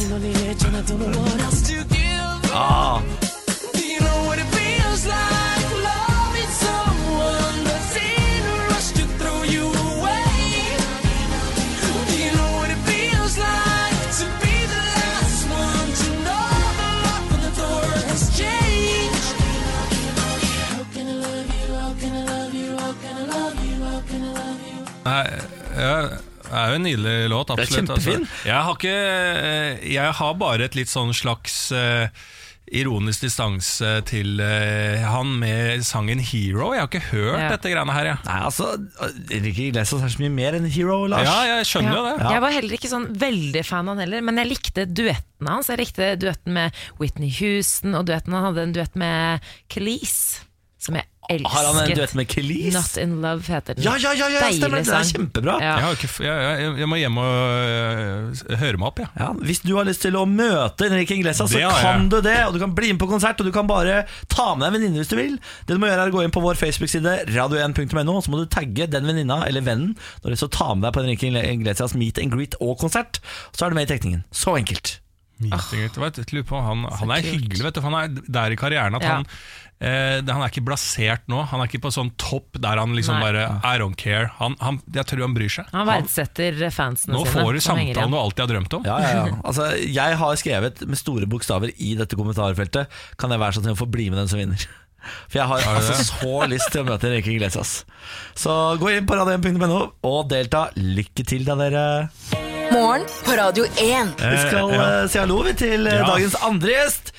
Ah. 2.53 3.01
Det 26.51 26.59
er 26.59 26.67
jo 26.67 26.75
en 26.75 26.83
nydelig 26.83 27.29
låt, 27.31 27.47
Det 27.47 27.53
er 27.53 27.63
absolutt. 27.63 27.89
kjempefin. 27.89 28.21
Altså. 28.25 28.47
Jeg 28.47 28.61
har 28.65 28.75
ikke 28.75 29.93
Jeg 29.93 30.13
har 30.19 30.33
bare 30.35 30.65
et 30.67 30.75
litt 30.75 30.91
sånn 30.91 31.13
slags 31.15 31.55
eh, 31.71 32.07
ironisk 32.72 33.26
distanse 33.26 33.89
til 34.07 34.39
uh, 34.39 35.01
han 35.12 35.32
med 35.41 35.82
sangen 35.84 36.20
'Hero'. 36.24 36.72
Jeg 36.76 36.82
har 36.84 36.88
ikke 36.88 37.12
hørt 37.12 37.39
Ja. 37.39 37.49
dette 37.55 37.72
greiene 37.74 37.93
her, 37.95 38.05
jeg. 38.12 38.18
Nei, 38.26 38.38
altså, 38.47 38.70
Ricky 39.32 39.66
Iglesias 39.72 40.03
er 40.03 40.14
så 40.14 40.22
mye 40.24 40.30
mer 40.36 40.53
enn 40.59 40.70
Hero, 40.72 41.05
Lars. 41.07 41.28
Ja, 41.28 41.57
jeg 41.57 41.66
skjønner 41.68 41.95
jo 41.97 42.03
det. 42.05 42.30
Jeg 42.32 42.41
var 42.45 42.51
heller 42.55 42.78
ikke 42.78 42.91
sånn 42.93 43.09
veldig 43.20 43.66
fan 43.66 43.89
av 43.89 43.95
han 43.97 44.05
heller, 44.05 44.22
men 44.22 44.38
jeg 44.38 44.51
likte 44.53 44.86
duettene 44.88 45.49
hans. 45.57 45.68
Jeg 45.74 45.82
likte 45.82 46.16
duetten 46.22 46.53
med 46.53 46.72
Whitney 47.01 47.32
Houston, 47.41 47.95
og 47.95 48.05
duetten 48.07 48.34
han 48.38 48.43
hadde 48.51 48.64
en 48.70 48.74
duett 48.78 48.95
med 48.95 49.41
Kelis, 49.68 50.16
som 50.82 50.95
jeg 50.97 51.05
elsket. 51.29 51.51
Har 51.53 51.67
han 51.69 51.77
en 51.84 51.91
duett 51.95 52.13
med 52.17 52.27
Kelis? 52.27 52.73
Not 52.73 52.95
in 52.97 53.11
Love 53.21 53.45
heter 53.45 53.77
den. 53.77 53.84
Ja, 53.86 53.91
ja, 54.01 54.11
ja, 54.17 54.27
ja, 54.34 54.47
stemmer 54.51 54.82
det. 54.82 54.88
Det 54.89 54.95
er 54.97 55.09
kjempebra. 55.11 55.53
Ja. 55.61 55.73
Jeg, 55.77 55.84
har 55.86 55.97
ikke, 55.99 56.09
jeg, 56.25 56.47
jeg, 56.63 56.71
jeg 56.82 56.89
må 56.89 56.97
hjem 56.99 57.19
og 57.21 57.36
øh, 57.75 58.57
høre 58.63 58.79
meg 58.82 58.88
opp, 58.89 59.01
jeg. 59.03 59.11
Ja, 59.21 59.27
hvis 59.51 59.61
du 59.63 59.71
har 59.77 59.86
lyst 59.88 60.01
til 60.03 60.17
å 60.17 60.23
møte 60.27 60.89
Henrik 60.89 61.13
Inglesa, 61.15 61.45
så 61.47 61.61
kan 61.61 62.01
jeg. 62.01 62.09
du 62.11 62.17
det. 62.25 62.36
Og 62.47 62.57
du 62.57 62.59
kan 62.63 62.73
bli 62.77 62.89
med 62.95 63.01
på 63.03 63.09
konsert, 63.11 63.39
og 63.39 63.47
du 63.47 63.53
kan 63.55 63.69
bare 63.69 64.01
ta 64.34 64.47
med 64.55 64.65
deg 64.65 64.71
en 64.71 64.77
venninne 64.79 65.03
hvis 65.03 65.11
du 65.13 65.15
vil. 65.19 65.38
Det 65.69 65.77
du 65.77 65.84
må 65.84 65.91
gjøre 65.91 66.07
er 66.07 66.13
å 66.13 66.15
gå 66.17 66.25
inn 66.25 66.34
på 66.34 66.43
vår 66.43 66.59
Facebook-side, 66.59 67.13
radio1.no, 67.29 68.17
så 68.25 68.34
må 68.34 68.41
du 68.41 68.49
tagge 68.51 68.89
den 68.91 69.07
venninna 69.07 69.43
eller 69.47 69.63
vennen 69.65 69.93
når 70.25 70.34
du 70.36 70.41
så 70.41 70.49
ta 70.51 70.71
med 70.73 70.88
deg 70.89 70.97
på 70.97 71.05
Henrik 71.05 71.23
Inglesias 71.29 71.93
meet 71.97 72.19
and 72.21 72.34
greet 72.34 72.57
og 72.59 72.75
konsert. 72.82 73.21
Så 73.53 73.67
er 73.67 73.71
du 73.71 73.77
med 73.79 73.88
i 73.88 73.93
tekningen. 73.93 74.25
Så 74.34 74.57
enkelt. 74.57 74.97
Meet 75.41 75.53
and 75.57 75.71
greet. 75.71 75.97
vet 75.97 76.19
du, 76.19 76.36
lurer 76.36 76.45
på, 76.51 76.59
han, 76.61 76.84
han 76.99 77.13
er 77.15 77.23
kult. 77.25 77.34
hyggelig, 77.38 77.63
vet 77.65 77.77
du. 77.77 77.82
Han 77.86 77.95
er 77.97 78.11
der 78.27 78.53
i 78.53 78.59
karrieren 78.59 78.97
at 78.99 79.05
Ja. 79.07 79.15
han 79.21 79.25
eh, 79.82 80.19
Han 80.29 80.41
er 80.45 80.51
ikke 80.51 80.63
blasert 80.67 81.25
nå. 81.32 81.41
Han 81.51 81.61
er 81.63 81.69
ikke 81.69 81.82
på 81.84 81.91
sånn 81.93 82.11
topp 82.21 82.59
der 82.61 82.79
han 82.82 82.93
liksom 82.97 83.17
Nei. 83.17 83.23
bare 83.27 83.45
I 83.65 83.75
don't 83.82 83.97
care. 83.99 84.29
Han, 84.39 84.55
han, 84.61 84.77
jeg 84.93 85.07
tror 85.09 85.25
han 85.25 85.36
bryr 85.38 85.51
seg. 85.51 85.71
Han 85.75 85.88
verdsetter 85.89 86.59
fansene 86.73 87.17
Nå 87.17 87.25
sine. 87.25 87.34
får 87.41 87.57
du 87.57 87.63
samtalen 87.65 88.13
du 88.13 88.19
alltid 88.21 88.45
har 88.45 88.51
drømt 88.55 88.77
om. 88.79 88.86
Ja, 88.88 88.99
ja, 89.03 89.15
ja. 89.25 89.39
Altså, 89.51 89.71
jeg 89.82 90.19
har 90.21 90.38
skrevet 90.39 90.86
med 90.88 90.99
store 91.01 91.27
bokstaver 91.29 91.73
i 91.77 91.95
dette 91.99 92.15
kommentarfeltet 92.19 93.01
Kan 93.19 93.34
jeg 93.34 93.41
være 93.41 93.57
sånn 93.57 93.67
til 93.69 93.75
å 93.75 93.82
få 93.82 93.89
bli 93.91 94.09
med 94.13 94.21
den 94.23 94.29
som 94.32 94.39
vinner? 94.41 94.67
For 95.32 95.39
jeg 95.41 95.47
har 95.49 95.63
Har 95.65 95.79
altså 95.82 95.97
så 96.05 96.45
lyst 96.51 96.69
til 96.75 96.84
å 96.84 96.88
møte 96.91 97.09
Enrique 97.09 97.34
Iglesias. 97.34 97.71
Så 98.38 98.53
gå 98.77 98.91
inn 98.93 99.07
på 99.09 99.17
radio1.no 99.17 99.82
og 100.05 100.21
delta. 100.29 100.67
Lykke 100.77 101.25
til, 101.25 101.41
da, 101.47 101.57
dere. 101.57 101.86
Morgen 102.71 103.03
på 103.25 103.34
Radio 103.36 103.65
1. 103.82 104.13
Vi 104.21 104.38
skal 104.45 104.71
ja. 104.71 104.86
eh, 105.01 105.09
si 105.11 105.19
hallo 105.19 105.41
til 105.57 105.89
eh, 105.89 105.99
Ja. 106.03 106.07
dagens 106.13 106.38
andre 106.45 106.77
gjest. 106.77 107.13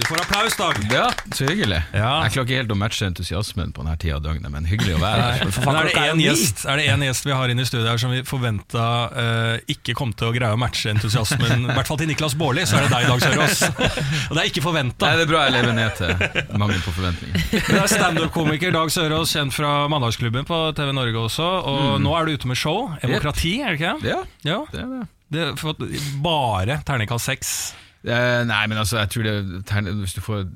Du 0.00 0.06
får 0.06 0.20
applaus, 0.20 0.56
Dag. 0.56 0.74
Ja, 0.92 1.10
så 1.32 1.44
hyggelig. 1.44 1.82
Ja. 1.92 2.22
Jeg 2.24 2.32
klarer 2.32 2.46
ikke 2.46 2.56
helt 2.62 2.70
å 2.72 2.76
matche 2.80 3.04
entusiasmen 3.10 3.72
på 3.76 3.82
denne 3.84 3.98
tida 4.00 4.14
av 4.16 4.22
døgnet, 4.24 4.48
men 4.48 4.64
hyggelig 4.64 4.94
å 4.96 5.00
være 5.02 5.26
her. 5.26 5.50
Men 5.66 5.76
er 5.76 5.88
det 5.90 6.04
en 6.06 6.22
gjest, 6.24 6.62
det 6.64 6.86
en 6.88 7.04
gjest 7.04 7.26
vi 7.28 7.34
har 7.36 7.52
inne 7.52 7.66
i 7.66 7.68
studio 7.68 7.84
her 7.90 8.00
som 8.00 8.14
vi 8.14 8.22
forventa 8.24 8.84
uh, 9.12 9.56
ikke 9.68 9.92
kom 9.98 10.14
til 10.16 10.30
å 10.30 10.32
greie 10.32 10.56
å 10.56 10.60
matche 10.60 10.94
entusiasmen, 10.94 11.66
i 11.68 11.76
hvert 11.76 11.90
fall 11.90 12.00
til 12.00 12.08
Niklas 12.08 12.32
Baarli, 12.40 12.64
så 12.64 12.78
er 12.78 12.86
det 12.86 12.94
deg, 12.94 13.10
Dag 13.10 13.26
Sørås. 13.26 13.60
Og 14.30 14.38
det 14.38 14.40
er 14.40 14.48
ikke 14.48 14.64
forventa. 14.64 15.10
Det 15.20 15.26
er 15.26 15.30
bra 15.34 15.44
jeg 15.44 15.56
lever 15.58 15.76
ned 15.76 16.00
til 16.00 16.56
mangel 16.64 16.80
på 16.86 16.96
forventninger. 16.96 17.44
Det 17.68 17.76
er 17.82 17.92
standup-komiker 17.92 18.72
Dag 18.78 18.94
Sørås, 18.96 19.36
kjent 19.36 19.52
fra 19.58 19.74
Mandagsklubben 19.92 20.48
på 20.48 20.62
TV 20.80 20.94
Norge 20.96 21.26
også. 21.26 21.50
Og 21.74 22.00
nå 22.00 22.16
er 22.16 22.24
du 22.32 22.40
ute 22.40 22.48
med 22.48 22.56
show. 22.62 22.88
Demokrati, 23.04 23.58
er 23.60 23.76
det 23.76 23.82
ikke? 23.82 23.94
Ja, 24.14 24.22
Ja. 24.48 24.62
det 24.72 24.80
er 24.86 24.90
det. 24.96 25.04
Det 25.30 25.46
for, 25.60 25.76
bare 26.24 26.80
terningkast 26.88 27.28
seks. 27.28 27.52
Eh, 28.00 28.42
nei, 28.48 28.62
men 28.70 28.78
altså, 28.80 28.96
jeg 29.02 29.10
tror 29.12 29.26
det 29.26 29.90
Hvis 30.00 30.14
du 30.16 30.22
får 30.24 30.46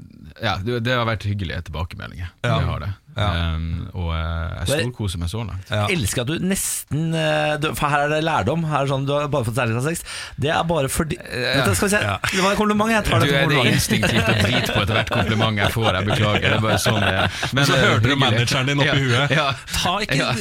Ja, 0.40 0.54
det, 0.64 0.78
det 0.86 0.94
har 0.96 1.04
vært 1.04 1.26
hyggelige 1.28 1.60
tilbakemeldinger. 1.68 2.30
Ja. 2.40 2.54
Det 2.54 2.68
har 2.70 2.78
det. 2.80 2.92
Ja. 3.14 3.54
Um, 3.54 3.86
og 3.94 4.08
eh, 4.10 4.54
jeg 4.64 4.80
storkoser 4.88 5.20
meg 5.22 5.30
så 5.30 5.42
langt. 5.46 5.68
Ja. 5.70 5.84
Jeg 5.86 6.00
elsker 6.00 6.24
at 6.24 6.30
du 6.32 6.42
nesten 6.42 7.14
eh, 7.14 7.52
du, 7.62 7.68
For 7.78 7.92
her 7.92 8.08
er 8.08 8.10
det 8.10 8.20
lærdom. 8.26 8.64
Her 8.66 8.82
er 8.82 8.90
sånn, 8.90 9.04
du 9.06 9.12
har 9.14 9.28
bare 9.30 9.46
fått 9.46 9.58
særlig 9.58 9.82
sex. 9.84 10.02
Det 10.40 10.50
er 10.50 10.64
bare 10.66 10.90
fordi 10.90 11.18
Vet 11.22 11.68
du, 11.68 11.74
Skal 11.78 11.88
vi 11.88 11.92
se. 11.94 12.00
Ja. 12.02 12.16
Det 12.26 12.42
var 12.42 12.56
et 12.56 12.58
kompliment. 12.58 12.90
Jeg 12.90 13.06
tar 13.06 13.22
Du, 13.22 13.28
det 13.30 13.38
er 13.38 13.52
det 13.52 13.60
instinktivt 13.70 14.32
å 14.32 14.34
drite 14.40 14.74
på 14.74 14.82
ethvert 14.82 15.12
kompliment 15.14 15.62
jeg 15.62 15.74
får. 15.76 15.90
Jeg 16.00 16.08
beklager. 16.10 16.46
Det 16.48 16.58
er 16.58 16.64
bare 16.64 16.80
sånn 16.82 17.00
det 17.04 17.12
er. 17.12 17.38
Men, 17.54 17.68
Så 17.68 17.76
eh, 17.76 17.84
hørte 17.84 18.10
du 18.10 18.16
manageren 18.24 18.72
din 18.72 18.82
oppi 18.82 18.90
ja, 18.90 18.98
huet. 18.98 19.36
Ja. 19.38 19.46
Ta 19.76 19.94
ikke, 20.02 20.18
Ja. 20.24 20.32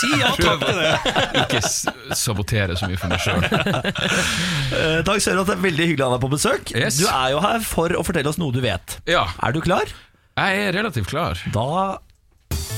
Si 0.00 0.12
ja 0.20 0.34
takk 0.36 0.66
til 0.66 0.78
det. 0.80 0.92
Ikke 1.44 2.16
sabotere 2.18 2.76
så 2.78 2.88
mye 2.90 3.00
for 3.00 3.12
meg 3.12 3.24
sjøl. 3.24 3.40
Uh, 4.70 5.00
takk, 5.06 5.24
det 5.24 5.56
er 5.56 5.64
veldig 5.64 5.88
hyggelig 5.92 6.04
å 6.04 6.10
ha 6.10 6.18
deg 6.18 6.22
på 6.24 6.32
besøk. 6.36 6.74
Yes. 6.76 7.00
Du 7.00 7.08
er 7.08 7.32
jo 7.34 7.40
her 7.44 7.64
for 7.64 7.96
å 7.96 8.04
fortelle 8.06 8.30
oss 8.30 8.38
noe 8.40 8.52
du 8.54 8.60
vet. 8.64 9.00
Ja, 9.08 9.26
Er 9.40 9.56
du 9.56 9.60
klar? 9.64 9.88
jeg 10.40 10.62
er 10.66 10.72
relativt 10.72 11.10
klar. 11.10 11.40
Da 11.52 11.98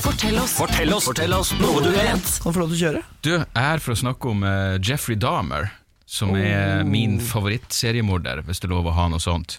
Fortell 0.03 0.35
oss. 0.35 0.57
Fortell 0.57 0.91
oss, 0.91 1.05
fortell 1.07 1.33
oss 1.35 1.53
noe 1.61 1.79
du 1.79 1.87
vet. 1.93 2.27
kan 2.43 2.51
du 2.51 2.57
få 2.57 2.59
lov 2.59 2.73
til 2.73 2.75
å 2.75 2.81
kjøre. 2.81 3.01
Du, 3.23 3.29
jeg 3.31 3.45
er 3.55 3.67
her 3.69 3.81
for 3.83 3.95
å 3.95 3.99
snakke 4.01 4.31
om 4.33 4.41
uh, 4.43 4.75
Jeffrey 4.83 5.15
Dahmer, 5.15 5.69
som 6.03 6.33
er 6.35 6.83
min 6.83 7.15
favorittseriemorder, 7.23 8.41
hvis 8.43 8.59
det 8.59 8.67
er 8.67 8.73
lov 8.75 8.89
å 8.91 8.95
ha 8.97 9.05
noe 9.13 9.23
sånt. 9.23 9.55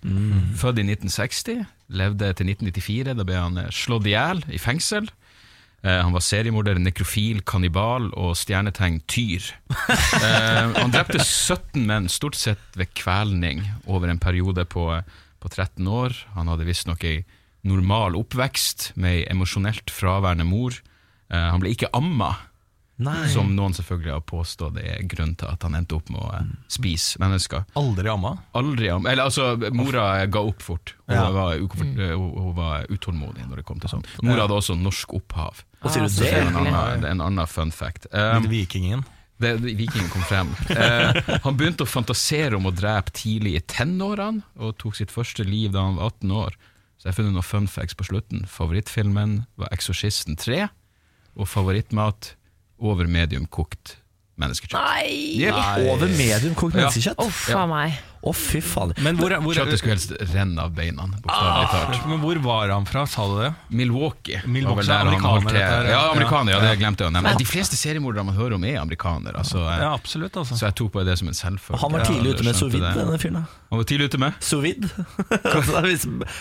Født 0.61 0.82
i 0.82 0.84
1960, 0.84 1.64
levde 1.97 2.28
til 2.36 2.53
1994. 2.53 3.14
Da 3.16 3.26
ble 3.26 3.38
han 3.40 3.57
eh, 3.62 3.70
slått 3.74 4.07
i 4.07 4.12
hjel 4.12 4.45
i 4.53 4.61
fengsel. 4.61 5.09
Eh, 5.80 5.97
han 5.97 6.12
var 6.14 6.22
seriemorder, 6.22 6.78
nekrofil, 6.78 7.40
kannibal 7.49 8.11
og 8.12 8.36
stjernetegn 8.38 9.01
tyr. 9.11 9.49
Eh, 10.14 10.68
han 10.76 10.92
drepte 10.95 11.18
17 11.18 11.82
menn, 11.88 12.07
stort 12.12 12.36
sett 12.38 12.78
ved 12.78 12.92
kvelning, 12.97 13.64
over 13.90 14.12
en 14.12 14.20
periode 14.22 14.62
på, 14.70 14.86
på 15.42 15.51
13 15.51 15.88
år. 15.90 16.14
Han 16.36 16.53
hadde 16.53 16.68
visstnok 16.68 17.03
ei 17.09 17.24
normal 17.65 18.17
oppvekst 18.19 18.93
med 19.01 19.21
ei 19.21 19.29
emosjonelt 19.33 19.91
fraværende 19.93 20.45
mor. 20.49 20.77
Uh, 21.33 21.39
han 21.51 21.62
ble 21.62 21.73
ikke 21.75 21.89
amma, 21.97 22.35
Nei. 23.03 23.25
som 23.33 23.49
noen 23.57 23.73
selvfølgelig 23.75 24.12
har 24.12 24.21
påstått 24.29 24.77
er 24.79 25.01
grunnen 25.11 25.33
til 25.41 25.49
at 25.51 25.65
han 25.67 25.75
endte 25.75 25.97
opp 25.97 26.12
med 26.15 26.21
å 26.23 26.29
uh, 26.31 26.51
spise 26.71 27.19
mennesker. 27.19 27.65
Aldri 27.81 28.12
amma. 28.12 28.37
Aldri 28.55 28.91
amma. 28.93 29.11
Eller 29.11 29.27
altså, 29.27 29.49
mora 29.75 30.05
ga 30.31 30.45
opp 30.47 30.62
fort. 30.62 30.93
Hun, 31.09 31.17
Ja. 31.17 31.25
var, 31.35 31.57
ukomfort, 31.59 31.99
eh, 31.99 32.12
hun, 32.15 32.31
hun 32.39 32.55
var 32.55 32.87
utålmodig 32.93 33.49
når 33.49 33.57
det 33.62 33.65
kom 33.67 33.81
til 33.83 33.91
sånt. 33.91 34.07
Mora 34.23 34.45
hadde 34.47 34.61
også 34.61 34.77
norsk 34.79 35.17
opphav. 35.19 35.65
Og 35.83 35.91
sier 35.91 36.07
du 36.07 36.09
Ah, 36.09 36.15
det? 36.15 36.31
Det 36.31 36.37
er 36.39 36.47
en 36.47 36.61
annen, 36.62 37.01
det 37.03 37.09
er 37.11 37.17
en 37.17 37.25
annen 37.27 37.51
fun 37.51 37.73
fact. 37.75 38.07
Um, 38.15 38.47
Vikingen. 38.49 39.03
det, 39.43 39.57
det, 39.65 39.75
vikingen 39.77 40.09
kom 40.15 40.23
frem. 40.31 40.53
Eh, 40.71 41.19
han 41.43 41.57
begynte 41.59 41.83
å 41.85 41.91
fantasere 41.91 42.57
om 42.57 42.71
å 42.71 42.73
drepe 42.73 43.11
tidlig 43.12 43.57
i 43.59 43.65
tenårene, 43.75 44.45
og 44.62 44.79
tok 44.79 44.95
sitt 44.97 45.11
første 45.12 45.43
liv 45.45 45.73
da 45.75 45.83
han 45.89 45.99
var 45.99 46.15
18 46.15 46.31
år. 46.45 46.57
Så 47.05 47.11
jeg 47.11 47.13
har 47.13 47.17
funnet 47.19 47.35
noen 47.37 47.45
fun 47.45 47.67
facts 47.69 47.93
på 48.01 48.05
slutten. 48.09 48.47
Favorittfilmen 48.49 49.43
var 49.61 49.69
'Eksorsisten 49.69 50.39
3', 50.41 50.71
og 51.37 51.47
favorittmat 51.49 52.31
over 52.81 53.05
medium 53.07 53.45
kokt 53.47 53.99
menneskekjøtt. 54.41 54.81
Nei! 54.81 55.37
Yep. 55.45 55.91
Over 55.93 56.09
medium 56.09 56.55
kokt 56.57 56.73
Ja. 56.75 56.89
menneskekjøtt. 56.89 57.19
Uff 57.21 57.49
Ja. 57.51 57.59
a 57.63 57.67
meg. 57.67 57.93
Å, 58.25 58.33
fy 58.33 58.61
faen. 58.64 58.95
Men 59.05 59.18
hvor, 59.20 59.35
hvor, 59.45 59.53
Kjøttet 59.59 59.81
skulle 59.83 59.95
helst 59.99 60.14
renne 60.33 60.62
av 60.64 60.70
beina. 60.72 61.05
Ah, 61.29 61.91
men 62.09 62.22
hvor 62.22 62.39
var 62.41 62.70
han 62.72 62.87
fra, 62.89 63.03
sa 63.11 63.27
du 63.29 63.35
det? 63.43 63.51
Milwaukee. 63.68 64.41
Milwaukee, 64.49 64.87
var 64.89 65.05
amerikaner, 65.05 65.51
dette 65.51 65.64
her, 65.68 65.89
ja. 65.91 65.99
Ja, 65.99 66.05
amerikaner, 66.14 66.55
ja, 66.55 66.61
det 66.62 66.70
Ja. 66.72 66.79
glemte 66.81 67.05
jeg 67.05 67.12
å 67.12 67.14
nevne. 67.14 67.35
De 67.37 67.45
fleste 67.49 67.77
seriemordere 67.77 68.25
man 68.25 68.39
hører 68.39 68.57
om, 68.57 68.64
er 68.64 68.79
amerikanere. 68.81 69.37
Altså, 69.43 69.61
Ja, 69.61 69.93
absolutt. 69.93 70.33
Altså. 70.41 70.57
Så 70.57 70.64
jeg 70.70 70.75
tok 70.81 70.93
på 70.95 71.05
det 71.05 71.18
som 71.20 71.29
en 71.29 71.37
selvfølge. 71.37 71.81
Han 71.85 71.93
var 71.93 72.07
tidlig 72.09 72.33
ute 72.39 72.45
med 72.49 72.57
sovid, 72.57 72.81
sous 72.81 72.81
vide, 72.81 72.95
denne 73.03 73.20
fyren. 73.20 73.45
Han 73.75 73.83
var 73.83 73.85
tidlig 73.91 74.09
ute 74.09 74.18
med? 74.25 74.41
Sous 74.41 74.62
vide. 74.64 74.89
altså, 75.45 75.85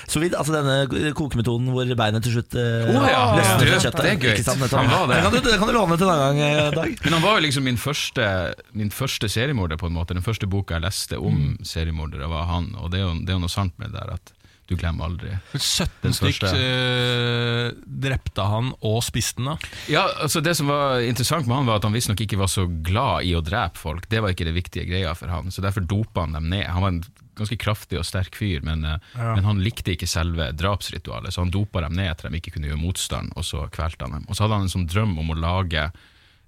sous 0.07 0.21
vide, 0.23 0.38
altså 0.39 0.55
denne 0.55 1.11
kokemetoden 1.19 1.67
hvor 1.73 1.93
beinet 1.99 2.23
til 2.23 2.38
slutt 2.38 2.55
oh, 2.55 3.07
ja. 3.09 3.23
løsner 3.36 3.67
fra 3.73 3.81
kjøttet. 3.84 4.03
det 4.03 4.11
er 4.13 4.23
gøy. 4.23 4.43
Sant. 4.45 4.65
Han 4.77 4.91
var 4.93 5.07
det. 5.11 5.19
kan, 5.25 5.36
du, 5.36 5.39
det 5.49 5.59
kan 5.59 5.67
du 5.67 5.75
låne 5.75 5.97
til 5.99 6.07
en 6.07 6.15
annen 6.15 6.39
gang, 6.39 6.57
eh, 6.63 6.71
Dag. 6.73 6.95
Men 7.03 7.17
han 7.17 7.23
var 7.27 7.38
jo 7.39 7.45
liksom 7.49 7.67
min 7.67 7.77
første, 7.81 8.25
min 8.71 8.91
første 8.93 9.27
seriemorder, 9.29 9.77
på 9.81 9.89
en 9.91 9.97
måte. 9.99 10.15
Den 10.15 10.23
første 10.25 10.47
boka 10.47 10.79
jeg 10.79 10.88
leste 10.88 11.19
om 11.19 11.34
Mm. 11.34 11.55
Seriemordere, 11.74 12.30
var 12.32 12.47
han. 12.51 12.71
Og 12.80 12.91
det 12.93 13.01
er, 13.01 13.07
jo, 13.09 13.19
det 13.26 13.34
er 13.34 13.39
jo 13.39 13.43
noe 13.47 13.53
sant 13.53 13.76
med 13.82 13.91
det 13.93 13.99
der 14.01 14.15
at 14.19 14.34
du 14.69 14.78
glemmer 14.80 15.09
aldri. 15.09 15.34
17 15.59 15.89
Den 16.05 16.13
stykk 16.15 16.45
eh, 16.47 17.71
drepte 17.84 18.45
han 18.47 18.69
og 18.80 19.01
spiste 19.03 19.41
den, 19.41 19.49
da. 19.51 19.71
Ja, 19.91 20.03
altså 20.24 20.39
Det 20.43 20.53
som 20.55 20.69
var 20.71 21.01
interessant 21.03 21.49
med 21.49 21.57
han, 21.57 21.67
var 21.67 21.82
at 21.82 21.88
han 21.88 21.95
visstnok 21.95 22.21
ikke 22.24 22.39
var 22.39 22.51
så 22.51 22.63
glad 22.86 23.28
i 23.28 23.34
å 23.36 23.41
drepe 23.43 23.80
folk. 23.82 24.07
Det 24.11 24.21
var 24.24 24.32
ikke 24.34 24.47
det 24.47 24.55
viktige 24.55 24.88
greia 24.88 25.11
for 25.19 25.32
han, 25.34 25.51
så 25.51 25.63
derfor 25.65 25.84
dopa 25.84 26.24
han 26.24 26.38
dem 26.38 26.47
ned. 26.53 26.63
Han 26.71 26.86
var 26.86 26.93
en 26.95 27.03
ganske 27.36 27.57
kraftig 27.59 27.97
og 27.99 28.05
sterk 28.07 28.36
fyr, 28.38 28.63
men, 28.63 28.86
eh, 28.86 28.97
Ja. 29.17 29.34
men 29.36 29.43
han 29.43 29.61
likte 29.65 29.95
ikke 29.97 30.07
selve 30.07 30.51
drapsritualet, 30.55 31.34
så 31.34 31.41
han 31.43 31.51
dopa 31.51 31.82
dem 31.84 31.99
ned 31.99 32.17
til 32.21 32.30
de 32.32 32.39
ikke 32.39 32.55
kunne 32.55 32.69
gjøre 32.71 32.84
motstand, 32.88 33.34
og 33.36 33.43
så 33.43 33.67
kvelte 33.74 34.05
han 34.07 34.19
dem. 34.19 34.26
Og 34.30 34.36
så 34.38 34.45
hadde 34.45 34.59
han 34.61 34.67
en 34.69 34.76
sånn 34.78 34.88
drøm 34.88 35.17
om 35.19 35.32
å 35.34 35.39
lage 35.39 35.89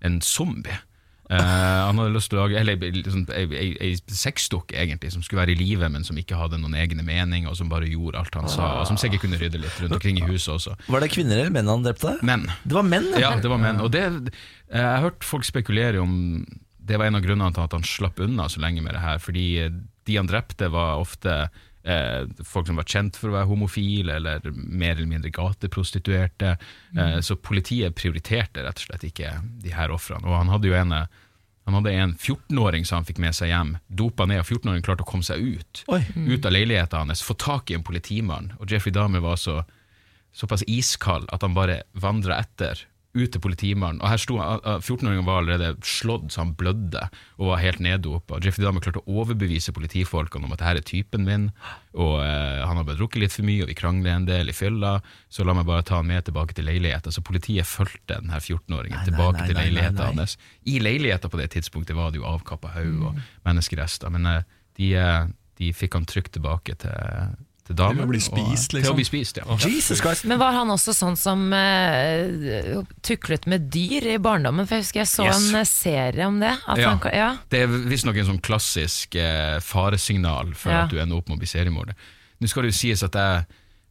en 0.05 0.21
zombie. 0.21 0.77
Eh, 1.25 1.37
han 1.39 1.97
hadde 1.97 2.13
lyst 2.13 2.29
til 2.29 2.37
å 2.37 2.43
lage 2.43 2.59
eller, 2.59 2.77
liksom, 2.77 3.23
ei, 3.33 3.45
ei, 3.57 3.69
ei 3.81 3.93
sexdukke, 4.13 4.75
egentlig, 4.77 5.09
som 5.15 5.23
skulle 5.25 5.41
være 5.41 5.55
i 5.55 5.57
live, 5.57 5.87
men 5.89 6.05
som 6.05 6.17
ikke 6.21 6.37
hadde 6.37 6.59
noen 6.61 6.75
egne 6.77 7.05
meninger, 7.05 7.49
og 7.49 7.57
som 7.57 7.71
bare 7.71 7.89
gjorde 7.89 8.21
alt 8.21 8.37
han 8.37 8.49
sa, 8.51 8.67
og 8.81 8.89
som 8.89 8.99
sikkert 9.01 9.25
kunne 9.25 9.39
rydde 9.41 9.63
litt 9.63 9.79
rundt 9.81 9.97
omkring 9.97 10.21
i 10.21 10.27
huset 10.29 10.53
også. 10.53 10.75
Var 10.85 11.05
det 11.05 11.09
kvinner 11.15 11.41
eller 11.41 11.55
menn 11.55 11.71
han 11.71 11.85
drepte? 11.85 12.17
Menn. 12.25 12.45
Det 12.63 12.77
var 12.77 12.85
menn, 12.85 13.09
Ja, 13.21 13.33
det 13.41 13.49
var 13.49 13.61
menn. 13.61 13.81
Og 13.81 13.89
det, 13.95 14.05
uh, 14.05 14.29
jeg 14.69 14.85
har 14.85 15.05
hørt 15.07 15.25
folk 15.25 15.47
spekulere 15.47 16.03
om 16.03 16.45
det 16.85 16.99
var 17.01 17.09
en 17.09 17.17
av 17.17 17.25
grunnene 17.25 17.53
til 17.55 17.65
at 17.65 17.73
han 17.73 17.85
slapp 17.87 18.21
unna 18.21 18.45
så 18.51 18.61
lenge 18.61 18.83
med 18.85 18.93
det 18.93 19.01
her, 19.01 19.17
fordi 19.23 19.47
de 20.05 20.19
han 20.19 20.29
drepte 20.29 20.69
var 20.69 21.01
ofte 21.01 21.47
folk 22.45 22.67
som 22.67 22.79
var 22.79 22.87
kjent 22.89 23.17
for 23.19 23.29
å 23.29 23.35
være 23.35 23.49
homofile, 23.49 24.15
eller 24.17 24.47
mer 24.55 24.95
eller 24.95 25.09
mindre 25.09 25.33
gateprostituerte. 25.33 26.55
Eh, 26.97 27.19
så 27.21 27.37
politiet 27.37 27.95
prioriterte 27.97 28.63
rett 28.65 28.81
og 28.81 28.87
slett 28.87 29.05
ikke 29.05 29.35
de 29.61 29.73
her 29.75 29.93
ofrene. 29.93 30.25
Og 30.25 30.39
han 30.39 30.51
hadde 30.53 30.71
jo 30.71 30.79
en 30.79 30.95
eh, 30.97 31.21
han 31.65 31.73
hadde 31.79 31.95
en 31.97 32.11
14-åring 32.13 32.83
som 32.85 32.99
han 32.99 33.07
fikk 33.07 33.17
med 33.17 33.33
seg 33.33 33.49
hjem, 33.49 33.71
dopa 33.89 34.27
ned, 34.29 34.43
og 34.43 34.45
14-åringen 34.45 34.83
klarte 34.85 35.01
å 35.01 35.07
komme 35.09 35.25
seg 35.25 35.41
ut. 35.41 35.79
Oi. 35.89 36.03
Ut 36.13 36.45
av 36.45 36.53
leiligheten 36.53 37.09
hans, 37.09 37.23
få 37.25 37.33
tak 37.41 37.71
i 37.71 37.77
en 37.77 37.85
politimann. 37.85 38.51
Og 38.59 38.69
Jeffrey 38.69 38.93
Dahmer 38.93 39.23
var 39.25 39.39
så 39.41 39.63
såpass 40.35 40.61
iskald 40.69 41.25
at 41.33 41.41
han 41.41 41.55
bare 41.57 41.79
vandra 41.97 42.37
etter 42.43 42.83
ut 43.15 43.31
til 43.31 43.41
politimannen. 43.41 44.01
Og 44.03 44.11
her 44.11 44.21
sto 44.21 44.37
han, 44.41 44.61
uh, 44.65 44.77
14-åringen 44.77 45.25
var 45.27 45.41
allerede 45.41 45.75
slått 45.85 46.33
så 46.33 46.43
han 46.43 46.53
blødde 46.57 47.07
og 47.39 47.49
var 47.51 47.61
helt 47.63 47.81
neddopa. 47.83 48.39
Jeffrey 48.43 48.65
Dahmer 48.65 48.83
klarte 48.83 49.01
å 49.03 49.19
overbevise 49.21 49.73
politifolkene 49.75 50.47
om 50.47 50.55
at 50.55 50.61
dette 50.61 50.83
er 50.83 50.87
typen 50.87 51.25
min, 51.27 51.47
og 51.95 52.17
eh, 52.23 52.61
han 52.65 52.75
har 52.79 52.85
bare 52.87 52.97
drukket 52.99 53.21
litt 53.21 53.33
for 53.33 53.47
mye, 53.47 53.63
og 53.63 53.69
vi 53.71 53.77
krangler 53.77 54.11
en 54.11 54.27
del 54.27 54.51
i 54.51 54.55
fylla, 54.55 54.97
så 55.31 55.45
la 55.47 55.55
meg 55.55 55.67
bare 55.69 55.85
ta 55.87 55.99
han 56.01 56.09
med 56.09 56.27
tilbake 56.27 56.57
til 56.57 56.67
leiligheten. 56.67 57.13
Så 57.15 57.23
politiet 57.25 57.67
fulgte 57.69 58.19
denne 58.19 58.39
14-åringen 58.41 59.07
tilbake 59.07 59.39
nei, 59.39 59.45
nei, 59.45 59.47
til 59.49 59.59
leiligheten 59.61 60.21
hans. 60.21 60.37
I 60.67 60.77
leiligheten 60.83 61.31
på 61.31 61.39
det 61.39 61.49
tidspunktet 61.55 61.97
var 61.97 62.11
det 62.11 62.21
jo 62.21 62.27
avkappa 62.29 62.73
haug 62.75 63.09
og 63.11 63.19
menneskerester, 63.47 64.11
men 64.15 64.31
eh, 64.31 64.55
de, 64.79 64.91
eh, 64.99 65.27
de 65.61 65.71
fikk 65.75 65.99
han 65.99 66.07
trygt 66.09 66.35
tilbake 66.35 66.77
til, 66.83 67.35
til 67.65 67.75
damen. 67.75 67.97
Til 67.97 68.05
å 68.05 68.09
bli 68.11 68.19
og- 68.21 68.25
spist, 68.27 68.69
Til 68.71 68.79
liksom. 68.79 68.93
å 68.93 68.95
bli 68.99 69.05
spist, 69.07 69.37
ja. 69.41 69.57
Jesus 69.57 70.01
Christ. 70.01 70.25
Men 70.29 70.37
var 70.39 70.53
han 70.53 70.67
også 70.69 70.93
sånn 70.93 71.17
som 71.17 71.47
uh, 71.53 72.83
tuklet 73.05 73.47
med 73.49 73.69
dyr 73.73 74.05
i 74.13 74.17
barndommen? 74.21 74.67
For 74.67 74.75
jeg 74.77 74.85
husker 74.85 75.01
jeg 75.01 75.07
så 75.11 75.25
Yes. 75.25 75.49
en 75.49 75.55
eh, 75.59 75.63
serie 75.65 76.27
om 76.27 76.39
det. 76.39 76.53
At 76.67 76.77
Ja. 76.77 76.89
han, 76.95 77.11
ja. 77.13 77.37
Det 77.49 77.61
er 77.63 77.67
visstnok 77.67 78.17
en 78.17 78.25
sånn 78.25 78.41
klassisk 78.41 79.15
uh, 79.15 79.59
faresignal 79.59 80.53
for 80.55 80.71
Ja. 80.71 80.83
at 80.83 80.89
du 80.91 80.99
ender 80.99 81.17
opp 81.17 81.27
med 81.29 81.37
å 81.37 81.39
bli 81.39 81.47
seriemorder. 81.47 81.95
Nå 82.41 82.47
skal 82.49 82.63
det 82.63 82.73
jo 82.73 82.77
sies 82.77 83.03
at 83.03 83.13
jeg 83.13 83.45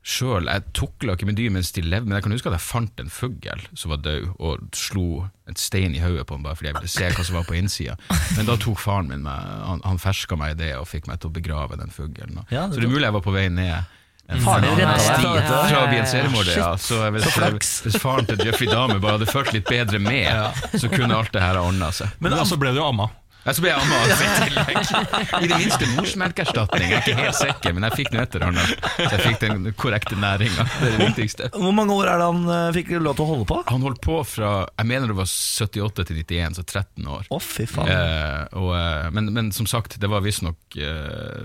sjøl 0.05 0.49
tukla 0.77 1.15
ikke 1.17 1.27
med 1.31 1.37
dyr 1.39 1.51
mens 1.55 1.73
de 1.73 1.81
levde, 1.83 2.05
men 2.07 2.19
jeg 2.19 2.27
kan 2.27 2.35
huske 2.37 2.51
at 2.51 2.59
jeg 2.59 2.65
fant 2.67 3.01
en 3.01 3.09
fugl 3.09 3.63
som 3.75 3.91
var 3.95 4.03
død, 4.05 4.27
og 4.39 4.67
slo 4.77 5.07
et 5.49 5.59
stein 5.59 5.95
i 5.97 6.03
hodet 6.05 6.27
på 6.29 6.37
den 6.37 6.45
bare 6.45 6.57
fordi 6.59 6.69
jeg 6.71 6.77
ville 6.77 6.93
se 6.93 7.09
hva 7.17 7.25
som 7.25 7.39
var 7.41 7.47
på 7.49 7.57
innsida. 7.57 7.97
Men 8.37 8.47
da 8.51 8.57
tok 8.61 8.79
faren 8.85 9.09
min 9.09 9.25
meg, 9.25 9.41
han, 9.65 9.81
han 9.85 9.99
ferska 10.03 10.37
meg 10.41 10.55
i 10.55 10.61
det 10.61 10.73
og 10.77 10.87
fikk 10.91 11.09
meg 11.09 11.21
til 11.25 11.33
å 11.33 11.37
begrave 11.41 11.77
den 11.81 11.91
fuglen. 11.95 12.39
og- 12.39 12.53
Ja, 12.53 12.67
det 12.69 12.77
Så 12.77 12.81
det 12.85 12.89
er 12.91 12.95
mulig 12.95 13.09
jeg 13.09 13.17
var 13.17 13.25
på 13.25 13.33
vei 13.33 13.49
ned. 13.49 13.85
Faren 14.25 14.63
din 14.65 14.71
en 14.81 14.89
redda 14.89 15.33
deg 15.37 15.49
fra 15.69 15.81
å 15.85 15.89
bli 15.91 15.99
en 16.01 16.07
seriemorder, 16.09 16.57
ja. 16.57 16.71
Så 16.81 16.97
hvis, 17.13 17.73
hvis 17.85 17.99
faren 18.01 18.25
til 18.29 18.41
Jeffrey 18.41 18.69
Dahmer 18.71 18.99
bare 19.01 19.19
hadde 19.19 19.29
følt 19.29 19.53
litt 19.53 19.67
bedre 19.69 20.01
med, 20.01 20.33
så 20.81 20.89
kunne 20.89 21.13
alt 21.17 21.33
det 21.33 21.43
her 21.45 21.59
ha 21.61 21.65
ordna 21.69 21.91
seg. 21.93 22.09
Men 22.25 22.33
så 22.49 22.57
ble 22.61 22.73
du 22.73 22.81
jo 22.81 22.87
amma. 22.89 23.11
Ja, 23.45 23.53
så 23.53 23.61
ble 23.61 23.71
jeg 23.71 23.77
amma 23.77 23.97
altså, 24.05 24.25
i 24.25 24.49
tillegg. 24.49 25.43
I 25.45 25.49
det 25.51 25.59
minste 25.61 25.89
morsmelkerstatning. 25.95 26.87
Jeg 26.89 26.97
er 26.97 27.03
ikke 27.05 27.17
helt 27.19 27.37
sikker, 27.37 27.75
men 27.77 27.87
jeg 27.89 27.99
fikk 28.01 28.13
noe 28.15 28.23
etter 28.25 28.45
hånda. 28.47 28.65
Så 28.97 29.11
jeg 29.11 29.23
fikk 29.27 29.41
den 29.43 29.67
korrekte 29.77 30.17
næringa. 30.17 30.65
Det 30.71 30.89
er 30.89 30.95
det 30.97 31.09
viktigste. 31.11 31.51
Hvor 31.53 31.75
mange 31.77 31.93
år 31.99 32.09
er 32.15 32.23
det 32.23 32.29
han 32.31 32.53
eh, 32.57 32.69
fikk 32.79 32.95
lov 33.05 33.19
til 33.19 33.27
å 33.27 33.29
holde 33.33 33.49
på? 33.51 33.59
Han 33.69 33.85
holdt 33.85 34.01
på 34.05 34.17
fra 34.29 34.53
jeg 34.65 34.89
mener 34.91 35.13
det 35.13 35.17
var 35.19 35.29
78 35.29 36.07
til 36.09 36.21
91, 36.23 36.57
så 36.59 36.65
13 36.65 37.11
år. 37.19 37.29
Å, 37.29 37.41
fy 37.45 37.67
faen. 37.69 37.91
Eh, 37.93 38.59
og, 38.61 38.71
eh, 38.79 39.09
men, 39.17 39.29
men 39.37 39.53
som 39.57 39.69
sagt, 39.71 39.99
det 40.01 40.11
var 40.11 40.25
visstnok 40.25 40.79
eh, 40.81 41.45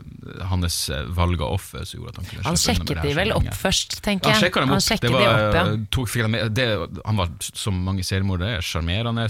hans 0.49 0.79
eh, 0.93 1.03
valg 1.19 1.43
av 1.43 1.57
offer 1.57 1.83
som 1.87 1.99
gjorde 1.99 2.15
at 2.15 2.21
han 2.21 2.29
kunne 2.31 2.47
Han 2.47 2.59
sjekket 2.59 3.03
de 3.03 3.13
vel 3.17 3.33
opp 3.35 3.51
først, 3.59 3.99
tenker 4.05 4.31
Han 4.31 4.37
jeg. 4.39 4.47
sjekka 4.47 4.63
dem 4.63 4.75
opp. 4.77 4.85
sjekket 4.87 5.07
det 5.09 5.13
var, 5.15 5.25
de 5.27 5.29
opp, 5.35 5.59
ja. 5.59 5.65
tok, 5.97 6.11
fikk 6.13 6.25
han, 6.27 6.35
med, 6.35 6.55
det, 6.55 6.67
han 7.03 7.19
var, 7.19 7.35
som 7.51 7.83
mange 7.85 8.07
seriemordere, 8.07 8.63
sjarmerende, 8.65 9.27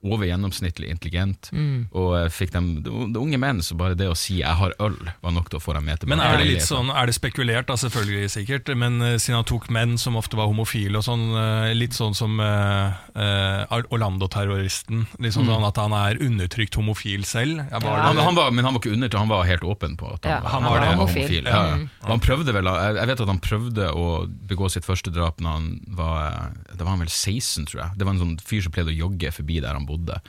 over 0.00 0.24
gjennomsnittlig 0.24 0.88
intelligent. 0.88 1.50
Mm. 1.52 1.88
Og 1.92 2.09
eh, 2.16 2.28
fikk 2.30 2.52
dem, 2.52 2.82
de, 2.82 2.90
de 3.12 3.18
unge 3.20 3.38
menn, 3.38 3.60
så 3.62 3.76
bare 3.76 3.94
det 3.94 4.08
å 4.10 4.16
si 4.16 4.40
'jeg 4.40 4.54
har 4.56 4.72
øl', 4.80 5.10
var 5.22 5.32
nok 5.32 5.48
til 5.50 5.58
å 5.58 5.62
få 5.62 5.74
dem 5.74 5.84
med 5.84 6.00
tilbake. 6.00 6.16
Men 6.16 6.20
er 6.26 6.38
det 6.38 6.46
litt 6.46 6.62
sånn, 6.66 6.90
er 6.90 7.06
det 7.06 7.14
spekulert, 7.14 7.66
da 7.66 7.74
selvfølgelig 7.74 8.30
sikkert, 8.30 8.76
men 8.76 9.00
eh, 9.02 9.16
siden 9.18 9.36
han 9.40 9.44
tok 9.44 9.68
menn 9.70 9.98
som 9.98 10.16
ofte 10.16 10.36
var 10.36 10.46
homofile 10.46 10.96
og 10.98 11.04
sånn, 11.04 11.24
eh, 11.36 11.74
litt 11.74 11.92
sånn 11.92 12.14
som 12.14 12.40
uh, 12.40 12.92
uh, 13.16 13.80
Orlando-terroristen, 13.90 15.06
liksom 15.18 15.44
Mm. 15.44 15.50
sånn 15.54 15.66
at 15.66 15.76
han 15.76 15.92
er 15.92 16.18
undertrykt 16.20 16.74
homofil 16.76 17.24
selv? 17.24 17.64
Ja, 17.70 17.78
var 17.80 18.00
han, 18.02 18.16
han 18.16 18.34
var, 18.34 18.50
men 18.50 18.64
han 18.64 18.74
var 18.74 18.80
ikke 18.80 18.92
undertrykt, 18.94 19.18
han 19.18 19.28
var 19.28 19.44
helt 19.44 19.62
åpen 19.64 19.96
på 19.96 20.12
at 20.14 20.24
han, 20.24 20.32
Ja, 20.32 20.40
var, 20.40 20.50
han 20.50 20.62
var 20.64 20.80
det. 20.80 20.94
homofil. 20.96 21.44
Ja, 21.44 21.66
ja. 21.66 21.74
Mm. 21.76 21.88
Han 22.02 22.20
prøvde 22.20 22.52
vel, 22.52 22.64
jeg 22.64 23.06
vet 23.06 23.20
at 23.20 23.28
han 23.28 23.40
prøvde 23.40 23.90
å 23.94 24.06
begå 24.28 24.70
sitt 24.70 24.84
første 24.84 25.10
drap 25.12 25.40
når 25.40 25.50
han 25.50 25.80
var 25.88 26.50
Da 26.76 26.84
var 26.84 26.92
han 26.96 27.00
vel 27.00 27.08
16, 27.08 27.66
tror 27.66 27.82
jeg. 27.84 27.90
Det 27.98 28.04
var 28.06 28.14
en 28.14 28.20
sånn 28.20 28.38
fyr 28.40 28.62
som 28.62 28.72
pleide 28.72 28.92
å 28.92 28.96
jogge 28.96 29.32
forbi 29.32 29.60
der 29.60 29.74
han 29.76 29.86
bodde. 29.86 30.20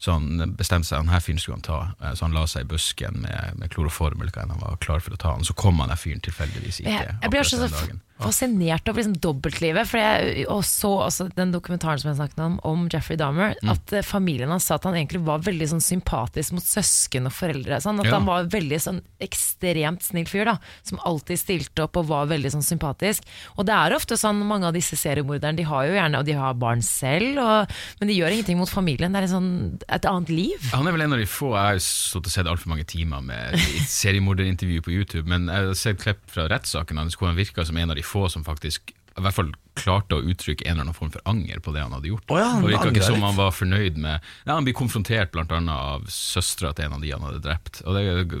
Så 0.00 0.14
han 0.16 0.54
bestemte 0.56 0.88
seg, 0.88 0.96
han 1.02 1.10
her 1.12 1.20
fyren 1.20 1.38
skulle 1.42 1.58
han 1.58 1.66
ta. 1.66 1.80
Eh, 2.00 2.14
Så 2.16 2.24
han 2.24 2.32
la 2.32 2.46
seg 2.48 2.64
i 2.64 2.68
busken 2.70 3.20
med, 3.20 3.58
med 3.60 3.68
kloroform, 3.70 4.22
eller 4.22 4.32
hva 4.32 4.42
enn 4.46 4.54
han 4.54 4.62
var 4.64 4.78
klar 4.80 5.02
for 5.04 5.12
å 5.12 5.18
ta 5.20 5.34
Og 5.36 5.44
Så 5.44 5.52
kom 5.54 5.78
han 5.82 5.92
der 5.92 6.00
fyren 6.00 6.22
tilfeldigvis 6.24 6.80
ikke. 6.80 6.94
Jeg, 7.04 7.16
jeg 7.22 7.30
blir 7.30 7.44
den 7.44 7.68
så. 7.68 7.98
Fascinert 8.26 8.88
over 8.90 9.00
liksom 9.02 9.16
dobbeltlivet. 9.24 9.88
For 9.88 10.00
jeg 10.00 10.46
og 10.50 10.62
så 10.66 10.90
også 11.06 11.28
den 11.36 11.52
dokumentaren 11.54 12.00
som 12.02 12.10
jeg 12.10 12.18
snakket 12.20 12.42
om, 12.44 12.58
om 12.68 12.86
Jeffrey 12.92 13.18
Dahmer. 13.20 13.54
Mm. 13.62 13.72
At 13.74 13.92
eh, 13.96 14.04
familien 14.06 14.50
hans 14.52 14.66
sa 14.68 14.76
at 14.78 14.86
han 14.88 14.96
egentlig 14.98 15.22
var 15.26 15.42
veldig 15.46 15.68
sånn 15.74 15.82
sympatisk 15.84 16.54
mot 16.56 16.64
søsken 16.66 17.26
og 17.30 17.34
foreldre. 17.36 17.80
Sånn, 17.84 18.00
at 18.02 18.10
Ja. 18.10 18.16
han 18.18 18.26
var 18.28 18.48
veldig 18.52 18.80
sånn 18.82 19.00
ekstremt 19.22 20.02
snill 20.04 20.26
fyr, 20.30 20.44
da. 20.50 20.56
Som 20.86 21.00
alltid 21.06 21.38
stilte 21.40 21.84
opp 21.86 21.96
og 22.00 22.08
var 22.10 22.26
veldig 22.30 22.52
sånn 22.56 22.66
sympatisk. 22.66 23.24
Og 23.56 23.66
det 23.68 23.74
er 23.76 23.96
ofte 23.96 24.18
sånn, 24.20 24.40
mange 24.46 24.66
av 24.68 24.74
disse 24.76 24.96
seriemorderne, 24.98 25.56
de 25.56 25.66
har 25.68 25.86
jo 25.86 25.94
gjerne 25.96 26.18
Og 26.20 26.26
de 26.26 26.32
har 26.36 26.54
barn 26.60 26.82
selv, 26.84 27.38
og, 27.40 27.70
men 28.00 28.08
de 28.10 28.16
gjør 28.18 28.34
ingenting 28.36 28.58
mot 28.60 28.68
familien. 28.70 29.12
Det 29.12 29.20
er 29.22 29.28
en 29.28 29.34
sånn, 29.36 29.52
et 29.88 30.06
annet 30.08 30.28
liv. 30.32 30.70
Han 30.74 30.86
er 30.88 30.92
vel 30.96 31.02
en 31.06 31.12
av 31.16 31.18
de 31.22 31.26
få 31.30 31.52
Jeg 31.54 31.76
har 31.76 31.78
stått 31.84 32.26
og 32.28 32.32
sett 32.34 32.46
altfor 32.50 32.68
mange 32.72 32.84
timer 32.88 33.20
med 33.24 33.56
seriemorderintervju 33.90 34.82
på 34.84 34.92
YouTube, 34.94 35.26
men 35.30 35.48
jeg 35.50 35.68
har 35.70 35.78
sett 35.78 36.00
klipp 36.02 36.20
fra 36.30 36.46
rettssaken 36.50 36.98
hans 37.00 37.16
hvor 37.18 37.30
han 37.30 37.38
virka 37.38 37.64
som 37.66 37.76
en 37.80 37.92
av 37.92 37.98
de 37.98 38.04
få 38.10 38.26
som 38.32 38.46
faktisk 38.46 38.94
i 39.18 39.24
hvert 39.24 39.36
fall 39.36 39.50
klarte 39.78 40.16
å 40.16 40.24
uttrykke 40.24 40.64
en 40.66 40.74
eller 40.74 40.86
annen 40.86 40.96
form 40.96 41.10
for 41.14 41.24
anger 41.28 41.60
på 41.64 41.74
det 41.74 41.82
han 41.82 41.94
hadde 41.96 42.10
gjort. 42.12 42.30
Oh 42.32 42.38
ja, 42.40 42.52
og 42.60 42.68
virka 42.70 42.92
ikke 42.92 43.06
som 43.06 43.24
han 43.24 43.36
var 43.38 43.52
fornøyd 43.54 43.98
med 44.00 44.16
ja, 44.20 44.54
Han 44.54 44.66
blir 44.66 44.76
konfrontert 44.76 45.36
annet 45.36 45.74
av 45.74 46.06
søstera 46.12 46.72
til 46.76 46.86
en 46.86 46.98
av 46.98 47.04
de 47.04 47.12
han 47.12 47.26
hadde 47.26 47.42
drept. 47.44 47.82
Og 47.86 47.98
det, 47.98 48.40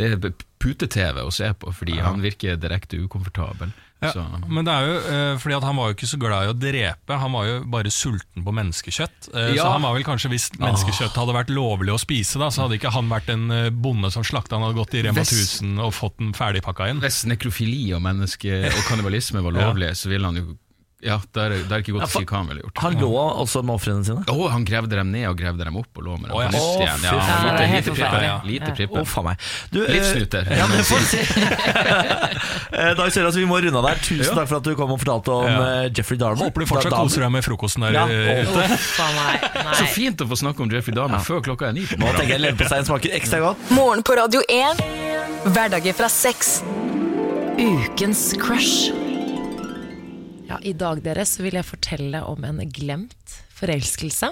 det 0.00 0.08
er 0.08 0.34
pute-TV 0.62 1.22
å 1.22 1.32
se 1.34 1.50
på, 1.54 1.72
fordi 1.76 1.98
han 2.00 2.22
virker 2.24 2.60
direkte 2.60 3.00
ukomfortabel. 3.04 3.74
Ja, 4.02 4.26
men 4.48 4.64
det 4.66 4.72
er 4.74 4.86
jo 4.88 4.94
eh, 5.14 5.38
fordi 5.38 5.56
at 5.56 5.66
han 5.68 5.76
var 5.78 5.90
jo 5.90 5.94
ikke 5.96 6.08
så 6.10 6.18
glad 6.18 6.44
i 6.48 6.50
å 6.52 6.56
drepe, 6.58 7.18
han 7.22 7.32
var 7.32 7.46
jo 7.46 7.58
bare 7.70 7.90
sulten 7.94 8.42
på 8.46 8.54
menneskekjøtt. 8.58 9.28
Eh, 9.34 9.52
Ja. 9.54 9.62
Så 9.62 9.72
han 9.76 9.82
var 9.86 9.94
vel 9.94 10.04
kanskje 10.06 10.30
Hvis 10.32 10.48
menneskekjøtt 10.58 11.14
hadde 11.20 11.34
vært 11.36 11.52
lovlig 11.54 11.92
å 11.94 12.00
spise, 12.00 12.38
da, 12.42 12.48
så 12.50 12.64
hadde 12.66 12.78
ikke 12.80 12.90
han 12.94 13.08
vært 13.12 13.28
en 13.34 13.50
eh, 13.50 13.70
bonde 13.70 14.10
som 14.10 14.24
slakta. 14.26 14.56
Han 14.58 14.66
hadde 14.68 14.78
gått 14.80 14.94
i 14.98 15.02
Rema 15.06 15.20
Hvis- 15.22 15.60
1000 15.62 15.78
og 15.84 15.92
fått 15.94 16.18
den 16.18 16.32
ferdigpakka 16.34 16.90
inn. 16.90 17.00
Hvis 17.04 17.22
nekrofili 17.30 17.92
og 17.94 18.02
menneske 18.02 18.66
og 18.72 18.82
kannibalisme 18.88 19.42
var 19.42 19.52
lovlig, 19.52 19.92
så 19.96 20.08
ville 20.10 20.26
han 20.26 20.36
jo 20.40 20.56
Ja, 21.02 21.16
det 21.34 21.42
er, 21.42 21.50
det 21.66 21.72
er 21.74 21.80
ikke 21.82 21.92
godt 21.96 22.04
Ja, 22.04 22.06
å 22.06 22.12
si 22.14 22.24
hva 22.30 22.36
han 22.38 22.46
ville 22.46 22.60
gjort. 22.62 22.78
Han 22.84 22.94
lå 23.02 23.08
også 23.42 23.62
med 23.66 23.74
ofrene 23.74 24.04
sine. 24.06 24.22
Å, 24.30 24.48
han 24.52 24.62
gravde 24.68 24.94
dem 24.94 25.08
ned 25.10 25.24
og 25.26 25.36
gravde 25.40 25.64
dem 25.66 25.76
opp 25.80 25.98
og 25.98 26.04
lå 26.06 26.12
med 26.20 26.30
dem 26.30 26.36
på 26.36 26.42
nytt 26.46 26.62
Å, 26.62 26.76
igjen. 26.78 27.00
fy 27.02 27.06
Ja, 27.08 27.16
faen. 27.18 27.42
det 27.42 27.48
er 27.48 27.56
lite, 27.56 27.66
helt 27.72 27.86
lite 27.88 27.96
prippen. 27.96 28.22
Ja. 28.22 28.36
Lite 28.46 28.70
prippen. 28.78 29.08
faen 29.10 29.26
meg. 29.26 29.48
Du, 29.74 29.80
eh, 29.82 29.90
Livsnyter. 29.96 30.46
Ja, 30.60 30.68
men 30.70 30.84
for 30.92 31.02
si. 31.10 31.18
Eh, 32.72 32.94
Dag 32.96 33.10
Sørås, 33.12 33.34
vi 33.36 33.44
må 33.44 33.58
runde 33.60 33.76
av 33.78 33.84
der. 33.84 33.98
Tusen 34.00 34.22
Ja. 34.24 34.32
takk 34.38 34.48
for 34.48 34.56
at 34.62 34.64
du 34.64 34.74
kom 34.78 34.90
og 34.94 35.00
fortalte 35.02 35.28
om 35.34 35.44
Ja. 35.50 35.58
eh, 35.82 35.90
Jeffrey 35.92 36.16
Dahmer. 36.22 36.38
Håper 36.46 36.60
du 36.64 36.66
fortsatt 36.70 36.90
Da- 36.94 37.02
koser 37.02 37.20
deg 37.26 37.30
med 37.34 37.44
frokosten 37.44 37.82
der 37.84 37.92
Ja. 37.98 38.06
eh, 38.06 38.46
ute. 38.46 38.64
Uff 38.78 39.00
a 39.02 39.10
meg. 39.18 39.44
Så 39.76 39.82
Nei. 39.84 39.90
fint 39.92 40.16
å 40.24 40.28
få 40.30 40.38
snakke 40.40 40.60
om 40.64 40.70
Jeffrey 40.70 40.94
Dahmer 40.96 41.18
før 41.20 41.42
klokka 41.44 41.68
er 41.68 41.72
ni 41.76 41.84
på 41.84 41.98
Nå 41.98 42.14
tenker 42.16 42.38
jeg 42.38 42.40
leverposteien 42.46 42.86
smaker 42.88 43.10
ekstra 43.18 43.42
godt. 43.44 43.58
Morgen 43.74 44.02
på 44.06 44.16
Radio 44.16 44.40
1. 44.48 44.80
Hverdager 45.52 45.92
fra 45.98 46.08
seks. 46.08 46.62
Ukens 47.58 48.32
crush. 48.40 48.88
Ja, 50.52 50.58
I 50.60 50.74
dag 50.76 51.00
dere, 51.00 51.24
så 51.24 51.46
vil 51.46 51.56
jeg 51.56 51.64
fortelle 51.64 52.20
om 52.28 52.44
en 52.44 52.60
glemt 52.68 53.36
forelskelse. 53.56 54.28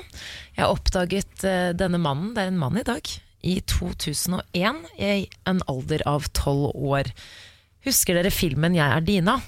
Jeg 0.59 0.69
oppdaget 0.69 1.45
uh, 1.47 1.71
denne 1.73 2.01
mannen, 2.03 2.35
det 2.37 2.45
er 2.45 2.51
en 2.53 2.59
mann 2.61 2.77
i 2.77 2.85
dag, 2.85 3.09
i 3.41 3.55
2001, 3.65 4.83
i 5.01 5.15
en 5.49 5.63
alder 5.71 6.05
av 6.11 6.29
tolv 6.37 6.75
år. 6.77 7.09
Husker 7.87 8.19
dere 8.19 8.35
filmen 8.35 8.77
'Jeg 8.77 8.85
er 8.99 9.07
Dina'? 9.07 9.39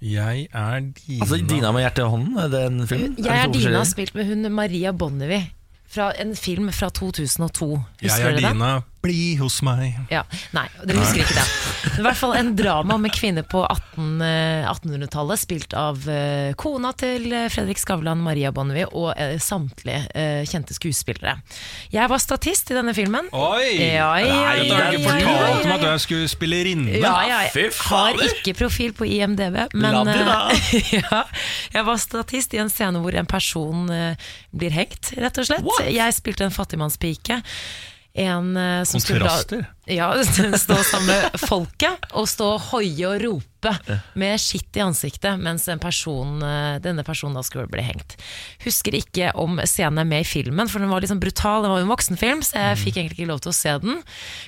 Jeg 0.00 0.48
er 0.48 0.80
Dina. 0.80 1.20
Altså 1.24 1.42
Dina 1.44 1.72
med 1.72 1.84
hjertet 1.84 2.04
i 2.04 2.08
hånden, 2.14 2.38
er 2.40 2.48
det 2.48 2.62
en 2.70 2.86
film? 2.88 3.14
Jeg 3.20 3.36
er 3.36 3.52
Dina, 3.52 3.84
spilt 3.84 4.14
med 4.16 4.32
hun 4.32 4.52
Maria 4.52 4.92
Bonnevie. 4.92 5.50
Fra 5.92 6.10
en 6.20 6.32
film 6.36 6.72
fra 6.72 6.88
2002. 6.88 7.68
Jeg 8.02 8.16
er 8.16 8.40
dere 8.40 8.48
den? 8.48 8.64
Bli 9.06 9.36
hos 9.38 9.60
meg. 9.62 9.94
Ja, 10.10 10.24
Nei, 10.56 10.66
dere 10.82 10.98
husker 10.98 11.22
ikke 11.22 11.36
det. 11.36 11.44
Det 11.86 11.92
var 11.94 12.00
i 12.00 12.06
hvert 12.08 12.18
fall 12.18 12.34
en 12.40 12.50
drama 12.58 12.96
om 12.98 13.04
en 13.06 13.12
kvinne 13.14 13.44
på 13.46 13.60
18, 13.62 14.06
eh, 14.26 14.66
1800-tallet, 14.66 15.40
spilt 15.40 15.76
av 15.78 16.02
eh, 16.10 16.50
kona 16.58 16.90
til 16.98 17.28
eh, 17.30 17.46
Fredrik 17.52 17.78
Skavlan, 17.80 18.20
Maria 18.24 18.50
Bonnevie, 18.54 18.88
og 18.90 19.12
eh, 19.14 19.36
samtlige 19.42 20.02
eh, 20.10 20.42
kjente 20.48 20.74
skuespillere. 20.76 21.36
Jeg 21.94 22.10
var 22.10 22.22
statist 22.22 22.72
i 22.74 22.76
denne 22.76 22.94
filmen. 22.96 23.30
Oi! 23.36 23.76
Ja, 23.78 24.10
ja, 24.20 24.34
Nei, 24.34 24.66
du 24.66 24.74
har 24.74 24.90
ikke 24.98 25.06
fortalt 25.06 25.64
meg 25.70 25.76
at 25.78 25.84
du 25.86 25.88
er 25.92 26.02
skuespillerinne. 26.02 26.98
Ja, 27.00 27.14
jeg 27.30 27.70
har 27.86 28.22
ikke 28.26 28.56
profil 28.58 28.94
på 28.96 29.08
IMDb, 29.08 29.62
men 29.76 30.12
eh, 30.12 30.62
ja, 30.98 31.22
jeg 31.74 31.86
var 31.86 32.02
statist 32.02 32.56
i 32.56 32.62
en 32.64 32.72
scene 32.72 33.02
hvor 33.04 33.16
en 33.16 33.28
person 33.30 33.86
eh, 33.92 34.30
blir 34.56 34.74
hengt, 34.74 35.14
rett 35.20 35.38
og 35.42 35.48
slett. 35.48 35.66
What? 35.66 35.86
Jeg 35.94 36.18
spilte 36.18 36.46
en 36.48 36.54
fattigmannspike. 36.54 37.42
En 38.16 38.56
eh, 38.56 38.84
som 38.84 39.00
Kontraster. 39.00 39.46
skulle 39.46 39.66
ja, 39.86 40.10
stå 40.64 40.76
sammen 40.82 41.06
med 41.12 41.40
folket 41.46 42.10
og 42.16 42.26
stå 42.30 42.54
og 42.56 42.64
hoie 42.72 43.06
og 43.12 43.20
rope 43.22 43.52
med 44.14 44.38
skitt 44.38 44.76
i 44.78 44.82
ansiktet 44.84 45.40
mens 45.42 45.64
en 45.72 45.80
person, 45.82 46.36
eh, 46.44 46.76
denne 46.84 47.02
personen 47.02 47.34
da 47.34 47.42
skulle 47.42 47.66
bli 47.70 47.82
hengt. 47.82 48.14
Husker 48.62 48.94
ikke 48.94 49.32
om 49.42 49.58
scenen 49.66 49.98
er 50.04 50.06
med 50.06 50.22
i 50.22 50.28
filmen, 50.28 50.68
for 50.70 50.78
den 50.82 50.90
var 50.92 51.02
liksom 51.02 51.18
brutal. 51.22 51.64
Det 51.64 51.70
var 51.72 51.80
jo 51.80 51.86
en 51.88 51.90
voksenfilm, 51.90 52.42
så 52.46 52.54
Mm. 52.56 52.62
jeg 52.68 52.78
fikk 52.84 52.96
egentlig 53.00 53.18
ikke 53.18 53.30
lov 53.32 53.40
til 53.42 53.50
å 53.50 53.56
se 53.58 53.72
den. 53.82 53.98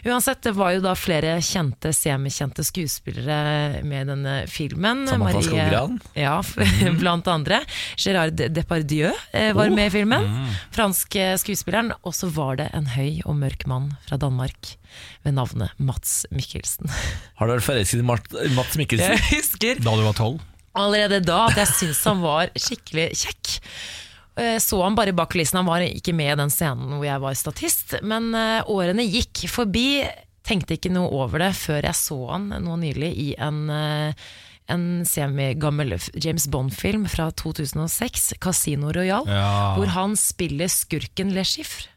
Uansett, 0.06 0.42
det 0.46 0.54
var 0.54 0.72
jo 0.76 0.80
da 0.84 0.94
flere 0.94 1.34
kjente, 1.42 1.90
semikjente 1.96 2.62
skuespillere 2.66 3.82
med 3.82 4.06
i 4.06 4.10
denne 4.12 4.36
filmen. 4.50 5.06
Samantha 5.08 5.42
Skogran. 5.42 5.98
Ja, 6.14 6.36
blant 7.00 7.26
andre. 7.32 7.62
Gerard 7.98 8.36
Depardieu 8.54 9.10
eh, 9.32 9.52
var 9.52 9.68
Oh. 9.68 9.74
med 9.74 9.90
i 9.90 9.94
filmen. 9.98 10.28
Fransk 10.72 11.16
eh, 11.16 11.34
skuespilleren. 11.36 11.90
Og 12.04 12.14
så 12.14 12.30
var 12.32 12.56
det 12.62 12.70
en 12.72 12.86
høy 12.94 13.20
og 13.26 13.34
mørk 13.36 13.66
mann 13.66 13.96
fra 14.06 14.16
Danmark 14.16 14.76
ved 15.24 15.34
navnet 15.36 15.70
Mats 15.78 16.24
Mikkelsen. 16.34 16.88
Har 17.38 17.46
du 17.50 17.54
vært 17.56 17.66
forelsket 17.66 18.00
i 18.02 18.54
Mats 18.56 18.76
Mikkelsen? 18.80 19.16
Jeg 19.16 19.26
husker 19.38 19.82
Da 19.84 19.94
du 19.96 20.04
var 20.06 20.16
tolv. 20.18 20.40
allerede 20.78 21.22
da 21.26 21.44
at 21.48 21.56
jeg 21.62 21.72
syntes 21.74 22.04
han 22.06 22.20
var 22.22 22.50
skikkelig 22.56 23.08
kjekk. 23.18 23.54
Jeg 24.38 24.60
så 24.62 24.78
han 24.84 24.94
bare 24.94 25.10
bak 25.18 25.32
kulissene, 25.32 25.64
han 25.64 25.66
var 25.66 25.82
ikke 25.82 26.12
med 26.14 26.30
i 26.30 26.38
den 26.38 26.52
scenen 26.54 26.92
hvor 26.94 27.02
jeg 27.08 27.22
var 27.24 27.34
statist. 27.34 27.96
Men 28.06 28.28
eh, 28.38 28.60
årene 28.70 29.02
gikk 29.08 29.48
forbi, 29.50 30.04
tenkte 30.46 30.76
ikke 30.78 30.92
noe 30.94 31.10
over 31.10 31.42
det 31.42 31.50
før 31.58 31.82
jeg 31.88 31.98
så 31.98 32.18
han 32.30 32.46
nå 32.62 32.76
nylig 32.80 33.10
i 33.18 33.26
en, 33.42 33.58
eh, 33.74 34.28
en 34.70 34.84
semigammel 35.08 35.96
James 36.22 36.46
Bond-film 36.52 37.08
fra 37.10 37.26
2006, 37.34 38.34
'Casino 38.38 38.92
Royal', 38.94 39.26
Ja. 39.26 39.74
hvor 39.74 39.90
han 39.96 40.14
spiller 40.16 40.70
skurken 40.70 41.34
Le 41.34 41.42
Chiffre. 41.44 41.88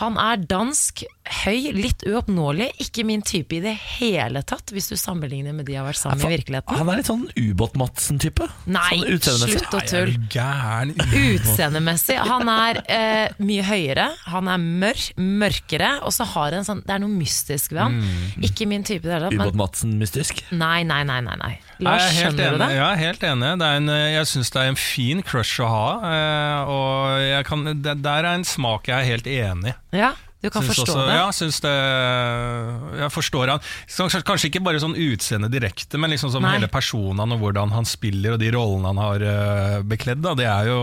Han 0.00 0.16
er 0.18 0.40
dansk, 0.50 1.04
høy, 1.44 1.70
litt 1.76 2.02
uoppnåelig, 2.04 2.66
ikke 2.82 3.04
min 3.06 3.22
type 3.24 3.54
i 3.56 3.60
det 3.62 3.76
hele 3.98 4.42
tatt, 4.42 4.72
hvis 4.74 4.88
du 4.90 4.96
sammenligner 4.98 5.54
med 5.54 5.64
de 5.68 5.72
jeg 5.76 5.80
har 5.80 5.86
vært 5.86 6.00
sammen 6.00 6.18
med 6.18 6.26
i 6.32 6.36
virkeligheten. 6.36 6.78
Han 6.80 6.90
er 6.90 6.98
litt 7.00 7.08
sånn 7.10 7.22
Ubåt-Madsen-type. 7.38 8.48
Nei, 8.74 8.98
sånn 9.22 9.44
slutt 9.54 9.76
å 9.78 9.80
tulle. 9.86 10.16
Utseendemessig. 11.38 12.16
Han 12.26 12.50
er 12.52 12.80
eh, 12.90 13.36
mye 13.44 13.64
høyere, 13.66 14.08
han 14.28 14.50
er 14.52 14.58
mørk, 14.64 15.06
mørkere, 15.20 15.92
og 16.04 16.12
så 16.16 16.26
har 16.34 16.50
han 16.52 16.60
en 16.62 16.68
sånn, 16.68 16.82
det 16.86 16.96
er 16.96 17.02
noe 17.04 17.14
mystisk 17.14 17.72
ved 17.76 17.84
han. 17.86 18.00
Mm. 18.02 18.44
Ikke 18.50 18.68
min 18.70 18.84
type 18.86 19.06
i 19.06 19.10
det 19.10 19.14
hele 19.16 19.30
tatt. 19.30 19.38
Ubåt-Madsen-mystisk. 19.46 20.42
Nei, 20.58 20.82
nei, 20.88 21.02
nei. 21.08 21.20
nei, 21.24 21.38
nei. 21.40 21.52
Lars, 21.82 22.02
jeg 22.02 22.10
er 22.10 22.14
helt 22.14 22.18
skjønner 22.18 22.42
du 22.44 22.48
enig. 22.54 22.60
det? 22.66 22.74
Ja, 22.78 22.90
helt 23.00 23.24
enig. 23.30 23.52
Det 23.62 23.68
er 23.70 23.80
en, 23.80 23.88
eh, 23.94 24.04
jeg 24.18 24.30
syns 24.30 24.52
det 24.54 24.60
er 24.62 24.72
en 24.74 24.78
fin 24.80 25.22
crush 25.26 25.62
å 25.64 25.70
ha. 25.70 25.86
eh, 26.10 26.74
Og 26.74 27.24
jeg 27.24 27.48
kan, 27.48 27.64
det 27.82 27.96
der 28.04 28.28
er 28.28 28.34
en 28.38 28.46
smak 28.46 28.90
jeg 28.90 28.98
er 28.98 29.08
helt 29.14 29.26
enig 29.30 29.72
i. 29.74 29.78
Ja, 29.94 30.12
du 30.42 30.50
kan 30.52 30.60
Syns 30.62 30.74
forstå 30.74 30.92
også- 30.92 31.06
det. 31.08 31.14
Ja, 31.16 31.28
syns 31.32 31.58
det 31.64 31.72
Jeg 33.00 33.10
forstår 33.14 33.48
han. 33.48 33.60
Så 33.88 34.08
Kanskje, 34.24 34.50
ikke 34.50 34.62
bare 34.64 34.80
sånn 34.82 34.96
utseende 34.98 35.48
direkte, 35.52 35.96
men 35.98 36.10
liksom 36.12 36.30
som 36.34 36.42
Nei. 36.44 36.52
hele 36.58 36.68
personen 36.68 37.32
og 37.32 37.40
hvordan 37.40 37.72
han 37.72 37.84
spiller 37.88 38.34
og 38.34 38.40
de 38.42 38.50
rollene 38.52 38.90
han 38.92 39.00
har 39.00 39.22
eh, 39.24 39.82
bekledd. 39.82 40.20
Da. 40.24 40.34
Det 40.34 40.44
er 40.50 40.68
jo 40.68 40.78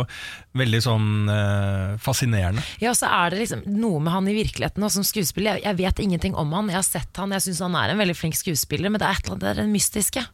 veldig 0.57 0.82
sånn 0.82 1.07
eh, 1.30 1.97
fascinerende. 2.01 2.64
Ja, 2.82 2.89
og 2.91 2.97
så 2.97 3.07
er 3.12 3.30
det 3.36 3.39
liksom 3.43 3.64
noe 3.68 3.99
med 4.01 4.14
han 4.16 4.28
i 4.28 4.34
virkeligheten 4.34 4.84
og 4.84 4.91
som 4.91 5.03
skuespiller. 5.05 5.59
Jeg, 5.59 5.64
jeg 5.70 5.78
vet 5.84 5.99
ingenting 6.07 6.36
om 6.36 6.51
han, 6.57 6.68
jeg 6.74 6.80
har 6.82 6.88
sett 6.88 7.22
han, 7.22 7.32
jeg 7.38 7.45
syns 7.45 7.62
han 7.68 7.76
er 7.76 7.93
en 7.93 8.01
veldig 8.01 8.18
flink 8.18 8.36
skuespiller, 8.39 8.89
men 8.89 8.99
det 8.99 9.07
er 9.07 9.20
et 9.20 9.26
eller 9.28 9.38
annet 9.38 9.45
der, 9.45 9.62
er 9.62 9.68
det 9.68 9.76
mystiske. 9.76 10.26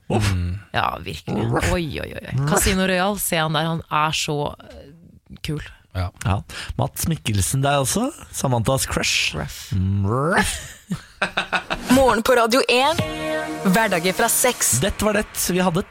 Ja, 0.74 0.88
virkelig. 1.04 1.50
Oi, 1.74 1.86
oi, 2.00 2.12
oi. 2.16 2.48
Casino 2.48 2.88
Royal, 2.88 3.18
se 3.20 3.38
han 3.42 3.54
der, 3.58 3.74
han 3.76 3.82
er 3.92 4.16
så 4.16 4.40
eh, 4.62 4.88
kul. 5.44 5.62
Ja. 5.98 6.12
Ja. 6.26 6.38
Mats 6.78 7.08
Mikkelsen 7.10 7.64
der 7.66 7.82
også. 7.82 8.12
Samanthas 8.32 8.86
crush. 8.90 9.34
Ruff. 9.38 9.72
Mm. 9.74 10.06
Morgen 11.98 12.22
på 12.24 12.38
Radio 12.38 12.62
1. 12.70 13.02
Hverdager 13.74 14.14
fra 14.14 14.30
sex. 14.30 14.78
Dette 14.84 15.06
var 15.08 15.18
det 15.18 15.26
vi 15.50 15.64
hadde. 15.64 15.84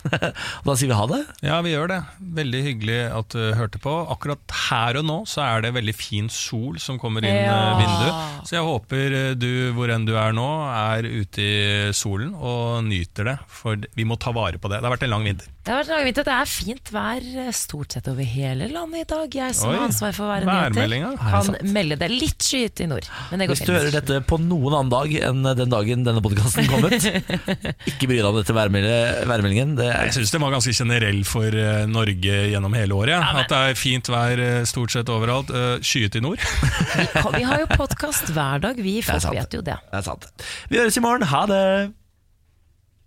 da 0.64 0.74
sier 0.78 0.88
vi 0.88 0.96
ha 0.96 1.04
det. 1.10 1.20
Ja, 1.44 1.58
vi 1.64 1.74
gjør 1.74 1.90
det. 1.92 1.98
Veldig 2.40 2.60
hyggelig 2.64 2.98
at 3.12 3.34
du 3.36 3.42
hørte 3.56 3.80
på. 3.82 3.92
Akkurat 4.12 4.54
her 4.70 4.98
og 5.00 5.06
nå 5.06 5.18
så 5.28 5.44
er 5.44 5.64
det 5.66 5.74
veldig 5.76 5.94
fin 5.96 6.30
sol 6.32 6.80
som 6.82 6.98
kommer 7.00 7.24
inn 7.26 7.36
Ja. 7.36 7.56
eh, 7.74 7.80
vinduet. 7.82 8.48
Så 8.48 8.56
jeg 8.56 8.66
håper 8.66 9.16
eh, 9.20 9.30
du, 9.38 9.50
hvor 9.76 9.92
enn 9.92 10.06
du 10.08 10.14
er 10.18 10.34
nå, 10.36 10.48
er 10.72 11.06
ute 11.06 11.44
i 11.44 11.92
solen 11.96 12.32
og 12.34 12.80
nyter 12.88 13.28
det. 13.32 13.36
For 13.60 13.76
vi 13.96 14.08
må 14.08 14.16
ta 14.20 14.32
vare 14.36 14.58
på 14.60 14.72
det. 14.72 14.80
Det 14.80 14.88
har 14.88 14.96
vært 14.96 15.06
en 15.08 15.14
lang 15.14 15.28
vinter. 15.28 15.52
Det 15.70 15.74
har 15.76 15.84
vært 15.84 15.90
langvinter. 15.92 16.24
Det 16.26 16.32
er 16.34 16.48
fint 16.50 16.88
vær 16.90 17.26
eh, 17.44 17.48
stort 17.54 17.94
sett 17.94 18.08
over 18.10 18.26
hele 18.26 18.66
landet 18.72 19.04
i 19.04 19.06
dag. 19.06 19.34
Jeg 19.38 19.54
som 19.54 19.68
Oi, 19.70 19.76
har 19.76 19.84
ansvar 19.86 20.16
for 20.16 20.26
å 20.26 20.30
værmeldinga. 20.32 21.12
værnyheter, 21.14 21.52
kan 21.54 21.70
melde 21.76 21.98
det 22.00 22.08
litt 22.10 22.42
skyet 22.42 22.82
i 22.82 22.88
nord. 22.90 23.06
Men 23.30 23.38
det 23.38 23.46
går 23.46 23.54
Hvis 23.54 23.68
du 23.68 23.70
hører 23.76 23.94
dette 23.94 24.18
på 24.26 24.40
noen 24.42 24.74
annen 24.80 24.90
dag 24.90 25.14
enn 25.28 25.46
den 25.60 25.70
dagen 25.70 26.02
denne 26.08 26.24
podkasten 26.24 26.66
kom 26.66 26.88
ut, 26.90 27.06
ikke 27.92 28.10
bry 28.10 28.18
deg 28.18 28.26
om 28.26 28.40
dette 28.40 28.56
værmeldingen. 28.56 29.76
Det 29.78 29.86
er 29.92 30.10
Jeg 30.10 30.16
syns 30.18 30.34
det 30.34 30.42
var 30.42 30.56
ganske 30.56 30.74
generell 30.80 31.22
for 31.30 31.60
eh, 31.62 31.86
Norge 31.86 32.42
gjennom 32.50 32.74
hele 32.74 32.98
året. 32.98 33.30
At 33.44 33.54
det 33.54 33.62
er 33.70 33.78
fint 33.78 34.10
vær 34.10 34.42
eh, 34.42 34.58
stort 34.66 34.96
sett 34.96 35.14
overalt. 35.14 35.54
Skyet 35.86 36.18
i 36.18 36.24
nord. 36.26 36.42
Vi, 37.38 37.46
har 37.46 37.62
jo 37.62 37.70
podkast 37.76 38.34
hver 38.34 38.66
dag, 38.66 38.82
vi. 38.82 38.98
Folk 39.06 39.30
vet 39.38 39.54
jo 39.54 39.62
det. 39.62 39.78
Det 39.86 40.02
er 40.02 40.10
sant. 40.10 40.26
Vi 40.66 40.82
høres 40.82 40.98
i 40.98 41.06
morgen. 41.06 41.30
Ha 41.30 41.46
det! 41.46 41.64